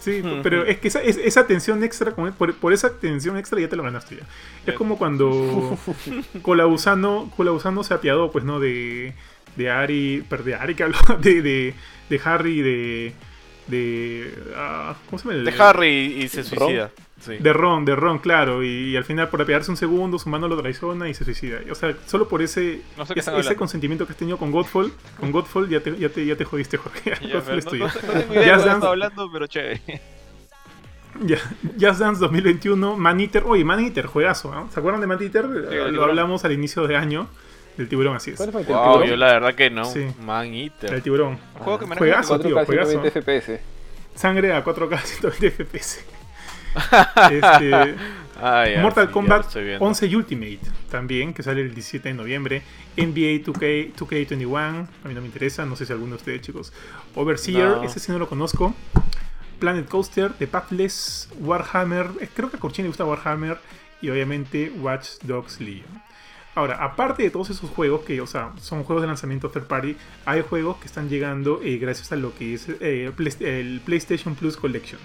Sí, 0.00 0.22
pero 0.44 0.64
es 0.64 0.78
que 0.78 0.88
esa, 0.88 1.02
es- 1.02 1.16
esa 1.16 1.46
tensión 1.48 1.82
extra, 1.82 2.14
por, 2.14 2.54
por 2.54 2.72
esa 2.72 2.92
tensión 3.00 3.36
extra 3.36 3.60
ya 3.60 3.68
te 3.68 3.74
lo 3.74 3.82
ganaste 3.82 4.16
ya. 4.16 4.26
Es 4.64 4.74
como 4.74 4.96
cuando 4.96 5.76
Colabusano, 6.42 7.30
Colabusano 7.36 7.82
se 7.82 7.94
apiadó, 7.94 8.30
pues, 8.30 8.44
¿no? 8.44 8.60
De, 8.60 9.14
de 9.58 9.70
Ari, 9.70 10.24
perdón, 10.28 10.46
de 10.46 10.54
Ari 10.54 10.74
que 10.74 10.82
habló, 10.84 10.98
de, 11.20 11.42
de, 11.42 11.74
de 12.08 12.20
Harry, 12.24 12.62
de... 12.62 13.12
de 13.66 14.32
ah, 14.56 14.96
¿Cómo 15.10 15.18
se 15.18 15.28
llama? 15.28 15.42
De 15.50 15.62
Harry 15.62 16.22
y 16.22 16.28
se 16.28 16.42
suicida. 16.44 16.90
Sí. 17.20 17.36
De 17.38 17.52
Ron, 17.52 17.84
de 17.84 17.96
Ron, 17.96 18.20
claro. 18.20 18.62
Y, 18.62 18.96
al 18.96 19.02
final, 19.04 19.28
por 19.28 19.42
apiadarse 19.42 19.72
un 19.72 19.76
segundo, 19.76 20.20
su 20.20 20.28
mano 20.28 20.46
lo 20.46 20.56
traiciona 20.56 21.08
y 21.08 21.14
se 21.14 21.24
suicida. 21.24 21.58
O 21.68 21.74
sea, 21.74 21.92
solo 22.06 22.28
por 22.28 22.42
ese, 22.42 22.82
No 22.96 23.04
sé 23.04 23.14
qué 23.14 23.20
ese, 23.20 23.56
consentimiento 23.56 24.06
que 24.06 24.12
has 24.12 24.18
tenido 24.18 24.38
con 24.38 24.52
Godfall, 24.52 24.92
con 25.18 25.32
Godfall 25.32 25.68
ya 25.68 25.80
te, 25.80 25.96
ya 25.98 26.08
te, 26.10 26.24
ya 26.24 26.36
te 26.36 26.44
jodiste, 26.44 26.76
Jorge. 26.76 27.14
Ya, 27.20 27.34
Godfall 27.40 27.42
pero 27.44 27.58
es 27.58 27.64
no, 27.64 27.70
tuyo. 27.72 27.84
no 27.86 27.90
sé- 27.90 28.06
no 28.06 28.12
tengo 28.12 28.34
idea 28.34 28.42
de 28.42 28.50
Just 28.52 28.58
lo 28.58 28.62
que 28.62 28.68
Dance- 28.70 28.76
está 28.76 28.88
hablando, 28.88 29.32
pero 29.32 29.46
chévere. 29.48 29.80
Ya, 31.24 31.38
Just 31.80 31.98
Dance 31.98 32.20
2021, 32.20 32.96
Man 32.96 33.18
Eater. 33.20 33.42
Oye, 33.46 33.64
Man 33.64 33.80
Eater, 33.84 34.06
juegazo, 34.06 34.54
¿no? 34.54 34.70
¿Se 34.70 34.78
acuerdan 34.78 35.00
de 35.00 35.08
Man 35.08 35.18
Eater? 35.20 35.46
el 35.72 35.94
Lo 35.94 36.04
hablamos 36.04 36.44
al 36.44 36.52
inicio 36.52 36.86
de 36.86 36.94
año. 36.96 37.26
Del 37.78 37.88
tiburón, 37.88 38.16
así 38.16 38.32
es. 38.32 38.36
¿Cuál 38.36 38.52
fue 38.52 38.60
el 38.60 38.66
Wow, 38.66 38.82
tiburón? 38.92 39.08
yo 39.08 39.16
la 39.16 39.26
verdad 39.32 39.54
que 39.54 39.70
no. 39.70 39.84
Sí. 39.86 40.06
Man 40.20 40.48
El 40.48 40.64
Eater. 40.64 41.00
tiburón. 41.00 41.38
Un 41.54 41.60
juego 41.62 41.78
que 41.78 41.86
me 41.86 41.96
Juegazo, 41.96 42.38
4K 42.38 42.42
tío, 42.42 42.64
juegazo. 42.66 42.90
120 42.90 43.22
FPS. 43.22 43.60
Sangre 44.14 44.52
a 44.52 44.62
4K 44.62 44.98
120 45.00 45.50
FPS. 45.64 46.04
Este, 47.30 47.94
Ah, 48.40 48.64
ya, 48.68 48.82
Mortal 48.82 49.08
sí, 49.08 49.12
Kombat 49.12 49.40
lo 49.42 49.46
estoy 49.48 49.64
viendo. 49.64 49.84
11 49.84 50.14
Ultimate 50.16 50.60
también, 50.92 51.34
que 51.34 51.42
sale 51.42 51.60
el 51.62 51.74
17 51.74 52.08
de 52.10 52.14
noviembre. 52.14 52.62
NBA 52.96 53.42
2K, 53.44 53.94
2K21, 53.96 54.86
a 55.04 55.08
mí 55.08 55.14
no 55.14 55.20
me 55.20 55.26
interesa, 55.26 55.66
no 55.66 55.74
sé 55.74 55.86
si 55.86 55.92
alguno 55.92 56.10
de 56.10 56.16
ustedes, 56.18 56.42
chicos. 56.42 56.72
Overseer, 57.16 57.68
No. 57.68 57.82
ese 57.82 57.98
sí 57.98 58.12
no 58.12 58.18
lo 58.20 58.28
conozco. 58.28 58.74
Planet 59.58 59.88
Coaster, 59.88 60.32
The 60.34 60.46
Pathless, 60.46 61.28
Warhammer, 61.40 62.10
eh, 62.20 62.28
creo 62.32 62.48
que 62.48 62.58
a 62.58 62.60
Corchini 62.60 62.84
le 62.84 62.88
gusta 62.90 63.04
Warhammer. 63.04 63.58
Y 64.00 64.10
obviamente 64.10 64.70
Watch 64.78 65.08
Dogs 65.22 65.60
Legion. 65.60 66.00
Ahora, 66.58 66.82
aparte 66.82 67.22
de 67.22 67.30
todos 67.30 67.50
esos 67.50 67.70
juegos 67.70 68.00
que, 68.00 68.20
o 68.20 68.26
sea, 68.26 68.52
son 68.60 68.82
juegos 68.82 69.02
de 69.02 69.06
lanzamiento 69.06 69.48
third 69.48 69.68
party, 69.68 69.96
hay 70.24 70.42
juegos 70.42 70.78
que 70.78 70.86
están 70.86 71.08
llegando 71.08 71.60
eh, 71.62 71.78
gracias 71.78 72.10
a 72.10 72.16
lo 72.16 72.34
que 72.34 72.54
es 72.54 72.68
eh, 72.80 73.12
el 73.38 73.80
PlayStation 73.80 74.34
Plus 74.34 74.56
Collection. 74.56 75.00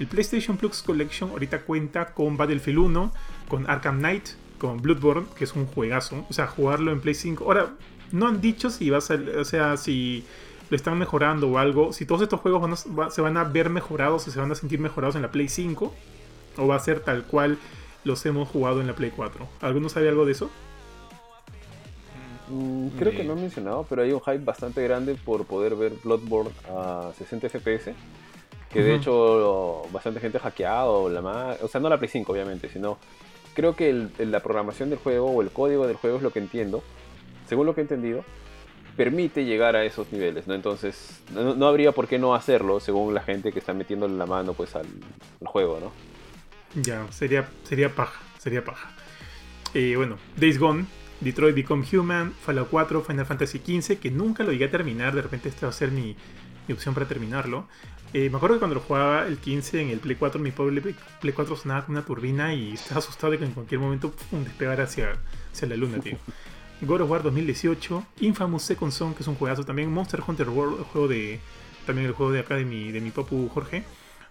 El 0.00 0.08
PlayStation 0.08 0.56
Plus 0.56 0.82
Collection 0.82 1.30
ahorita 1.30 1.60
cuenta 1.60 2.06
con 2.14 2.36
Battlefield 2.36 2.78
1, 2.80 3.12
con 3.46 3.70
Arkham 3.70 3.98
Knight, 3.98 4.30
con 4.58 4.82
Bloodborne, 4.82 5.28
que 5.36 5.44
es 5.44 5.52
un 5.52 5.66
juegazo. 5.66 6.26
O 6.28 6.32
sea, 6.32 6.48
jugarlo 6.48 6.90
en 6.90 7.00
Play 7.00 7.14
5. 7.14 7.44
Ahora, 7.44 7.74
no 8.10 8.26
han 8.26 8.40
dicho 8.40 8.68
si 8.68 8.90
va 8.90 8.98
a 8.98 9.00
ser, 9.00 9.38
o 9.38 9.44
sea, 9.44 9.76
si 9.76 10.24
lo 10.68 10.74
están 10.74 10.98
mejorando 10.98 11.48
o 11.48 11.58
algo. 11.58 11.92
Si 11.92 12.06
todos 12.06 12.22
estos 12.22 12.40
juegos 12.40 12.86
se 13.10 13.20
van 13.20 13.36
a 13.36 13.44
ver 13.44 13.70
mejorados 13.70 14.26
o 14.26 14.32
se 14.32 14.40
van 14.40 14.50
a 14.50 14.56
sentir 14.56 14.80
mejorados 14.80 15.14
en 15.14 15.22
la 15.22 15.30
Play 15.30 15.48
5. 15.48 15.94
O 16.56 16.66
va 16.66 16.74
a 16.74 16.80
ser 16.80 16.98
tal 16.98 17.22
cual 17.22 17.56
los 18.02 18.26
hemos 18.26 18.48
jugado 18.48 18.80
en 18.80 18.88
la 18.88 18.96
Play 18.96 19.12
4. 19.14 19.48
¿Alguno 19.60 19.88
sabe 19.88 20.08
algo 20.08 20.26
de 20.26 20.32
eso? 20.32 20.50
Mm, 22.50 22.88
creo 22.98 23.12
que 23.12 23.24
no 23.24 23.32
he 23.34 23.36
mencionado, 23.36 23.84
pero 23.88 24.02
hay 24.02 24.12
un 24.12 24.20
hype 24.20 24.38
bastante 24.44 24.82
grande 24.82 25.14
por 25.14 25.44
poder 25.44 25.74
ver 25.76 25.92
Bloodborne 26.02 26.50
a 26.70 27.10
60 27.16 27.48
FPS. 27.48 27.94
Que 28.72 28.82
de 28.82 28.94
hecho 28.96 29.82
bastante 29.92 30.20
gente 30.20 30.36
ha 30.38 30.40
hackeado, 30.42 31.08
la 31.08 31.22
ma- 31.22 31.56
o 31.62 31.68
sea, 31.68 31.80
no 31.80 31.88
la 31.88 31.96
Play 31.98 32.10
5 32.10 32.32
obviamente, 32.32 32.68
sino 32.68 32.98
creo 33.54 33.74
que 33.74 33.88
el- 33.90 34.10
la 34.30 34.40
programación 34.40 34.90
del 34.90 34.98
juego 34.98 35.30
o 35.30 35.40
el 35.42 35.50
código 35.50 35.86
del 35.86 35.96
juego 35.96 36.18
es 36.18 36.22
lo 36.22 36.32
que 36.32 36.38
entiendo, 36.38 36.82
según 37.48 37.64
lo 37.66 37.74
que 37.74 37.80
he 37.80 37.84
entendido, 37.84 38.24
permite 38.96 39.44
llegar 39.44 39.74
a 39.74 39.84
esos 39.84 40.12
niveles, 40.12 40.46
¿no? 40.46 40.54
Entonces, 40.54 41.20
no, 41.32 41.54
no 41.54 41.66
habría 41.66 41.92
por 41.92 42.08
qué 42.08 42.18
no 42.18 42.34
hacerlo 42.34 42.78
según 42.80 43.14
la 43.14 43.22
gente 43.22 43.52
que 43.52 43.58
está 43.58 43.72
metiéndole 43.72 44.14
la 44.16 44.26
mano 44.26 44.52
pues 44.52 44.74
al, 44.76 44.86
al 45.40 45.46
juego, 45.46 45.78
¿no? 45.80 45.92
Ya, 46.82 47.10
sería, 47.10 47.48
sería 47.64 47.88
paja, 47.94 48.20
sería 48.38 48.62
paja. 48.64 48.90
Eh, 49.72 49.94
bueno, 49.96 50.18
Days 50.36 50.58
Gone, 50.58 50.84
Detroit 51.20 51.54
Become 51.54 51.84
Human, 51.92 52.32
Fallout 52.32 52.68
4, 52.70 53.02
Final 53.02 53.26
Fantasy 53.26 53.58
XV, 53.58 53.98
que 53.98 54.10
nunca 54.10 54.44
lo 54.44 54.52
llegué 54.52 54.66
a 54.66 54.70
terminar, 54.70 55.14
de 55.14 55.22
repente 55.22 55.48
esta 55.48 55.66
va 55.66 55.70
a 55.70 55.72
ser 55.74 55.90
mi, 55.90 56.16
mi 56.66 56.74
opción 56.74 56.94
para 56.94 57.06
terminarlo. 57.06 57.66
Eh, 58.14 58.30
me 58.30 58.36
acuerdo 58.36 58.56
que 58.56 58.60
cuando 58.60 58.74
lo 58.76 58.80
jugaba 58.80 59.26
el 59.26 59.36
15 59.38 59.82
en 59.82 59.90
el 59.90 59.98
Play 59.98 60.16
4, 60.16 60.40
mi 60.40 60.50
pobre 60.50 60.80
Play- 60.80 60.94
Play 61.20 61.34
4 61.34 61.56
sonaba 61.56 61.84
con 61.84 61.94
una 61.96 62.04
turbina 62.04 62.54
y 62.54 62.72
estaba 62.74 63.00
asustado 63.00 63.32
de 63.32 63.38
que 63.38 63.44
en 63.44 63.52
cualquier 63.52 63.80
momento 63.80 64.12
pum, 64.30 64.44
despegara 64.44 64.84
hacia, 64.84 65.12
hacia 65.52 65.68
la 65.68 65.76
luna, 65.76 65.98
tío. 66.00 66.16
God 66.80 67.00
of 67.02 67.10
War 67.10 67.22
2018, 67.24 68.06
Infamous 68.20 68.62
Second 68.62 68.92
Son, 68.92 69.12
que 69.12 69.22
es 69.22 69.28
un 69.28 69.34
juegazo 69.34 69.64
también, 69.64 69.92
Monster 69.92 70.22
Hunter 70.26 70.48
World, 70.48 70.78
el 70.78 70.84
juego 70.84 71.08
de, 71.08 71.40
también 71.84 72.06
el 72.06 72.12
juego 72.14 72.30
de 72.32 72.40
acá 72.40 72.54
de 72.54 72.64
mi, 72.64 72.92
de 72.92 73.00
mi 73.00 73.10
papu 73.10 73.48
Jorge. 73.48 73.82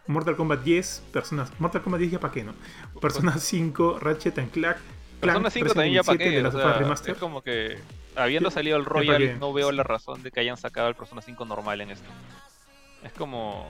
Mortal 0.08 0.38
Kombat 0.38 0.64
10, 0.64 1.04
Personas, 1.12 1.52
Mortal 1.60 1.82
Kombat 1.82 2.00
10 2.00 2.12
ya 2.14 2.20
pa' 2.22 2.32
qué, 2.32 2.46
¿no? 2.46 2.54
Persona 3.02 3.38
5, 3.38 4.00
Ratchet 4.00 4.40
and 4.40 4.52
Clank, 4.52 4.78
Persona 5.20 5.50
5 5.50 5.74
también 5.74 5.96
ya 5.96 6.04
para 6.04 6.18
qué. 6.18 6.30
de 6.30 6.48
o 6.48 6.52
sea, 6.52 7.12
es 7.14 7.18
como 7.18 7.42
que 7.42 7.78
habiendo 8.16 8.52
salido 8.52 8.78
el. 8.78 8.86
Royal, 8.86 9.40
no 9.40 9.54
veo 9.54 9.72
la 9.72 9.84
razón 9.84 10.22
de 10.24 10.32
que 10.32 10.40
hayan 10.40 10.58
sacado 10.58 10.88
el 10.90 10.96
Persona 10.96 11.22
5 11.22 11.46
normal 11.46 11.82
en 11.82 11.92
esto. 11.92 12.10
Es 13.04 13.14
como. 13.14 13.70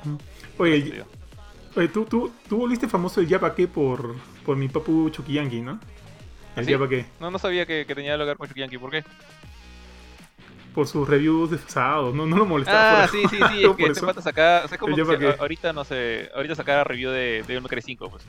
Oye, 0.58 1.04
oye, 1.76 1.88
tú, 1.90 2.06
tú, 2.06 2.34
tú 2.50 2.58
volviste 2.58 2.88
famoso 2.88 3.22
el 3.22 3.28
ya 3.28 3.40
pa' 3.40 3.56
qué 3.56 3.68
por, 3.68 4.16
por 4.46 4.58
mi 4.58 4.68
papu 4.68 5.10
Chukiyanki, 5.10 5.62
¿no? 5.62 5.80
El 6.56 6.66
¿Sí? 6.66 6.72
ya 6.72 6.80
pa' 6.80 6.90
qué. 6.90 7.06
No, 7.20 7.32
no 7.32 7.40
sabía 7.40 7.66
que, 7.66 7.86
que 7.86 7.96
tenía 7.96 8.18
que 8.18 8.24
ver 8.24 8.38
con 8.38 8.48
Chukiyanki. 8.48 8.78
¿Por 8.78 8.92
qué? 8.92 9.04
Por 10.74 10.88
sus 10.88 11.08
reviews 11.08 11.50
desfasados, 11.52 12.14
no, 12.14 12.26
no 12.26 12.38
lo 12.38 12.46
molestaba. 12.46 13.04
Ah, 13.04 13.08
por- 13.08 13.20
sí, 13.20 13.28
sí, 13.30 13.38
sí. 13.52 13.66
Es 13.66 13.76
que 13.76 13.86
este 13.86 14.06
pata 14.06 14.22
sacaba. 14.22 14.66
O 14.66 14.68
sea, 14.68 14.78
como 14.78 14.96
que 14.96 15.36
ahorita, 15.40 15.74
no 15.74 15.84
sé. 15.84 16.30
Ahorita 16.36 16.56
sacaba 16.56 16.84
review 16.84 17.12
de 17.12 17.44
May 17.48 17.60
Cry 17.62 17.82
5, 17.82 18.10
pues. 18.10 18.24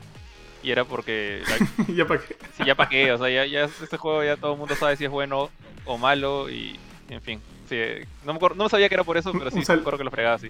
Y 0.63 0.71
era 0.71 0.83
porque. 0.85 1.41
la- 1.47 1.85
ya 1.95 2.05
pa' 2.07 2.17
qué. 2.19 2.35
sí, 2.57 2.63
ya 2.65 2.75
para 2.75 2.89
qué. 2.89 3.11
O 3.13 3.17
sea, 3.17 3.29
ya, 3.29 3.45
ya 3.45 3.65
este 3.65 3.97
juego 3.97 4.23
ya 4.23 4.35
todo 4.37 4.53
el 4.53 4.59
mundo 4.59 4.75
sabe 4.75 4.97
si 4.97 5.05
es 5.05 5.11
bueno 5.11 5.49
o 5.85 5.97
malo. 5.97 6.49
Y. 6.49 6.77
En 7.09 7.21
fin. 7.21 7.41
Sí, 7.69 7.77
no, 8.25 8.33
me 8.33 8.37
acuerdo- 8.37 8.55
no 8.55 8.67
sabía 8.69 8.89
que 8.89 8.95
era 8.95 9.03
por 9.03 9.17
eso, 9.17 9.31
pero 9.31 9.49
sí, 9.51 9.57
me 9.57 9.73
acuerdo 9.73 9.97
que 9.99 10.03
lo 10.03 10.11
fregaba 10.11 10.35
así. 10.35 10.49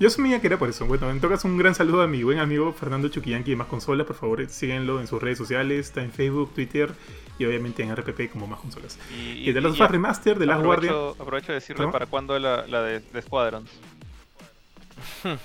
Yo 0.00 0.06
asumía 0.08 0.40
que 0.40 0.46
era 0.46 0.58
por 0.58 0.68
eso. 0.68 0.86
Bueno, 0.86 1.10
en 1.10 1.20
todo 1.20 1.32
caso, 1.32 1.48
un 1.48 1.58
gran 1.58 1.74
saludo 1.74 2.02
a 2.02 2.06
mi 2.06 2.22
buen 2.22 2.38
amigo 2.38 2.72
Fernando 2.72 3.08
Chukiyanki 3.08 3.50
de 3.50 3.56
Más 3.56 3.66
Consolas. 3.66 4.06
Por 4.06 4.14
favor, 4.16 4.48
síguenlo 4.48 5.00
en 5.00 5.06
sus 5.08 5.20
redes 5.20 5.38
sociales. 5.38 5.86
Está 5.86 6.02
en 6.02 6.12
Facebook, 6.12 6.54
Twitter 6.54 6.90
y 7.38 7.44
obviamente 7.44 7.82
en 7.82 7.94
RPP 7.96 8.30
como 8.30 8.46
Más 8.46 8.60
Consolas. 8.60 8.96
Y, 9.12 9.48
Y 9.48 9.52
de 9.52 9.60
los 9.60 9.76
y 9.78 9.82
Remaster, 9.82 10.38
de 10.38 10.46
Last 10.46 10.64
Guardian. 10.64 10.94
aprovecho, 11.18 11.48
de 11.48 11.54
decirle 11.54 11.78
¿Perdón? 11.78 11.92
para 11.92 12.06
cuándo 12.06 12.38
la, 12.38 12.66
la 12.66 12.82
de, 12.82 13.00
de 13.00 13.22
Squadrons. 13.22 13.70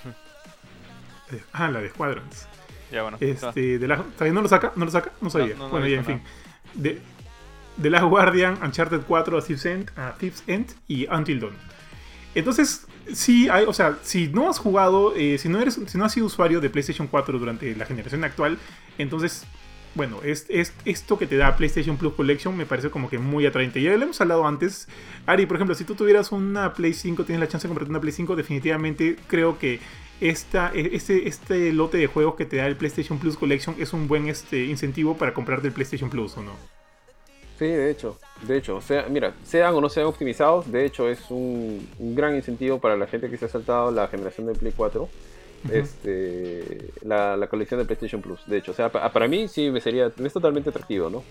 Ah, 1.52 1.68
la 1.72 1.80
de 1.82 1.90
Squadrons. 1.90 2.48
Ya, 2.94 3.02
bueno. 3.02 3.18
Este, 3.20 3.80
de 3.80 3.88
la, 3.88 3.98
¿todavía 3.98 4.34
no 4.34 4.42
lo 4.42 4.48
saca? 4.48 4.72
¿No 4.78 4.86
lo 4.86 4.92
saca? 4.92 5.12
No 5.20 5.30
sabía. 5.30 5.56
no, 5.56 5.64
no 5.66 5.70
bueno, 5.70 5.88
ya, 5.88 5.98
en 5.98 6.06
fin. 6.06 6.22
De, 6.76 7.02
de 7.78 7.90
Last 7.90 8.06
Guardian, 8.06 8.58
Uncharted 8.64 9.02
4, 9.08 9.38
A 9.38 9.42
Thief's 9.42 9.66
End, 9.66 9.92
a 9.98 10.14
Thief's 10.18 10.44
End 10.48 10.68
y 10.88 11.08
Until 11.08 11.40
Dawn. 11.40 11.54
Entonces, 12.36 12.86
sí, 13.14 13.50
hay, 13.50 13.66
o 13.66 13.74
sea, 13.74 13.98
si 14.04 14.28
no 14.28 14.50
has 14.50 14.60
jugado, 14.60 15.14
eh, 15.16 15.38
si, 15.38 15.50
no 15.50 15.60
eres, 15.60 15.80
si 15.86 15.98
no 15.98 16.06
has 16.06 16.12
sido 16.14 16.28
usuario 16.28 16.62
de 16.62 16.70
PlayStation 16.70 17.08
4 17.08 17.38
durante 17.40 17.76
la 17.76 17.86
generación 17.86 18.24
actual, 18.24 18.58
entonces, 18.98 19.46
bueno, 19.96 20.20
es, 20.24 20.46
es- 20.50 20.74
esto 20.86 21.18
que 21.20 21.28
te 21.28 21.38
da 21.38 21.56
PlayStation 21.56 21.98
Plus 21.98 22.14
Collection 22.14 22.56
me 22.58 22.66
parece 22.66 22.90
como 22.90 23.10
que 23.10 23.20
muy 23.20 23.46
atraente. 23.46 23.82
Ya 23.82 23.96
lo 23.98 24.04
hemos 24.04 24.20
hablado 24.22 24.48
antes. 24.48 24.88
Ari, 25.28 25.46
por 25.46 25.58
ejemplo, 25.58 25.76
si 25.76 25.84
tú 25.84 25.94
tuvieras 25.96 26.32
una 26.32 26.74
Play 26.74 26.94
5, 26.94 27.24
tienes 27.26 27.40
la 27.40 27.48
chance 27.48 27.68
de 27.68 27.70
comprarte 27.70 27.92
una 27.92 28.02
Play 28.02 28.14
5, 28.14 28.36
definitivamente 28.36 29.16
creo 29.28 29.60
que 29.60 29.80
esta, 30.30 30.72
este, 30.74 31.28
este 31.28 31.72
lote 31.74 31.98
de 31.98 32.08
juegos 32.08 32.36
que 32.36 32.46
te 32.46 32.58
da 32.58 32.68
el 32.68 32.76
PlayStation 32.76 33.20
Plus 33.20 33.38
Collection 33.38 33.76
es 33.80 33.94
un 33.94 34.08
buen 34.08 34.28
este, 34.28 34.66
incentivo 34.66 35.18
para 35.18 35.34
comprarte 35.34 35.68
el 35.68 35.74
PlayStation 35.74 36.10
Plus, 36.10 36.38
¿o 36.38 36.44
no? 36.44 36.54
Sí, 37.60 37.66
de 37.66 37.92
hecho, 37.92 38.18
de 38.48 38.58
hecho, 38.58 38.82
sea, 38.82 39.06
mira, 39.10 39.34
sean 39.44 39.76
o 39.76 39.82
no 39.82 39.88
sean 39.88 40.08
optimizados, 40.08 40.72
de 40.72 40.86
hecho 40.86 41.08
es 41.08 41.30
un, 41.30 41.88
un 42.00 42.16
gran 42.16 42.36
incentivo 42.36 42.80
para 42.80 42.98
la 42.98 43.06
gente 43.06 43.30
que 43.30 43.38
se 43.38 43.46
ha 43.46 43.50
saltado 43.50 43.92
la 43.92 44.08
generación 44.08 44.48
de 44.48 44.56
Play 44.56 44.74
4, 44.76 45.08
este, 45.72 46.90
la, 47.04 47.38
la 47.38 47.48
colección 47.48 47.80
de 47.80 47.86
PlayStation 47.86 48.22
Plus, 48.22 48.40
de 48.48 48.58
hecho, 48.58 48.72
o 48.72 48.76
sea, 48.76 48.92
pa- 48.92 49.12
para 49.14 49.28
mí 49.28 49.48
sí 49.48 49.70
me 49.70 49.82
sería, 49.82 50.12
es 50.18 50.34
totalmente 50.34 50.70
atractivo, 50.70 51.10
¿no? 51.10 51.24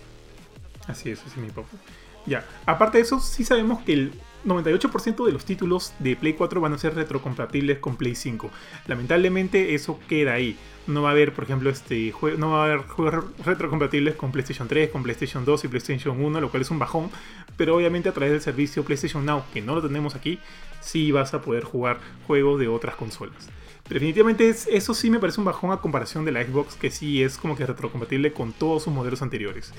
Así 0.87 1.09
es, 1.11 1.21
así 1.25 1.39
mi 1.39 1.49
papu. 1.49 1.77
Ya, 2.25 2.45
aparte 2.65 2.97
de 2.99 3.03
eso, 3.03 3.19
sí 3.19 3.43
sabemos 3.43 3.83
que 3.83 3.93
el 3.93 4.13
98% 4.45 5.25
de 5.25 5.31
los 5.31 5.45
títulos 5.45 5.93
de 5.99 6.15
Play 6.15 6.33
4 6.33 6.59
van 6.61 6.73
a 6.73 6.77
ser 6.77 6.95
retrocompatibles 6.95 7.79
con 7.79 7.95
Play 7.95 8.15
5. 8.15 8.49
Lamentablemente 8.87 9.73
eso 9.75 9.99
queda 10.07 10.33
ahí. 10.33 10.57
No 10.85 11.01
va 11.01 11.09
a 11.09 11.11
haber, 11.13 11.33
por 11.33 11.45
ejemplo, 11.45 11.69
este 11.69 12.13
no 12.37 12.51
va 12.51 12.63
a 12.63 12.65
haber 12.65 12.79
juegos 12.87 13.25
retrocompatibles 13.45 14.15
con 14.15 14.31
PlayStation 14.31 14.67
3, 14.67 14.89
con 14.89 15.01
PlayStation 15.03 15.45
2 15.45 15.63
y 15.63 15.67
PlayStation 15.69 16.19
1, 16.21 16.41
lo 16.41 16.49
cual 16.51 16.61
es 16.61 16.71
un 16.71 16.79
bajón. 16.79 17.09
Pero 17.55 17.75
obviamente 17.75 18.09
a 18.09 18.13
través 18.13 18.31
del 18.33 18.41
servicio 18.41 18.83
PlayStation 18.83 19.25
Now, 19.25 19.43
que 19.53 19.61
no 19.61 19.75
lo 19.75 19.81
tenemos 19.81 20.15
aquí, 20.15 20.39
sí 20.81 21.11
vas 21.11 21.33
a 21.33 21.41
poder 21.41 21.63
jugar 21.63 21.99
juegos 22.27 22.59
de 22.59 22.67
otras 22.67 22.95
consolas. 22.95 23.49
Definitivamente 23.89 24.49
es- 24.49 24.67
eso 24.67 24.93
sí 24.93 25.09
me 25.09 25.19
parece 25.19 25.39
un 25.39 25.45
bajón 25.45 25.71
a 25.71 25.77
comparación 25.77 26.25
de 26.25 26.31
la 26.31 26.43
Xbox, 26.43 26.75
que 26.75 26.89
sí 26.91 27.21
es 27.23 27.37
como 27.37 27.55
que 27.55 27.65
retrocompatible 27.65 28.33
con 28.33 28.51
todos 28.53 28.83
sus 28.83 28.93
modelos 28.93 29.21
anteriores. 29.21 29.73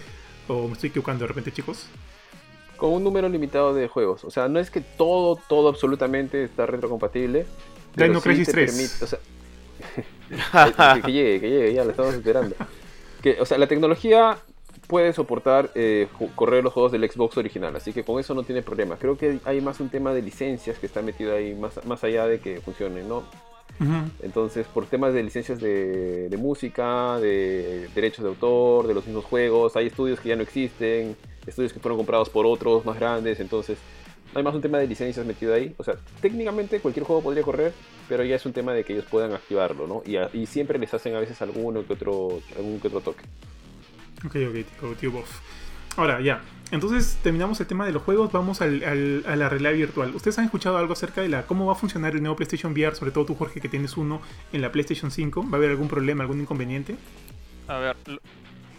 ¿O 0.49 0.66
me 0.69 0.74
estoy 0.74 0.91
equivocando 0.91 1.24
de 1.24 1.28
repente, 1.28 1.53
chicos? 1.53 1.86
Con 2.76 2.92
un 2.92 3.05
número 3.05 3.28
limitado 3.28 3.72
de 3.74 3.88
juegos, 3.88 4.24
o 4.24 4.30
sea, 4.30 4.48
no 4.48 4.59
es 4.59 4.70
que 4.70 4.80
todo, 4.80 5.38
todo 5.48 5.68
absolutamente 5.68 6.44
está 6.44 6.66
retrocompatible. 6.66 7.46
Dino 7.96 8.20
sí 8.20 8.28
Crisis 8.28 8.46
te 8.46 8.52
3. 8.52 8.70
permite- 8.72 9.05
o 9.05 9.06
sea, 9.06 9.18
que, 10.96 11.02
que 11.06 11.12
llegue, 11.12 11.40
que 11.40 11.51
llegue, 11.51 11.74
ya 11.74 11.84
lo 11.84 11.90
estamos 11.90 12.14
esperando. 12.14 12.56
Que, 13.22 13.40
o 13.40 13.46
sea, 13.46 13.59
la 13.59 13.66
tecnología 13.66 14.38
puede 14.88 15.12
soportar 15.12 15.70
eh, 15.74 16.09
correr 16.34 16.62
los 16.62 16.72
juegos 16.72 16.92
del 16.92 17.09
Xbox 17.10 17.36
original, 17.38 17.74
así 17.76 17.92
que 17.92 18.05
con 18.05 18.20
eso 18.20 18.34
no 18.34 18.42
tiene 18.42 18.62
problema. 18.62 18.96
Creo 18.96 19.16
que 19.16 19.38
hay 19.44 19.60
más 19.60 19.80
un 19.80 19.88
tema 19.88 20.12
de 20.12 20.20
licencias 20.22 20.78
que 20.78 20.86
está 20.86 21.01
metido 21.01 21.34
ahí, 21.34 21.55
más, 21.55 21.84
más 21.86 22.05
allá 22.05 22.26
de 22.26 22.40
que 22.40 22.60
funcione, 22.60 23.02
¿no? 23.02 23.22
Entonces, 24.23 24.66
por 24.66 24.86
temas 24.86 25.12
de 25.12 25.23
licencias 25.23 25.61
de, 25.61 26.28
de 26.28 26.36
música, 26.36 27.19
de 27.20 27.89
derechos 27.95 28.23
de 28.23 28.28
autor, 28.31 28.86
de 28.86 28.95
los 28.95 29.05
mismos 29.07 29.24
juegos, 29.24 29.77
hay 29.77 29.86
estudios 29.89 30.20
que 30.20 30.31
ya 30.31 30.36
no 30.36 30.43
existen, 30.43 31.16
estudios 31.47 31.73
que 31.73 31.81
fueron 31.81 31.99
comprados 31.99 32.31
por 32.31 32.47
otros 32.47 32.85
más 32.86 32.99
grandes, 32.99 33.41
entonces 33.41 33.78
hay 34.35 34.43
más 34.43 34.55
un 34.55 34.62
tema 34.62 34.78
de 34.78 34.86
licencias 34.86 35.24
metido 35.27 35.55
ahí. 35.55 35.74
O 35.78 35.85
sea, 35.85 35.95
técnicamente 36.20 36.81
cualquier 36.81 37.05
juego 37.05 37.23
podría 37.23 37.43
correr, 37.43 37.73
pero 38.09 38.24
ya 38.24 38.36
es 38.36 38.47
un 38.47 38.53
tema 38.53 38.73
de 38.73 38.85
que 38.85 38.93
ellos 38.95 39.05
puedan 39.11 39.32
activarlo, 39.32 39.86
¿no? 39.86 40.03
Y, 40.07 40.16
a- 40.16 40.31
y 40.32 40.47
siempre 40.47 40.78
les 40.78 40.93
hacen 40.95 41.15
a 41.15 41.20
veces 41.20 41.41
alguno 41.43 41.86
que 41.86 41.93
otro, 41.93 42.41
algún 42.57 42.81
que 42.81 42.89
otro 42.89 43.01
toque. 43.01 43.24
Ok, 44.24 44.36
ok, 44.49 44.55
tío, 44.99 45.11
tío. 45.12 45.23
Ahora, 45.97 46.20
ya. 46.20 46.43
Entonces 46.70 47.19
terminamos 47.23 47.61
el 47.61 47.66
tema 47.66 47.86
de 47.86 47.93
los 47.93 48.03
juegos, 48.03 48.32
vamos 48.32 48.61
al- 48.61 48.82
al- 48.85 49.24
a 49.28 49.36
la 49.36 49.49
realidad 49.49 49.73
virtual. 49.74 50.15
¿Ustedes 50.15 50.39
han 50.39 50.47
escuchado 50.47 50.77
algo 50.77 50.93
acerca 50.95 51.20
de 51.20 51.28
la 51.28 51.43
cómo 51.47 51.66
va 51.66 51.73
a 51.73 51.77
funcionar 51.77 52.15
el 52.15 52.20
nuevo 52.23 52.35
PlayStation 52.36 52.73
VR? 52.73 52.97
Sobre 52.97 53.12
todo 53.12 53.27
tú, 53.27 53.35
Jorge, 53.36 53.61
que 53.61 53.69
tienes 53.69 53.97
uno 53.97 54.20
en 54.53 54.61
la 54.62 54.73
PlayStation 54.73 55.11
5. 55.11 55.45
¿Va 55.49 55.53
a 55.53 55.57
haber 55.57 55.70
algún 55.70 55.89
problema, 55.89 56.23
algún 56.24 56.41
inconveniente? 56.41 56.97
A 57.69 57.78
ver, 57.78 57.97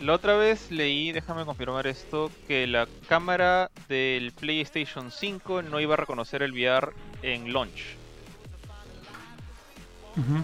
la 0.02 0.14
otra 0.14 0.36
vez 0.36 0.72
leí, 0.72 1.12
déjame 1.14 1.46
confirmar 1.46 1.88
esto, 1.88 2.30
que 2.48 2.68
la 2.68 2.88
cámara 3.08 3.72
del 3.88 4.32
PlayStation 4.34 5.10
5 5.12 5.62
no 5.62 5.80
iba 5.80 5.94
a 5.94 5.98
reconocer 5.98 6.44
el 6.44 6.52
VR 6.52 6.90
en 7.22 7.54
launch. 7.54 7.96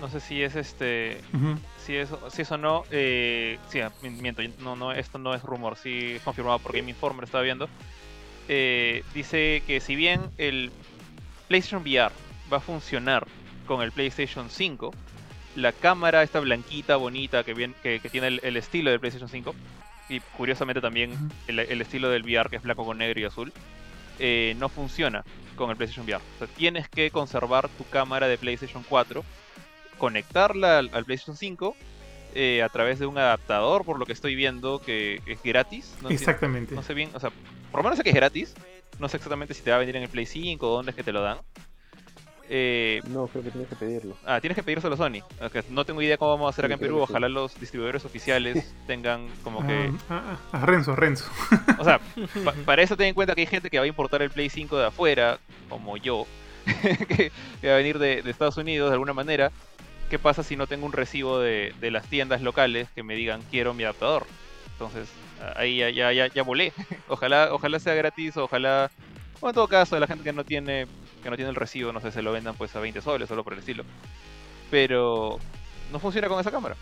No 0.02 0.10
sé 0.10 0.20
si 0.20 0.42
es 0.42 0.56
este, 0.56 1.22
ujú. 1.34 1.58
Si 1.86 1.96
es, 1.96 2.10
si 2.30 2.42
eso 2.44 2.58
no, 2.58 2.84
eh, 2.92 3.58
sí, 3.70 3.80
ah, 3.82 3.92
mi- 4.02 4.10
miento, 4.10 4.42
no, 4.60 4.76
no, 4.76 4.92
esto 4.92 5.18
no 5.18 5.34
es 5.34 5.42
rumor, 5.44 5.78
sí 5.78 6.14
es 6.16 6.22
confirmado 6.22 6.60
por 6.60 6.74
Game 6.74 6.90
Informer, 6.90 7.24
estaba 7.26 7.44
viendo. 7.44 7.70
Eh, 8.48 9.04
dice 9.14 9.64
que 9.68 9.80
si 9.80 9.96
bien 9.96 10.22
el 10.38 10.72
PlayStation 11.48 11.82
VR 11.82 12.14
va 12.52 12.58
a 12.58 12.62
funcionar 12.62 13.26
con 13.66 13.82
el 13.82 13.92
PlayStation 13.92 14.50
5, 14.50 14.92
la 15.56 15.72
cámara, 15.74 16.24
esta 16.24 16.40
blanquita, 16.40 16.96
bonita, 16.96 17.44
que, 17.44 17.54
bien, 17.54 17.74
que, 17.84 18.00
que 18.00 18.10
tiene 18.10 18.28
el, 18.28 18.40
el 18.44 18.58
estilo 18.58 18.90
del 18.90 19.00
PlayStation 19.00 19.30
5, 19.30 19.56
y 20.10 20.20
curiosamente 20.20 20.82
también 20.82 21.18
el 21.48 21.82
estilo 21.82 22.10
del 22.10 22.24
VR, 22.24 22.50
que 22.50 22.58
es 22.58 22.62
blanco 22.64 22.86
con 22.86 22.98
negro 22.98 23.20
y 23.20 23.24
azul, 23.26 23.54
eh, 24.20 24.56
no 24.58 24.68
funciona 24.70 25.24
con 25.56 25.70
el 25.70 25.78
PlayStation 25.78 26.06
VR. 26.06 26.22
O 26.36 26.38
sea, 26.40 26.48
tienes 26.48 26.90
que 26.90 27.12
conservar 27.12 27.70
tu 27.70 27.86
cámara 27.86 28.28
de 28.28 28.38
PlayStation 28.38 28.84
4, 28.88 29.24
conectarla 30.02 30.80
al, 30.80 30.90
al 30.94 31.06
PlayStation 31.06 31.38
5 31.38 31.76
eh, 32.34 32.64
a 32.64 32.70
través 32.70 32.98
de 33.00 33.06
un 33.06 33.18
adaptador, 33.18 33.86
por 33.86 34.00
lo 34.00 34.06
que 34.08 34.14
estoy 34.14 34.34
viendo, 34.36 34.80
que 34.82 35.22
es 35.28 35.42
gratis. 35.44 35.94
No, 36.02 36.10
Exactamente. 36.10 36.74
no 36.74 36.82
sé 36.82 36.94
bien, 36.96 37.12
o 37.14 37.20
sea, 37.20 37.30
por 37.72 37.80
lo 37.80 37.84
menos 37.84 37.98
sé 37.98 38.04
que 38.04 38.10
es 38.10 38.16
gratis. 38.16 38.56
No 39.00 39.08
sé 39.10 39.18
exactamente 39.18 39.54
si 39.54 39.62
te 39.62 39.70
va 39.70 39.78
a 39.78 39.80
venir 39.80 39.96
en 39.96 40.04
el 40.04 40.10
Play 40.10 40.26
5 40.26 40.68
o 40.70 40.76
dónde 40.78 40.90
es 40.92 40.96
que 40.96 41.04
te 41.04 41.12
lo 41.12 41.22
dan. 41.22 41.38
Eh, 42.54 43.02
No, 43.08 43.28
creo 43.28 43.44
que 43.44 43.50
tienes 43.52 43.70
que 43.70 43.76
pedirlo. 43.76 44.18
ah, 44.26 44.40
tienes 44.42 44.56
que 44.56 44.64
pedírselo 44.64 44.96
a 44.96 44.98
Sony. 44.98 45.22
No 45.70 45.86
tengo 45.86 46.02
idea 46.02 46.18
cómo 46.18 46.32
vamos 46.32 46.48
a 46.48 46.50
hacer 46.50 46.66
acá 46.66 46.74
en 46.74 46.80
Sí, 46.80 46.86
Perú. 46.86 46.98
sí. 46.98 47.04
Ojalá 47.10 47.30
los 47.30 47.58
distribuidores 47.60 48.04
oficiales 48.06 48.74
tengan 48.88 49.28
como 49.44 49.66
que... 49.66 49.92
Ah, 50.10 50.22
ah, 50.34 50.38
ah, 50.52 50.66
Renzo, 50.66 50.96
Renzo. 50.96 51.26
O 51.80 51.84
sea, 51.84 52.00
pa- 52.46 52.54
para 52.66 52.82
eso 52.82 52.98
ten 52.98 53.08
en 53.08 53.14
cuenta 53.14 53.36
que 53.36 53.42
hay 53.42 53.48
gente 53.48 53.70
que 53.70 53.78
va 53.78 53.86
a 53.86 53.88
importar 53.88 54.22
el 54.22 54.30
Play 54.32 54.50
5 54.50 54.78
de 54.78 54.86
afuera, 54.88 55.40
como 55.70 55.96
yo, 55.98 56.26
que, 56.66 57.32
que 57.62 57.68
va 57.68 57.74
a 57.76 57.78
venir 57.78 57.98
de, 58.00 58.22
de 58.22 58.32
Estados 58.32 58.58
Unidos 58.58 58.90
de 58.90 58.94
alguna 58.96 59.14
manera. 59.14 59.52
¿Qué 60.12 60.20
pasa 60.20 60.44
si 60.44 60.58
no 60.58 60.68
tengo 60.68 60.86
un 60.86 60.92
recibo 60.92 61.40
de, 61.40 61.74
de 61.80 61.90
las 61.90 62.06
tiendas 62.06 62.42
locales 62.42 62.90
que 62.94 63.02
me 63.02 63.16
digan 63.16 63.42
quiero 63.50 63.74
mi 63.74 63.84
adaptador? 63.84 64.28
Entonces, 64.74 65.08
ahí 65.56 65.78
ya, 65.78 65.90
ya, 65.90 66.12
ya, 66.12 66.28
ya 66.28 66.44
volé. 66.44 66.74
ojalá, 67.08 67.48
ojalá 67.54 67.80
sea 67.80 67.94
gratis, 67.94 68.36
ojalá. 68.36 68.92
O 69.40 69.48
en 69.48 69.56
todo 69.56 69.70
caso, 69.70 69.98
la 69.98 70.08
gente 70.08 70.26
que 70.26 70.34
no 70.34 70.44
tiene 70.44 70.86
que 71.24 71.30
no 71.30 71.38
tiene 71.38 71.50
el 71.50 71.56
recibo, 71.56 71.94
no 71.94 72.02
sé, 72.02 72.12
se 72.12 72.22
lo 72.22 72.34
vendan 72.34 72.56
pues 72.56 72.76
a 72.76 72.82
20 72.82 73.00
soles, 73.02 73.30
solo 73.30 73.46
por 73.46 73.54
el 73.54 73.60
estilo. 73.60 73.86
Pero 74.70 75.40
no 75.94 76.00
funciona 76.00 76.28
con 76.28 76.42
esa 76.42 76.52
cámara. 76.52 76.76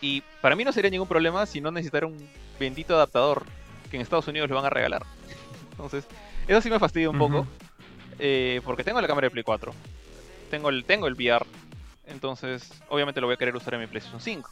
Y 0.00 0.22
para 0.40 0.56
mí 0.56 0.64
no 0.64 0.72
sería 0.72 0.90
ningún 0.90 1.06
problema 1.06 1.46
si 1.46 1.60
no 1.60 1.70
necesitara 1.70 2.08
un 2.08 2.28
bendito 2.58 2.96
adaptador 2.96 3.44
que 3.88 3.98
en 3.98 4.02
Estados 4.02 4.26
Unidos 4.26 4.50
lo 4.50 4.56
van 4.56 4.64
a 4.64 4.70
regalar. 4.70 5.04
Entonces, 5.70 6.08
eso 6.48 6.60
sí 6.60 6.70
me 6.70 6.80
fastidia 6.80 7.08
un 7.08 7.18
poco. 7.18 7.46
Eh, 8.18 8.60
porque 8.64 8.82
tengo 8.82 9.00
la 9.00 9.06
cámara 9.06 9.26
de 9.26 9.30
Play 9.30 9.44
4. 9.44 9.72
Tengo 10.50 10.70
el, 10.70 10.84
tengo 10.84 11.06
el 11.06 11.14
VR. 11.14 11.46
Entonces, 12.06 12.70
obviamente 12.88 13.20
lo 13.20 13.26
voy 13.26 13.34
a 13.34 13.36
querer 13.36 13.54
usar 13.54 13.74
en 13.74 13.80
mi 13.80 13.86
PlayStation 13.86 14.20
5. 14.20 14.50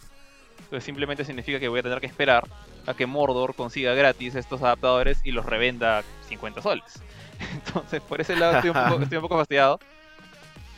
Entonces, 0.59 0.85
simplemente 0.85 1.24
significa 1.24 1.59
que 1.59 1.68
voy 1.68 1.81
a 1.81 1.82
tener 1.82 2.01
que 2.01 2.06
esperar 2.06 2.44
a 2.86 2.94
que 2.94 3.06
Mordor 3.06 3.55
consiga 3.55 3.94
gratis 3.94 4.35
estos 4.35 4.62
adaptadores 4.62 5.20
y 5.24 5.32
los 5.32 5.44
revenda 5.47 5.98
a 5.98 6.05
50 6.28 6.62
soles. 6.62 7.02
Entonces, 7.55 8.01
por 8.02 8.20
ese 8.20 8.36
lado 8.36 8.56
estoy 8.56 8.70
un 8.70 8.89
poco, 8.89 9.02
estoy 9.02 9.16
un 9.16 9.22
poco 9.22 9.39
fastidiado. 9.39 9.81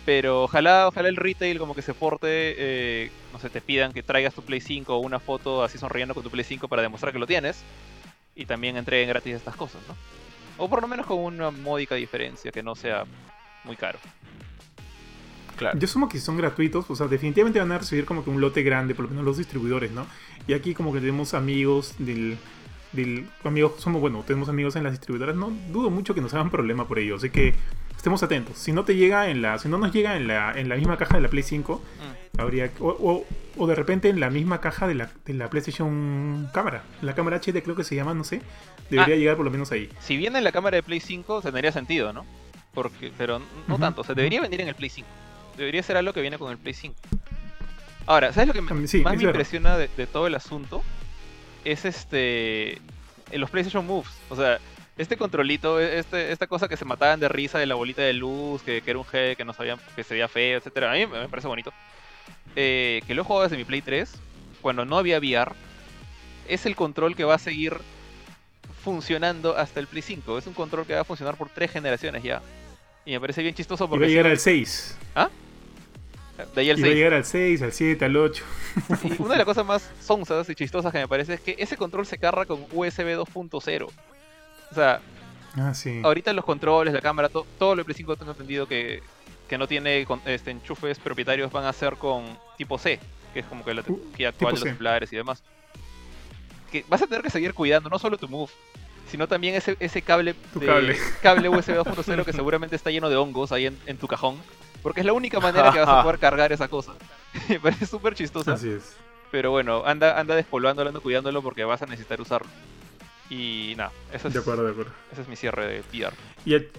Pero 0.05 0.45
ojalá, 0.45 0.89
ojalá 0.89 1.09
el 1.09 1.17
retail 1.17 1.59
como 1.59 1.75
que 1.75 1.83
se 1.83 1.95
porte, 1.95 2.27
eh, 2.27 3.11
no 3.33 3.39
sé, 3.39 3.51
te 3.51 3.61
pidan 3.61 3.93
que 3.93 4.03
traigas 4.03 4.35
tu 4.35 4.43
Play 4.43 4.61
5 4.61 4.97
o 4.97 4.99
una 4.99 5.21
foto 5.21 5.63
así 5.63 5.79
sonriendo 5.79 6.13
con 6.15 6.25
tu 6.25 6.31
Play 6.31 6.45
5 6.45 6.67
para 6.67 6.83
demostrar 6.83 7.13
que 7.13 7.21
lo 7.21 7.27
tienes. 7.27 7.63
Y 8.35 8.47
también 8.47 8.77
entreguen 8.77 9.11
gratis 9.11 9.37
estas 9.37 9.55
cosas, 9.55 9.81
¿no? 9.87 9.95
O 10.59 10.69
por 10.69 10.81
lo 10.81 10.89
menos 10.89 11.07
con 11.07 11.19
una 11.19 11.51
módica 11.51 11.95
diferencia, 11.95 12.51
que 12.51 12.63
no 12.63 12.75
sea 12.75 13.05
muy 13.65 13.77
caro. 13.77 13.99
Claro. 15.63 15.79
Yo 15.79 15.85
asumo 15.87 16.09
que 16.09 16.19
si 16.19 16.25
son 16.25 16.37
gratuitos, 16.37 16.85
o 16.91 16.97
sea, 16.97 17.07
definitivamente 17.09 17.59
van 17.59 17.73
a 17.73 17.79
recibir 17.79 18.05
como 18.05 18.23
que 18.25 18.31
un 18.31 18.41
lote 18.41 18.63
grande, 18.63 18.95
por 18.95 19.05
lo 19.07 19.11
menos 19.11 19.25
los 19.25 19.39
distribuidores, 19.39 19.91
¿no? 19.93 20.07
Y 20.47 20.53
aquí 20.55 20.75
como 20.75 20.93
que 20.93 21.01
tenemos 21.01 21.35
amigos 21.35 21.95
del... 21.99 22.37
del 22.93 23.27
amigos, 23.45 23.73
somos, 23.79 24.01
bueno, 24.01 24.23
tenemos 24.27 24.49
amigos 24.49 24.77
en 24.77 24.85
las 24.85 24.93
distribuidoras, 24.93 25.35
no 25.37 25.51
dudo 25.73 25.89
mucho 25.91 26.15
que 26.15 26.21
nos 26.21 26.35
hagan 26.35 26.51
problema 26.51 26.87
por 26.87 26.99
ello, 26.99 27.17
así 27.17 27.31
que 27.31 27.55
estemos 27.97 28.23
atentos. 28.23 28.59
Si 28.59 28.73
no 28.73 28.85
te 28.85 28.97
llega 28.97 29.29
en 29.31 29.41
la, 29.43 29.59
si 29.59 29.69
no 29.69 29.79
nos 29.79 29.93
llega 29.93 30.17
en 30.17 30.27
la, 30.27 30.53
en 30.53 30.69
la 30.69 30.77
misma 30.77 30.97
caja 30.99 31.17
de 31.17 31.23
la 31.23 31.29
Play 31.29 31.43
5, 31.43 31.81
Mm. 32.35 32.41
habría 32.41 32.71
o, 32.81 32.89
o, 32.89 33.27
o 33.59 33.67
de 33.67 33.75
repente 33.75 34.09
en 34.09 34.19
la 34.19 34.31
misma 34.31 34.61
caja 34.61 34.87
de 34.89 34.95
la, 34.95 35.11
de 35.27 35.35
la 35.35 35.49
PlayStation 35.51 36.49
cámara, 36.53 36.83
la 37.03 37.15
cámara 37.15 37.37
HD 37.39 37.63
creo 37.63 37.77
que 37.77 37.85
se 37.85 37.95
llama, 37.95 38.15
no 38.15 38.25
sé, 38.25 38.41
debería 38.91 39.15
Ah. 39.15 39.19
llegar 39.19 39.37
por 39.37 39.45
lo 39.45 39.51
menos 39.51 39.71
ahí. 39.73 39.89
Si 40.01 40.17
viene 40.17 40.39
en 40.39 40.45
la 40.45 40.53
cámara 40.53 40.77
de 40.77 40.83
Play 40.83 41.01
5, 41.01 41.43
tendría 41.43 41.71
sentido, 41.73 42.13
¿no? 42.13 42.25
Porque, 42.75 43.13
pero 43.19 43.41
no 43.69 43.79
tanto, 43.79 44.01
o 44.01 44.05
ujú. 44.05 44.15
debería 44.15 44.41
venir 44.41 44.61
en 44.63 44.69
el 44.69 44.75
Play 44.75 44.89
5. 44.91 45.07
Debería 45.57 45.83
ser 45.83 45.97
algo 45.97 46.13
que 46.13 46.21
viene 46.21 46.39
con 46.39 46.51
el 46.51 46.59
Play 46.59 46.75
5. 46.75 46.95
Ahora, 48.07 48.33
¿sabes 48.33 48.49
lo 48.49 48.55
que 48.55 48.63
me- 48.63 48.89
sí, 48.89 48.99
más 49.01 49.13
me 49.13 49.19
verdad. 49.19 49.31
impresiona 49.31 49.77
de, 49.77 49.89
de 49.97 50.07
todo 50.07 50.27
el 50.27 50.35
asunto? 50.35 50.83
Es 51.65 51.85
este. 51.85 52.73
en 53.31 53.41
los 53.41 53.51
PlayStation 53.51 53.87
Moves. 53.87 54.11
O 54.29 54.37
sea, 54.37 54.59
este 54.99 55.17
controlito, 55.17 55.81
e- 55.81 55.99
este, 56.01 56.33
esta 56.33 56.47
cosa 56.47 56.69
que 56.69 56.77
se 56.77 56.85
mataban 56.85 57.21
de 57.21 57.29
risa 57.29 57.59
de 57.59 57.67
la 57.67 57.75
bolita 57.77 58.03
de 58.03 58.13
luz, 58.13 58.63
que, 58.63 58.83
que 58.83 58.91
era 58.91 58.99
un 58.99 59.05
G 59.05 59.37
que 59.37 59.45
no 59.45 59.53
sabían, 59.53 59.79
que 59.95 60.03
se 60.05 60.15
veía 60.15 60.29
feo, 60.29 60.59
etcétera. 60.59 60.91
A 60.91 60.95
mí 60.95 61.07
me 61.07 61.21
me 61.21 61.29
parece 61.29 61.49
bonito. 61.49 61.73
Eh, 62.57 63.03
que 63.07 63.15
lo 63.15 63.23
he 63.23 63.25
jugado 63.25 63.45
desde 63.45 63.57
mi 63.57 63.65
Play 63.65 63.83
3, 63.83 64.13
cuando 64.61 64.85
no 64.85 64.99
había 64.99 65.19
VR, 65.19 65.53
es 66.49 66.67
el 66.67 66.75
control 66.77 67.15
que 67.15 67.25
va 67.25 67.35
a 67.37 67.39
seguir 67.39 67.77
funcionando 68.83 69.57
hasta 69.57 69.81
el 69.81 69.87
Play 69.87 70.03
5. 70.03 70.39
Es 70.39 70.47
un 70.47 70.55
control 70.55 70.87
que 70.87 70.95
va 70.95 71.01
a 71.03 71.05
funcionar 71.05 71.37
por 71.37 71.49
tres 71.49 71.71
generaciones 71.71 72.23
ya. 72.23 72.43
Y 73.05 73.13
me 73.13 73.21
parece 73.21 73.43
bien 73.43 73.55
chistoso 73.55 73.85
Y 73.85 73.87
va 73.87 73.91
porque 73.91 74.05
a 74.07 74.09
llegar 74.09 74.27
al 74.27 74.39
6. 74.39 74.97
de 76.55 76.61
ahí 76.61 76.71
el 76.71 76.79
Y 76.79 76.83
va 76.83 76.87
a 76.87 76.91
6. 76.91 76.97
llegar 76.97 77.15
al 77.15 77.25
6, 77.25 77.63
al 77.63 77.73
7, 77.73 78.05
al 78.05 78.17
8. 78.17 78.45
Y 79.05 79.23
una 79.23 79.33
de 79.33 79.37
las 79.39 79.45
cosas 79.45 79.67
más 79.67 79.91
sonsas 80.01 80.49
y 80.49 80.55
chistosas 80.55 80.93
que 80.93 80.99
me 80.99 81.09
parece 81.09 81.35
es 81.35 81.41
que 81.41 81.57
ese 81.59 81.77
control 81.77 82.07
se 82.07 82.19
carga 82.19 82.45
con 82.47 82.65
USB 82.73 83.17
2.0. 83.17 83.87
O 84.71 84.75
sea, 84.75 85.01
Ah, 85.57 85.75
sí. 85.75 86.01
ahorita 86.03 86.33
los 86.33 86.45
controles, 86.45 86.95
la 86.95 87.01
cámara, 87.03 87.29
to- 87.29 87.47
todo 87.59 87.75
lo 87.77 87.85
Play 87.85 87.95
5 87.97 88.17
tengo 88.17 88.33
entendido 88.33 88.67
que, 88.67 89.03
que 89.49 89.59
no 89.59 89.69
tiene 89.69 90.07
este, 90.25 90.51
enchufes 90.51 90.99
propietarios 90.99 91.53
van 91.53 91.65
a 91.67 91.73
ser 91.75 91.97
con 91.97 92.25
tipo 92.57 92.79
C, 92.79 92.99
que 93.35 93.41
es 93.41 93.47
como 93.47 93.63
que 93.65 93.75
la 93.75 93.83
Uh, 93.83 93.85
tecnología 93.85 94.29
actual 94.31 94.55
de 94.55 94.61
los 94.61 94.69
celulares 94.71 95.13
y 95.13 95.17
demás. 95.17 95.43
Que 96.71 96.85
vas 96.89 97.03
a 97.03 97.07
tener 97.07 97.21
que 97.23 97.29
seguir 97.29 97.53
cuidando 97.53 97.91
no 97.91 97.99
solo 97.99 98.17
tu 98.17 98.29
Move, 98.29 98.51
sino 99.13 99.29
también 99.29 99.55
ese, 99.55 99.77
ese 99.79 100.03
cable, 100.03 100.35
Tu 100.53 100.59
de- 100.59 100.67
cable. 100.67 100.97
cable 101.23 101.49
USB 101.49 101.77
2.0 101.77 102.25
que 102.25 102.33
seguramente 102.33 102.75
está 102.75 102.91
lleno 102.91 103.09
de 103.09 103.17
hongos 103.17 103.53
ahí 103.53 103.67
en, 103.67 103.79
en 103.87 103.97
tu 103.99 104.09
cajón. 104.09 104.37
Porque 104.83 104.99
es 105.01 105.07
la 105.07 105.13
única 105.13 105.39
manera 105.39 105.71
que 105.71 105.79
vas 105.79 105.89
a 105.89 106.03
poder 106.03 106.19
cargar 106.19 106.51
esa 106.53 106.67
cosa. 106.67 106.95
Me 107.49 107.61
parece 107.61 107.87
súper 107.87 108.15
chistosa. 108.17 108.55
Así 108.55 108.71
es. 108.71 108.97
Pero 109.31 109.51
bueno, 109.53 109.85
anda, 109.87 110.19
anda 110.19 110.35
despolvándolo, 110.35 110.89
anda 110.89 111.01
cuidándolo 111.01 111.41
porque 111.43 111.63
vas 111.65 111.81
a 111.83 111.87
necesitar 111.87 112.21
usarlo. 112.21 112.49
Y 113.31 113.75
nada, 113.77 113.93
ese 114.13 114.29
es, 114.29 114.35
De 114.35 114.41
acuerdo, 114.41 114.65
de 114.65 114.73
acuerdo. 114.73 114.91
ese 115.13 115.23
es 115.23 115.29
mi 115.29 115.37
cierre 115.37 115.67
de 115.67 115.81
VR. 115.93 116.15
Y 116.45 116.55
el- 116.55 116.71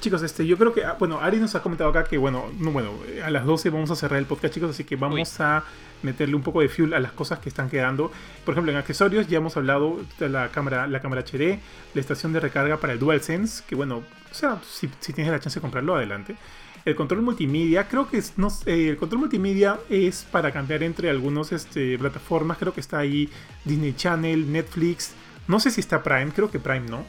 Chicos, 0.00 0.22
este, 0.22 0.46
yo 0.46 0.58
creo 0.58 0.72
que, 0.74 0.84
ah, 0.84 0.96
bueno, 0.98 1.20
Ari 1.20 1.38
nos 1.38 1.54
ha 1.54 1.62
comentado 1.62 1.88
acá 1.88 2.04
que, 2.04 2.18
bueno, 2.18 2.50
no, 2.58 2.72
bueno, 2.72 2.92
eh, 3.08 3.22
a 3.22 3.30
las 3.30 3.46
12 3.46 3.70
vamos 3.70 3.90
a 3.90 3.96
cerrar 3.96 4.18
el 4.18 4.26
podcast, 4.26 4.52
chicos, 4.52 4.70
así 4.70 4.84
que 4.84 4.96
vamos 4.96 5.40
a 5.40 5.64
meterle 6.02 6.36
un 6.36 6.42
poco 6.42 6.60
de 6.60 6.68
fuel 6.68 6.92
a 6.92 7.00
las 7.00 7.12
cosas 7.12 7.38
que 7.38 7.48
están 7.48 7.70
quedando. 7.70 8.10
Por 8.44 8.52
ejemplo, 8.52 8.70
en 8.70 8.76
accesorios 8.76 9.26
ya 9.28 9.38
hemos 9.38 9.56
hablado 9.56 9.98
de 10.18 10.28
la 10.28 10.48
cámara, 10.50 10.86
la 10.86 11.00
cámara 11.00 11.22
HD, 11.22 11.58
la 11.94 12.00
estación 12.00 12.32
de 12.32 12.40
recarga 12.40 12.76
para 12.76 12.92
el 12.92 12.98
DualSense, 12.98 13.64
que 13.66 13.74
bueno, 13.74 14.02
o 14.30 14.34
sea, 14.34 14.60
si, 14.68 14.90
si 15.00 15.12
tienes 15.12 15.32
la 15.32 15.40
chance 15.40 15.58
de 15.58 15.62
comprarlo, 15.62 15.94
adelante. 15.94 16.36
El 16.84 16.96
control 16.96 17.22
multimedia, 17.22 17.88
creo 17.88 18.06
que 18.10 18.18
es, 18.18 18.36
no, 18.36 18.50
sé, 18.50 18.90
el 18.90 18.98
control 18.98 19.20
multimedia 19.20 19.78
es 19.88 20.26
para 20.30 20.52
cambiar 20.52 20.82
entre 20.82 21.08
algunas 21.08 21.50
este, 21.50 21.98
plataformas, 21.98 22.58
creo 22.58 22.74
que 22.74 22.80
está 22.80 22.98
ahí 22.98 23.30
Disney 23.64 23.94
Channel, 23.94 24.52
Netflix, 24.52 25.14
no 25.48 25.60
sé 25.60 25.70
si 25.70 25.80
está 25.80 26.02
Prime, 26.02 26.30
creo 26.32 26.50
que 26.50 26.58
Prime 26.58 26.86
no. 26.88 27.04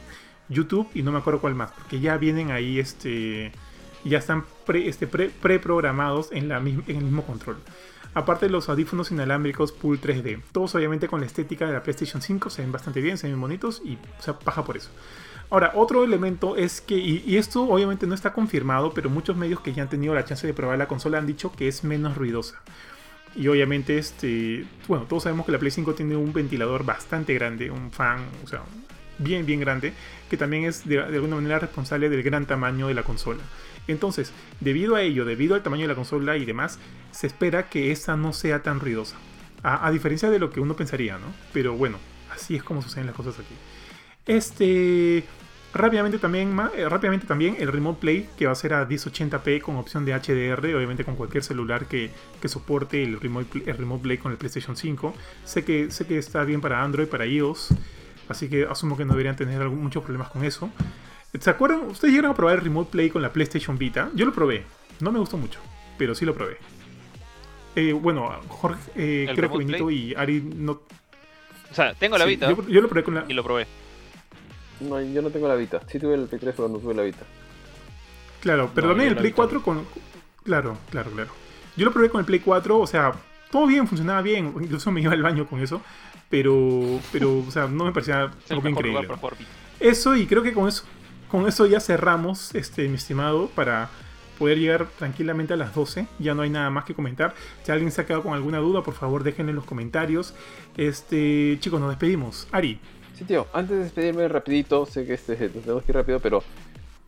YouTube 0.48 0.88
y 0.94 1.02
no 1.02 1.12
me 1.12 1.18
acuerdo 1.18 1.40
cuál 1.40 1.54
más, 1.54 1.72
porque 1.72 2.00
ya 2.00 2.16
vienen 2.16 2.50
ahí, 2.50 2.78
este, 2.78 3.52
ya 4.04 4.18
están 4.18 4.44
pre, 4.64 4.88
este, 4.88 5.06
pre, 5.06 5.30
preprogramados 5.30 6.30
en, 6.32 6.48
la, 6.48 6.58
en 6.58 6.84
el 6.86 7.04
mismo 7.04 7.24
control. 7.24 7.56
Aparte 8.14 8.46
de 8.46 8.52
los 8.52 8.68
audífonos 8.68 9.10
inalámbricos 9.10 9.72
Pool 9.72 10.00
3D, 10.00 10.40
todos 10.52 10.74
obviamente 10.74 11.06
con 11.06 11.20
la 11.20 11.26
estética 11.26 11.66
de 11.66 11.74
la 11.74 11.82
PlayStation 11.82 12.22
5, 12.22 12.48
se 12.48 12.62
ven 12.62 12.72
bastante 12.72 13.02
bien, 13.02 13.18
se 13.18 13.28
ven 13.28 13.38
bonitos 13.38 13.82
y 13.84 13.98
se 14.20 14.32
paja 14.32 14.64
por 14.64 14.76
eso. 14.76 14.90
Ahora, 15.50 15.72
otro 15.74 16.02
elemento 16.02 16.56
es 16.56 16.80
que, 16.80 16.96
y, 16.96 17.22
y 17.26 17.36
esto 17.36 17.62
obviamente 17.64 18.06
no 18.06 18.14
está 18.14 18.32
confirmado, 18.32 18.92
pero 18.94 19.10
muchos 19.10 19.36
medios 19.36 19.60
que 19.60 19.72
ya 19.74 19.82
han 19.82 19.90
tenido 19.90 20.14
la 20.14 20.24
chance 20.24 20.46
de 20.46 20.54
probar 20.54 20.78
la 20.78 20.88
consola 20.88 21.18
han 21.18 21.26
dicho 21.26 21.52
que 21.52 21.68
es 21.68 21.84
menos 21.84 22.16
ruidosa. 22.16 22.62
Y 23.36 23.48
obviamente, 23.48 23.98
este, 23.98 24.66
bueno, 24.88 25.04
todos 25.04 25.24
sabemos 25.24 25.44
que 25.44 25.52
la 25.52 25.58
Play 25.58 25.70
5 25.70 25.94
tiene 25.94 26.16
un 26.16 26.32
ventilador 26.32 26.84
bastante 26.84 27.34
grande, 27.34 27.70
un 27.70 27.90
fan, 27.92 28.24
o 28.42 28.48
sea, 28.48 28.62
bien, 29.18 29.46
bien 29.46 29.60
grande, 29.60 29.92
que 30.30 30.36
también 30.36 30.64
es 30.64 30.86
de, 30.86 31.00
alguna 31.00 31.36
manera 31.36 31.58
responsable 31.58 32.08
del 32.08 32.22
gran 32.22 32.46
tamaño 32.46 32.88
de 32.88 32.94
la 32.94 33.02
consola. 33.02 33.42
Entonces, 33.88 34.32
debido 34.60 34.96
a 34.96 35.02
ello, 35.02 35.24
debido 35.24 35.54
al 35.54 35.62
tamaño 35.62 35.82
de 35.82 35.88
la 35.88 35.94
consola 35.94 36.36
y 36.36 36.44
demás, 36.44 36.78
se 37.12 37.26
espera 37.26 37.68
que 37.68 37.92
esta 37.92 38.16
no 38.16 38.32
sea 38.32 38.62
tan 38.62 38.80
ruidosa. 38.80 39.16
A, 39.62 39.90
diferencia 39.90 40.30
de 40.30 40.38
lo 40.38 40.50
que 40.50 40.60
uno 40.60 40.76
pensaría, 40.76 41.18
¿no? 41.18 41.26
Pero 41.52 41.74
bueno, 41.74 41.98
así 42.30 42.54
es 42.54 42.62
como 42.62 42.82
suceden 42.82 43.06
las 43.06 43.16
cosas 43.16 43.38
aquí. 43.38 43.54
Este. 44.26 45.24
Rápidamente 45.74 46.18
también, 46.18 46.56
eh, 46.74 46.88
rápidamente 46.88 47.26
también 47.26 47.56
el 47.58 47.70
Remote 47.70 48.00
Play 48.00 48.28
que 48.38 48.46
va 48.46 48.52
a 48.52 48.54
ser 48.54 48.72
a 48.72 48.88
1080p 48.88 49.60
con 49.60 49.76
opción 49.76 50.06
de 50.06 50.14
HDR, 50.14 50.74
obviamente 50.74 51.04
con 51.04 51.16
cualquier 51.16 51.42
celular 51.42 51.86
que, 51.86 52.10
que 52.40 52.48
soporte 52.48 53.02
el 53.02 53.20
Remote, 53.20 53.62
el 53.66 53.76
Remote 53.76 54.02
Play 54.02 54.18
con 54.18 54.32
el 54.32 54.38
PlayStation 54.38 54.74
5. 54.74 55.14
Sé 55.44 55.64
que, 55.64 55.90
sé 55.90 56.06
que 56.06 56.16
está 56.16 56.44
bien 56.44 56.62
para 56.62 56.82
Android, 56.82 57.08
para 57.08 57.26
iOS, 57.26 57.74
así 58.28 58.48
que 58.48 58.64
asumo 58.64 58.96
que 58.96 59.04
no 59.04 59.12
deberían 59.12 59.36
tener 59.36 59.60
algún- 59.62 59.82
muchos 59.82 60.02
problemas 60.02 60.30
con 60.30 60.44
eso. 60.44 60.70
¿Se 61.38 61.50
acuerdan? 61.50 61.80
¿Ustedes 61.88 62.12
llegaron 62.12 62.30
a 62.32 62.34
probar 62.34 62.56
el 62.56 62.62
Remote 62.62 62.90
Play 62.90 63.10
con 63.10 63.20
la 63.22 63.32
PlayStation 63.32 63.76
Vita? 63.78 64.10
Yo 64.14 64.24
lo 64.26 64.32
probé, 64.32 64.64
no 65.00 65.12
me 65.12 65.18
gustó 65.18 65.36
mucho, 65.36 65.60
pero 65.98 66.14
sí 66.14 66.24
lo 66.24 66.34
probé. 66.34 66.56
Eh, 67.74 67.92
bueno, 67.92 68.30
Jorge, 68.48 68.80
eh, 68.94 69.26
¿El 69.28 69.36
creo 69.36 69.50
que 69.52 69.58
Benito 69.58 69.86
Play? 69.86 70.12
y 70.12 70.14
Ari 70.14 70.40
no. 70.40 70.72
O 71.70 71.74
sea, 71.74 71.92
tengo 71.94 72.16
la 72.16 72.24
sí, 72.24 72.30
Vita 72.30 72.48
yo, 72.50 72.66
yo 72.68 72.80
lo 72.80 72.88
probé 72.88 73.04
con 73.04 73.14
la. 73.16 73.24
y 73.28 73.34
lo 73.34 73.42
probé. 73.44 73.66
No, 74.80 75.00
yo 75.02 75.20
no 75.22 75.30
tengo 75.30 75.46
la 75.48 75.54
Vita. 75.56 75.80
Sí 75.88 75.98
tuve 75.98 76.14
el 76.14 76.26
Play 76.26 76.40
3, 76.40 76.54
pero 76.56 76.68
no 76.68 76.78
tuve 76.78 76.94
la 76.94 77.02
Vita. 77.02 77.24
Claro, 78.40 78.70
pero 78.74 78.86
No, 78.88 78.92
también 78.92 79.08
el 79.10 79.14
la 79.16 79.20
Play 79.20 79.32
vi 79.32 79.36
4 79.36 79.62
con... 79.62 79.84
Claro, 80.44 80.78
claro, 80.90 81.10
claro. 81.10 81.30
Yo 81.76 81.84
lo 81.84 81.92
probé 81.92 82.08
con 82.10 82.20
el 82.20 82.24
Play 82.24 82.40
4, 82.40 82.78
o 82.78 82.86
sea, 82.86 83.12
todo 83.50 83.66
bien, 83.66 83.86
funcionaba 83.88 84.22
bien, 84.22 84.54
incluso 84.60 84.90
me 84.92 85.00
iba 85.00 85.12
al 85.12 85.22
baño 85.22 85.46
con 85.46 85.60
eso, 85.60 85.82
pero, 86.28 87.00
pero 87.12 87.38
o 87.46 87.50
sea, 87.50 87.66
no 87.66 87.84
me 87.84 87.92
parecía 87.92 88.30
algo 88.50 88.68
increíble. 88.68 89.08
Eso, 89.80 90.16
y 90.16 90.26
creo 90.26 90.42
que 90.42 90.52
con 90.52 90.68
eso, 90.68 90.84
con 91.30 91.46
eso 91.46 91.66
ya 91.66 91.80
cerramos, 91.80 92.54
este, 92.54 92.88
mi 92.88 92.96
estimado, 92.96 93.48
para, 93.48 93.90
poder 94.36 94.58
llegar 94.58 94.86
tranquilamente 94.98 95.54
a 95.54 95.56
las 95.56 95.74
12. 95.74 96.06
Ya 96.18 96.34
no 96.34 96.42
hay 96.42 96.50
nada 96.50 96.70
más 96.70 96.84
que 96.84 96.94
comentar. 96.94 97.34
Si 97.62 97.72
alguien 97.72 97.90
se 97.90 98.00
ha 98.00 98.06
quedado 98.06 98.22
con 98.22 98.34
alguna 98.34 98.58
duda, 98.58 98.82
por 98.82 98.94
favor 98.94 99.24
déjenlo 99.24 99.50
en 99.50 99.56
los 99.56 99.64
comentarios. 99.64 100.34
Este, 100.76 101.56
chicos, 101.60 101.80
nos 101.80 101.90
despedimos. 101.90 102.46
Ari. 102.52 102.78
Sí, 103.14 103.24
tío, 103.24 103.46
antes 103.52 103.76
de 103.76 103.84
despedirme 103.84 104.28
rapidito, 104.28 104.84
sé 104.84 105.06
que 105.06 105.14
este, 105.14 105.36
tenemos 105.36 105.82
que 105.82 105.92
ir 105.92 105.96
rápido, 105.96 106.20
pero 106.20 106.42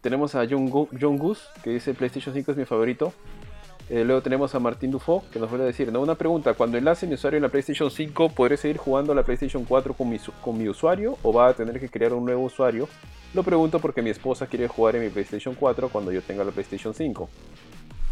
tenemos 0.01 0.35
a 0.35 0.47
John, 0.49 0.71
John 0.71 1.19
Goose, 1.19 1.43
que 1.63 1.71
dice 1.71 1.93
PlayStation 1.93 2.35
5 2.35 2.53
es 2.53 2.57
mi 2.57 2.65
favorito. 2.65 3.13
Eh, 3.91 4.05
luego 4.05 4.21
tenemos 4.21 4.55
a 4.55 4.59
Martín 4.59 4.91
Dufo, 4.91 5.25
que 5.33 5.39
nos 5.39 5.49
vuelve 5.49 5.65
a 5.65 5.69
decir, 5.69 5.91
no, 5.91 6.01
una 6.01 6.15
pregunta, 6.15 6.53
cuando 6.53 6.77
enlace 6.77 7.07
mi 7.07 7.15
usuario 7.15 7.39
en 7.39 7.43
la 7.43 7.49
PlayStation 7.49 7.91
5, 7.91 8.29
¿podré 8.31 8.59
seguir 8.59 8.77
jugando 8.77 9.13
a 9.13 9.15
la 9.15 9.23
PlayStation 9.23 9.65
4 9.65 9.95
con 9.95 10.11
mi, 10.11 10.19
con 10.43 10.59
mi 10.59 10.69
usuario 10.69 11.17
o 11.23 11.33
va 11.33 11.49
a 11.49 11.55
tener 11.55 11.81
que 11.81 11.89
crear 11.89 12.13
un 12.13 12.27
nuevo 12.27 12.43
usuario? 12.43 12.87
Lo 13.33 13.43
pregunto 13.43 13.79
porque 13.79 14.03
mi 14.03 14.11
esposa 14.11 14.47
quiere 14.47 14.69
jugar 14.69 14.97
en 14.97 15.05
mi 15.05 15.09
PlayStation 15.09 15.55
4 15.55 15.89
cuando 15.89 16.13
yo 16.13 16.21
tenga 16.21 16.45
la 16.45 16.51
PlayStation 16.51 16.93
5. 16.93 17.29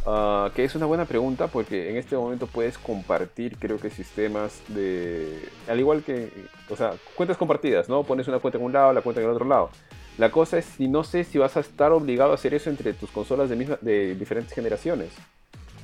Ah, 0.07 0.51
que 0.55 0.65
es 0.65 0.75
una 0.75 0.87
buena 0.87 1.05
pregunta 1.05 1.49
porque 1.49 1.91
en 1.91 1.97
este 1.97 2.17
momento 2.17 2.47
puedes 2.47 2.79
compartir, 2.79 3.59
creo 3.59 3.79
que 3.79 3.91
sistemas 3.91 4.63
de. 4.69 5.49
Al 5.69 5.81
igual 5.81 6.05
que. 6.05 6.31
O 6.71 6.77
sea, 6.77 6.93
cuentas 7.17 7.37
compartidas, 7.37 7.89
¿no? 7.89 8.05
Pones 8.05 8.29
una 8.29 8.39
cuenta 8.39 8.57
en 8.59 8.65
un 8.65 8.73
lado, 8.73 8.93
la 8.93 9.03
cuenta 9.03 9.21
en 9.21 9.27
el 9.27 9.33
otro 9.33 9.47
lado. 9.47 9.71
La 10.17 10.31
cosa 10.31 10.59
es, 10.59 10.65
si 10.65 10.89
no 10.89 11.03
sé 11.03 11.25
si 11.25 11.39
vas 11.39 11.57
a 11.57 11.61
estar 11.61 11.93
obligado 11.93 12.31
a 12.31 12.35
hacer 12.35 12.55
eso 12.55 12.71
entre 12.71 12.93
tus 12.93 13.11
consolas 13.11 13.51
de, 13.51 13.57
misma, 13.57 13.79
de 13.83 14.15
diferentes 14.15 14.55
generaciones 14.55 15.11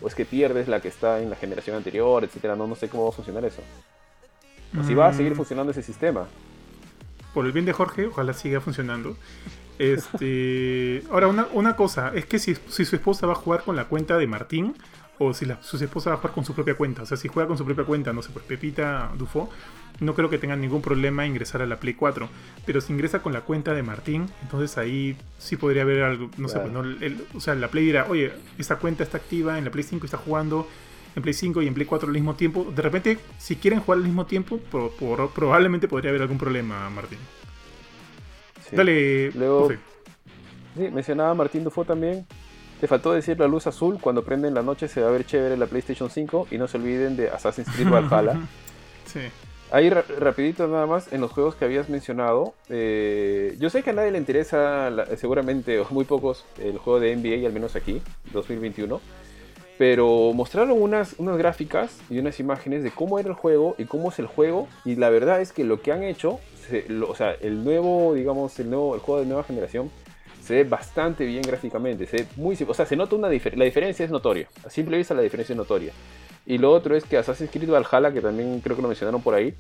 o 0.03 0.09
es 0.09 0.15
que 0.15 0.25
pierdes 0.25 0.69
la 0.69 0.81
que 0.81 0.89
está 0.89 1.21
en 1.21 1.31
la 1.31 1.37
generación 1.37 1.77
anterior, 1.77 2.25
etcétera. 2.25 2.57
No, 2.57 2.67
no 2.67 2.75
sé 2.75 2.89
cómo 2.89 3.05
va 3.05 3.11
a 3.11 3.13
funcionar 3.13 3.45
eso. 3.45 3.63
O 4.79 4.83
si 4.83 4.95
va 4.95 5.09
a 5.09 5.13
seguir 5.13 5.33
mm. 5.33 5.37
funcionando 5.37 5.73
ese 5.73 5.83
sistema. 5.83 6.27
Por 7.35 7.47
el 7.47 7.53
bien 7.53 7.65
de 7.65 7.73
Jorge, 7.73 8.07
ojalá 8.07 8.33
siga 8.33 8.61
funcionando. 8.61 9.17
Este, 9.79 11.03
ahora, 11.11 11.29
una, 11.29 11.47
una 11.53 11.77
cosa, 11.77 12.13
es 12.15 12.27
que 12.27 12.39
si, 12.39 12.55
si, 12.69 12.85
su 12.85 12.97
esposa 12.97 13.27
va 13.27 13.33
a 13.33 13.37
jugar 13.37 13.65
con 13.65 13.77
la 13.77 13.87
cuenta 13.87 14.17
de 14.17 14.27
Martín, 14.27 14.75
o 15.19 15.35
si 15.35 15.47
su 15.61 15.77
esposa 15.77 16.11
va 16.11 16.15
a 16.15 16.19
jugar 16.19 16.35
con 16.35 16.45
su 16.45 16.55
propia 16.55 16.75
cuenta, 16.75 17.03
o 17.03 17.07
sea, 17.07 17.17
si 17.17 17.29
juega 17.29 17.47
con 17.47 17.59
su 17.59 17.65
propia 17.65 17.85
cuenta, 17.85 18.13
no 18.13 18.23
sé, 18.23 18.31
pues 18.33 18.45
Pepita 18.45 19.11
Dufo, 19.17 19.51
no 20.03 20.15
creo 20.15 20.29
que 20.29 20.39
tengan 20.39 20.61
ningún 20.61 20.83
problema 20.83 21.27
ingresar 21.27 21.63
a 21.63 21.67
la 21.67 21.77
Play 21.77 21.95
4. 21.95 22.29
Pero 22.67 22.81
si 22.81 22.93
ingresa 22.93 23.23
con 23.23 23.33
la 23.33 23.43
cuenta 23.43 23.73
de 23.73 23.83
Martín, 23.83 24.29
entonces 24.43 24.77
ahí 24.79 25.17
sí 25.39 25.57
podría 25.57 25.83
haber 25.83 26.03
algo, 26.03 26.31
no 26.37 26.49
sé, 26.49 26.59
pues, 26.59 27.15
o 27.35 27.41
sea, 27.41 27.55
la 27.55 27.69
Play 27.69 27.87
dirá, 27.87 28.07
oye, 28.09 28.33
esta 28.59 28.77
cuenta 28.77 29.03
está 29.03 29.19
activa 29.19 29.59
en 29.59 29.65
la 29.65 29.71
Play 29.71 29.85
5, 29.85 30.05
está 30.05 30.19
jugando 30.19 30.69
en 31.15 31.23
Play 31.23 31.35
5 31.35 31.63
y 31.63 31.67
en 31.67 31.75
Play 31.75 31.87
4 31.87 32.09
al 32.09 32.15
mismo 32.15 32.35
tiempo. 32.35 32.73
De 32.75 32.83
repente, 32.83 33.19
si 33.39 33.57
quieren 33.57 33.81
jugar 33.81 33.99
al 33.99 34.05
mismo 34.05 34.27
tiempo, 34.27 34.59
probablemente 35.35 35.89
podría 35.89 36.11
haber 36.11 36.23
algún 36.23 36.39
problema, 36.39 36.89
Martín. 36.91 37.19
Dale, 38.73 39.31
Luego, 39.33 39.71
sí, 39.71 40.89
mencionaba 40.91 41.35
Martín 41.35 41.65
Dufo 41.65 41.85
también. 41.85 42.27
Te 42.81 42.89
faltó 42.89 43.13
decir 43.13 43.39
la 43.39 43.47
luz 43.47 43.67
azul, 43.67 43.99
cuando 44.01 44.25
prende 44.25 44.49
en 44.49 44.55
la 44.55 44.63
noche 44.63 44.89
se 44.89 45.01
va 45.03 45.09
a 45.09 45.13
ver 45.13 45.25
chévere 45.25 45.57
la 45.57 45.67
PlayStation 45.67 46.11
5 46.11 46.49
y 46.51 46.59
no 46.59 46.67
se 46.67 46.79
olviden 46.79 47.17
de 47.17 47.29
Assassin's 47.29 47.69
Creed 47.69 47.89
Valhalla. 47.91 48.41
sí. 49.05 49.21
Ahí 49.73 49.89
rapidito 49.89 50.69
nada 50.69 50.85
más, 50.85 51.11
en 51.15 51.23
los 51.23 51.33
juegos 51.33 51.55
que 51.55 51.65
habías 51.65 51.89
mencionado, 51.89 52.53
eh, 52.69 53.57
yo 53.59 53.71
sé 53.71 53.83
que 53.83 53.89
a 53.89 53.93
nadie 53.95 54.11
le 54.11 54.19
interesa, 54.19 54.91
seguramente, 55.17 55.81
o 55.81 55.87
muy 55.89 56.05
pocos, 56.05 56.45
el 56.61 56.77
juego 56.77 57.01
de 57.01 57.17
NBA, 57.17 57.47
al 57.47 57.55
menos 57.55 57.75
aquí, 57.75 58.03
2021, 58.35 59.01
pero 59.79 60.35
mostraron 60.35 60.73
unas, 60.73 61.15
unas 61.17 61.39
gráficas 61.39 61.99
y 62.11 62.19
unas 62.19 62.39
imágenes 62.39 62.83
de 62.83 62.91
cómo 62.91 63.19
era 63.19 63.31
el 63.31 63.35
juego 63.35 63.75
y 63.79 63.87
cómo 63.87 64.11
es 64.11 64.19
el 64.19 64.27
juego, 64.27 64.69
y 64.85 64.97
la 64.97 65.09
verdad 65.09 65.41
es 65.41 65.55
que 65.55 65.65
lo 65.65 65.81
que 65.81 65.91
han 65.91 66.03
hecho, 66.03 66.39
o 67.09 67.15
sea, 67.15 67.33
el 67.41 67.65
nuevo, 67.65 68.13
digamos, 68.13 68.61
el, 68.61 68.69
nuevo, 68.69 68.95
el 68.95 69.01
juego 69.01 69.23
de 69.23 69.27
nueva 69.27 69.43
generación, 69.43 69.91
se 70.43 70.53
ve 70.57 70.65
bastante 70.65 71.25
bien 71.25 71.41
gráficamente, 71.41 72.07
se 72.07 72.27
muy, 72.37 72.59
o 72.69 72.75
sea, 72.75 72.85
se 72.85 72.95
nota 72.95 73.17
una 73.17 73.31
diferencia, 73.31 73.59
la 73.59 73.65
diferencia 73.65 74.05
es 74.05 74.11
notoria, 74.11 74.49
a 74.67 74.69
simple 74.69 74.99
vista 74.99 75.15
la 75.15 75.23
diferencia 75.23 75.55
es 75.55 75.57
notoria. 75.57 75.95
Y 76.47 76.59
lo 76.59 76.73
otro 76.73 76.97
es 76.97 77.05
que 77.05 77.17
Assassin's 77.17 77.51
Creed 77.51 77.71
Valhalla, 77.71 78.13
que 78.13 78.21
también 78.21 78.61
creo 78.61 78.77
que 78.77 78.83
lo 78.83 78.89
mencionaron 78.89 79.23
por 79.23 79.35
ahí, 79.35 79.55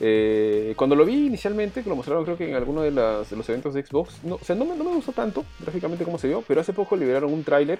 eh, 0.00 0.74
cuando 0.76 0.94
lo 0.94 1.04
vi 1.04 1.26
inicialmente, 1.26 1.82
que 1.82 1.88
lo 1.88 1.96
mostraron 1.96 2.24
creo 2.24 2.36
que 2.36 2.48
en 2.48 2.54
alguno 2.54 2.82
de, 2.82 2.90
los 2.90 3.48
eventos 3.48 3.74
de 3.74 3.84
Xbox, 3.84 4.22
no, 4.24 4.34
o 4.34 4.44
sea, 4.44 4.54
no 4.54 4.64
me, 4.64 4.76
no 4.76 4.84
me 4.84 4.94
gustó 4.94 5.12
tanto 5.12 5.44
gráficamente 5.60 6.04
como 6.04 6.18
se 6.18 6.28
vio, 6.28 6.42
pero 6.46 6.60
hace 6.60 6.72
poco 6.72 6.96
liberaron 6.96 7.32
un 7.32 7.44
tráiler 7.44 7.78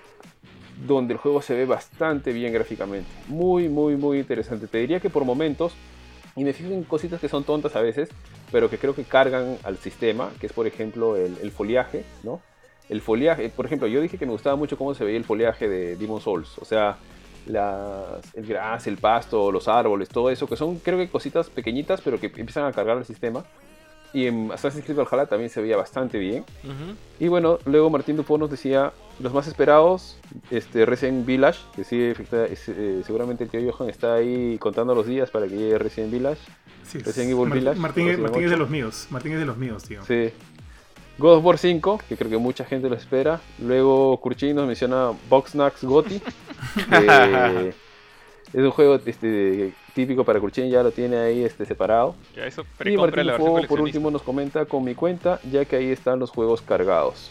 donde 0.87 1.15
el 1.15 1.19
juego 1.19 1.43
se 1.43 1.55
ve 1.55 1.67
bastante 1.67 2.33
bien 2.33 2.53
gráficamente. 2.53 3.09
Muy, 3.29 3.69
muy, 3.69 3.97
muy 3.97 4.19
interesante. 4.19 4.67
Te 4.67 4.79
diría 4.79 5.01
que 5.01 5.11
por 5.11 5.25
momentos, 5.25 5.75
y 6.35 6.45
me 6.45 6.53
fijo 6.53 6.71
cositas 6.89 7.21
que 7.21 7.29
son 7.29 7.45
tontas 7.45 7.77
a 7.77 7.81
veces, 7.81 8.11
pero 8.53 8.71
que 8.71 8.79
creo 8.79 8.95
que 8.95 9.05
cargan 9.05 9.57
al 9.63 9.79
sistema, 9.79 10.31
que 10.41 10.47
es 10.47 10.53
por 10.53 10.67
ejemplo 10.67 11.17
el, 11.17 11.37
el 11.43 11.51
foliaje, 11.51 12.05
¿no? 12.23 12.41
El 12.89 13.01
foliaje, 13.01 13.49
por 13.49 13.67
ejemplo, 13.67 13.89
yo 13.89 14.01
dije 14.01 14.17
que 14.17 14.27
me 14.27 14.33
gustaba 14.33 14.55
mucho 14.55 14.79
cómo 14.79 14.95
se 14.95 15.05
veía 15.05 15.19
el 15.19 15.25
foliaje 15.25 15.69
de 15.69 15.97
Demon 15.97 16.21
Souls, 16.21 16.57
o 16.59 16.65
sea, 16.65 16.99
las, 17.47 18.35
el 18.35 18.47
gras, 18.47 18.87
el 18.87 18.97
pasto, 18.97 19.51
los 19.51 19.69
árboles, 19.69 20.09
todo 20.09 20.31
eso, 20.31 20.47
que 20.47 20.57
son 20.57 20.79
creo 20.79 20.99
que 20.99 21.09
cositas 21.09 21.49
pequeñitas, 21.51 22.01
pero 22.01 22.21
que 22.21 22.27
empiezan 22.27 22.65
a 22.65 22.73
cargar 22.73 22.99
el 22.99 23.05
sistema. 23.05 23.45
Y 24.13 24.27
en 24.27 24.51
Assassin's 24.51 24.85
Creed 24.85 24.97
Valhalla 24.97 25.27
también 25.27 25.51
se 25.51 25.61
veía 25.61 25.77
bastante 25.77 26.19
bien. 26.19 26.45
Y 27.21 27.29
bueno, 27.29 27.59
luego 27.67 27.91
Martín 27.91 28.17
Dupont 28.17 28.41
nos 28.41 28.51
decía 28.51 28.93
los 29.21 29.35
más 29.35 29.47
esperados, 29.47 30.19
este 30.51 30.87
Resident 30.87 31.27
Village, 31.27 31.61
que 31.75 31.85
sí, 31.85 31.99
eh, 32.01 33.03
seguramente 33.05 33.45
el 33.45 33.51
tío 33.51 33.61
Johan 33.71 33.91
está 33.91 34.15
ahí 34.15 34.57
contando 34.59 34.95
los 34.95 35.07
días 35.07 35.31
para 35.31 35.47
que 35.47 35.57
llegue 35.57 35.79
Resident 35.79 36.13
Village. 36.13 36.41
Sí, 36.83 36.99
Resident 36.99 37.33
Evil 37.33 37.51
Village. 37.51 37.79
Martín, 37.79 38.23
Martín 38.23 38.45
es 38.45 38.51
de 38.51 38.57
los 38.57 38.71
míos, 38.71 39.07
Martín 39.11 39.33
es 39.33 39.41
de 39.41 39.45
los 39.45 39.59
míos, 39.59 39.83
tío. 39.85 40.03
Sí. 40.05 40.31
God 41.19 41.39
of 41.39 41.45
War 41.45 41.59
5, 41.59 42.01
que 42.09 42.17
creo 42.17 42.31
que 42.31 42.39
mucha 42.39 42.65
gente 42.65 42.89
lo 42.89 42.95
espera. 42.95 43.41
Luego 43.59 44.19
Kurchin 44.19 44.55
nos 44.55 44.67
menciona 44.67 45.13
Boxnax 45.29 45.85
Gotti. 45.85 46.21
es 48.53 48.63
un 48.63 48.71
juego 48.71 49.01
este, 49.05 49.73
típico 49.95 50.25
para 50.25 50.41
Kurchin, 50.41 50.69
ya 50.69 50.83
lo 50.83 50.91
tiene 50.91 51.17
ahí 51.17 51.43
este, 51.43 51.65
separado. 51.65 52.15
y 52.85 52.97
Martín 52.97 53.67
por 53.67 53.81
último 53.81 54.11
nos 54.11 54.23
comenta 54.23 54.67
con 54.67 54.85
mi 54.85 54.95
cuenta, 54.95 55.41
ya 55.51 55.65
que 55.65 55.77
ahí 55.77 55.91
están 55.91 56.19
los 56.19 56.31
juegos 56.31 56.61
cargados. 56.61 57.31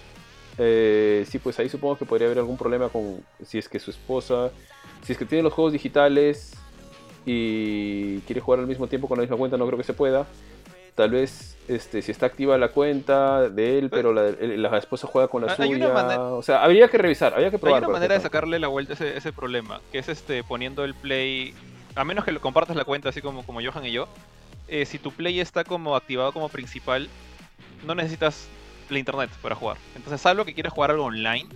Eh, 0.57 1.25
sí, 1.29 1.37
pues 1.37 1.59
ahí 1.59 1.69
supongo 1.69 1.97
que 1.97 2.05
podría 2.05 2.27
haber 2.27 2.39
algún 2.39 2.57
problema 2.57 2.89
con 2.89 3.23
si 3.45 3.57
es 3.57 3.67
que 3.69 3.79
su 3.79 3.91
esposa, 3.91 4.51
si 5.03 5.13
es 5.13 5.19
que 5.19 5.25
tiene 5.25 5.43
los 5.43 5.53
juegos 5.53 5.73
digitales 5.73 6.53
y 7.25 8.19
quiere 8.21 8.41
jugar 8.41 8.61
al 8.61 8.67
mismo 8.67 8.87
tiempo 8.87 9.07
con 9.07 9.17
la 9.17 9.23
misma 9.23 9.37
cuenta, 9.37 9.57
no 9.57 9.65
creo 9.67 9.77
que 9.77 9.83
se 9.83 9.93
pueda. 9.93 10.25
Tal 10.95 11.09
vez 11.11 11.57
este, 11.67 12.01
si 12.01 12.11
está 12.11 12.27
activa 12.27 12.57
la 12.57 12.69
cuenta 12.69 13.49
de 13.49 13.79
él, 13.79 13.89
pero 13.89 14.13
la, 14.13 14.31
la 14.31 14.77
esposa 14.77 15.07
juega 15.07 15.27
con 15.27 15.45
la 15.45 15.55
suya. 15.55 15.91
O 16.31 16.41
sea, 16.41 16.63
habría 16.63 16.87
que 16.87 16.97
revisar, 16.97 17.33
habría 17.33 17.51
que 17.51 17.59
probar. 17.59 17.83
Hay 17.83 17.87
una 17.87 17.93
manera 17.93 18.15
de 18.15 18.21
sacarle 18.21 18.59
la 18.59 18.67
vuelta 18.67 18.93
a 18.93 18.95
ese, 18.95 19.17
ese, 19.17 19.33
problema, 19.33 19.81
que 19.91 19.97
es 19.97 20.07
este 20.07 20.43
poniendo 20.43 20.83
el 20.85 20.93
play, 20.93 21.53
a 21.95 22.05
menos 22.05 22.23
que 22.23 22.31
lo 22.31 22.39
compartas 22.39 22.75
la 22.75 22.85
cuenta 22.85 23.09
así 23.09 23.21
como, 23.21 23.45
como 23.45 23.61
Johan 23.61 23.85
y 23.85 23.91
yo, 23.91 24.07
eh, 24.67 24.85
si 24.85 24.99
tu 24.99 25.11
play 25.11 25.39
está 25.39 25.63
como 25.63 25.95
activado 25.95 26.31
como 26.31 26.49
principal, 26.49 27.09
no 27.85 27.95
necesitas 27.95 28.47
la 28.89 28.99
internet 28.99 29.31
para 29.41 29.55
jugar. 29.55 29.77
Entonces, 29.95 30.21
salvo 30.21 30.45
que 30.45 30.53
quieras 30.53 30.71
jugar 30.71 30.91
algo 30.91 31.05
online, 31.05 31.47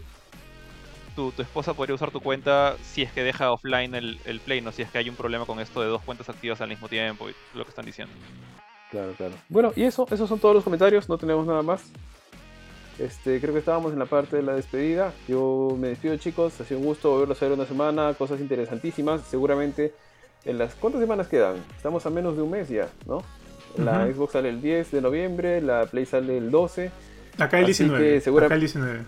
tu, 1.16 1.32
tu, 1.32 1.44
esposa 1.44 1.74
podría 1.74 1.96
usar 1.96 2.12
tu 2.12 2.20
cuenta 2.20 2.76
si 2.84 3.04
es 3.04 3.12
que 3.12 3.24
deja 3.24 3.52
offline 3.52 3.94
el, 3.96 4.20
el 4.26 4.40
play, 4.40 4.62
no 4.62 4.72
si 4.72 4.82
es 4.82 4.90
que 4.90 4.98
hay 4.98 5.10
un 5.10 5.16
problema 5.16 5.46
con 5.46 5.60
esto 5.60 5.82
de 5.82 5.88
dos 5.88 6.02
cuentas 6.02 6.30
activas 6.30 6.62
al 6.62 6.70
mismo 6.70 6.90
tiempo 6.90 7.30
y 7.30 7.36
lo 7.54 7.64
que 7.64 7.70
están 7.70 7.86
diciendo. 7.86 8.14
Claro, 8.92 9.14
claro. 9.16 9.34
Bueno, 9.50 9.72
y 9.76 9.84
eso, 9.84 10.08
esos 10.10 10.28
son 10.28 10.40
todos 10.40 10.56
los 10.56 10.64
comentarios, 10.64 11.08
no 11.10 11.18
tenemos 11.18 11.46
nada 11.46 11.62
más. 11.62 11.84
Este, 12.98 13.40
creo 13.40 13.54
que 13.54 13.60
estábamos 13.60 13.94
en 13.94 14.00
la 14.00 14.06
parte 14.06 14.38
de 14.38 14.44
la 14.44 14.54
despedida. 14.56 15.14
Yo 15.28 15.76
me 15.80 15.90
despido 15.90 16.18
chicos, 16.18 16.60
ha 16.60 16.66
sido 16.66 16.80
un 16.80 16.86
gusto 16.86 17.12
volverlos 17.12 17.42
a 17.42 17.46
ver 17.46 17.54
una 17.54 17.66
semana, 17.66 18.14
cosas 18.16 18.42
interesantísimas. 18.42 19.22
Seguramente 19.22 19.94
en 20.44 20.58
las... 20.58 20.76
¿Cuántas 20.76 21.02
semanas 21.02 21.28
quedan? 21.28 21.64
Estamos 21.78 22.06
a 22.06 22.10
menos 22.10 22.36
de 22.36 22.42
un 22.42 22.52
mes 22.52 22.68
ya, 22.68 22.90
¿no? 23.06 23.24
La 23.78 24.06
Xbox 24.08 24.34
sale 24.34 24.50
el 24.50 24.62
10 24.62 24.92
de 24.92 25.02
noviembre, 25.02 25.62
la 25.62 25.86
Play 25.86 26.06
sale 26.06 26.38
el 26.38 26.52
12. 26.52 26.92
Acá 27.38 27.60
el 27.60 27.66
19. 27.68 28.18
Acá 28.46 28.56
el 28.56 28.60
19. 28.60 29.00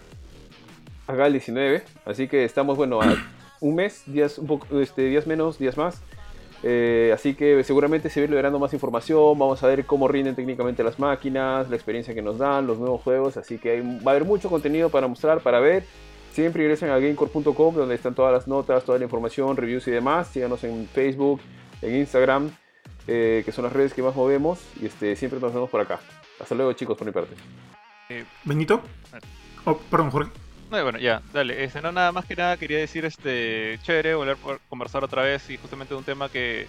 Acá 1.07 1.27
el 1.27 1.33
19. 1.33 1.83
Así 2.05 2.27
que 2.27 2.45
estamos, 2.45 2.77
bueno, 2.77 3.01
a 3.01 3.15
un 3.59 3.75
mes, 3.75 4.03
días, 4.05 4.37
un 4.37 4.47
poco, 4.47 4.79
este, 4.79 5.03
días 5.03 5.27
menos, 5.27 5.57
días 5.57 5.77
más. 5.77 6.01
Eh, 6.63 7.11
así 7.13 7.33
que 7.33 7.63
seguramente 7.63 8.09
se 8.09 8.21
va 8.21 8.27
liberando 8.27 8.59
más 8.59 8.73
información, 8.73 9.37
vamos 9.37 9.63
a 9.63 9.67
ver 9.67 9.85
cómo 9.85 10.07
rinden 10.07 10.35
técnicamente 10.35 10.83
las 10.83 10.99
máquinas, 10.99 11.69
la 11.69 11.75
experiencia 11.75 12.13
que 12.13 12.21
nos 12.21 12.37
dan, 12.37 12.67
los 12.67 12.77
nuevos 12.77 13.01
juegos, 13.01 13.37
así 13.37 13.57
que 13.57 13.81
va 13.81 14.11
a 14.11 14.15
haber 14.15 14.25
mucho 14.25 14.49
contenido 14.49 14.89
para 14.89 15.07
mostrar, 15.07 15.41
para 15.41 15.59
ver. 15.59 15.83
Siempre 16.33 16.63
ingresen 16.63 16.89
a 16.89 16.97
gamecore.com 16.97 17.75
donde 17.75 17.95
están 17.95 18.15
todas 18.15 18.31
las 18.31 18.47
notas, 18.47 18.85
toda 18.85 18.97
la 18.97 19.03
información, 19.03 19.57
reviews 19.57 19.85
y 19.87 19.91
demás. 19.91 20.27
Síganos 20.27 20.63
en 20.63 20.87
Facebook, 20.87 21.41
en 21.81 21.95
Instagram, 21.97 22.51
eh, 23.07 23.41
que 23.43 23.51
son 23.51 23.65
las 23.65 23.73
redes 23.73 23.93
que 23.93 24.01
más 24.01 24.15
movemos 24.15 24.59
y 24.81 24.85
este, 24.85 25.15
siempre 25.17 25.41
nos 25.41 25.53
vemos 25.53 25.69
por 25.69 25.81
acá. 25.81 25.99
Hasta 26.39 26.55
luego 26.55 26.71
chicos 26.73 26.97
por 26.97 27.05
mi 27.05 27.11
parte. 27.11 27.35
Eh, 28.09 28.23
Benito. 28.45 28.81
Oh, 29.65 29.77
perdón, 29.77 30.09
Jorge. 30.11 30.31
No, 30.71 30.81
bueno, 30.83 30.99
ya, 30.99 31.21
dale. 31.33 31.65
Este, 31.65 31.81
no, 31.81 31.91
nada 31.91 32.13
más 32.13 32.23
que 32.23 32.33
nada 32.33 32.55
quería 32.55 32.77
decir, 32.77 33.03
este, 33.03 33.77
chévere 33.83 34.15
volver 34.15 34.37
a 34.37 34.57
conversar 34.69 35.03
otra 35.03 35.21
vez 35.21 35.49
y 35.49 35.57
justamente 35.57 35.93
un 35.93 36.05
tema 36.05 36.29
que, 36.29 36.65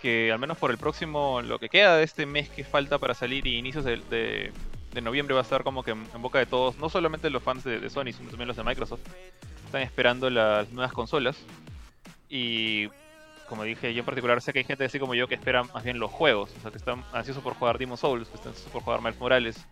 que 0.00 0.32
al 0.32 0.38
menos 0.38 0.56
por 0.56 0.70
el 0.70 0.78
próximo, 0.78 1.42
lo 1.42 1.58
que 1.58 1.68
queda 1.68 1.98
de 1.98 2.04
este 2.04 2.24
mes 2.24 2.48
que 2.48 2.64
falta 2.64 2.96
para 2.96 3.12
salir 3.12 3.46
y 3.46 3.58
inicios 3.58 3.84
de, 3.84 4.00
de, 4.08 5.00
noviembre 5.02 5.34
va 5.34 5.40
a 5.40 5.42
estar 5.42 5.62
como 5.62 5.82
que 5.82 5.90
en, 5.90 6.22
boca 6.22 6.38
de 6.38 6.46
todos, 6.46 6.78
no 6.78 6.88
solamente 6.88 7.28
los 7.28 7.42
fans 7.42 7.64
de, 7.64 7.90
Sony, 7.90 8.12
sino 8.16 8.30
también 8.30 8.48
los 8.48 8.56
de 8.56 8.64
Microsoft. 8.64 9.02
están 9.66 9.82
esperando 9.82 10.30
las 10.30 10.70
nuevas 10.70 10.94
consolas. 10.94 11.36
Y 12.30 12.88
como 13.46 13.62
dije, 13.64 13.92
yo 13.92 14.00
en 14.00 14.06
particular 14.06 14.40
sé 14.40 14.54
que 14.54 14.60
hay 14.60 14.64
gente 14.64 14.86
así 14.86 14.98
como 14.98 15.14
yo 15.14 15.28
que 15.28 15.34
espera 15.34 15.64
más 15.64 15.84
bien 15.84 15.98
los 15.98 16.10
juegos, 16.10 16.50
o 16.56 16.60
sea, 16.62 16.70
que 16.70 16.78
están 16.78 17.04
ansiosos 17.12 17.42
por 17.42 17.52
jugar 17.52 17.76
Demon 17.76 17.98
Souls, 17.98 18.26
que 18.28 18.36
están 18.36 18.52
ansiosos 18.52 18.72
por 18.72 18.82
jugar 18.82 19.02
Miles 19.02 19.20
Morales. 19.20 19.66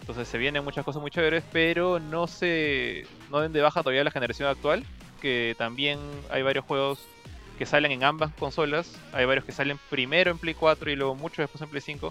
Entonces 0.00 0.28
se 0.28 0.38
vienen 0.38 0.64
muchas 0.64 0.84
cosas 0.84 1.00
muy 1.00 1.10
chéveres, 1.10 1.44
pero 1.52 2.00
no 2.00 2.26
se 2.26 3.06
no 3.30 3.40
den 3.40 3.52
de 3.52 3.60
baja 3.60 3.82
todavía 3.82 4.02
la 4.04 4.10
generación 4.10 4.48
actual, 4.48 4.84
que 5.20 5.54
también 5.58 5.98
hay 6.30 6.42
varios 6.42 6.64
juegos 6.64 7.06
que 7.58 7.66
salen 7.66 7.92
en 7.92 8.04
ambas 8.04 8.32
consolas, 8.34 8.98
hay 9.12 9.26
varios 9.26 9.44
que 9.44 9.52
salen 9.52 9.78
primero 9.90 10.30
en 10.30 10.38
Play 10.38 10.54
4 10.54 10.90
y 10.90 10.96
luego 10.96 11.14
muchos 11.14 11.38
después 11.38 11.60
en 11.60 11.68
Play 11.68 11.82
5, 11.82 12.10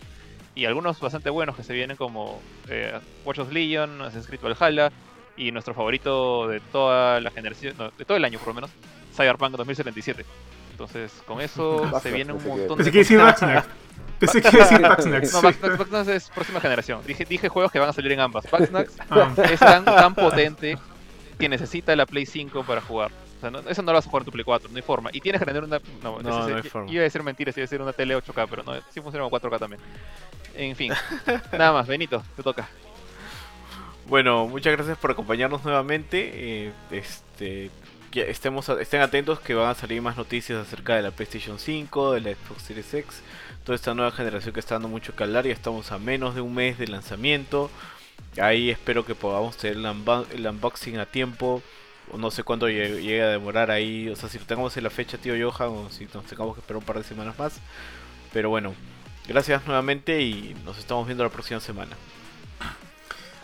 y 0.56 0.66
algunos 0.66 1.00
bastante 1.00 1.30
buenos 1.30 1.56
que 1.56 1.64
se 1.64 1.74
vienen 1.74 1.98
como 1.98 2.40
eh, 2.68 3.00
Watch 3.26 3.38
Dogs 3.38 3.52
Legion, 3.52 4.02
Assassin's 4.02 4.28
Creed 4.28 4.42
Valhalla, 4.42 4.92
y 5.40 5.52
nuestro 5.52 5.74
favorito 5.74 6.48
de 6.48 6.60
toda 6.60 7.20
la 7.22 7.32
generación, 7.32 7.74
no, 7.78 7.92
de 7.92 8.06
todo 8.06 8.18
el 8.18 8.26
año 8.26 8.38
por 8.40 8.50
lo 8.50 8.54
menos, 8.56 8.70
Cyberpunk 9.16 9.56
2077. 9.56 10.26
Entonces, 10.72 11.12
con 11.26 11.42
eso 11.42 11.90
se 12.04 12.12
viene 12.12 12.34
un 12.34 12.46
montón 12.46 12.78
de 12.78 12.92
cosas. 12.92 13.66
Pensé 14.20 14.42
que 14.42 14.52
decir 14.58 14.82
Bugsnax. 14.82 15.34
No, 15.34 15.42
Bugs- 15.42 15.60
Bugs- 15.62 15.78
Bugsnax 15.78 16.08
es 16.10 16.30
próxima 16.30 16.60
generación. 16.60 17.02
Dije, 17.08 17.26
dije 17.26 17.48
juegos 17.50 17.72
que 17.72 17.80
van 17.80 17.90
a 17.90 17.94
salir 17.94 18.12
en 18.12 18.20
ambas. 18.20 18.46
Bugsnax 18.52 18.94
Ah, 19.10 19.32
es 19.52 19.60
tan, 19.60 19.86
tan 19.86 20.14
potente 20.16 20.78
que 21.40 21.48
necesita 21.50 21.96
la 21.96 22.06
Play 22.06 22.26
5 22.26 22.64
para 22.64 22.82
jugar. 22.82 23.12
O 23.38 23.42
sea, 23.42 23.50
no- 23.52 23.60
eso 23.60 23.82
no 23.82 23.92
lo 23.92 23.98
vas 23.98 24.06
a 24.06 24.10
jugar 24.10 24.22
en 24.24 24.26
tu 24.26 24.32
Play 24.32 24.44
4, 24.44 24.70
no 24.70 24.76
hay 24.76 24.82
forma. 24.82 25.10
Y 25.14 25.22
tienes 25.22 25.40
que 25.40 25.46
tener 25.46 25.64
una. 25.64 25.80
No, 26.04 26.20
No, 26.22 26.48
no 26.50 26.56
hay 26.58 26.64
forma. 26.64 26.92
Iba 26.92 27.00
a 27.02 27.04
decir 27.04 27.24
mentiras, 27.24 27.56
iba 27.58 27.64
a 27.64 27.68
decir 27.68 27.82
una 27.82 27.94
tele 27.94 28.18
8K, 28.18 28.48
pero 28.50 28.64
no, 28.64 28.74
sí 28.92 29.00
funciona 29.02 29.28
con 29.30 29.40
4K 29.40 29.60
también. 29.60 29.82
En 30.56 30.76
fin, 30.76 30.92
nada 31.54 31.72
más, 31.72 31.88
Benito, 31.88 32.22
te 32.36 32.44
toca. 32.44 32.68
Bueno, 34.08 34.48
muchas 34.48 34.74
gracias 34.76 34.98
por 34.98 35.12
acompañarnos 35.12 35.64
nuevamente. 35.64 36.32
eh, 36.34 36.72
este, 36.92 37.70
estemos, 38.16 38.68
estén 38.70 39.02
atentos 39.02 39.40
que 39.40 39.54
van 39.54 39.70
a 39.70 39.76
salir 39.76 40.02
más 40.02 40.18
noticias 40.18 40.60
acerca 40.60 40.96
de 40.96 41.02
la 41.04 41.12
PlayStation 41.12 41.60
5, 41.60 42.14
de 42.14 42.22
la 42.22 42.32
Xbox 42.32 42.64
Series 42.64 42.94
X, 42.94 43.22
toda 43.64 43.76
esta 43.76 43.94
nueva 43.94 44.12
generación 44.12 44.54
que 44.54 44.60
está 44.60 44.76
dando 44.76 44.88
mucho 44.88 45.16
que 45.16 45.24
hablar. 45.24 45.46
Ya 45.46 45.54
estamos 45.54 45.92
a 45.92 46.00
menos 46.00 46.36
de 46.36 46.42
un 46.42 46.54
mes 46.56 46.78
de 46.78 46.88
lanzamiento. 46.88 47.70
Ahí 48.42 48.70
espero 48.70 49.06
que 49.06 49.16
podamos 49.16 49.58
tener 49.58 49.78
el, 49.78 49.86
unbo- 49.86 50.26
el 50.32 50.46
unboxing 50.48 50.98
a 51.00 51.06
tiempo. 51.06 51.62
No 52.18 52.32
sé 52.32 52.44
cuándo 52.44 52.68
llegue, 52.68 53.02
llegue 53.02 53.22
a 53.22 53.28
demorar 53.30 53.70
ahí. 53.72 54.10
O 54.10 54.16
sea, 54.16 54.30
si 54.30 54.40
lo 54.40 54.46
tengamos 54.46 54.76
en 54.78 54.84
la 54.84 54.90
fecha, 54.90 55.18
tío 55.18 55.34
Johan, 55.52 55.70
o 55.70 55.90
si 55.90 56.06
nos 56.14 56.26
tengamos 56.26 56.56
que 56.56 56.62
esperar 56.62 56.78
un 56.80 56.86
par 56.86 56.98
de 56.98 57.04
semanas 57.04 57.38
más. 57.38 57.54
Pero 58.34 58.50
bueno, 58.50 58.74
gracias 59.28 59.66
nuevamente 59.68 60.22
y 60.22 60.56
nos 60.66 60.78
estamos 60.80 61.06
viendo 61.06 61.24
la 61.24 61.30
próxima 61.30 61.60
semana. 61.60 61.96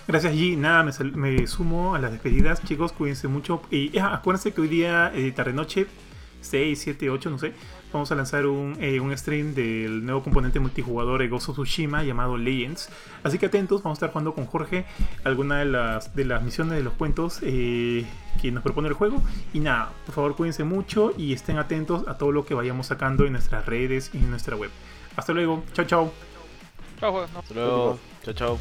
Gracias 0.07 0.33
G, 0.33 0.55
nada, 0.55 0.83
me, 0.83 1.47
sumo 1.47 1.95
a 1.95 1.99
las 1.99 2.11
despedidas, 2.11 2.63
chicos, 2.63 2.91
cuídense 2.91 3.27
mucho. 3.27 3.61
Y 3.71 3.97
ah, 3.97 4.13
acuérdense 4.13 4.53
que 4.53 4.61
hoy 4.61 4.67
día, 4.67 5.11
eh, 5.15 5.31
tarde 5.31 5.53
noche, 5.53 5.87
6, 6.41 6.79
7, 6.79 7.09
8, 7.09 7.29
no 7.31 7.39
sé, 7.39 7.53
vamos 7.91 8.11
a 8.11 8.15
lanzar 8.15 8.45
un, 8.45 8.77
eh, 8.79 8.99
un 8.99 9.17
stream 9.17 9.55
del 9.55 10.05
nuevo 10.05 10.21
componente 10.21 10.59
multijugador 10.59 11.21
de 11.21 11.27
Ghost 11.27 11.49
of 11.49 11.55
Tsushima 11.55 12.03
llamado 12.03 12.37
Legends. 12.37 12.89
Así 13.23 13.39
que 13.39 13.47
atentos, 13.47 13.81
vamos 13.81 13.97
a 13.97 13.99
estar 13.99 14.11
jugando 14.11 14.35
con 14.35 14.45
Jorge 14.45 14.85
alguna 15.23 15.59
de 15.59 15.65
las, 15.65 16.15
de 16.15 16.25
las 16.25 16.43
misiones 16.43 16.77
de 16.77 16.83
los 16.83 16.93
cuentos 16.93 17.39
eh, 17.41 18.05
que 18.39 18.51
nos 18.51 18.61
propone 18.61 18.89
el 18.89 18.93
juego. 18.93 19.23
Y 19.53 19.59
nada, 19.59 19.91
por 20.05 20.13
favor 20.13 20.35
cuídense 20.35 20.63
mucho 20.63 21.13
y 21.17 21.33
estén 21.33 21.57
atentos 21.57 22.07
a 22.07 22.17
todo 22.17 22.31
lo 22.31 22.45
que 22.45 22.53
vayamos 22.53 22.87
sacando 22.87 23.25
en 23.25 23.31
nuestras 23.31 23.65
redes 23.65 24.11
y 24.13 24.17
en 24.17 24.29
nuestra 24.29 24.55
web. 24.55 24.69
Hasta 25.15 25.33
luego, 25.33 25.63
chao 25.73 25.85
chao. 25.85 26.13
Chao. 26.99 27.21
Hasta 27.21 27.53
luego. 27.53 27.99
Chao, 28.23 28.33
chao. 28.33 28.59